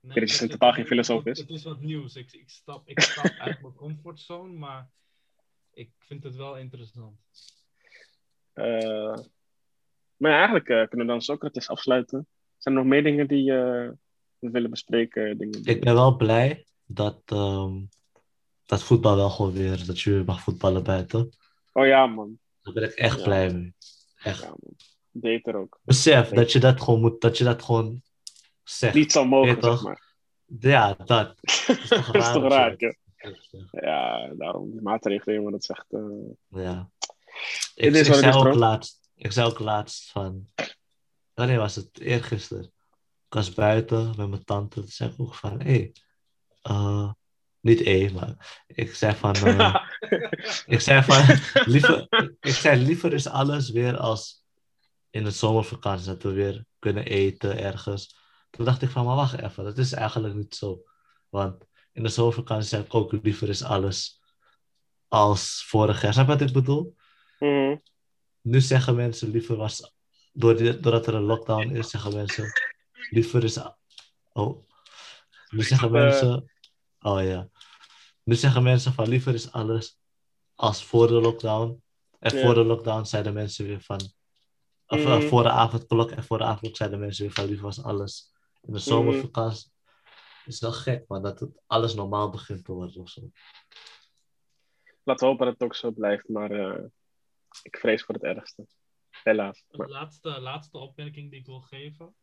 Nee, 0.00 0.24
is 0.24 0.32
het- 0.32 0.40
in 0.40 0.48
het- 0.48 0.58
totaal 0.58 0.72
geen 0.72 0.86
filosoof 0.86 1.24
is. 1.26 1.38
Het 1.38 1.50
is 1.50 1.64
wat 1.64 1.80
nieuws. 1.80 2.16
Ik, 2.16 2.32
ik, 2.32 2.50
stap, 2.50 2.88
ik 2.88 3.00
stap 3.00 3.24
uit 3.38 3.60
mijn 3.60 3.74
comfortzone, 3.74 4.52
maar 4.52 4.90
ik 5.72 5.90
vind 5.98 6.24
het 6.24 6.36
wel 6.36 6.56
interessant. 6.56 7.18
Eh, 8.52 9.16
maar 10.16 10.30
ja, 10.30 10.36
eigenlijk 10.36 10.68
eh, 10.68 10.88
kunnen 10.88 11.06
we 11.06 11.12
dan 11.12 11.22
Socrates 11.22 11.68
afsluiten. 11.68 12.26
Zijn 12.56 12.74
er 12.74 12.80
nog 12.80 12.90
meer 12.90 13.02
dingen 13.02 13.28
die 13.28 13.50
eh, 13.52 13.88
we 14.38 14.50
willen 14.50 14.70
bespreken? 14.70 15.38
Dingen 15.38 15.62
die- 15.62 15.74
Ik 15.74 15.80
ben 15.80 15.94
wel 15.94 16.16
blij 16.16 16.66
dat, 16.86 17.22
ehm, 17.26 17.84
dat 18.66 18.82
voetbal 18.82 19.16
wel 19.16 19.30
gewoon 19.30 19.52
weer, 19.52 19.86
dat 19.86 20.00
je 20.00 20.10
weer 20.10 20.24
mag 20.24 20.40
voetballen 20.40 20.82
buiten. 20.82 21.30
Oh 21.72 21.86
ja, 21.86 22.06
man. 22.06 22.38
Daar 22.62 22.74
ben 22.74 22.82
ik 22.82 22.90
echt 22.94 23.16
Ja. 23.18 23.24
blij 23.24 23.52
mee. 23.54 23.74
Echt. 24.22 24.42
Ja, 24.42 24.48
man. 24.48 24.76
Beter 25.20 25.54
ook. 25.56 25.80
Besef 25.82 26.28
dat 26.28 26.52
je 26.52 26.58
dat 26.58 26.80
gewoon 26.80 27.00
moet, 27.00 27.20
dat 27.20 27.38
je 27.38 27.44
dat 27.44 27.62
gewoon 27.62 28.02
zegt. 28.62 28.94
Niet 28.94 29.12
zo 29.12 29.24
mogen, 29.24 29.60
toch? 29.60 29.72
zeg 29.74 29.82
maar. 29.82 30.06
Ja, 30.60 30.94
dat. 31.04 31.06
dat 31.66 31.78
is 31.78 31.88
toch 31.88 32.10
dat 32.12 32.52
raar, 32.52 32.74
je 32.76 32.96
ja. 33.16 33.30
zegt. 33.50 33.68
Ja, 33.70 34.32
daarom 34.34 34.70
die 34.70 34.80
maatregelen, 34.82 35.34
jongen, 35.34 35.52
dat 35.52 35.62
is 35.62 35.68
echt... 35.68 35.86
eh, 35.88 36.62
Ja. 36.62 36.90
Ik, 37.74 37.94
is 37.94 38.08
ik, 38.08 38.14
zei 38.14 38.28
is, 38.28 38.34
ook 38.34 38.54
laatst, 38.54 39.10
ik 39.14 39.32
zei 39.32 39.46
ook 39.48 39.58
laatst 39.58 40.10
van. 40.10 40.48
Wanneer 41.34 41.58
was 41.58 41.76
het? 41.76 42.00
Eergisteren. 42.00 42.64
Ik 43.26 43.34
was 43.34 43.52
buiten 43.54 44.14
met 44.16 44.28
mijn 44.28 44.44
tante. 44.44 44.80
Toen 44.80 44.88
zei 44.88 45.10
ik 45.10 45.20
ook 45.20 45.34
van: 45.34 45.60
hé. 45.60 45.70
Hey, 45.70 45.92
eh, 46.62 47.10
niet 47.60 47.80
E, 47.80 48.10
maar 48.12 48.62
ik 48.66 48.94
zei 48.94 49.14
van. 49.14 49.34
eh, 49.34 49.74
ik 50.66 50.80
zei 50.80 51.02
van. 51.02 51.24
liever, 51.64 52.06
ik 52.40 52.52
zei 52.52 52.82
liever 52.84 53.12
is 53.12 53.26
alles 53.28 53.70
weer 53.70 53.96
als 53.96 54.44
in 55.10 55.24
de 55.24 55.30
zomervakantie. 55.30 56.06
Dat 56.06 56.22
we 56.22 56.30
weer 56.32 56.64
kunnen 56.78 57.04
eten 57.04 57.58
ergens. 57.58 58.16
Toen 58.50 58.64
dacht 58.64 58.82
ik 58.82 58.90
van: 58.90 59.04
maar 59.04 59.16
wacht 59.16 59.40
even. 59.40 59.64
Dat 59.64 59.78
is 59.78 59.92
eigenlijk 59.92 60.34
niet 60.34 60.54
zo. 60.54 60.82
Want 61.28 61.64
in 61.92 62.02
de 62.02 62.08
zomervakantie 62.08 62.68
zei 62.68 62.82
ik 62.82 62.94
ook 62.94 63.12
liever 63.22 63.48
is 63.48 63.62
alles 63.62 64.20
als 65.08 65.64
vorig 65.66 66.02
jaar. 66.02 66.12
Snap 66.12 66.26
je 66.26 66.32
wat 66.32 66.40
ik 66.40 66.52
bedoel? 66.52 66.96
mhm. 67.38 67.76
Nu 68.40 68.60
zeggen 68.60 68.94
mensen 68.94 69.30
liever 69.30 69.56
was. 69.56 69.94
Doordat 70.32 71.06
er 71.06 71.14
een 71.14 71.22
lockdown 71.22 71.70
is, 71.70 71.90
zeggen 71.90 72.14
mensen. 72.14 72.52
Liever 73.10 73.44
is. 73.44 73.58
Oh. 74.32 74.66
Nu 75.48 75.62
zeggen 75.62 75.90
mensen. 75.90 76.50
Oh 77.00 77.22
ja. 77.22 77.48
Nu 78.22 78.34
zeggen 78.34 78.62
mensen 78.62 78.92
van 78.92 79.08
liever 79.08 79.34
is 79.34 79.52
alles 79.52 79.98
als 80.54 80.84
voor 80.84 81.06
de 81.06 81.20
lockdown. 81.20 81.82
En 82.18 82.40
voor 82.40 82.54
de 82.54 82.64
lockdown 82.64 83.04
zeiden 83.04 83.32
mensen 83.32 83.66
weer 83.66 83.80
van. 83.80 84.12
Of 84.88 85.04
eh, 85.04 85.20
voor 85.20 85.42
de 85.42 85.50
avondklok 85.50 86.10
en 86.10 86.24
voor 86.24 86.38
de 86.38 86.44
avondklok 86.44 86.76
zeiden 86.76 86.98
mensen 86.98 87.24
weer 87.24 87.34
van 87.34 87.44
liever 87.44 87.64
was 87.64 87.82
alles. 87.82 88.32
In 88.62 88.72
de 88.72 88.78
zomervakantie 88.78 89.70
is 90.44 90.60
wel 90.60 90.72
gek, 90.72 91.08
maar 91.08 91.22
dat 91.22 91.40
het 91.40 91.62
alles 91.66 91.94
normaal 91.94 92.30
begint 92.30 92.64
te 92.64 92.72
worden 92.72 93.00
of 93.00 93.08
zo. 93.08 93.30
Laten 95.02 95.26
we 95.26 95.30
hopen 95.30 95.46
dat 95.46 95.54
het 95.54 95.62
ook 95.62 95.74
zo 95.74 95.90
blijft, 95.90 96.28
maar 96.28 96.50
eh, 96.50 96.84
ik 97.62 97.76
vrees 97.76 98.02
voor 98.02 98.14
het 98.14 98.24
ergste. 98.24 98.66
Helaas. 99.22 99.64
De 99.68 99.86
laatste, 99.86 100.40
laatste 100.40 100.78
opmerking 100.78 101.30
die 101.30 101.40
ik 101.40 101.46
wil 101.46 101.60
geven. 101.60 102.14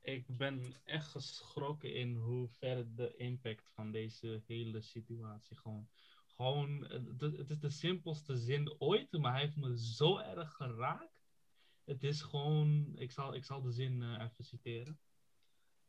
Ik 0.00 0.24
ben 0.36 0.76
echt 0.84 1.06
geschrokken 1.06 1.94
in 1.94 2.14
hoe 2.14 2.48
ver 2.48 2.94
de 2.94 3.16
impact 3.16 3.70
van 3.74 3.90
deze 3.90 4.42
hele 4.46 4.80
situatie 4.80 5.56
gewoon. 5.56 5.88
Gewoon, 6.26 6.86
het 6.88 7.20
het 7.20 7.50
is 7.50 7.58
de 7.58 7.70
simpelste 7.70 8.36
zin 8.36 8.74
ooit, 8.78 9.12
maar 9.12 9.32
hij 9.32 9.40
heeft 9.40 9.56
me 9.56 9.78
zo 9.78 10.18
erg 10.18 10.52
geraakt. 10.52 11.11
Het 11.84 12.02
is 12.02 12.22
gewoon, 12.22 12.92
ik 12.94 13.12
zal, 13.12 13.34
ik 13.34 13.44
zal 13.44 13.62
de 13.62 13.72
zin 13.72 14.02
eh, 14.02 14.08
even 14.24 14.44
citeren. 14.44 14.98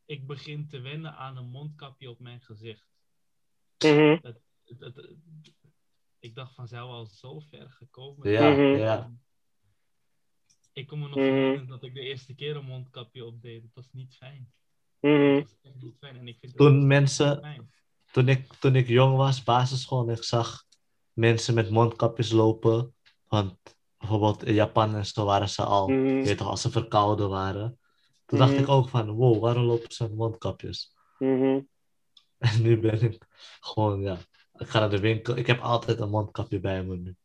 Ik 0.05 0.27
begin 0.27 0.67
te 0.67 0.79
wennen 0.79 1.15
aan 1.15 1.37
een 1.37 1.49
mondkapje 1.49 2.09
op 2.09 2.19
mijn 2.19 2.41
gezicht. 2.41 2.87
Mhm. 3.77 4.17
Het- 4.21 4.41
het- 4.65 4.79
het- 4.95 5.17
ik 6.19 6.35
dacht 6.35 6.53
van, 6.55 6.67
zijn 6.67 6.83
we 6.83 6.89
al 6.89 7.05
zo 7.05 7.39
ver 7.39 7.69
gekomen? 7.71 8.29
Ja, 8.31 8.49
Mhm. 8.49 8.61
ja. 8.61 9.13
Ik 10.73 10.87
kon 10.87 10.99
me 10.99 11.07
nog 11.07 11.15
Mhm. 11.17 11.25
herinneren 11.25 11.67
dat 11.67 11.83
ik 11.83 11.93
de 11.93 11.99
eerste 12.01 12.33
keer 12.35 12.55
een 12.55 12.65
mondkapje 12.65 13.25
opdeed. 13.25 13.61
Dat 13.61 13.71
was 13.73 13.91
niet 13.91 14.15
fijn. 14.15 14.53
Dat 14.99 15.41
was 15.41 15.57
echt 15.61 15.75
niet 15.81 15.97
fijn. 15.97 16.15
En 16.17 16.27
ik 16.27 16.37
vind 16.39 16.51
het 16.51 16.61
Toen 16.61 16.87
mensen- 16.87 17.69
toen 18.11 18.27
ik, 18.27 18.53
toen 18.53 18.75
ik 18.75 18.87
jong 18.87 19.15
was, 19.17 19.43
basisschool, 19.43 20.07
en 20.09 20.15
ik 20.15 20.23
zag 20.23 20.65
mensen 21.13 21.53
met 21.53 21.69
mondkapjes 21.69 22.31
lopen. 22.31 22.95
Want 23.27 23.77
bijvoorbeeld 24.03 24.43
in 24.43 24.53
Japan 24.53 24.95
en 24.95 25.05
zo 25.05 25.25
waren 25.25 25.49
ze 25.49 25.63
al, 25.63 25.87
Mhm. 25.87 26.05
je 26.05 26.23
weet 26.23 26.37
toch, 26.37 26.47
als 26.49 26.61
ze 26.61 26.69
verkouden 26.71 27.29
waren. 27.29 27.79
Toen 28.25 28.39
dacht 28.39 28.51
Mhm. 28.51 28.61
ik 28.61 28.67
ook 28.69 28.89
van, 28.89 29.09
wow, 29.11 29.41
waarom 29.41 29.63
lopen 29.63 29.91
ze 29.91 30.03
met 30.03 30.15
mondkapjes? 30.15 30.93
Mhm. 31.19 31.59
En 32.37 32.61
nu 32.61 32.79
ben 32.79 33.01
ik 33.01 33.25
gewoon, 33.59 34.01
ja, 34.01 34.17
ik 34.57 34.67
ga 34.67 34.79
naar 34.79 34.89
de 34.89 34.99
winkel. 34.99 35.37
Ik 35.37 35.47
heb 35.47 35.59
altijd 35.59 35.99
een 35.99 36.09
mondkapje 36.09 36.59
bij 36.59 36.83
me 36.83 36.95
nu. 36.95 37.15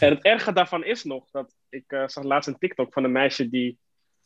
En 0.00 0.10
het 0.14 0.22
erge 0.22 0.52
daarvan 0.52 0.84
is 0.84 1.04
nog 1.04 1.30
dat 1.30 1.54
ik 1.68 1.84
eh, 1.86 2.08
zag 2.08 2.24
laatst 2.24 2.48
een 2.48 2.58
TikTok 2.58 2.92
van 2.92 3.04
een 3.04 3.12
meisje 3.12 3.48
die 3.48 3.78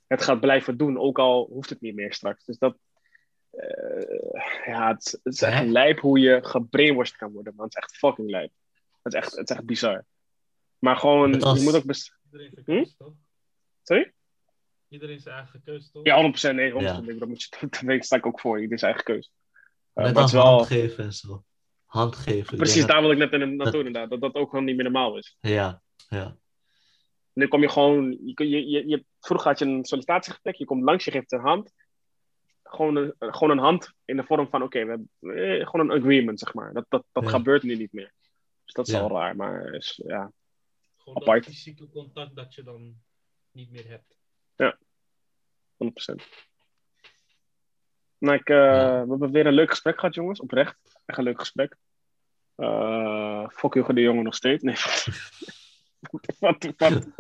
het 0.07 0.23
gaat 0.23 0.41
blijven 0.41 0.77
doen, 0.77 0.99
ook 0.99 1.19
al 1.19 1.47
hoeft 1.53 1.71
het 1.71 1.81
niet 1.81 1.95
meer 1.95 2.13
straks. 2.13 2.45
Dus 2.45 2.59
dat, 2.59 2.77
eh, 3.51 4.67
ja, 4.67 4.89
het, 4.89 5.21
het 5.23 5.35
is 5.35 5.43
echt 5.43 5.67
lijp 5.67 5.99
hoe 5.99 6.19
je 6.19 6.39
gebrainwashed 6.43 7.17
kan 7.17 7.33
worden, 7.33 7.53
man. 7.57 7.65
Het 7.65 7.77
is 7.77 7.83
echt 7.83 7.97
fucking 7.97 8.31
lijp. 8.31 8.53
Het 9.03 9.13
is 9.15 9.21
echt, 9.21 9.37
het 9.37 9.51
is 9.51 9.57
echt 9.57 9.65
bizar. 9.67 10.05
Maar 10.81 10.97
gewoon, 10.97 11.43
als- 11.43 11.59
je 11.59 11.65
moet 11.65 11.75
ook 11.77 11.85
bes- 11.85 12.15
Iedereen 12.33 12.51
zijn 12.55 12.65
Hm? 12.67 12.73
keuze, 12.73 12.97
toch? 12.97 13.13
Sorry? 13.83 14.13
Iedereen 14.89 15.21
zijn 15.21 15.35
eigen 15.37 15.63
keuze, 15.65 15.91
toch? 15.91 16.05
Ja, 16.05 16.15
100%. 16.17 16.55
Nee, 16.57 16.71
100%. 16.73 17.07
Ja. 17.07 17.19
Dat 17.19 17.29
moet 17.29 17.43
je, 17.43 17.69
dat 17.87 18.05
sta 18.05 18.17
ik 18.17 18.27
ook 18.27 18.41
voor. 18.41 18.61
Ieder 18.61 18.79
zijn 18.79 18.95
eigen 18.95 19.15
keus. 19.15 19.31
Net 19.95 20.05
maar 20.15 20.23
als 20.23 20.33
het 20.33 20.41
is 20.41 20.47
wel, 20.47 20.55
hand 20.57 20.67
geven 20.67 21.05
en 21.05 21.13
zo. 21.13 21.45
Hand 21.85 22.17
geven. 22.17 22.53
ik 22.53 22.57
precies, 22.59 22.87
daar 22.87 23.01
wil 23.01 23.11
ik 23.11 23.19
net 23.19 23.33
in, 23.33 23.57
naartoe 23.57 23.79
inderdaad. 23.85 24.11
Dat 24.11 24.21
dat 24.21 24.35
ook 24.35 24.51
gewoon 24.51 24.65
niet 24.65 24.75
meer 24.75 24.85
normaal 24.85 25.19
is. 25.19 25.37
Ja, 25.41 25.83
ja. 26.09 26.37
Nu 27.33 27.49
kom 27.49 27.61
je 27.61 27.69
gewoon, 27.69 28.11
je, 28.11 28.49
je, 28.49 28.69
je, 28.69 28.89
je- 28.89 29.05
vroeger 29.21 29.49
had 29.49 29.59
je 29.59 29.65
een 29.65 29.85
sollicitatiegesprek, 29.85 30.55
je 30.55 30.65
komt 30.65 30.83
langs, 30.85 31.05
je 31.05 31.11
geeft 31.11 31.33
een 31.33 31.41
hand. 31.41 31.73
Gewoon 32.63 32.97
een, 32.97 33.15
gewoon 33.19 33.51
een 33.51 33.65
hand 33.65 33.93
in 34.05 34.17
de 34.17 34.25
vorm 34.25 34.49
van, 34.49 34.63
oké, 34.63 34.85
we 34.85 34.91
hebben 34.91 35.11
eh, 35.61 35.67
gewoon 35.69 35.91
een 35.91 36.01
agreement, 36.01 36.39
zeg 36.39 36.55
maar. 36.55 36.73
Dat, 36.73 36.85
dat, 36.89 37.05
dat 37.13 37.23
Ja. 37.25 37.31
gebeurt 37.31 37.63
nu 37.63 37.77
niet 37.77 37.93
meer. 37.93 38.13
Dus 38.65 38.75
dat 38.75 38.89
is 38.89 38.95
Ja. 38.95 39.01
al 39.01 39.09
raar, 39.11 39.37
maar 39.37 39.75
is, 39.75 40.01
ja, 40.07 40.33
Gewoon 41.13 41.23
apart. 41.29 41.45
dat 41.45 41.55
fysieke 41.55 41.89
contact 41.89 42.37
dat 42.37 42.55
je 42.55 42.63
dan 42.63 42.95
niet 43.53 43.71
meer 43.71 43.89
hebt. 43.89 44.19
100%. 45.77 46.23
Nou, 48.19 48.37
ik, 48.39 48.49
eh, 48.49 48.57
Ja. 48.57 49.03
we 49.05 49.11
hebben 49.11 49.31
weer 49.31 49.47
een 49.47 49.53
leuk 49.53 49.71
gesprek 49.71 49.99
gehad, 50.01 50.15
jongens. 50.15 50.41
Oprecht. 50.41 50.77
Echt 51.07 51.19
een 51.19 51.25
leuk 51.25 51.39
gesprek. 51.39 51.77
Eh 52.57 53.49
fuck 53.49 53.75
Hugo 53.75 53.93
de 53.93 54.01
Jonge 54.01 54.23
nog 54.23 54.35
steeds. 54.35 54.63
Nee. 54.63 54.75
Wat 56.39 56.61
de 56.63 56.75
wat 56.77 56.93
de 56.93 57.13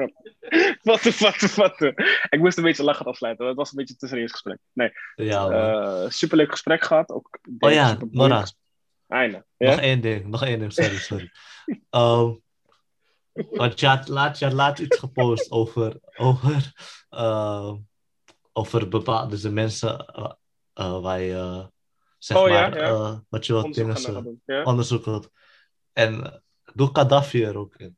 wat 0.82 1.02
de 1.02 1.16
wat 1.18 1.38
de 1.40 1.52
wat 1.56 1.78
de. 1.78 2.18
Ik 2.30 2.38
moest 2.38 2.56
een 2.58 2.64
beetje 2.64 2.82
lachen 2.82 3.06
afsluiten. 3.06 3.46
Het 3.46 3.56
was 3.56 3.70
een 3.70 3.76
beetje 3.76 3.92
een 3.92 3.98
te 3.98 4.06
serieus 4.06 4.30
gesprek. 4.30 4.58
Nee. 4.72 4.92
Ja. 5.14 5.48
Eh 5.50 6.10
superleuk 6.10 6.50
gesprek 6.50 6.82
gehad. 6.84 7.10
Ook, 7.10 7.38
oh 7.58 7.72
ja, 7.72 7.98
Nora. 8.10 8.46
Einde. 9.08 9.36
Nog 9.58 9.74
Ja? 9.74 9.80
één 9.80 10.00
ding, 10.00 10.24
nog 10.26 10.44
één 10.44 10.58
ding, 10.58 10.72
sorry, 10.72 10.96
sorry. 10.96 11.30
Ehm, 11.90 12.34
want 13.50 13.80
je 13.80 13.86
had, 13.86 14.08
laat, 14.08 14.38
je 14.38 14.78
iets 14.80 14.98
gepost 14.98 15.50
over, 15.50 15.96
over, 16.16 16.72
ehm, 17.08 17.76
over 18.52 18.88
bepaalde 18.88 19.30
dus 19.40 19.52
mensen 19.52 20.06
eh, 20.06 20.32
eh, 20.72 21.00
waar 21.00 21.20
je, 21.20 21.34
eh, 21.34 21.66
zeg 22.18 22.36
Oh, 22.36 22.48
maar, 22.48 22.76
ja. 22.78 22.88
eh, 22.88 23.18
wat 23.28 23.46
je 23.46 23.56
Onderzoek 23.56 23.96
dingen. 24.14 24.40
Ja? 24.44 24.62
onderzoek. 24.62 25.28
En 25.92 26.24
eh, 26.24 26.38
doe 26.74 26.88
Gaddafi 26.92 27.44
er 27.44 27.56
ook 27.58 27.74
in. 27.76 27.96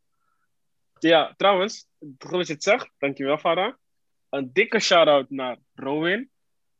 ja, 0.99 1.35
trouwens. 1.37 1.87
Goed 2.19 2.31
dat 2.31 2.47
je 2.47 2.53
het 2.53 2.63
zegt. 2.63 2.91
Dankjewel, 2.99 3.39
Farah. 3.39 3.75
Een 4.29 4.51
dikke 4.53 4.79
shout-out 4.81 5.31
naar 5.31 5.59
Rowan. 5.75 6.29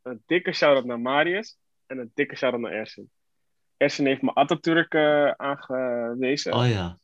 Een 0.03 0.23
dikke 0.27 0.53
shout-out 0.53 0.85
naar 0.85 1.01
Marius. 1.01 1.59
En 1.87 1.99
een 1.99 2.11
dikke 2.15 2.37
shout-out 2.37 2.63
naar 2.63 2.73
Ersin. 2.73 3.11
Ersin 3.77 4.07
heeft 4.07 4.23
me 4.23 4.35
Atatürk 4.35 4.95
eh, 4.95 5.31
aangewezen. 5.31 6.53
Oh 6.53 6.69
ja. 6.69 6.99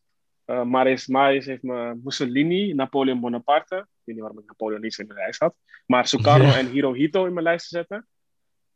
Eh, 0.49 0.63
Marius, 0.63 1.07
Marius 1.07 1.47
heeft 1.47 1.63
me 1.63 1.95
Mussolini, 2.03 2.73
Napoleon 2.75 3.21
Bonaparte. 3.21 3.77
Ik 3.77 3.85
weet 4.05 4.15
niet 4.15 4.19
waarom 4.19 4.39
ik 4.39 4.47
Napoleon 4.47 4.81
niet 4.81 4.99
in 4.99 5.07
mijn 5.07 5.19
lijst 5.19 5.41
had. 5.41 5.55
Maar 5.87 6.07
Sukarno 6.07 6.53
en 6.53 6.71
Hirohito 6.71 7.27
in 7.27 7.33
mijn 7.33 7.45
lijst 7.45 7.69
te 7.69 7.77
zetten. 7.77 8.07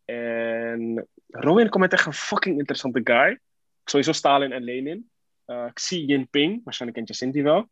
En 0.04 1.08
Rowan 1.26 1.68
komt 1.68 1.82
met 1.82 1.92
echt 1.92 2.06
een 2.06 2.12
fucking 2.12 2.58
interessante 2.58 3.00
guy. 3.04 3.40
Sowieso 3.84 4.12
Stalin 4.12 4.52
en 4.52 4.62
Lenin. 4.62 5.10
Eh, 5.44 5.66
Xi 5.72 6.04
Jinping, 6.04 6.60
waarschijnlijk 6.64 7.04
kent 7.04 7.18
Jacinti 7.18 7.42
wel. 7.42 7.68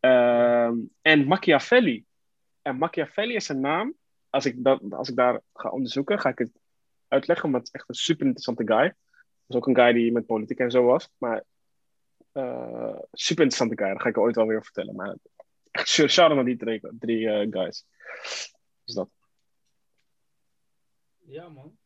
Ehm, 0.00 0.76
en 1.02 1.24
Machiavelli. 1.26 2.04
En 2.62 2.76
Machiavelli 2.76 3.34
is 3.34 3.48
een 3.48 3.60
naam. 3.60 3.94
Als 4.30 4.46
ik, 4.46 4.64
dat, 4.64 4.80
als 4.90 5.08
ik 5.08 5.16
daar 5.16 5.40
ga 5.52 5.68
onderzoeken, 5.68 6.20
ga 6.20 6.28
ik 6.28 6.38
het 6.38 6.50
uitleggen. 7.08 7.46
Omdat 7.46 7.60
het 7.60 7.74
echt 7.74 7.88
een 7.88 7.94
super 7.94 8.26
interessante 8.26 8.74
guy. 8.74 8.84
Dat 8.84 8.96
is 9.46 9.56
ook 9.56 9.66
een 9.66 9.76
guy 9.76 9.92
die 9.92 10.12
met 10.12 10.26
politiek 10.26 10.58
en 10.58 10.70
zo 10.70 10.84
was. 10.84 11.10
Maar 11.18 11.44
eh, 12.38 12.98
super 13.12 13.44
interessante 13.44 13.76
guy. 13.76 13.86
Daar 13.86 14.00
ga 14.00 14.08
ik 14.08 14.16
er 14.16 14.22
ooit 14.22 14.36
wel 14.36 14.46
weer 14.46 14.64
vertellen. 14.64 14.94
Maar 14.94 15.16
echt 15.70 15.88
shout-out 15.88 16.34
naar 16.34 16.44
die 16.44 16.56
drie, 16.56 16.80
drie 16.98 17.28
eh, 17.28 17.46
guys. 17.50 17.84
Dus 18.84 18.94
dat. 18.94 19.08
Ja, 21.18 21.48
man. 21.48 21.78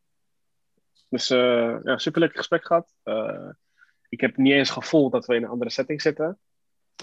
Dus 1.09 1.31
eh, 1.31 1.77
ja, 1.83 1.99
super 1.99 2.21
lekker 2.21 2.39
gesprek 2.39 2.67
gehad. 2.67 2.95
Eh, 3.03 3.49
ik 4.09 4.21
heb 4.21 4.37
niet 4.37 4.53
eens 4.53 4.71
gevoeld 4.71 5.13
dat 5.13 5.27
we 5.27 5.35
in 5.35 5.43
een 5.43 5.49
andere 5.49 5.71
setting 5.71 6.03
zitten. 6.03 6.39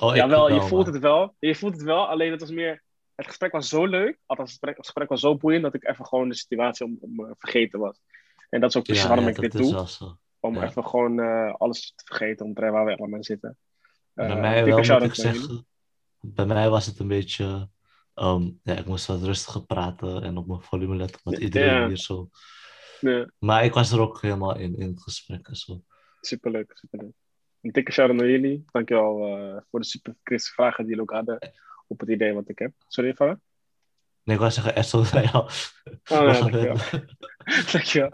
Oh, 0.02 0.10
ik 0.10 0.16
Jawel, 0.16 0.48
je 0.48 0.54
wel, 0.54 0.68
voelt 0.68 0.86
man. 0.86 0.94
het 0.94 1.04
wel. 1.04 1.36
Je 1.40 1.56
voelt 1.56 1.74
het 1.74 1.84
wel, 1.84 2.08
alleen 2.08 2.32
het 2.32 2.40
was 2.40 2.52
meer... 2.52 2.84
Het 3.16 3.28
gesprek 3.28 3.52
was 3.52 3.70
zo 3.70 3.86
leuk, 3.86 4.18
althans 4.26 4.50
het 4.52 4.60
gesprek, 4.60 4.78
het 4.78 4.86
gesprek 4.86 5.10
was 5.10 5.20
zo 5.20 5.38
boeiend, 5.38 5.64
dat 5.64 5.74
ik 5.74 5.88
even 5.88 6.06
gewoon 6.06 6.30
de 6.30 6.36
situatie 6.36 6.86
om, 6.86 6.98
om 7.02 7.36
vergeten 7.38 7.80
was. 7.80 8.02
En 8.50 8.60
dat 8.60 8.70
is 8.70 8.76
ook 8.76 8.84
precies 8.84 9.04
Ja, 9.04 9.08
waarom 9.10 9.26
ja, 9.26 9.32
ik 9.32 9.42
dat 9.42 9.52
dit 9.52 9.62
is 9.62 9.68
doe, 9.68 9.76
wel 9.76 9.88
zo. 9.88 10.18
Om 10.40 10.56
ja. 10.56 10.64
even 10.68 10.86
gewoon 10.86 11.20
eh, 11.20 11.54
alles 11.54 11.94
te 11.96 12.04
vergeten, 12.06 12.46
om 12.46 12.54
te 12.54 12.62
waar 12.70 12.86
we 12.86 12.96
allemaal 12.98 13.24
zitten. 13.24 13.58
Bij 14.14 14.30
Eh, 14.30 14.40
mij 14.40 14.66
wel, 14.66 14.78
moet 14.78 15.04
ik 15.04 15.14
zeggen. 15.14 15.68
Bij 16.20 16.46
mij 16.46 16.70
was 16.70 16.86
het 16.86 17.00
een 17.00 17.08
beetje... 17.08 17.70
ehm, 18.14 18.52
ja, 18.64 18.76
ik 18.78 18.86
moest 18.86 19.06
wat 19.06 19.22
rustiger 19.24 19.66
praten 19.66 20.24
en 20.24 20.38
op 20.38 20.48
mijn 20.48 20.62
volume 20.62 20.96
letten, 20.96 21.20
want 21.24 21.38
iedereen 21.38 21.68
Ja. 21.74 21.88
hier 21.88 21.98
zo... 21.98 22.30
Nee, 23.02 23.26
Maar 23.40 23.64
ik 23.64 23.74
was 23.74 23.92
er 23.92 24.00
ook 24.00 24.22
helemaal 24.22 24.56
in, 24.58 24.78
in 24.78 24.88
het 24.88 25.02
gesprek 25.02 25.48
en 25.48 25.56
zo. 25.56 25.84
superleuk, 26.22 26.72
superleuk. 26.74 27.14
Een 27.62 27.72
dikke 27.72 27.92
shout-out 27.92 28.20
naar 28.20 28.30
jullie. 28.30 28.64
Dankjewel 28.72 29.26
eh 29.28 29.62
voor 29.70 29.80
de 29.80 29.86
super 29.86 30.16
kritische 30.24 30.54
vragen 30.54 30.78
die 30.86 30.96
jullie 30.96 31.02
ook 31.10 31.16
hadden 31.16 31.52
op 31.88 32.00
het 32.00 32.10
idee 32.10 32.34
wat 32.34 32.50
ik 32.50 32.60
heb. 32.60 32.72
Sorry, 32.88 33.14
Farah? 33.14 33.38
Nee, 34.30 34.38
ik 34.38 34.44
wou 34.44 34.54
zeggen, 34.54 34.76
Esso 34.76 35.04
naar 35.14 35.32
jou. 35.32 35.44
Oh, 36.12 36.34
ja, 36.34 36.40
dankjewel. 36.40 36.76
Dankjewel. 37.72 38.12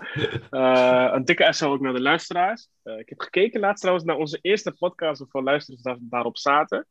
Eh, 0.50 1.10
een 1.14 1.26
dikke 1.26 1.54
SO 1.54 1.72
ook 1.72 1.82
naar 1.82 1.94
de 1.94 2.02
luisteraars. 2.02 2.68
Eh, 2.84 2.98
ik 2.98 3.10
heb 3.10 3.20
gekeken 3.20 3.60
laatst 3.60 3.80
trouwens 3.80 4.08
naar 4.08 4.16
onze 4.16 4.40
eerste 4.42 4.72
podcast 4.72 5.20
hoeveel 5.20 5.44
luisteraars 5.44 5.82
daar, 5.82 5.98
daarop 6.00 6.38
zaten. 6.38 6.88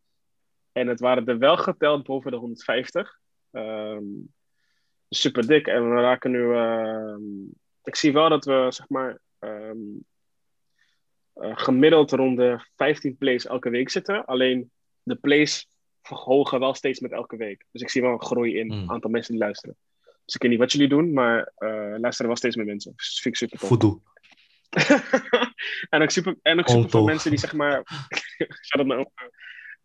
En 0.73 0.87
het 0.87 1.01
waren 1.01 1.27
er 1.27 1.39
wel 1.39 1.57
geteld 1.57 2.05
boven 2.05 2.31
de 2.31 2.37
150. 2.37 3.19
Ehm, 3.51 4.03
super 5.09 5.47
dik. 5.47 5.67
En 5.67 5.95
we 5.95 6.01
raken 6.01 6.31
nu... 6.31 6.55
ehm, 6.55 7.43
ik 7.83 7.97
zie 7.97 8.13
wel 8.13 8.29
dat 8.29 8.45
we, 8.45 8.67
zeg 8.69 8.89
maar... 8.89 9.19
ehm, 9.39 9.79
eh, 11.33 11.53
gemiddeld 11.55 12.13
rond 12.13 12.37
de 12.37 12.67
15 12.77 13.17
plays 13.17 13.47
elke 13.47 13.71
week 13.71 13.91
zitten. 13.91 14.25
Alleen 14.25 14.71
de 15.03 15.17
plays 15.17 15.69
verhogen 16.07 16.61
wel 16.61 16.75
steeds 16.75 17.01
met 17.01 17.13
elke 17.13 17.37
week. 17.37 17.65
Dus 17.73 17.83
ik 17.83 17.91
zie 17.91 18.03
wel 18.03 18.13
een 18.13 18.23
groei 18.23 18.59
in 18.59 18.71
het 18.73 18.83
Mm. 18.83 18.91
aantal 18.91 19.11
mensen 19.11 19.33
die 19.33 19.43
luisteren. 19.43 19.77
Dus 20.25 20.35
ik 20.35 20.43
weet 20.43 20.51
niet 20.51 20.61
wat 20.61 20.73
jullie 20.73 20.89
doen, 20.89 21.13
maar 21.13 21.53
eh 21.57 21.95
luisteren 21.99 22.27
wel 22.27 22.37
steeds 22.37 22.57
meer 22.57 22.65
mensen. 22.67 22.93
Dus 22.97 23.21
vind 23.23 23.35
ik 23.35 23.41
super 23.41 23.59
tof. 23.59 23.69
En 25.91 26.03
ook 26.03 26.11
super, 26.11 26.37
en 26.43 26.59
ook 26.59 26.69
super 26.69 26.91
veel 26.91 27.05
mensen 27.05 27.31
die 27.31 27.39
zeg 27.39 27.53
maar. 27.53 27.83
Naar. 28.87 29.07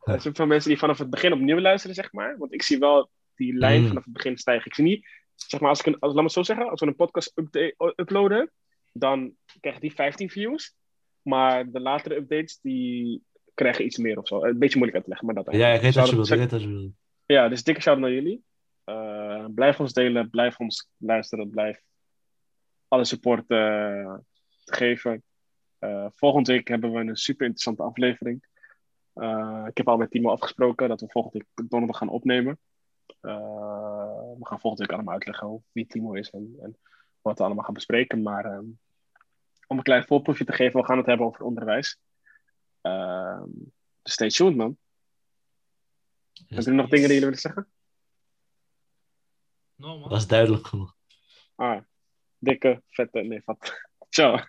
Er 0.04 0.22
super 0.22 0.36
veel 0.36 0.46
mensen 0.46 0.70
die 0.70 0.80
vanaf 0.80 0.98
het 0.98 1.10
begin 1.10 1.34
opnieuw 1.34 1.60
luisteren, 1.60 1.96
zeg 1.96 2.12
maar. 2.14 2.38
Want 2.38 2.54
ik 2.54 2.62
zie 2.62 2.80
wel 2.80 3.10
die 3.36 3.54
lijn 3.54 3.82
Mm. 3.82 3.88
vanaf 3.88 4.04
het 4.04 4.14
begin 4.14 4.38
stijgen. 4.38 4.66
Ik 4.66 4.74
zie 4.76 4.84
niet, 4.84 5.08
zeg 5.36 5.60
maar, 5.60 5.70
als 5.70 5.80
ik 5.80 5.86
een, 5.86 6.00
als, 6.00 6.12
laat 6.14 6.16
me 6.16 6.24
het 6.24 6.32
zo 6.32 6.44
zeggen, 6.44 6.70
als 6.70 6.80
we 6.80 6.88
een 6.88 6.96
podcast 6.96 7.32
upda- 7.36 7.74
uploaden, 7.96 8.52
dan 8.94 9.36
krijgen 9.60 9.82
die 9.82 9.94
15 9.94 10.30
views. 10.30 10.76
Maar 11.22 11.72
de 11.72 11.80
latere 11.80 12.16
updates, 12.16 12.60
die 12.62 13.24
krijgen 13.60 13.86
iets 13.86 13.98
meer 13.98 14.18
of 14.18 14.28
zo. 14.28 14.44
Een 14.44 14.60
beetje 14.60 14.78
moeilijk 14.78 14.94
uit 14.94 15.04
te 15.04 15.10
leggen, 15.10 15.26
maar 15.28 15.36
dat 15.44 15.56
Ja, 15.56 15.68
ik 15.68 15.82
weet 15.82 15.96
wat 15.96 16.10
je 16.10 16.16
bedoelt. 16.16 16.50
Bedoelt. 16.50 16.94
ja, 17.26 17.48
dus 17.50 17.64
dikke 17.64 17.82
shout 17.82 18.00
naar 18.00 18.12
jullie. 18.12 18.44
Eh, 18.84 19.46
blijf 19.56 19.80
ons 19.80 19.94
delen, 19.94 20.30
blijf 20.30 20.60
ons 20.60 20.90
luisteren, 20.98 21.50
blijf 21.50 21.82
alle 22.88 23.06
support 23.06 23.50
eh, 23.50 24.14
geven. 24.66 25.24
Eh, 25.80 26.06
volgende 26.16 26.52
week 26.52 26.68
hebben 26.68 26.92
we 26.92 27.00
een 27.00 27.16
super 27.16 27.46
interessante 27.46 27.84
aflevering. 27.84 28.48
Ik 29.68 29.78
heb 29.78 29.88
al 29.88 29.98
met 29.98 30.12
Timo 30.12 30.30
afgesproken 30.30 30.90
dat 30.90 31.02
we 31.02 31.08
volgende 31.10 31.38
week 31.38 31.70
donderdag 31.70 31.98
gaan 31.98 32.10
opnemen. 32.10 32.60
We 33.22 34.46
gaan 34.46 34.60
volgende 34.60 34.86
week 34.86 34.92
allemaal 34.94 35.14
uitleggen 35.14 35.48
hoe- 35.48 35.62
wie 35.72 35.86
Timo 35.86 36.14
is 36.14 36.30
en, 36.30 36.56
en 36.62 36.78
wat 37.22 37.38
we 37.38 37.44
allemaal 37.44 37.64
gaan 37.64 37.74
bespreken. 37.74 38.22
Maar 38.22 38.46
ehm, 38.46 38.66
om 39.68 39.78
een 39.78 39.84
klein 39.84 40.04
voorproefje 40.06 40.46
te 40.46 40.52
geven, 40.54 40.80
we 40.80 40.86
gaan 40.86 40.98
het 40.98 41.06
hebben 41.06 41.26
over 41.26 41.46
onderwijs. 41.46 42.00
Ehm, 42.82 43.50
stay 44.04 44.30
tuned, 44.30 44.56
man. 44.56 44.78
Hebben 46.34 46.64
jullie 46.64 46.80
nog 46.80 46.90
dingen 46.90 47.10
die 47.10 47.20
jullie 47.20 47.20
willen 47.20 47.40
zeggen? 47.40 47.68
No, 49.76 50.00
man. 50.00 50.10
Dat 50.10 50.18
is 50.18 50.28
duidelijk 50.28 50.68
genoeg. 50.68 50.96
Ah, 51.56 51.82
dikke, 52.38 52.84
vette, 52.90 53.20
nee, 53.20 53.42
vat. 53.44 53.74
Ciao. 54.10 54.46